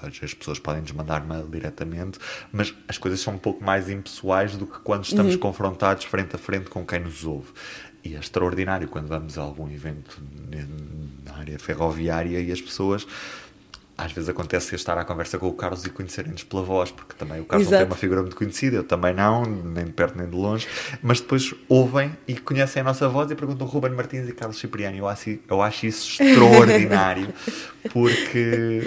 as 0.02 0.34
pessoas 0.34 0.60
podem 0.60 0.82
nos 0.82 0.92
mandar 0.92 1.26
mail 1.26 1.48
diretamente, 1.48 2.20
mas 2.52 2.74
as 2.88 2.98
coisas 2.98 3.20
são 3.20 3.36
um 3.36 3.38
pouco 3.38 3.64
mais 3.64 3.90
impessoais 3.90 4.56
do 4.56 4.66
que 4.66 4.80
quando 4.80 5.04
estamos 5.04 5.34
uhum. 5.34 5.40
confrontados 5.40 6.06
frente 6.06 6.36
a 6.36 6.40
frente 6.40 6.70
com 6.70 6.86
quem 6.86 7.00
nos 7.00 7.26
ouve. 7.26 7.52
E 8.04 8.16
é 8.16 8.20
extraordinário 8.20 8.88
quando 8.88 9.08
vamos 9.08 9.38
a 9.38 9.42
algum 9.42 9.70
evento 9.70 10.22
na 11.26 11.36
área 11.36 11.60
ferroviária 11.60 12.40
e 12.40 12.52
as 12.52 12.62
pessoas 12.62 13.06
às 14.00 14.14
vezes 14.14 14.30
acontece 14.30 14.74
estar 14.76 14.98
à 14.98 15.04
conversa 15.04 15.38
com 15.38 15.50
o 15.50 15.54
Carlos 15.54 15.86
e 15.86 15.90
conhecerem-nos 15.90 16.44
pela 16.46 16.64
voz, 16.64 16.90
porque 16.90 17.14
também 17.16 17.42
o 17.42 17.44
Carlos 17.44 17.68
Exato. 17.68 17.82
não 17.82 17.88
tem 17.88 17.94
uma 17.94 18.00
figura 18.00 18.22
muito 18.22 18.36
conhecida, 18.36 18.78
eu 18.78 18.84
também 18.84 19.14
não, 19.14 19.44
nem 19.44 19.84
de 19.86 19.92
perto 19.92 20.18
nem 20.18 20.26
de 20.26 20.36
longe, 20.36 20.66
mas 21.04 21.20
depois 21.20 21.54
ouvem 21.68 22.18
e 22.26 22.36
conhecem 22.36 22.80
a 22.80 22.86
nossa 22.86 23.10
voz 23.10 23.30
e 23.30 23.36
perguntam 23.36 23.68
Ruben 23.68 23.92
Martins 23.92 24.30
e 24.30 24.32
Carlos 24.32 24.58
Cipriani. 24.58 25.00
Eu 25.00 25.08
acho, 25.08 25.38
eu 25.50 25.62
acho 25.62 25.86
isso 25.86 26.10
extraordinário, 26.24 27.28
porque, 27.92 28.84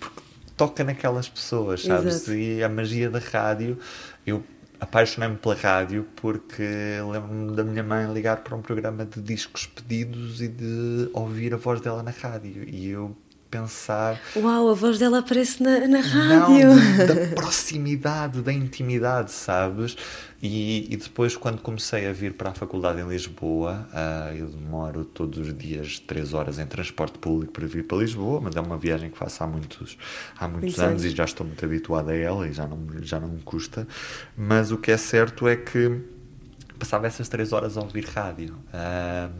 porque 0.00 0.13
toca 0.56 0.84
naquelas 0.84 1.28
pessoas, 1.28 1.82
sabes? 1.82 2.14
Exato. 2.14 2.34
E 2.34 2.62
a 2.62 2.68
magia 2.68 3.10
da 3.10 3.18
rádio, 3.18 3.78
eu 4.26 4.42
apaixonei-me 4.80 5.36
pela 5.36 5.54
rádio 5.54 6.06
porque 6.16 6.62
lembro-me 7.10 7.56
da 7.56 7.64
minha 7.64 7.82
mãe 7.82 8.12
ligar 8.12 8.38
para 8.38 8.54
um 8.56 8.62
programa 8.62 9.04
de 9.04 9.20
discos 9.20 9.66
pedidos 9.66 10.40
e 10.42 10.48
de 10.48 11.08
ouvir 11.12 11.54
a 11.54 11.56
voz 11.56 11.80
dela 11.80 12.02
na 12.02 12.10
rádio. 12.10 12.64
E 12.68 12.88
eu 12.88 13.16
pensar. 13.54 14.20
Uau, 14.34 14.68
a 14.68 14.74
voz 14.74 14.98
dela 14.98 15.20
aparece 15.20 15.62
na, 15.62 15.86
na 15.86 16.00
rádio! 16.00 16.70
Não, 16.70 17.06
da 17.06 17.14
proximidade, 17.40 18.42
da 18.42 18.52
intimidade, 18.52 19.30
sabes? 19.30 19.96
E, 20.42 20.92
e, 20.92 20.96
depois, 20.96 21.36
quando 21.36 21.62
comecei 21.62 22.06
a 22.06 22.12
vir 22.12 22.34
para 22.34 22.50
a 22.50 22.54
faculdade 22.54 23.00
em 23.00 23.08
Lisboa, 23.08 23.88
uh, 23.92 24.34
eu 24.34 24.48
demoro 24.48 25.04
todos 25.04 25.38
os 25.38 25.56
dias 25.56 26.00
3 26.00 26.34
horas 26.34 26.58
em 26.58 26.66
transporte 26.66 27.16
público 27.18 27.52
para 27.52 27.66
vir 27.66 27.86
para 27.86 27.98
Lisboa, 27.98 28.40
mas 28.40 28.56
é 28.56 28.60
uma 28.60 28.76
viagem 28.76 29.08
que 29.08 29.16
faço 29.16 29.42
há 29.44 29.46
muitos, 29.46 29.96
há 30.36 30.48
muitos 30.48 30.78
anos 30.80 31.04
e 31.04 31.10
já 31.10 31.24
estou 31.24 31.46
muito 31.46 31.64
habituado 31.64 32.10
a 32.10 32.14
ela 32.14 32.48
e 32.48 32.52
já 32.52 32.66
não, 32.66 32.78
já 33.02 33.20
não 33.20 33.28
me 33.28 33.40
custa. 33.42 33.86
Mas 34.36 34.72
o 34.72 34.76
que 34.76 34.90
é 34.90 34.96
certo 34.96 35.46
é 35.46 35.56
que 35.56 36.02
passava 36.78 37.06
essas 37.06 37.28
3 37.28 37.52
horas 37.52 37.78
a 37.78 37.80
ouvir 37.80 38.04
rádio. 38.04 38.56
Uh, 38.68 39.32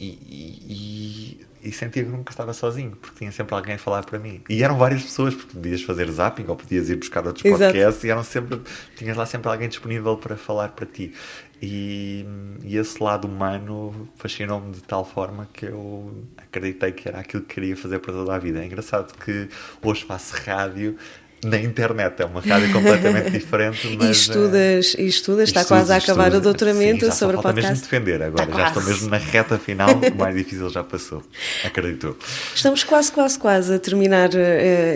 e, 0.00 0.06
e, 0.06 1.47
e 1.62 1.72
sentia 1.72 2.04
que 2.04 2.10
nunca 2.10 2.32
estava 2.32 2.52
sozinho, 2.52 2.92
porque 2.92 3.18
tinha 3.18 3.32
sempre 3.32 3.54
alguém 3.54 3.74
a 3.74 3.78
falar 3.78 4.04
para 4.04 4.18
mim. 4.18 4.42
E 4.48 4.62
eram 4.62 4.76
várias 4.76 5.02
pessoas, 5.02 5.34
porque 5.34 5.54
podias 5.54 5.82
fazer 5.82 6.10
zapping 6.10 6.44
ou 6.48 6.56
podias 6.56 6.88
ir 6.88 6.96
buscar 6.96 7.26
outros 7.26 7.44
Exato. 7.44 7.72
podcasts 7.72 8.04
e 8.04 8.10
eram 8.10 8.24
sempre, 8.24 8.60
tinhas 8.96 9.16
lá 9.16 9.26
sempre 9.26 9.48
alguém 9.50 9.68
disponível 9.68 10.16
para 10.16 10.36
falar 10.36 10.68
para 10.68 10.86
ti. 10.86 11.12
E, 11.60 12.24
e 12.62 12.76
esse 12.76 13.02
lado 13.02 13.26
humano 13.26 14.08
fascinou-me 14.16 14.72
de 14.72 14.82
tal 14.82 15.04
forma 15.04 15.48
que 15.52 15.66
eu 15.66 16.24
acreditei 16.36 16.92
que 16.92 17.08
era 17.08 17.18
aquilo 17.18 17.42
que 17.42 17.54
queria 17.54 17.76
fazer 17.76 17.98
para 17.98 18.12
toda 18.12 18.34
a 18.34 18.38
vida. 18.38 18.62
É 18.62 18.66
engraçado 18.66 19.12
que 19.18 19.48
hoje 19.82 20.04
faço 20.04 20.36
rádio 20.44 20.96
na 21.44 21.58
internet, 21.58 22.20
é 22.20 22.24
uma 22.24 22.40
rádio 22.40 22.72
completamente 22.72 23.30
diferente. 23.30 23.86
Mas, 23.98 24.08
e 24.08 24.10
estudas, 24.10 24.94
e 24.98 25.06
estudas, 25.06 25.48
está 25.48 25.64
quase 25.64 25.92
a 25.92 25.96
acabar 25.96 26.34
o 26.34 26.40
doutoramento 26.40 27.06
sim, 27.06 27.12
sobre 27.12 27.36
podcast. 27.36 27.70
mesmo 27.70 27.82
defender 27.82 28.22
agora, 28.22 28.50
já 28.52 28.68
estou 28.68 28.82
mesmo 28.82 29.08
na 29.08 29.18
reta 29.18 29.58
final, 29.58 29.88
o 29.90 30.18
mais 30.18 30.34
difícil 30.34 30.68
já 30.68 30.82
passou, 30.82 31.22
acredito. 31.64 32.16
Estamos 32.54 32.82
quase, 32.84 33.12
quase, 33.12 33.38
quase 33.38 33.74
a 33.74 33.78
terminar 33.78 34.30
uh, 34.30 34.34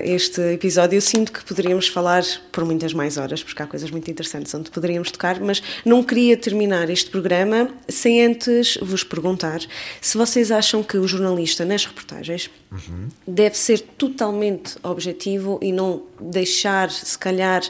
este 0.05 0.41
episódio. 0.53 0.97
Eu 0.97 1.01
sinto 1.01 1.33
que 1.33 1.45
poderíamos 1.45 1.89
falar 1.89 2.23
por 2.51 2.65
muitas 2.65 2.93
mais 2.93 3.17
horas, 3.17 3.43
porque 3.43 3.63
há 3.63 3.67
coisas 3.67 3.91
muito 3.91 4.11
interessantes 4.11 4.53
onde 4.55 4.71
poderíamos 4.71 5.11
tocar, 5.11 5.41
mas 5.41 5.63
não 5.85 6.03
queria 6.03 6.37
terminar 6.37 6.91
este 6.91 7.11
programa 7.11 7.69
sem 7.89 8.25
antes 8.25 8.79
vos 8.83 9.05
perguntar 9.05 9.61
se 10.01 10.17
vocês 10.17 10.51
acham 10.51 10.83
que 10.83 10.97
o 10.97 11.07
jornalista 11.07 11.65
nas 11.65 11.85
reportagens 11.85 12.51
uhum. 12.71 13.09
deve 13.27 13.57
ser 13.57 13.81
totalmente 13.81 14.77
objetivo 14.83 15.59
e 15.63 15.73
não 15.73 16.03
deixar, 16.33 16.91
se 16.91 17.17
calhar, 17.19 17.63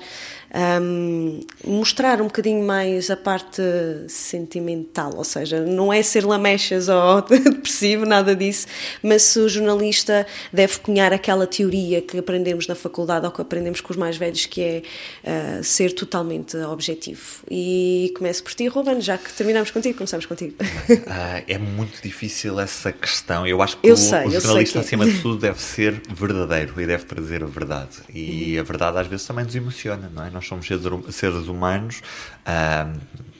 um, 0.54 1.40
mostrar 1.64 2.20
um 2.20 2.24
bocadinho 2.24 2.64
mais 2.64 3.10
a 3.10 3.16
parte 3.16 3.62
sentimental, 4.08 5.12
ou 5.16 5.24
seja, 5.24 5.60
não 5.60 5.92
é 5.92 6.02
ser 6.02 6.24
lamechas 6.24 6.88
ou 6.88 7.22
depressivo, 7.24 8.04
nada 8.04 8.36
disso, 8.36 8.66
mas 9.02 9.22
se 9.22 9.38
o 9.38 9.48
jornalista 9.48 10.26
deve 10.52 10.78
cunhar 10.78 11.12
aquela 11.12 11.46
teoria 11.46 12.02
que 12.02 12.18
aprendemos 12.18 12.66
na 12.66 12.74
faculdade 12.74 13.24
ou 13.24 13.32
que 13.32 13.40
aprendemos 13.40 13.80
com 13.80 13.92
os 13.92 13.96
mais 13.96 14.16
velhos, 14.16 14.44
que 14.46 14.60
é 14.60 14.82
uh, 15.24 15.64
ser 15.64 15.92
totalmente 15.92 16.56
objetivo. 16.56 17.22
E 17.50 18.12
começo 18.16 18.42
por 18.42 18.52
ti, 18.52 18.66
Ruben, 18.66 19.00
já 19.00 19.16
que 19.16 19.32
terminamos 19.32 19.70
contigo, 19.70 19.96
começamos 19.96 20.26
contigo. 20.26 20.54
Uh, 20.62 21.42
é 21.48 21.58
muito 21.58 22.02
difícil 22.02 22.60
essa 22.60 22.92
questão. 22.92 23.46
Eu 23.46 23.62
acho 23.62 23.78
que 23.78 23.88
eu 23.88 23.94
o, 23.94 23.96
sei, 23.96 24.26
o 24.26 24.30
jornalista, 24.30 24.78
é. 24.78 24.82
acima 24.82 25.06
de 25.06 25.20
tudo, 25.22 25.38
deve 25.38 25.60
ser 25.60 26.02
verdadeiro 26.08 26.78
e 26.80 26.86
deve 26.86 27.04
trazer 27.04 27.42
a 27.42 27.46
verdade. 27.46 27.98
E 28.12 28.58
a 28.58 28.62
verdade 28.62 28.98
às 28.98 29.06
vezes 29.06 29.26
também 29.26 29.44
nos 29.44 29.54
emociona, 29.54 30.10
não 30.14 30.24
é? 30.24 30.30
Nós 30.30 30.41
somos 30.46 30.66
seres 30.66 31.46
humanos. 31.48 32.02
Uh, 32.46 33.32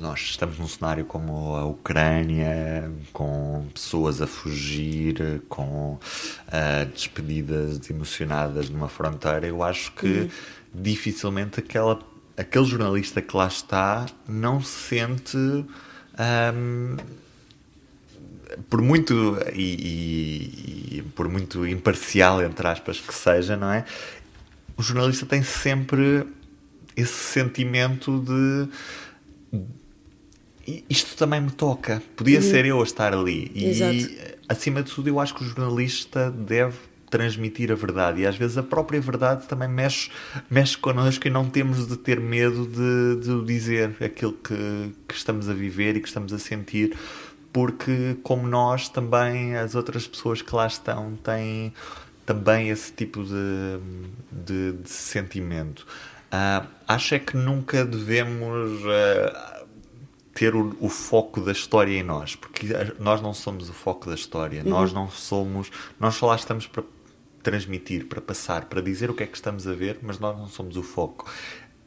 nós 0.00 0.20
estamos 0.20 0.58
num 0.58 0.68
cenário 0.68 1.04
como 1.04 1.54
a 1.56 1.64
Ucrânia, 1.64 2.90
com 3.12 3.66
pessoas 3.74 4.22
a 4.22 4.26
fugir, 4.26 5.42
com 5.48 5.94
uh, 5.94 6.86
despedidas 6.92 7.90
emocionadas 7.90 8.70
numa 8.70 8.88
fronteira. 8.88 9.46
Eu 9.46 9.62
acho 9.62 9.92
que 9.92 10.06
uhum. 10.06 10.30
dificilmente 10.74 11.60
aquela, 11.60 11.98
aquele 12.36 12.64
jornalista 12.64 13.20
que 13.20 13.36
lá 13.36 13.46
está 13.46 14.06
não 14.28 14.62
sente. 14.62 15.36
Um, 15.36 16.96
por 18.68 18.82
muito 18.82 19.38
e, 19.54 19.62
e, 19.62 20.98
e, 20.98 21.02
por 21.14 21.26
muito 21.26 21.66
imparcial 21.66 22.42
entre 22.42 22.66
aspas 22.68 23.00
que 23.00 23.14
seja, 23.14 23.56
não 23.56 23.72
é? 23.72 23.84
O 24.76 24.82
jornalista 24.82 25.26
tem 25.26 25.42
sempre 25.42 26.26
esse 26.96 27.12
sentimento 27.12 28.20
de 28.20 28.68
isto 30.88 31.16
também 31.16 31.40
me 31.40 31.50
toca, 31.50 32.02
podia 32.16 32.38
uhum. 32.38 32.42
ser 32.42 32.64
eu 32.64 32.80
a 32.80 32.84
estar 32.84 33.12
ali. 33.12 33.50
E 33.54 33.64
Exato. 33.66 34.36
acima 34.48 34.82
de 34.82 34.92
tudo, 34.92 35.08
eu 35.08 35.18
acho 35.18 35.34
que 35.34 35.42
o 35.42 35.46
jornalista 35.46 36.30
deve 36.30 36.76
transmitir 37.10 37.70
a 37.70 37.74
verdade 37.74 38.22
e 38.22 38.26
às 38.26 38.36
vezes 38.38 38.56
a 38.56 38.62
própria 38.62 38.98
verdade 38.98 39.46
também 39.46 39.68
mexe, 39.68 40.10
mexe 40.48 40.78
connosco 40.78 41.26
e 41.26 41.30
não 41.30 41.46
temos 41.46 41.86
de 41.86 41.98
ter 41.98 42.18
medo 42.18 42.66
de, 42.66 43.22
de 43.22 43.44
dizer 43.44 43.94
aquilo 44.02 44.32
que, 44.32 44.94
que 45.06 45.14
estamos 45.14 45.46
a 45.50 45.52
viver 45.52 45.94
e 45.94 46.00
que 46.00 46.08
estamos 46.08 46.32
a 46.32 46.38
sentir, 46.38 46.96
porque, 47.52 48.16
como 48.22 48.48
nós, 48.48 48.88
também 48.88 49.56
as 49.56 49.74
outras 49.74 50.06
pessoas 50.06 50.40
que 50.40 50.54
lá 50.54 50.66
estão 50.66 51.14
têm 51.22 51.74
também 52.24 52.68
esse 52.68 52.92
tipo 52.92 53.22
de, 53.24 53.78
de, 54.30 54.72
de 54.72 54.90
sentimento. 54.90 55.86
Uh, 56.32 56.66
acho 56.88 57.14
é 57.14 57.18
que 57.18 57.36
nunca 57.36 57.84
devemos 57.84 58.80
uh, 58.82 59.66
ter 60.34 60.54
o, 60.54 60.74
o, 60.80 60.88
foco 60.88 61.40
da 61.40 61.52
história 61.52 61.92
em 61.92 62.02
nós, 62.02 62.34
porque 62.34 62.66
nós 62.98 63.20
não 63.20 63.34
somos 63.34 63.68
o 63.68 63.72
foco 63.72 64.08
da 64.08 64.14
história, 64.14 64.62
uhum. 64.62 64.70
nós 64.70 64.92
não 64.92 65.10
somos, 65.10 65.70
nós 66.00 66.14
só 66.14 66.26
lá 66.26 66.36
estamos 66.36 66.66
para 66.66 66.82
transmitir, 67.42 68.06
para 68.06 68.20
passar, 68.20 68.64
para 68.66 68.80
dizer 68.80 69.10
o 69.10 69.14
que 69.14 69.22
é 69.22 69.26
que 69.26 69.36
estamos 69.36 69.66
a 69.66 69.74
ver, 69.74 69.98
mas 70.00 70.18
nós 70.18 70.36
não 70.38 70.48
somos 70.48 70.76
o 70.76 70.82
foco. 70.82 71.30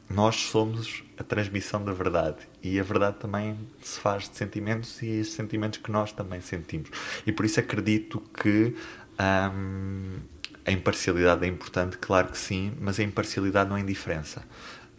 nós 0.08 0.36
somos 0.36 1.02
a 1.18 1.24
transmissão 1.24 1.84
da 1.84 1.92
verdade 1.92 2.36
e 2.62 2.78
a 2.78 2.82
verdade 2.84 3.16
também 3.18 3.58
se 3.82 3.98
faz 3.98 4.28
de 4.28 4.36
sentimentos 4.36 5.02
e 5.02 5.08
esses 5.08 5.32
sentimentos 5.32 5.80
que 5.80 5.90
nós 5.90 6.12
também 6.12 6.40
sentimos. 6.40 6.90
E 7.26 7.32
por 7.32 7.44
isso 7.44 7.58
acredito 7.58 8.22
que 8.40 8.76
hum, 9.20 10.18
a 10.64 10.70
imparcialidade 10.72 11.44
é 11.44 11.48
importante, 11.48 11.96
claro 11.98 12.28
que 12.28 12.38
sim, 12.38 12.72
mas 12.80 12.98
a 12.98 13.02
imparcialidade 13.02 13.70
não 13.70 13.76
é 13.76 13.80
indiferença. 13.80 14.42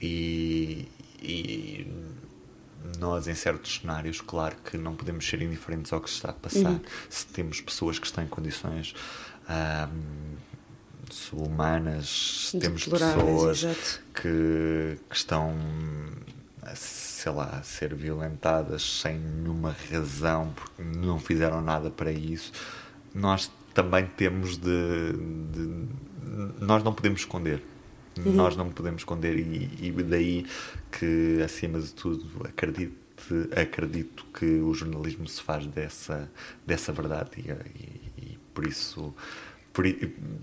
E, 0.01 0.87
e 1.21 1.87
nós, 2.99 3.27
em 3.27 3.35
certos 3.35 3.79
cenários, 3.79 4.21
claro 4.21 4.55
que 4.63 4.77
não 4.77 4.95
podemos 4.95 5.27
ser 5.27 5.41
indiferentes 5.41 5.91
ao 5.91 5.99
que 5.99 6.09
se 6.09 6.15
está 6.15 6.29
a 6.29 6.33
passar. 6.33 6.69
Uhum. 6.69 6.81
Se 7.09 7.27
temos 7.27 7.59
pessoas 7.61 7.99
que 7.99 8.05
estão 8.05 8.23
em 8.23 8.27
condições 8.27 8.95
hum, 9.49 10.35
subhumanas, 11.11 12.49
se 12.51 12.59
temos 12.59 12.85
pessoas 12.85 13.63
exato. 13.63 14.01
que, 14.13 14.97
que 15.09 15.15
estão, 15.15 15.53
a, 16.61 16.75
sei 16.75 17.31
lá, 17.31 17.61
ser 17.63 17.93
violentadas 17.93 19.01
sem 19.01 19.17
nenhuma 19.17 19.75
razão, 19.91 20.53
porque 20.55 20.81
não 20.97 21.19
fizeram 21.19 21.61
nada 21.61 21.89
para 21.89 22.11
isso, 22.11 22.51
nós 23.13 23.51
também 23.77 24.07
temos 24.17 24.57
de. 24.57 25.13
de- 25.53 25.87
nós 26.59 26.83
não 26.83 26.93
podemos 26.93 27.19
esconder. 27.21 27.61
Nós 28.17 28.55
não 28.57 28.69
podemos 28.69 29.01
esconder, 29.01 29.37
e, 29.37 29.69
e 29.79 29.91
daí 30.03 30.43
que, 30.91 31.39
acima 31.45 31.79
de 31.79 31.93
tudo, 31.93 32.25
acredito, 32.45 32.95
acredito 33.55 34.25
que 34.33 34.45
o 34.45 34.73
jornalismo 34.73 35.27
se 35.27 35.39
faz 35.39 35.67
dessa, 35.67 36.27
dessa 36.65 36.91
verdade, 36.91 37.29
e, 37.37 37.51
e- 37.51 38.31
e 38.31 38.39
por 38.55 38.65
isso. 38.65 39.13
Por, 39.71 39.85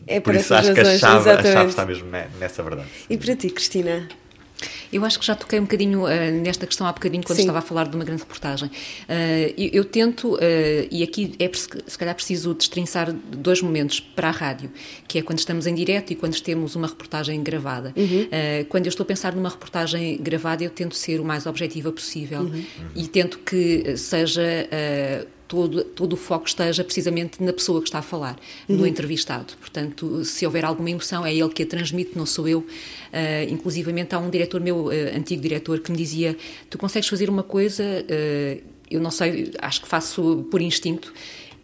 É 0.06 0.20
por 0.20 0.27
por 0.27 0.35
isso 0.36 0.55
acho 0.55 0.73
que 0.73 0.78
a 0.81 0.85
razões, 0.85 1.01
chave, 1.01 1.31
a 1.31 1.43
chave 1.43 1.69
está 1.70 1.85
mesmo 1.85 2.09
ne- 2.09 2.28
nessa 2.39 2.62
verdade. 2.62 2.89
E 3.11 3.19
para 3.19 3.35
ti, 3.35 3.51
Cristina? 3.51 4.09
Eu 4.93 5.05
acho 5.05 5.18
que 5.18 5.26
já 5.26 5.35
toquei 5.35 5.59
um 5.59 5.62
bocadinho 5.62 6.06
eh, 6.06 6.31
nesta 6.31 6.66
questão 6.66 6.86
há 6.86 6.93
bocadinho 6.93 7.22
quando 7.24 7.36
Sim. 7.36 7.43
estava 7.43 7.59
a 7.59 7.62
falar 7.62 7.89
de 7.89 7.97
uma 7.97 8.05
grande 8.05 8.22
reportagem. 8.22 8.70
Eh, 9.09 9.52
eu, 9.56 9.70
eu 9.72 9.85
tento, 9.85 10.39
eh, 10.40 10.86
e 10.90 11.02
aqui 11.02 11.35
é 11.39 11.51
se 11.52 11.98
calhar 11.98 12.14
preciso 12.14 12.55
destrinçar 12.55 13.12
dois 13.12 13.60
momentos 13.60 14.01
para 14.01 14.28
a 14.28 14.31
rádio, 14.31 14.70
que 15.09 15.18
é 15.18 15.22
quando 15.22 15.39
estamos 15.39 15.66
em 15.66 15.74
direto 15.74 16.12
e 16.12 16.16
quando 16.16 16.40
temos 16.40 16.76
uma 16.76 16.86
reportagem 16.86 17.43
gravada. 17.43 17.93
Eh, 17.97 18.64
quando 18.68 18.86
eu 18.86 18.90
estou 18.90 19.05
a 19.05 19.06
pensar 19.06 19.35
numa 19.35 19.48
reportagem 19.48 20.16
gravada, 20.18 20.62
eu 20.62 20.70
tento 20.70 20.94
ser 20.94 21.20
o 21.20 21.24
mais 21.24 21.47
objetiva 21.47 21.90
possível 21.90 22.51
e 22.94 23.06
tento 23.09 23.39
que 23.39 23.97
seja. 23.97 24.43
Todo, 25.47 25.85
todo 25.85 26.15
o 26.15 26.16
foco 26.16 26.47
esteja 26.47 26.83
precisamente 26.83 27.43
na 27.43 27.53
pessoa 27.53 27.81
que 27.81 27.89
está 27.89 27.99
a 27.99 28.03
falar, 28.03 28.37
no 28.66 28.87
entrevistado. 28.87 29.55
Portanto, 29.61 30.25
se 30.25 30.45
houver 30.47 30.65
alguma 30.65 30.91
emoção, 30.91 31.25
é 31.25 31.35
ele 31.35 31.51
que 31.51 31.62
a 31.62 31.66
transmite, 31.66 32.12
não 32.16 32.25
sou 32.25 32.49
eu. 32.49 32.61
Uh, 32.61 32.66
inclusivamente, 33.51 34.15
há 34.15 34.19
um 34.19 34.31
diretor 34.31 34.61
meu, 34.61 34.87
uh, 34.87 35.16
antigo 35.16 35.43
diretor, 35.43 35.81
que 35.81 35.91
me 35.91 35.99
dizia: 35.99 36.37
Tu 36.71 36.79
consegues 36.79 37.09
fazer 37.09 37.29
uma 37.29 37.43
coisa, 37.43 37.85
uh, 37.85 38.62
eu 38.91 39.01
não 39.01 39.11
sei, 39.11 39.53
acho 39.59 39.83
que 39.83 39.89
faço 39.89 40.47
por 40.51 40.61
instinto, 40.61 41.12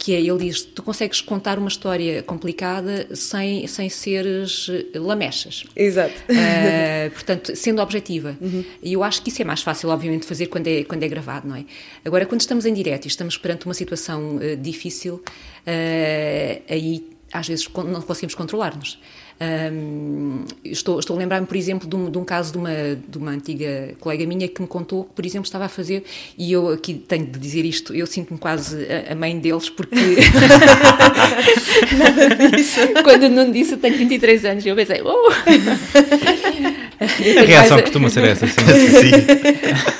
que 0.01 0.15
é: 0.15 0.19
ele 0.19 0.39
diz, 0.39 0.63
tu 0.63 0.83
consegues 0.83 1.21
contar 1.21 1.59
uma 1.59 1.69
história 1.69 2.23
complicada 2.23 3.15
sem, 3.15 3.67
sem 3.67 3.91
seres 3.91 4.67
uh, 4.69 4.83
lamechas. 4.95 5.65
Exato. 5.77 6.15
Uh, 6.31 7.11
portanto, 7.13 7.55
sendo 7.55 7.83
objetiva. 7.83 8.37
E 8.83 8.95
eu 8.95 9.05
acho 9.05 9.23
que 9.23 9.29
isso 9.29 9.43
é 9.43 9.45
mais 9.45 9.61
fácil, 9.61 9.91
obviamente, 9.91 10.23
de 10.23 10.27
fazer 10.27 10.47
quando 10.47 10.67
é, 10.67 10.85
quando 10.85 11.03
é 11.03 11.09
gravado, 11.09 11.47
não 11.47 11.55
é? 11.55 11.67
Agora, 12.03 12.25
quando 12.25 12.41
estamos 12.41 12.65
em 12.65 12.73
direto 12.73 13.05
e 13.05 13.09
estamos 13.09 13.37
perante 13.37 13.67
uma 13.67 13.75
situação 13.75 14.37
uh, 14.37 14.57
difícil, 14.57 15.17
uh, 15.17 16.63
aí 16.69 17.07
às 17.33 17.47
vezes 17.47 17.69
não 17.69 18.01
conseguimos 18.01 18.35
controlar-nos. 18.35 18.99
Um, 19.43 20.45
estou, 20.63 20.99
estou 20.99 21.17
a 21.17 21.19
lembrar-me, 21.19 21.47
por 21.47 21.57
exemplo, 21.57 21.89
de 21.89 21.97
um, 21.97 22.11
de 22.11 22.19
um 22.19 22.25
caso 22.25 22.53
de 22.53 22.59
uma, 22.59 22.71
de 23.09 23.17
uma 23.17 23.31
antiga 23.31 23.95
colega 23.99 24.27
minha 24.27 24.47
que 24.47 24.61
me 24.61 24.69
contou 24.69 25.05
que, 25.05 25.15
por 25.15 25.25
exemplo, 25.25 25.47
estava 25.47 25.65
a 25.65 25.69
fazer, 25.69 26.05
e 26.37 26.53
eu 26.53 26.69
aqui 26.69 26.93
tenho 26.95 27.25
de 27.25 27.39
dizer 27.39 27.65
isto, 27.65 27.95
eu 27.95 28.07
sinto-me 28.07 28.39
quase 28.39 28.87
a, 28.87 29.13
a 29.13 29.15
mãe 29.15 29.39
deles, 29.39 29.71
porque. 29.71 29.97
Quando 33.03 33.31
não 33.31 33.51
disse, 33.51 33.73
eu 33.73 33.79
tenho 33.79 33.97
23 33.97 34.45
anos, 34.45 34.67
eu 34.67 34.77
pensei, 34.77 35.01
oh! 35.03 35.31
A 37.39 37.43
reação 37.43 37.81
costuma 37.81 38.11
ser 38.11 38.25
essa, 38.25 38.47
sim. 38.47 38.55
Sim. 39.01 39.11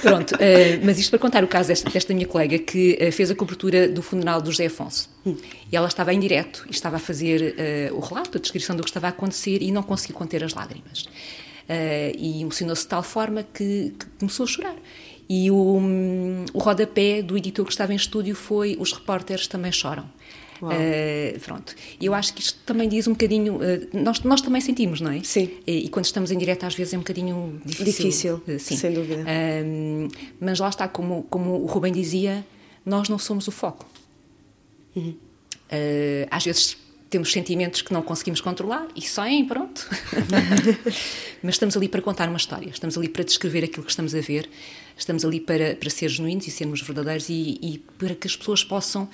Pronto, 0.03 0.37
eh, 0.39 0.79
mas 0.83 0.99
isto 0.99 1.11
para 1.11 1.19
contar 1.19 1.43
o 1.43 1.49
caso 1.49 1.69
desta, 1.69 1.89
desta 1.89 2.13
minha 2.13 2.27
colega 2.27 2.59
que 2.59 2.99
eh, 3.01 3.11
fez 3.11 3.31
a 3.31 3.35
cobertura 3.35 3.89
do 3.89 4.03
funeral 4.03 4.43
do 4.43 4.51
José 4.51 4.67
Afonso. 4.67 5.09
E 5.25 5.77
ela 5.77 5.89
estava 5.89 6.13
em 6.13 6.21
direto 6.21 6.67
e 6.69 6.73
estava 6.73 6.97
a 6.97 6.99
fazer 6.99 7.55
eh, 7.57 7.91
o 7.93 8.01
relato, 8.01 8.37
a 8.37 8.41
descrição 8.41 8.77
do 8.77 8.83
que 8.83 8.91
estava 8.91 9.07
a 9.07 9.11
acontecer 9.11 9.63
e 9.63 9.73
não 9.73 9.83
conseguiu 9.83 10.15
conter 10.17 10.45
as 10.45 10.53
lágrimas. 10.53 11.09
E 12.19 12.43
emocionou-se 12.43 12.83
de 12.83 12.89
tal 12.89 13.03
forma 13.03 13.45
que, 13.45 13.95
que 13.97 14.07
começou 14.19 14.45
a 14.45 14.47
chorar. 14.49 14.75
E 15.29 15.49
o, 15.53 15.55
hum, 15.55 16.45
o 16.53 16.59
rodapé 16.59 17.23
do 17.23 17.37
editor 17.37 17.65
que 17.65 17.71
estava 17.71 17.93
em 17.93 17.97
estúdio 17.97 18.35
foi 18.35 18.77
Os 18.81 18.93
repórteres 18.93 19.47
também 19.47 19.71
choram. 19.71 20.05
Eh, 20.71 21.39
pronto. 21.43 21.75
E 22.01 22.07
eu 22.07 22.15
acho 22.15 22.35
que 22.35 22.43
isto 22.43 22.59
também 22.67 22.89
diz 22.89 23.07
um 23.07 23.13
bocadinho. 23.13 23.63
eh, 23.63 23.87
nós, 23.93 24.21
nós 24.21 24.41
também 24.41 24.61
sentimos, 24.61 25.01
não 25.01 25.11
é? 25.11 25.23
Sim. 25.23 25.51
E, 25.67 25.87
e 25.87 25.89
quando 25.89 26.05
estamos 26.05 26.31
em 26.31 26.39
direto, 26.39 26.65
às 26.65 26.75
vezes 26.75 26.93
é 26.93 26.97
um 26.97 27.01
bocadinho 27.01 27.61
difícil. 27.65 28.39
Difícil, 28.39 28.43
sim. 28.59 28.77
sem 28.77 28.93
dúvida. 28.93 29.25
Mas 30.41 30.59
lá 30.59 30.69
está, 30.69 30.89
como, 30.89 31.23
como 31.31 31.63
o 31.63 31.67
Rubem 31.67 31.93
dizia, 31.93 32.45
nós 32.85 33.09
não 33.09 33.19
somos 33.19 33.47
o 33.49 33.51
foco. 33.51 33.87
Uhum. 34.95 35.15
Uh, 35.71 36.27
às 36.31 36.45
vezes 36.45 36.77
temos 37.09 37.33
sentimentos 37.33 37.83
que 37.83 37.93
não 37.93 38.03
conseguimos 38.03 38.41
controlar 38.41 38.87
e 38.95 39.03
saem, 39.03 39.45
pronto. 39.45 39.89
mas 41.43 41.57
estamos 41.57 41.77
ali 41.77 41.89
para 41.89 42.01
contar 42.01 42.29
uma 42.29 42.37
história, 42.37 42.71
estamos 42.71 42.97
ali 42.97 43.09
para 43.09 43.25
descrever 43.25 43.65
aquilo 43.65 43.85
que 43.85 43.91
estamos 43.91 44.15
a 44.15 44.21
ver, 44.21 44.49
estamos 44.97 45.25
ali 45.25 45.41
para, 45.41 45.75
para 45.75 45.91
ser 45.91 46.09
genuínos 46.09 46.47
e 46.47 46.51
sermos 46.51 46.81
verdadeiros 46.81 47.29
e, 47.29 47.59
e 47.61 47.79
para 47.99 48.15
que 48.15 48.29
as 48.29 48.37
pessoas 48.37 48.63
possam 48.63 49.09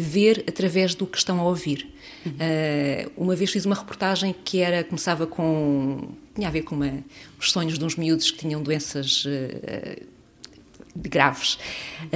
ver 0.00 0.44
através 0.48 0.94
do 0.94 1.06
que 1.06 1.18
estão 1.18 1.38
a 1.40 1.44
ouvir. 1.44 1.86
Uh, 2.26 3.10
uma 3.16 3.34
vez 3.34 3.50
fiz 3.50 3.64
uma 3.64 3.74
reportagem 3.74 4.34
que 4.44 4.58
era 4.58 4.84
começava 4.84 5.26
com 5.26 6.10
tinha 6.34 6.48
a 6.48 6.50
ver 6.50 6.62
com 6.62 6.74
uma, 6.74 6.92
os 7.38 7.50
sonhos 7.50 7.78
de 7.78 7.84
uns 7.84 7.96
miúdos 7.96 8.30
que 8.30 8.38
tinham 8.38 8.62
doenças 8.62 9.24
uh, 9.24 10.06
graves 10.94 11.54
uh, 11.54 12.08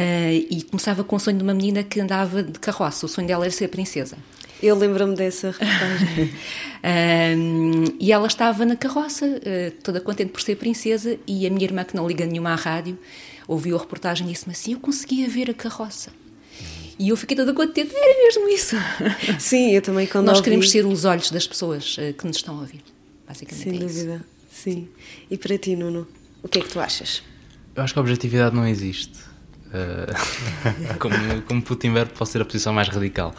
e 0.50 0.62
começava 0.70 1.04
com 1.04 1.16
o 1.16 1.20
sonho 1.20 1.38
de 1.38 1.42
uma 1.42 1.54
menina 1.54 1.82
que 1.82 2.00
andava 2.00 2.42
de 2.42 2.58
carroça. 2.58 3.06
O 3.06 3.08
sonho 3.08 3.26
dela 3.26 3.44
era 3.44 3.52
ser 3.52 3.68
princesa. 3.68 4.16
Eu 4.62 4.76
lembro-me 4.76 5.14
dessa 5.14 5.50
reportagem. 5.50 6.32
Um, 6.84 7.84
e 7.98 8.12
ela 8.12 8.26
estava 8.26 8.66
na 8.66 8.76
carroça, 8.76 9.24
uh, 9.24 9.70
toda 9.82 10.02
contente 10.02 10.30
por 10.30 10.42
ser 10.42 10.56
princesa, 10.56 11.18
e 11.26 11.46
a 11.46 11.50
minha 11.50 11.64
irmã, 11.64 11.82
que 11.82 11.96
não 11.96 12.06
liga 12.06 12.26
nenhuma 12.26 12.50
à 12.50 12.56
rádio, 12.56 12.98
ouviu 13.48 13.74
a 13.74 13.80
reportagem 13.80 14.26
e 14.26 14.32
disse-me 14.32 14.52
assim: 14.52 14.74
Eu 14.74 14.80
conseguia 14.80 15.26
ver 15.26 15.48
a 15.48 15.54
carroça. 15.54 16.12
E 17.04 17.10
eu 17.10 17.18
fiquei 17.18 17.36
toda 17.36 17.52
contente, 17.52 17.94
era 17.94 18.22
mesmo 18.22 18.48
isso. 18.48 18.76
Sim, 19.38 19.72
eu 19.72 19.82
também 19.82 20.06
quando 20.06 20.24
Nós 20.24 20.38
ouvi... 20.38 20.44
queremos 20.44 20.70
ser 20.70 20.86
os 20.86 21.04
olhos 21.04 21.30
das 21.30 21.46
pessoas 21.46 21.98
uh, 21.98 22.14
que 22.14 22.26
nos 22.26 22.36
estão 22.36 22.56
a 22.56 22.60
ouvir, 22.60 22.82
basicamente. 23.28 23.62
Sem 23.62 23.72
é 23.72 23.76
isso. 23.76 23.86
dúvida, 23.86 24.24
sim. 24.50 24.88
E 25.30 25.36
para 25.36 25.58
ti, 25.58 25.76
Nuno, 25.76 26.08
o 26.42 26.48
que 26.48 26.60
é 26.60 26.62
que 26.62 26.68
tu 26.70 26.80
achas? 26.80 27.22
Eu 27.76 27.82
acho 27.82 27.92
que 27.92 27.98
a 27.98 28.02
objetividade 28.02 28.56
não 28.56 28.66
existe. 28.66 29.18
Uh, 29.66 30.96
como, 30.98 31.14
como 31.42 31.60
Putin 31.60 31.92
posso 32.16 32.32
ser 32.32 32.40
a 32.40 32.44
posição 32.46 32.72
mais 32.72 32.88
radical. 32.88 33.34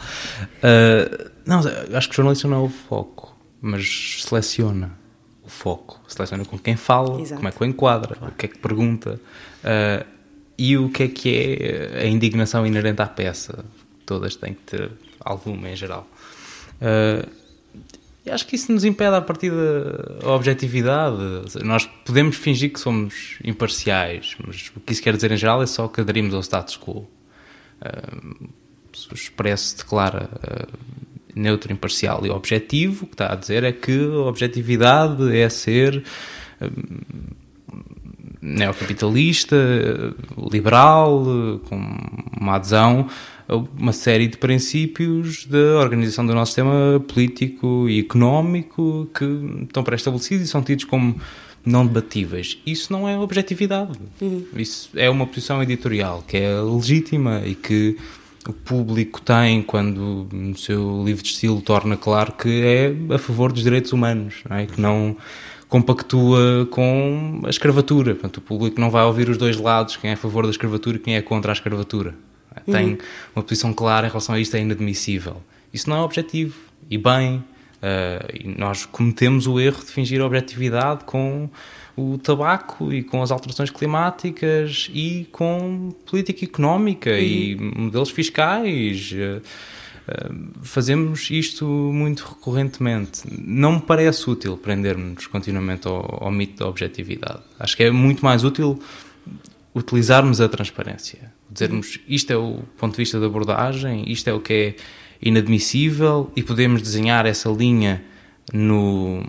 Uh, 0.58 1.28
não, 1.44 1.60
acho 1.92 2.08
que 2.08 2.14
o 2.14 2.16
jornalista 2.16 2.46
não 2.46 2.58
é 2.58 2.60
o 2.60 2.68
foco, 2.68 3.36
mas 3.60 4.22
seleciona 4.22 4.96
o 5.42 5.48
foco. 5.48 6.00
Seleciona 6.06 6.44
com 6.44 6.56
quem 6.56 6.76
fala, 6.76 7.20
Exato. 7.20 7.40
como 7.40 7.48
é 7.48 7.50
que 7.50 7.60
o 7.60 7.66
enquadra, 7.66 8.16
o 8.22 8.30
que 8.30 8.46
é 8.46 8.48
que 8.48 8.58
pergunta 8.58 9.20
uh, 9.64 10.15
e 10.58 10.76
o 10.76 10.88
que 10.88 11.02
é 11.02 11.08
que 11.08 11.34
é 11.34 12.02
a 12.02 12.06
indignação 12.06 12.66
inerente 12.66 13.02
à 13.02 13.06
peça. 13.06 13.64
Todas 14.04 14.36
têm 14.36 14.54
que 14.54 14.62
ter 14.62 14.90
alguma 15.20 15.68
em 15.68 15.76
geral. 15.76 16.08
Uh, 16.80 17.28
acho 18.30 18.46
que 18.46 18.56
isso 18.56 18.72
nos 18.72 18.84
impede 18.84 19.14
a 19.14 19.20
partir 19.20 19.50
da 19.50 20.30
objetividade. 20.30 21.16
Nós 21.62 21.86
podemos 22.04 22.36
fingir 22.36 22.72
que 22.72 22.80
somos 22.80 23.38
imparciais, 23.44 24.36
mas 24.44 24.70
o 24.74 24.80
que 24.80 24.92
isso 24.92 25.02
quer 25.02 25.14
dizer 25.14 25.30
em 25.32 25.36
geral 25.36 25.62
é 25.62 25.66
só 25.66 25.88
que 25.88 26.00
aderimos 26.00 26.34
ao 26.34 26.40
status 26.40 26.76
quo. 26.76 27.08
Uh, 27.80 28.48
o 29.10 29.14
Expresso 29.14 29.76
declara 29.76 30.30
uh, 30.32 30.78
neutro, 31.34 31.70
imparcial 31.70 32.24
e 32.24 32.30
objetivo, 32.30 33.04
o 33.04 33.06
que 33.08 33.14
está 33.14 33.32
a 33.32 33.36
dizer 33.36 33.62
é 33.62 33.72
que 33.72 33.92
a 33.92 34.20
objetividade 34.20 35.36
é 35.36 35.48
ser 35.50 36.02
uh, 36.60 37.36
neocapitalista, 38.46 39.56
liberal, 40.50 41.24
com 41.68 41.76
uma 42.40 42.54
adesão 42.54 43.08
a 43.48 43.56
uma 43.56 43.92
série 43.92 44.26
de 44.26 44.36
princípios 44.36 45.46
da 45.46 45.78
organização 45.78 46.26
do 46.26 46.34
nosso 46.34 46.52
sistema 46.52 47.02
político 47.06 47.88
e 47.88 48.00
económico 48.00 49.08
que 49.14 49.24
estão 49.62 49.82
pré-estabelecidos 49.82 50.46
e 50.46 50.48
são 50.48 50.62
tidos 50.62 50.84
como 50.84 51.16
não 51.64 51.86
debatíveis. 51.86 52.58
Isso 52.64 52.92
não 52.92 53.08
é 53.08 53.18
objetividade. 53.18 53.98
Isso 54.56 54.90
é 54.94 55.10
uma 55.10 55.26
posição 55.26 55.62
editorial 55.62 56.24
que 56.26 56.36
é 56.36 56.60
legítima 56.60 57.42
e 57.44 57.54
que 57.54 57.96
o 58.48 58.52
público 58.52 59.20
tem 59.20 59.62
quando 59.62 60.28
no 60.32 60.56
seu 60.56 61.02
livro 61.04 61.22
de 61.22 61.30
estilo 61.30 61.60
torna 61.60 61.96
claro 61.96 62.32
que 62.32 62.62
é 62.62 63.14
a 63.14 63.18
favor 63.18 63.52
dos 63.52 63.64
direitos 63.64 63.92
humanos, 63.92 64.36
não 64.48 64.56
é? 64.56 64.66
que 64.66 64.80
não 64.80 65.16
compactua 65.68 66.66
com 66.70 67.40
a 67.44 67.50
escravatura. 67.50 68.14
Portanto, 68.14 68.38
o 68.38 68.40
público 68.40 68.80
não 68.80 68.90
vai 68.90 69.04
ouvir 69.04 69.28
os 69.28 69.36
dois 69.36 69.56
lados, 69.56 69.96
quem 69.96 70.10
é 70.10 70.14
a 70.14 70.16
favor 70.16 70.44
da 70.44 70.50
escravatura 70.50 70.96
e 70.96 71.00
quem 71.00 71.16
é 71.16 71.22
contra 71.22 71.52
a 71.52 71.54
escravatura. 71.54 72.14
Tem 72.64 72.90
uhum. 72.90 72.98
uma 73.34 73.42
posição 73.42 73.72
clara 73.72 74.06
em 74.06 74.10
relação 74.10 74.34
a 74.34 74.40
isto, 74.40 74.56
é 74.56 74.60
inadmissível. 74.60 75.42
Isso 75.72 75.90
não 75.90 75.96
é 75.96 76.00
objetivo. 76.00 76.56
E 76.90 76.96
bem, 76.96 77.36
uh, 77.36 78.58
nós 78.58 78.86
cometemos 78.86 79.46
o 79.46 79.60
erro 79.60 79.84
de 79.84 79.90
fingir 79.90 80.22
objetividade 80.22 81.04
com 81.04 81.50
o 81.96 82.18
tabaco 82.18 82.92
e 82.92 83.02
com 83.02 83.22
as 83.22 83.30
alterações 83.30 83.70
climáticas 83.70 84.90
e 84.92 85.26
com 85.32 85.94
política 86.06 86.44
económica 86.44 87.10
uhum. 87.10 87.16
e 87.16 87.56
modelos 87.76 88.10
fiscais. 88.10 89.12
Uh, 89.12 89.42
fazemos 90.62 91.30
isto 91.30 91.66
muito 91.66 92.24
recorrentemente. 92.24 93.22
Não 93.30 93.72
me 93.72 93.80
parece 93.80 94.28
útil 94.30 94.56
prendermos 94.56 95.26
continuamente 95.26 95.88
ao, 95.88 96.24
ao 96.24 96.30
mito 96.30 96.58
da 96.62 96.68
objetividade. 96.68 97.40
Acho 97.58 97.76
que 97.76 97.84
é 97.84 97.90
muito 97.90 98.24
mais 98.24 98.44
útil 98.44 98.80
utilizarmos 99.74 100.40
a 100.40 100.48
transparência. 100.48 101.32
Dizermos 101.50 102.00
isto 102.08 102.32
é 102.32 102.36
o 102.36 102.60
ponto 102.78 102.92
de 102.92 102.98
vista 102.98 103.20
da 103.20 103.26
abordagem, 103.26 104.10
isto 104.10 104.28
é 104.28 104.32
o 104.32 104.40
que 104.40 104.52
é 104.52 104.76
inadmissível 105.20 106.30
e 106.36 106.42
podemos 106.42 106.82
desenhar 106.82 107.26
essa 107.26 107.48
linha 107.50 108.02
no, 108.52 109.22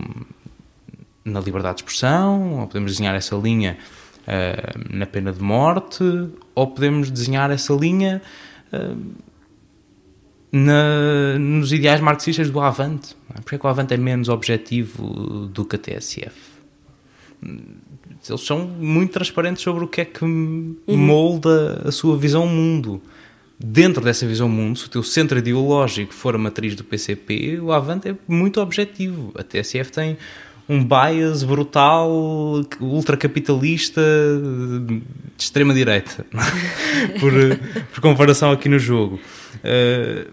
na 1.24 1.40
liberdade 1.40 1.76
de 1.76 1.82
expressão, 1.82 2.60
ou 2.60 2.66
podemos 2.66 2.92
desenhar 2.92 3.14
essa 3.14 3.36
linha 3.36 3.76
uh, 4.22 4.96
na 4.96 5.06
pena 5.06 5.32
de 5.32 5.42
morte, 5.42 6.02
ou 6.54 6.66
podemos 6.66 7.10
desenhar 7.10 7.50
essa 7.50 7.72
linha 7.74 8.22
uh, 8.72 9.27
na, 10.50 11.38
nos 11.38 11.72
ideais 11.72 12.00
marxistas 12.00 12.50
do 12.50 12.60
Avante. 12.60 13.16
É? 13.34 13.40
Porque 13.40 13.56
é 13.56 13.58
que 13.58 13.66
o 13.66 13.68
Avante 13.68 13.94
é 13.94 13.96
menos 13.96 14.28
objetivo 14.28 15.46
do 15.52 15.64
que 15.64 15.76
a 15.76 15.78
TSF? 15.78 16.36
Eles 18.28 18.40
são 18.42 18.66
muito 18.66 19.12
transparentes 19.12 19.62
sobre 19.62 19.84
o 19.84 19.88
que 19.88 20.00
é 20.00 20.04
que 20.04 20.24
uhum. 20.24 20.76
molda 20.86 21.82
a 21.86 21.92
sua 21.92 22.16
visão 22.16 22.46
mundo. 22.46 23.00
Dentro 23.60 24.04
dessa 24.04 24.24
visão 24.24 24.48
mundo, 24.48 24.78
se 24.78 24.86
o 24.86 24.88
teu 24.88 25.02
centro 25.02 25.38
ideológico 25.38 26.14
for 26.14 26.34
a 26.34 26.38
matriz 26.38 26.76
do 26.76 26.84
PCP, 26.84 27.58
o 27.60 27.72
Avante 27.72 28.08
é 28.08 28.16
muito 28.26 28.60
objetivo. 28.60 29.32
A 29.36 29.42
TSF 29.42 29.90
tem 29.90 30.16
um 30.68 30.84
bias 30.84 31.42
brutal, 31.42 32.10
ultracapitalista, 32.80 34.02
de 34.86 35.02
extrema-direita, 35.36 36.26
por, 37.18 37.32
por 37.92 38.00
comparação 38.00 38.52
aqui 38.52 38.68
no 38.68 38.78
jogo. 38.78 39.18
Uh, 39.64 40.30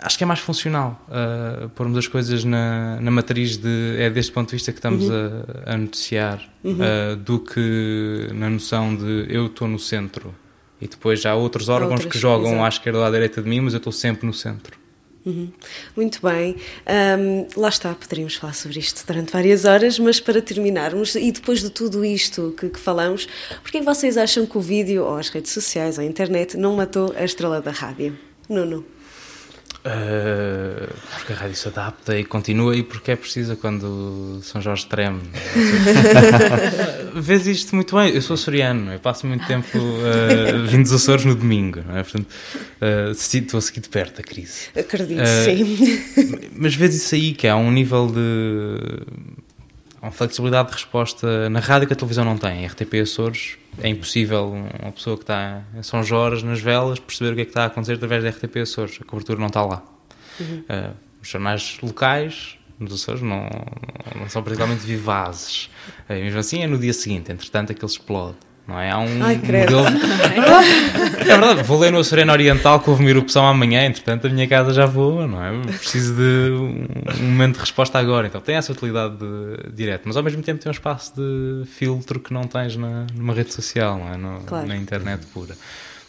acho 0.00 0.18
que 0.18 0.24
é 0.24 0.26
mais 0.26 0.40
funcional 0.40 1.04
uh, 1.08 1.68
pormos 1.70 1.98
as 1.98 2.06
coisas 2.06 2.44
na, 2.44 3.00
na 3.00 3.10
matriz 3.10 3.56
de 3.56 3.96
é 3.98 4.08
deste 4.08 4.30
ponto 4.30 4.48
de 4.48 4.56
vista 4.56 4.70
que 4.70 4.78
estamos 4.78 5.08
uhum. 5.08 5.42
a, 5.64 5.72
a, 5.72 5.76
noticiar 5.76 6.40
uhum. 6.62 6.74
uh, 6.74 7.16
do 7.16 7.40
que 7.40 8.28
na 8.32 8.48
noção 8.48 8.94
de 8.94 9.26
eu 9.28 9.46
estou 9.46 9.66
no 9.66 9.78
centro 9.78 10.32
e 10.80 10.86
depois 10.86 11.24
há 11.26 11.34
outros 11.34 11.68
órgãos 11.68 11.92
Outras, 11.92 12.12
que 12.12 12.18
jogam 12.18 12.52
exato. 12.52 12.64
à 12.64 12.68
esquerda 12.68 12.98
ou 12.98 13.04
à 13.04 13.10
direita 13.10 13.42
de 13.42 13.48
mim, 13.48 13.60
mas 13.60 13.72
eu 13.72 13.78
estou 13.78 13.92
sempre 13.92 14.26
no 14.26 14.34
centro. 14.34 14.78
Uhum. 15.26 15.48
Muito 15.96 16.20
bem, 16.22 16.54
um, 17.18 17.60
lá 17.60 17.68
está, 17.68 17.92
poderíamos 17.92 18.36
falar 18.36 18.52
sobre 18.52 18.78
isto 18.78 19.04
durante 19.04 19.32
várias 19.32 19.64
horas, 19.64 19.98
mas 19.98 20.20
para 20.20 20.40
terminarmos, 20.40 21.16
e 21.16 21.32
depois 21.32 21.60
de 21.60 21.68
tudo 21.68 22.04
isto 22.04 22.54
que, 22.56 22.68
que 22.68 22.78
falamos, 22.78 23.26
porquê 23.60 23.82
vocês 23.82 24.16
acham 24.16 24.46
que 24.46 24.56
o 24.56 24.60
vídeo, 24.60 25.04
ou 25.04 25.16
as 25.16 25.28
redes 25.28 25.50
sociais, 25.50 25.98
ou 25.98 26.04
a 26.04 26.06
internet, 26.06 26.56
não 26.56 26.76
matou 26.76 27.12
a 27.16 27.24
estrela 27.24 27.60
da 27.60 27.72
rádio? 27.72 28.16
Nuno? 28.48 28.84
Uh, 29.86 30.92
porque 31.14 31.32
a 31.32 31.36
rádio 31.36 31.54
se 31.54 31.68
adapta 31.68 32.18
e 32.18 32.24
continua 32.24 32.74
e 32.74 32.82
porque 32.82 33.12
é 33.12 33.16
precisa 33.16 33.54
quando 33.54 34.40
São 34.42 34.60
Jorge 34.60 34.84
treme. 34.86 35.20
Vês 37.14 37.46
isto 37.46 37.76
muito 37.76 37.94
bem. 37.94 38.12
Eu 38.12 38.20
sou 38.20 38.34
açoriano, 38.34 38.92
eu 38.92 38.98
passo 38.98 39.28
muito 39.28 39.46
tempo 39.46 39.78
uh, 39.78 40.66
vindo 40.66 40.82
dos 40.82 40.92
Açores 40.92 41.24
no 41.24 41.36
domingo, 41.36 41.84
não 41.86 41.96
é? 41.96 42.02
Portanto, 42.02 42.26
uh, 42.26 43.12
estou 43.12 43.58
a 43.58 43.60
seguir 43.60 43.80
de 43.80 43.88
perto 43.88 44.20
a 44.20 44.24
crise. 44.24 44.70
Acredito, 44.76 45.22
uh, 45.22 45.44
sim. 45.44 46.50
Mas 46.56 46.74
vês 46.74 46.92
isso 46.96 47.14
aí, 47.14 47.32
que 47.32 47.46
há 47.46 47.54
um 47.54 47.70
nível 47.70 48.08
de. 48.08 49.06
Uma 50.06 50.12
flexibilidade 50.12 50.68
de 50.68 50.74
resposta 50.74 51.50
na 51.50 51.58
rádio 51.58 51.88
que 51.88 51.92
a 51.92 51.96
televisão 51.96 52.24
não 52.24 52.38
tem. 52.38 52.64
RTP 52.64 52.94
Açores 53.02 53.58
é 53.82 53.88
impossível 53.88 54.54
uma 54.80 54.92
pessoa 54.92 55.16
que 55.16 55.24
está 55.24 55.64
em 55.76 55.82
São 55.82 56.00
Jorge, 56.04 56.46
nas 56.46 56.60
velas, 56.60 57.00
perceber 57.00 57.32
o 57.32 57.34
que 57.34 57.40
é 57.40 57.44
que 57.44 57.50
está 57.50 57.64
a 57.64 57.66
acontecer 57.66 57.94
através 57.94 58.22
da 58.22 58.30
RTP 58.30 58.58
Açores. 58.58 59.00
A 59.02 59.04
cobertura 59.04 59.40
não 59.40 59.48
está 59.48 59.64
lá. 59.64 59.82
Uhum. 60.38 60.58
Uh, 60.60 60.94
os 61.20 61.28
jornais 61.28 61.78
locais 61.82 62.56
nos 62.78 62.92
Açores 62.92 63.20
não, 63.20 63.50
não 64.14 64.28
são 64.28 64.44
particularmente 64.44 64.86
vivazes. 64.86 65.70
Uh, 66.08 66.12
mesmo 66.12 66.38
assim 66.38 66.62
é 66.62 66.68
no 66.68 66.78
dia 66.78 66.92
seguinte, 66.92 67.32
entretanto 67.32 67.72
aquele 67.72 67.90
explode 67.90 68.36
não 68.66 68.80
é? 68.80 68.90
Há 68.90 68.98
um 68.98 69.22
Ai, 69.22 69.36
modelo. 69.36 69.80
é 71.20 71.24
verdade, 71.24 71.62
vou 71.62 71.78
ler 71.78 71.92
no 71.92 71.98
Açoriano 71.98 72.32
Oriental 72.32 72.80
que 72.80 72.90
houve 72.90 73.02
uma 73.02 73.10
erupção 73.10 73.46
amanhã, 73.46 73.84
entretanto 73.84 74.26
a 74.26 74.30
minha 74.30 74.46
casa 74.48 74.72
já 74.72 74.86
voa, 74.86 75.26
não 75.26 75.42
é? 75.42 75.52
Preciso 75.78 76.14
de 76.14 76.50
um 77.20 77.26
momento 77.26 77.54
de 77.54 77.60
resposta 77.60 77.98
agora, 77.98 78.26
então 78.26 78.40
tem 78.40 78.56
essa 78.56 78.72
utilidade 78.72 79.16
direta, 79.72 80.02
mas 80.06 80.16
ao 80.16 80.22
mesmo 80.22 80.42
tempo 80.42 80.60
tem 80.60 80.68
um 80.68 80.72
espaço 80.72 81.12
de 81.16 81.64
filtro 81.66 82.18
que 82.18 82.32
não 82.32 82.44
tens 82.44 82.76
na, 82.76 83.06
numa 83.14 83.32
rede 83.32 83.52
social, 83.52 83.98
não 83.98 84.12
é? 84.12 84.16
No, 84.16 84.40
claro. 84.40 84.66
Na 84.66 84.76
internet 84.76 85.24
pura. 85.32 85.54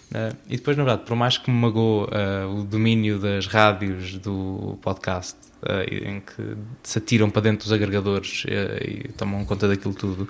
Uh, 0.10 0.36
e 0.48 0.56
depois, 0.56 0.78
na 0.78 0.84
verdade, 0.84 1.06
por 1.06 1.18
mais 1.18 1.38
que 1.38 1.52
me 1.52 1.58
magoou 1.58 2.06
uh, 2.06 2.60
o 2.60 2.64
domínio 2.64 3.20
das 3.20 3.46
rádios 3.46 4.18
do 4.18 4.78
podcast, 4.82 5.38
uh, 5.64 5.94
em 5.94 6.22
que 6.22 6.56
se 6.82 6.98
atiram 6.98 7.30
para 7.30 7.42
dentro 7.42 7.66
dos 7.66 7.74
agregadores 7.74 8.46
e 8.48 9.10
tomam 9.18 9.44
conta 9.44 9.68
daquilo 9.68 9.94
tudo, 9.94 10.26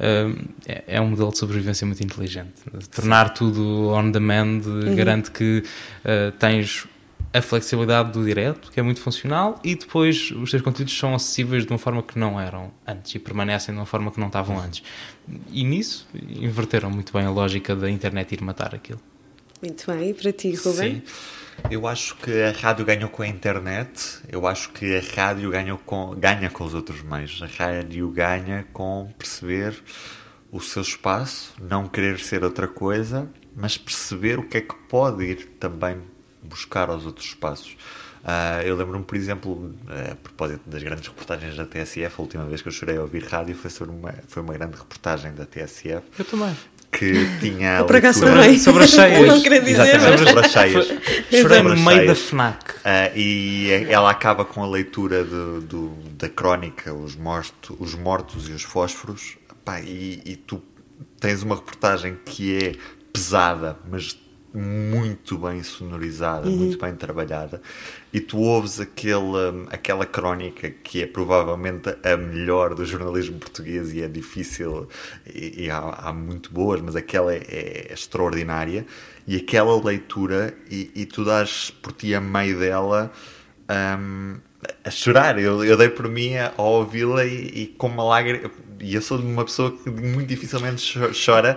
é, 0.00 0.82
é, 0.88 1.00
um 1.00 1.10
modelo 1.10 1.30
de 1.30 1.38
sobrevivência 1.38 1.86
muito 1.86 2.02
inteligente. 2.02 2.54
Tornar 2.90 3.32
tudo 3.32 3.90
on 3.90 4.10
demand 4.10 4.62
uhum. 4.66 4.96
garante 4.96 5.30
que 5.30 5.62
tens 6.40 6.88
a 7.32 7.40
flexibilidade 7.40 8.12
do 8.12 8.24
direto, 8.24 8.70
que 8.72 8.80
é 8.80 8.82
muito 8.82 9.00
funcional, 9.00 9.60
e 9.62 9.76
depois 9.76 10.32
os 10.32 10.50
teus 10.50 10.62
conteúdos 10.62 10.96
são 10.96 11.14
acessíveis 11.14 11.64
de 11.64 11.70
uma 11.70 11.78
forma 11.78 12.02
que 12.02 12.18
não 12.18 12.40
eram 12.40 12.72
antes 12.86 13.14
e 13.14 13.18
permanecem 13.18 13.72
de 13.72 13.80
uma 13.80 13.86
forma 13.86 14.10
que 14.10 14.18
não 14.18 14.26
estavam 14.26 14.58
antes. 14.58 14.82
E 15.50 15.62
nisso 15.62 16.06
inverteram 16.28 16.90
muito 16.90 17.12
bem 17.12 17.24
a 17.24 17.30
lógica 17.30 17.76
da 17.76 17.88
internet 17.88 18.32
ir 18.32 18.42
matar 18.42 18.74
aquilo. 18.74 19.00
Muito 19.62 19.86
bem, 19.86 20.10
e 20.10 20.14
para 20.14 20.32
ti, 20.32 20.52
Ruben? 20.56 20.96
Sim. 20.96 21.02
Eu 21.70 21.86
acho 21.86 22.16
que 22.16 22.42
a 22.42 22.50
rádio 22.50 22.84
ganhou 22.84 23.08
com 23.08 23.22
a 23.22 23.28
internet, 23.28 24.18
eu 24.28 24.44
acho 24.44 24.70
que 24.70 24.96
a 24.96 25.00
rádio 25.14 25.50
ganha 25.52 25.76
com, 25.76 26.16
ganha 26.16 26.50
com 26.50 26.64
os 26.64 26.74
outros 26.74 27.00
meios. 27.02 27.40
A 27.40 27.46
rádio 27.46 28.10
ganha 28.10 28.66
com 28.72 29.08
perceber 29.16 29.80
o 30.50 30.60
seu 30.60 30.82
espaço, 30.82 31.54
não 31.60 31.86
querer 31.86 32.18
ser 32.18 32.42
outra 32.42 32.66
coisa, 32.66 33.30
mas 33.54 33.78
perceber 33.78 34.40
o 34.40 34.42
que 34.42 34.58
é 34.58 34.60
que 34.62 34.74
pode 34.88 35.24
ir 35.24 35.46
também 35.60 35.96
buscar 36.42 36.90
aos 36.90 37.06
outros 37.06 37.26
espaços. 37.26 37.76
Uh, 38.22 38.62
eu 38.64 38.74
lembro-me, 38.76 39.04
por 39.04 39.16
exemplo, 39.16 39.52
uh, 39.52 40.12
a 40.12 40.16
propósito 40.16 40.62
das 40.66 40.82
grandes 40.82 41.06
reportagens 41.06 41.56
da 41.56 41.66
TSF, 41.66 42.14
a 42.18 42.22
última 42.22 42.44
vez 42.46 42.62
que 42.62 42.68
eu 42.68 42.72
chorei 42.72 42.96
a 42.96 43.00
ouvir 43.00 43.24
rádio 43.24 43.54
foi, 43.54 43.70
sobre 43.70 43.94
uma, 43.94 44.12
foi 44.26 44.42
uma 44.42 44.54
grande 44.54 44.76
reportagem 44.76 45.32
da 45.32 45.46
TSF. 45.46 46.02
Eu 46.18 46.24
também 46.24 46.56
que 46.92 47.26
tinha 47.40 47.78
a 47.78 47.80
leitura... 47.80 48.12
sobre, 48.12 48.58
sobre 48.60 48.84
as 48.84 48.90
cheias. 48.90 49.26
Não 49.26 49.40
queria 49.40 49.60
dizer, 49.60 49.96
Exatamente, 49.96 50.28
sobre 50.28 50.46
as 50.46 50.52
cheias. 50.52 50.88
Chorei 51.30 51.62
no 51.62 51.76
meio 51.76 52.06
da 52.06 52.14
FNAC. 52.14 52.70
Uh, 52.72 53.16
e 53.16 53.70
ela 53.88 54.10
acaba 54.10 54.44
com 54.44 54.62
a 54.62 54.68
leitura 54.68 55.24
do, 55.24 55.60
do, 55.62 55.88
da 56.18 56.28
crónica, 56.28 56.92
os, 56.92 57.16
morto, 57.16 57.76
os 57.80 57.94
mortos 57.94 58.48
e 58.48 58.52
os 58.52 58.62
fósforos. 58.62 59.38
Pá, 59.64 59.80
e, 59.80 60.20
e 60.24 60.36
tu 60.36 60.62
tens 61.18 61.42
uma 61.42 61.54
reportagem 61.54 62.18
que 62.24 62.58
é 62.58 62.72
pesada, 63.12 63.78
mas 63.88 64.18
muito 64.54 65.38
bem 65.38 65.62
sonorizada, 65.62 66.48
uhum. 66.48 66.56
muito 66.56 66.78
bem 66.78 66.94
trabalhada, 66.94 67.62
e 68.12 68.20
tu 68.20 68.38
ouves 68.38 68.80
aquele, 68.80 69.66
aquela 69.70 70.04
crónica 70.04 70.70
que 70.70 71.02
é 71.02 71.06
provavelmente 71.06 71.88
a 72.02 72.16
melhor 72.16 72.74
do 72.74 72.84
jornalismo 72.84 73.38
português 73.38 73.92
e 73.92 74.02
é 74.02 74.08
difícil, 74.08 74.88
e, 75.26 75.64
e 75.64 75.70
há, 75.70 75.78
há, 75.78 76.12
muito 76.12 76.52
boas, 76.52 76.80
mas 76.80 76.94
aquela 76.94 77.32
é, 77.34 77.38
é 77.38 77.92
extraordinária, 77.92 78.86
e 79.26 79.36
aquela 79.36 79.82
leitura, 79.82 80.54
e, 80.70 80.90
e, 80.94 81.06
tu 81.06 81.24
dás 81.24 81.70
por 81.70 81.92
ti 81.92 82.14
a 82.14 82.20
meio 82.20 82.58
dela. 82.58 83.12
Um, 83.70 84.36
a 84.84 84.90
chorar, 84.90 85.38
eu, 85.38 85.64
eu 85.64 85.76
dei 85.76 85.88
por 85.88 86.08
mim 86.08 86.36
a, 86.36 86.52
a 86.56 86.62
ouvi-la 86.62 87.24
e, 87.24 87.62
e 87.62 87.66
com 87.66 87.88
uma 87.88 88.04
lágrima, 88.04 88.48
e 88.82 88.94
eu 88.94 89.00
sou 89.00 89.18
uma 89.18 89.44
pessoa 89.44 89.70
que 89.70 89.88
muito 89.88 90.28
dificilmente 90.28 90.98
chora, 91.24 91.56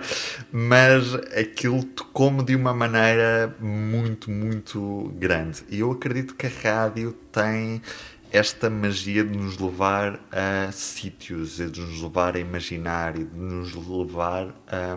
mas 0.52 1.14
aquilo 1.36 1.82
tocou-me 1.82 2.44
de 2.44 2.54
uma 2.54 2.72
maneira 2.72 3.54
muito, 3.60 4.30
muito 4.30 5.12
grande. 5.18 5.64
E 5.68 5.80
eu 5.80 5.90
acredito 5.90 6.34
que 6.34 6.46
a 6.46 6.50
rádio 6.50 7.12
tem 7.32 7.82
esta 8.30 8.70
magia 8.70 9.24
de 9.24 9.36
nos 9.36 9.58
levar 9.58 10.20
a 10.30 10.70
sítios, 10.70 11.56
de 11.56 11.80
nos 11.80 12.00
levar 12.00 12.36
a 12.36 12.38
imaginar 12.38 13.18
e 13.18 13.24
de 13.24 13.36
nos 13.36 13.74
levar 13.74 14.54
a, 14.68 14.96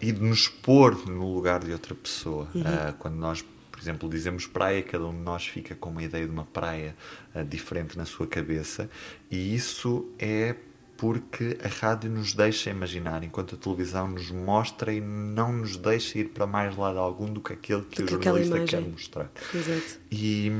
e 0.00 0.10
de 0.10 0.22
nos 0.22 0.48
pôr 0.48 1.08
no 1.08 1.34
lugar 1.34 1.60
de 1.60 1.72
outra 1.72 1.94
pessoa. 1.94 2.48
Uhum. 2.54 2.62
Uh, 2.62 2.92
quando 2.98 3.16
nós, 3.16 3.42
por 3.42 3.58
por 3.78 3.82
exemplo, 3.84 4.08
dizemos 4.10 4.44
praia, 4.44 4.82
cada 4.82 5.06
um 5.06 5.12
de 5.12 5.20
nós 5.20 5.46
fica 5.46 5.72
com 5.76 5.90
uma 5.90 6.02
ideia 6.02 6.26
de 6.26 6.32
uma 6.32 6.44
praia 6.44 6.96
uh, 7.32 7.44
diferente 7.44 7.96
na 7.96 8.04
sua 8.04 8.26
cabeça, 8.26 8.90
e 9.30 9.54
isso 9.54 10.10
é 10.18 10.56
porque 10.98 11.56
a 11.64 11.68
rádio 11.68 12.10
nos 12.10 12.34
deixa 12.34 12.70
imaginar, 12.70 13.22
enquanto 13.22 13.54
a 13.54 13.58
televisão 13.58 14.08
nos 14.08 14.32
mostra 14.32 14.92
e 14.92 15.00
não 15.00 15.52
nos 15.52 15.76
deixa 15.76 16.18
ir 16.18 16.30
para 16.30 16.44
mais 16.44 16.76
lado 16.76 16.98
algum 16.98 17.32
do 17.32 17.40
que 17.40 17.52
aquele 17.52 17.82
que 17.82 18.02
Do 18.02 18.16
o 18.16 18.18
que 18.18 18.24
jornalista 18.24 18.64
quer 18.64 18.80
mostrar. 18.82 19.30
Exato. 19.54 20.00
E, 20.10 20.52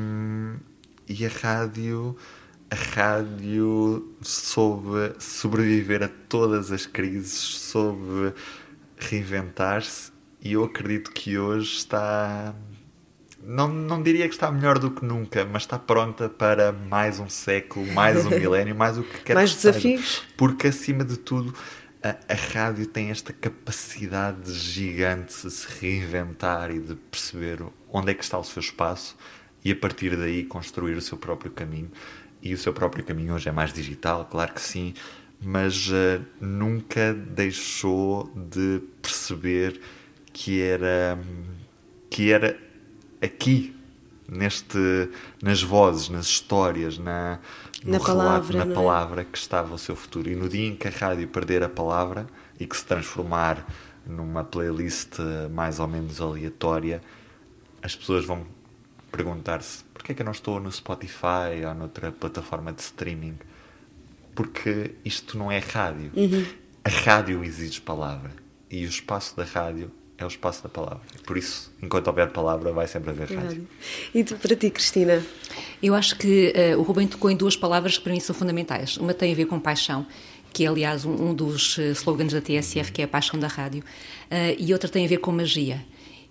e 1.09 1.27
a 1.27 1.29
rádio 1.29 2.17
a 2.71 2.75
rádio 2.75 4.15
soube 4.21 5.15
sobreviver 5.19 6.03
a 6.03 6.09
todas 6.29 6.71
as 6.71 6.87
crises, 6.87 7.33
soube 7.33 8.33
reinventar-se 8.97 10.13
e 10.41 10.53
eu 10.53 10.65
acredito 10.65 11.11
que 11.11 11.37
hoje 11.37 11.79
está 11.79 12.55
não, 13.49 13.67
não 13.67 14.03
diria 14.03 14.29
que 14.29 14.35
está 14.35 14.53
melhor 14.53 14.79
do 14.79 14.91
que 14.91 15.03
nunca, 15.03 15.43
mas 15.47 15.63
está 15.63 15.79
pronta 15.79 16.29
para 16.29 16.71
mais 16.71 17.19
um 17.19 17.31
século, 17.31 17.87
mais 17.95 18.27
um 18.27 18.29
milénio, 18.39 18.77
mais 18.77 18.99
o 18.99 19.03
que 19.03 19.21
quer 19.23 19.35
Mais 19.35 19.55
que 19.55 19.61
seja. 19.61 19.73
desafios. 19.73 20.23
Porque 20.37 20.67
acima 20.67 21.03
de 21.03 21.17
tudo 21.17 21.55
a, 22.03 22.11
a 22.29 22.35
rádio 22.35 22.87
tem 22.87 23.09
esta 23.09 23.33
capacidade 23.33 24.53
gigante 24.53 25.35
de 25.43 25.51
se 25.51 25.67
reinventar 25.81 26.71
e 26.71 26.79
de 26.79 26.95
perceber 26.95 27.63
onde 27.91 28.11
é 28.11 28.15
que 28.15 28.23
está 28.23 28.39
o 28.39 28.45
seu 28.45 28.61
espaço 28.61 29.17
e 29.65 29.73
a 29.73 29.77
partir 29.77 30.15
daí 30.15 30.45
construir 30.45 30.95
o 30.95 31.01
seu 31.01 31.17
próprio 31.17 31.51
caminho. 31.51 31.91
E 32.43 32.53
o 32.53 32.59
seu 32.59 32.75
próprio 32.75 33.03
caminho 33.03 33.35
hoje 33.35 33.49
é 33.49 33.53
mais 33.53 33.73
digital, 33.73 34.27
claro 34.31 34.53
que 34.53 34.61
sim, 34.61 34.93
mas 35.41 35.89
eh, 35.91 36.21
nunca 36.39 37.15
deixou 37.15 38.31
de 38.37 38.83
perceber 39.01 39.81
que 40.35 40.61
era 40.61 41.19
que 42.11 42.31
era 42.31 42.68
aqui 43.23 43.75
neste 44.29 45.09
nas 45.43 45.63
vozes, 45.63 46.09
nas 46.09 46.27
histórias, 46.27 46.99
na 46.99 47.39
no 47.85 47.93
Na 47.93 47.99
relato, 47.99 48.07
palavra, 48.07 48.65
na 48.65 48.73
é? 48.73 48.75
palavra 48.75 49.25
que 49.25 49.39
estava 49.39 49.75
o 49.75 49.79
seu 49.79 49.95
futuro. 49.95 50.29
E 50.29 50.35
no 50.35 50.49
dia 50.49 50.67
em 50.67 50.75
que 50.75 50.89
a 50.89 50.91
rádio 50.91 51.29
perder 51.29 51.63
a 51.63 51.69
palavra 51.69 52.27
e 52.59 52.67
que 52.67 52.77
se 52.77 52.85
transformar 52.85 53.65
numa 54.05 54.43
playlist 54.43 55.19
eh, 55.19 55.49
mais 55.49 55.79
ou 55.79 55.87
menos 55.87 56.21
aleatória, 56.21 57.01
as 57.83 57.95
pessoas 57.95 58.25
vão 58.25 58.47
perguntar-se 59.13 59.85
porquê 59.95 60.13
é 60.13 60.15
que 60.15 60.23
eu 60.23 60.25
não 60.25 60.33
estou 60.33 60.59
no 60.61 60.71
Spotify 60.73 61.65
ou 61.67 61.75
noutra 61.75 62.11
plataforma 62.11 62.73
de 62.73 62.81
streaming? 62.81 63.39
Porque 64.35 64.93
isto 65.05 65.37
não 65.37 65.51
é 65.51 65.59
rádio. 65.59 66.11
Uhum. 66.15 66.45
A 66.85 66.89
rádio 66.89 67.45
exige 67.45 67.81
palavra. 67.81 68.33
E 68.71 68.85
o 68.85 68.89
espaço 68.89 69.37
da 69.37 69.45
rádio 69.45 69.91
é 70.19 70.25
o 70.25 70.29
espaço 70.29 70.65
da 70.65 70.69
palavra. 70.69 71.01
Por 71.25 71.39
isso, 71.39 71.73
enquanto 71.81 72.09
houver 72.09 72.31
palavra, 72.31 72.73
vai 72.73 72.89
sempre 72.89 73.11
haver 73.11 73.31
rádio. 73.31 73.67
E 74.13 74.25
tu, 74.25 74.35
para 74.37 74.57
ti, 74.57 74.69
Cristina? 74.69 75.25
Eu 75.81 75.95
acho 75.95 76.19
que 76.19 76.53
eh, 76.55 76.77
o 76.77 76.83
Rubem 76.83 77.07
tocou 77.07 77.31
em 77.31 77.37
duas 77.37 77.57
palavras 77.57 77.97
que 77.97 78.03
para 78.03 78.13
mim 78.13 78.19
são 78.19 78.35
fundamentais. 78.35 78.97
Uma 78.97 79.15
tem 79.15 79.33
a 79.33 79.37
ver 79.37 79.47
com 79.47 79.61
paixão, 79.61 80.05
que 80.53 80.65
é, 80.65 80.69
aliás, 80.69 81.05
um, 81.05 81.29
um 81.29 81.35
dos 81.35 81.79
eh, 81.79 81.93
slogans 81.93 82.33
da 82.33 82.41
TSF, 82.41 82.91
que 82.91 83.01
é 83.01 83.05
a 83.05 83.09
paixão 83.09 83.39
da 83.39 83.47
rádio, 83.47 83.85
eh, 84.29 84.57
e 84.59 84.73
outra 84.73 84.89
tem 84.89 85.05
a 85.07 85.09
ver 85.09 85.19
com 85.19 85.31
magia. 85.31 85.85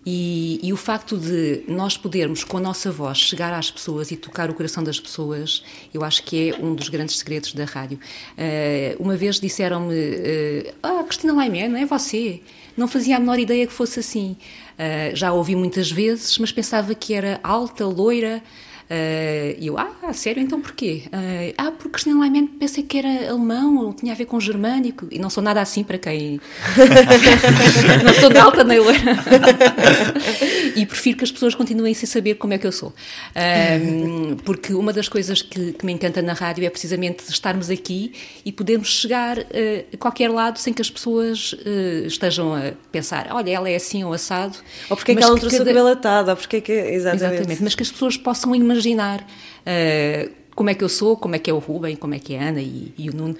E, 0.09 0.61
e 0.63 0.71
o 0.71 0.77
facto 0.77 1.17
de 1.17 1.63
nós 1.67 1.97
podermos, 1.97 2.41
com 2.41 2.55
a 2.55 2.61
nossa 2.61 2.89
voz, 2.89 3.17
chegar 3.17 3.51
às 3.51 3.69
pessoas 3.69 4.09
e 4.09 4.15
tocar 4.15 4.49
o 4.49 4.53
coração 4.53 4.81
das 4.81 4.97
pessoas, 4.97 5.61
eu 5.93 6.01
acho 6.01 6.23
que 6.23 6.51
é 6.51 6.55
um 6.55 6.73
dos 6.73 6.87
grandes 6.87 7.17
segredos 7.17 7.51
da 7.51 7.65
rádio. 7.65 7.99
Eh, 8.37 8.95
uma 9.01 9.17
vez 9.17 9.37
disseram-me: 9.37 9.93
eh, 9.93 10.73
Ah, 10.81 11.03
Cristina 11.03 11.33
Laimé, 11.33 11.67
não 11.67 11.77
é 11.77 11.85
você? 11.85 12.39
Não 12.77 12.87
fazia 12.87 13.17
a 13.17 13.19
menor 13.19 13.37
ideia 13.37 13.67
que 13.67 13.73
fosse 13.73 13.99
assim. 13.99 14.37
Eh, 14.77 15.11
já 15.13 15.27
a 15.27 15.33
ouvi 15.33 15.57
muitas 15.57 15.91
vezes, 15.91 16.37
mas 16.37 16.53
pensava 16.53 16.95
que 16.95 17.13
era 17.13 17.41
alta, 17.43 17.85
loira. 17.85 18.41
Eh, 18.89 19.55
E 19.59 19.67
eu, 19.67 19.77
ah, 19.77 20.13
sério, 20.13 20.41
então 20.41 20.61
porquê? 20.61 21.03
Eh, 21.11 21.53
ah, 21.57 21.71
porque 21.71 21.89
Cristina 21.89 22.19
Laiman 22.19 22.47
pensei 22.47 22.83
que 22.83 22.97
era 22.97 23.29
alemão, 23.29 23.77
ou 23.77 23.93
tinha 23.93 24.13
a 24.13 24.15
ver 24.15 24.25
com 24.25 24.39
germânico, 24.39 25.07
e 25.11 25.19
não 25.19 25.29
sou 25.29 25.43
nada 25.43 25.59
assim 25.61 25.83
para 25.83 25.97
quem. 25.97 26.39
não 28.05 28.13
sou 28.13 28.29
de 28.29 28.37
alta 28.37 28.63
nem 28.63 28.79
loira. 28.79 29.17
e 30.75 30.85
prefiro 30.85 31.17
que 31.17 31.23
as 31.23 31.31
pessoas 31.31 31.53
continuem 31.55 31.93
sem 31.93 32.07
saber 32.07 32.35
como 32.35 32.53
é 32.53 32.57
que 32.57 32.65
eu 32.67 32.71
sou. 32.71 32.93
Ahm, 33.35 34.35
porque 34.45 34.73
uma 34.73 34.93
das 34.93 35.09
coisas 35.09 35.41
que, 35.41 35.73
que 35.73 35.85
me 35.85 35.91
encanta 35.93 36.21
na 36.21 36.33
rádio 36.33 36.65
é 36.65 36.69
precisamente 36.69 37.23
estarmos 37.29 37.69
aqui 37.69 38.13
e 38.45 38.51
podermos 38.51 38.87
chegar 39.01 39.37
eh, 39.51 39.85
a 39.93 39.97
qualquer 39.97 40.29
lado 40.29 40.59
sem 40.59 40.73
que 40.73 40.81
as 40.81 40.89
pessoas 40.89 41.55
eh, 41.65 42.03
estejam 42.05 42.53
a 42.55 42.71
pensar, 42.91 43.27
olha, 43.31 43.51
ela 43.51 43.69
é 43.69 43.75
assim 43.75 44.03
ou 44.03 44.13
assado. 44.13 44.57
Ou 44.89 44.95
porque 44.95 45.11
é 45.11 45.15
que 45.15 45.23
ela 45.23 45.37
trouxe 45.37 45.55
o 45.57 45.59
cada- 45.59 45.71
cabelo 45.71 45.87
atado? 45.89 46.29
Ou 46.31 46.37
porque 46.37 46.57
é 46.57 46.61
que... 46.61 46.71
Exatamente. 46.71 47.25
Exatamente, 47.35 47.63
mas 47.63 47.75
que 47.75 47.83
as 47.83 47.91
pessoas 47.91 48.15
possam 48.15 48.55
imaginar 48.55 48.76
eh, 49.65 50.29
como 50.55 50.69
é 50.71 50.73
que 50.73 50.83
eu 50.83 50.89
sou, 50.89 51.15
como 51.15 51.35
é 51.35 51.39
que 51.39 51.49
é 51.49 51.53
o 51.53 51.59
Rubem, 51.59 51.95
como 51.95 52.15
é 52.15 52.19
que 52.19 52.33
é 52.33 52.39
a 52.39 52.49
Ana 52.49 52.61
e, 52.61 52.91
e 52.97 53.09
o 53.09 53.15
Nuno. 53.15 53.37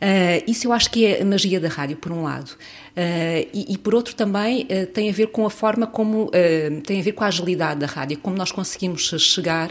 Eh, 0.00 0.44
isso 0.46 0.66
eu 0.66 0.72
acho 0.72 0.90
que 0.90 1.06
é 1.06 1.22
a 1.22 1.24
magia 1.24 1.60
da 1.60 1.68
rádio, 1.68 1.96
por 1.96 2.12
um 2.12 2.22
lado. 2.22 2.50
Eh, 2.96 3.48
e, 3.52 3.74
e 3.74 3.78
por 3.78 3.94
outro 3.94 4.14
também 4.14 4.66
eh, 4.68 4.86
tem 4.86 5.08
a 5.08 5.12
ver 5.12 5.28
com 5.28 5.46
a 5.46 5.50
forma 5.50 5.86
como, 5.86 6.30
tem 6.86 7.00
a 7.00 7.02
ver 7.02 7.12
com 7.12 7.24
a 7.24 7.28
agilidade 7.28 7.80
da 7.80 7.86
rádio, 7.86 8.18
como 8.18 8.36
nós 8.36 8.52
conseguimos 8.52 9.14
chegar 9.18 9.70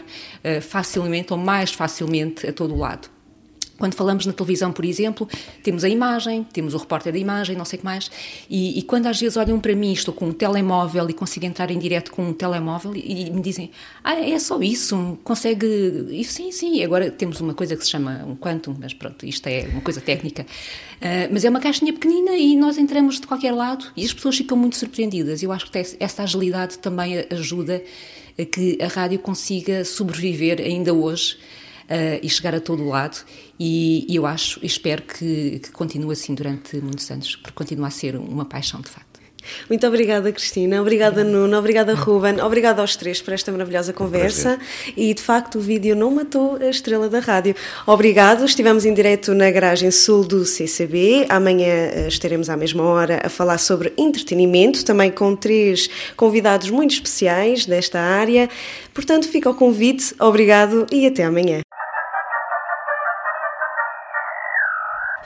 facilmente 0.62 1.32
ou 1.32 1.38
mais 1.38 1.72
facilmente 1.72 2.46
a 2.46 2.52
todo 2.52 2.74
o 2.74 2.78
lado. 2.78 3.13
Quando 3.78 3.94
falamos 3.94 4.24
na 4.24 4.32
televisão, 4.32 4.72
por 4.72 4.84
exemplo, 4.84 5.28
temos 5.62 5.82
a 5.82 5.88
imagem, 5.88 6.44
temos 6.44 6.74
o 6.74 6.76
repórter 6.76 7.12
da 7.12 7.18
imagem, 7.18 7.56
não 7.56 7.64
sei 7.64 7.76
o 7.76 7.80
que 7.80 7.84
mais, 7.84 8.10
e, 8.48 8.78
e 8.78 8.82
quando 8.82 9.06
às 9.06 9.20
vezes 9.20 9.36
olham 9.36 9.58
para 9.58 9.74
mim, 9.74 9.92
estou 9.92 10.14
com 10.14 10.26
um 10.26 10.32
telemóvel 10.32 11.08
e 11.10 11.12
consigo 11.12 11.44
entrar 11.44 11.70
em 11.70 11.78
direto 11.78 12.12
com 12.12 12.28
um 12.28 12.32
telemóvel 12.32 12.94
e, 12.94 13.26
e 13.26 13.30
me 13.30 13.40
dizem, 13.40 13.70
ah, 14.02 14.14
é 14.14 14.38
só 14.38 14.60
isso, 14.62 15.18
consegue... 15.24 16.24
Sim, 16.24 16.52
sim, 16.52 16.76
e 16.76 16.84
agora 16.84 17.10
temos 17.10 17.40
uma 17.40 17.54
coisa 17.54 17.76
que 17.76 17.84
se 17.84 17.90
chama 17.90 18.24
um 18.26 18.36
quantum, 18.36 18.76
mas 18.78 18.94
pronto, 18.94 19.26
isto 19.26 19.46
é 19.48 19.66
uma 19.72 19.80
coisa 19.80 20.00
técnica. 20.00 20.46
Ah, 21.00 21.28
mas 21.30 21.44
é 21.44 21.50
uma 21.50 21.60
caixinha 21.60 21.92
pequenina 21.92 22.36
e 22.36 22.56
nós 22.56 22.78
entramos 22.78 23.20
de 23.20 23.26
qualquer 23.26 23.52
lado 23.52 23.86
e 23.96 24.04
as 24.04 24.12
pessoas 24.12 24.36
ficam 24.36 24.56
muito 24.56 24.76
surpreendidas. 24.76 25.42
Eu 25.42 25.52
acho 25.52 25.70
que 25.70 25.78
essa 25.78 26.22
agilidade 26.22 26.78
também 26.78 27.26
ajuda 27.30 27.82
a 28.38 28.44
que 28.44 28.78
a 28.80 28.88
rádio 28.88 29.18
consiga 29.18 29.84
sobreviver 29.84 30.60
ainda 30.60 30.92
hoje 30.92 31.38
eh, 31.88 32.20
e 32.22 32.28
chegar 32.28 32.54
a 32.54 32.60
todo 32.60 32.82
o 32.82 32.88
lado. 32.88 33.24
E, 33.58 34.06
e 34.08 34.16
eu 34.16 34.26
acho 34.26 34.58
e 34.62 34.66
espero 34.66 35.02
que, 35.02 35.60
que 35.60 35.70
continue 35.70 36.12
assim 36.12 36.34
durante 36.34 36.76
muitos 36.78 37.10
anos, 37.10 37.36
porque 37.36 37.54
continua 37.54 37.88
a 37.88 37.90
ser 37.90 38.16
uma 38.16 38.44
paixão 38.44 38.80
de 38.80 38.88
facto. 38.88 39.14
Muito 39.68 39.86
obrigada, 39.86 40.30
Cristina. 40.32 40.80
Obrigada, 40.80 41.22
Nuno. 41.24 41.56
Obrigada, 41.56 41.94
Ruben. 41.94 42.40
Obrigada 42.40 42.80
aos 42.80 42.96
três 42.96 43.20
por 43.20 43.34
esta 43.34 43.50
maravilhosa 43.52 43.92
conversa. 43.92 44.58
E, 44.96 45.12
de 45.12 45.22
facto, 45.22 45.58
o 45.58 45.60
vídeo 45.60 45.94
não 45.94 46.10
matou 46.10 46.56
a 46.56 46.68
estrela 46.68 47.08
da 47.08 47.20
rádio. 47.20 47.54
Obrigado. 47.86 48.44
Estivemos 48.44 48.84
em 48.84 48.94
direto 48.94 49.34
na 49.34 49.50
garagem 49.50 49.90
sul 49.90 50.24
do 50.24 50.44
CCB. 50.44 51.26
Amanhã 51.28 51.66
eh, 51.66 52.06
estaremos 52.08 52.48
à 52.48 52.56
mesma 52.56 52.82
hora 52.84 53.20
a 53.24 53.28
falar 53.28 53.58
sobre 53.58 53.92
entretenimento, 53.96 54.84
também 54.84 55.10
com 55.10 55.34
três 55.36 55.88
convidados 56.16 56.70
muito 56.70 56.92
especiais 56.92 57.66
desta 57.66 58.00
área. 58.00 58.48
Portanto, 58.92 59.28
fica 59.28 59.50
o 59.50 59.54
convite. 59.54 60.14
Obrigado 60.18 60.86
e 60.90 61.06
até 61.06 61.24
amanhã. 61.24 61.63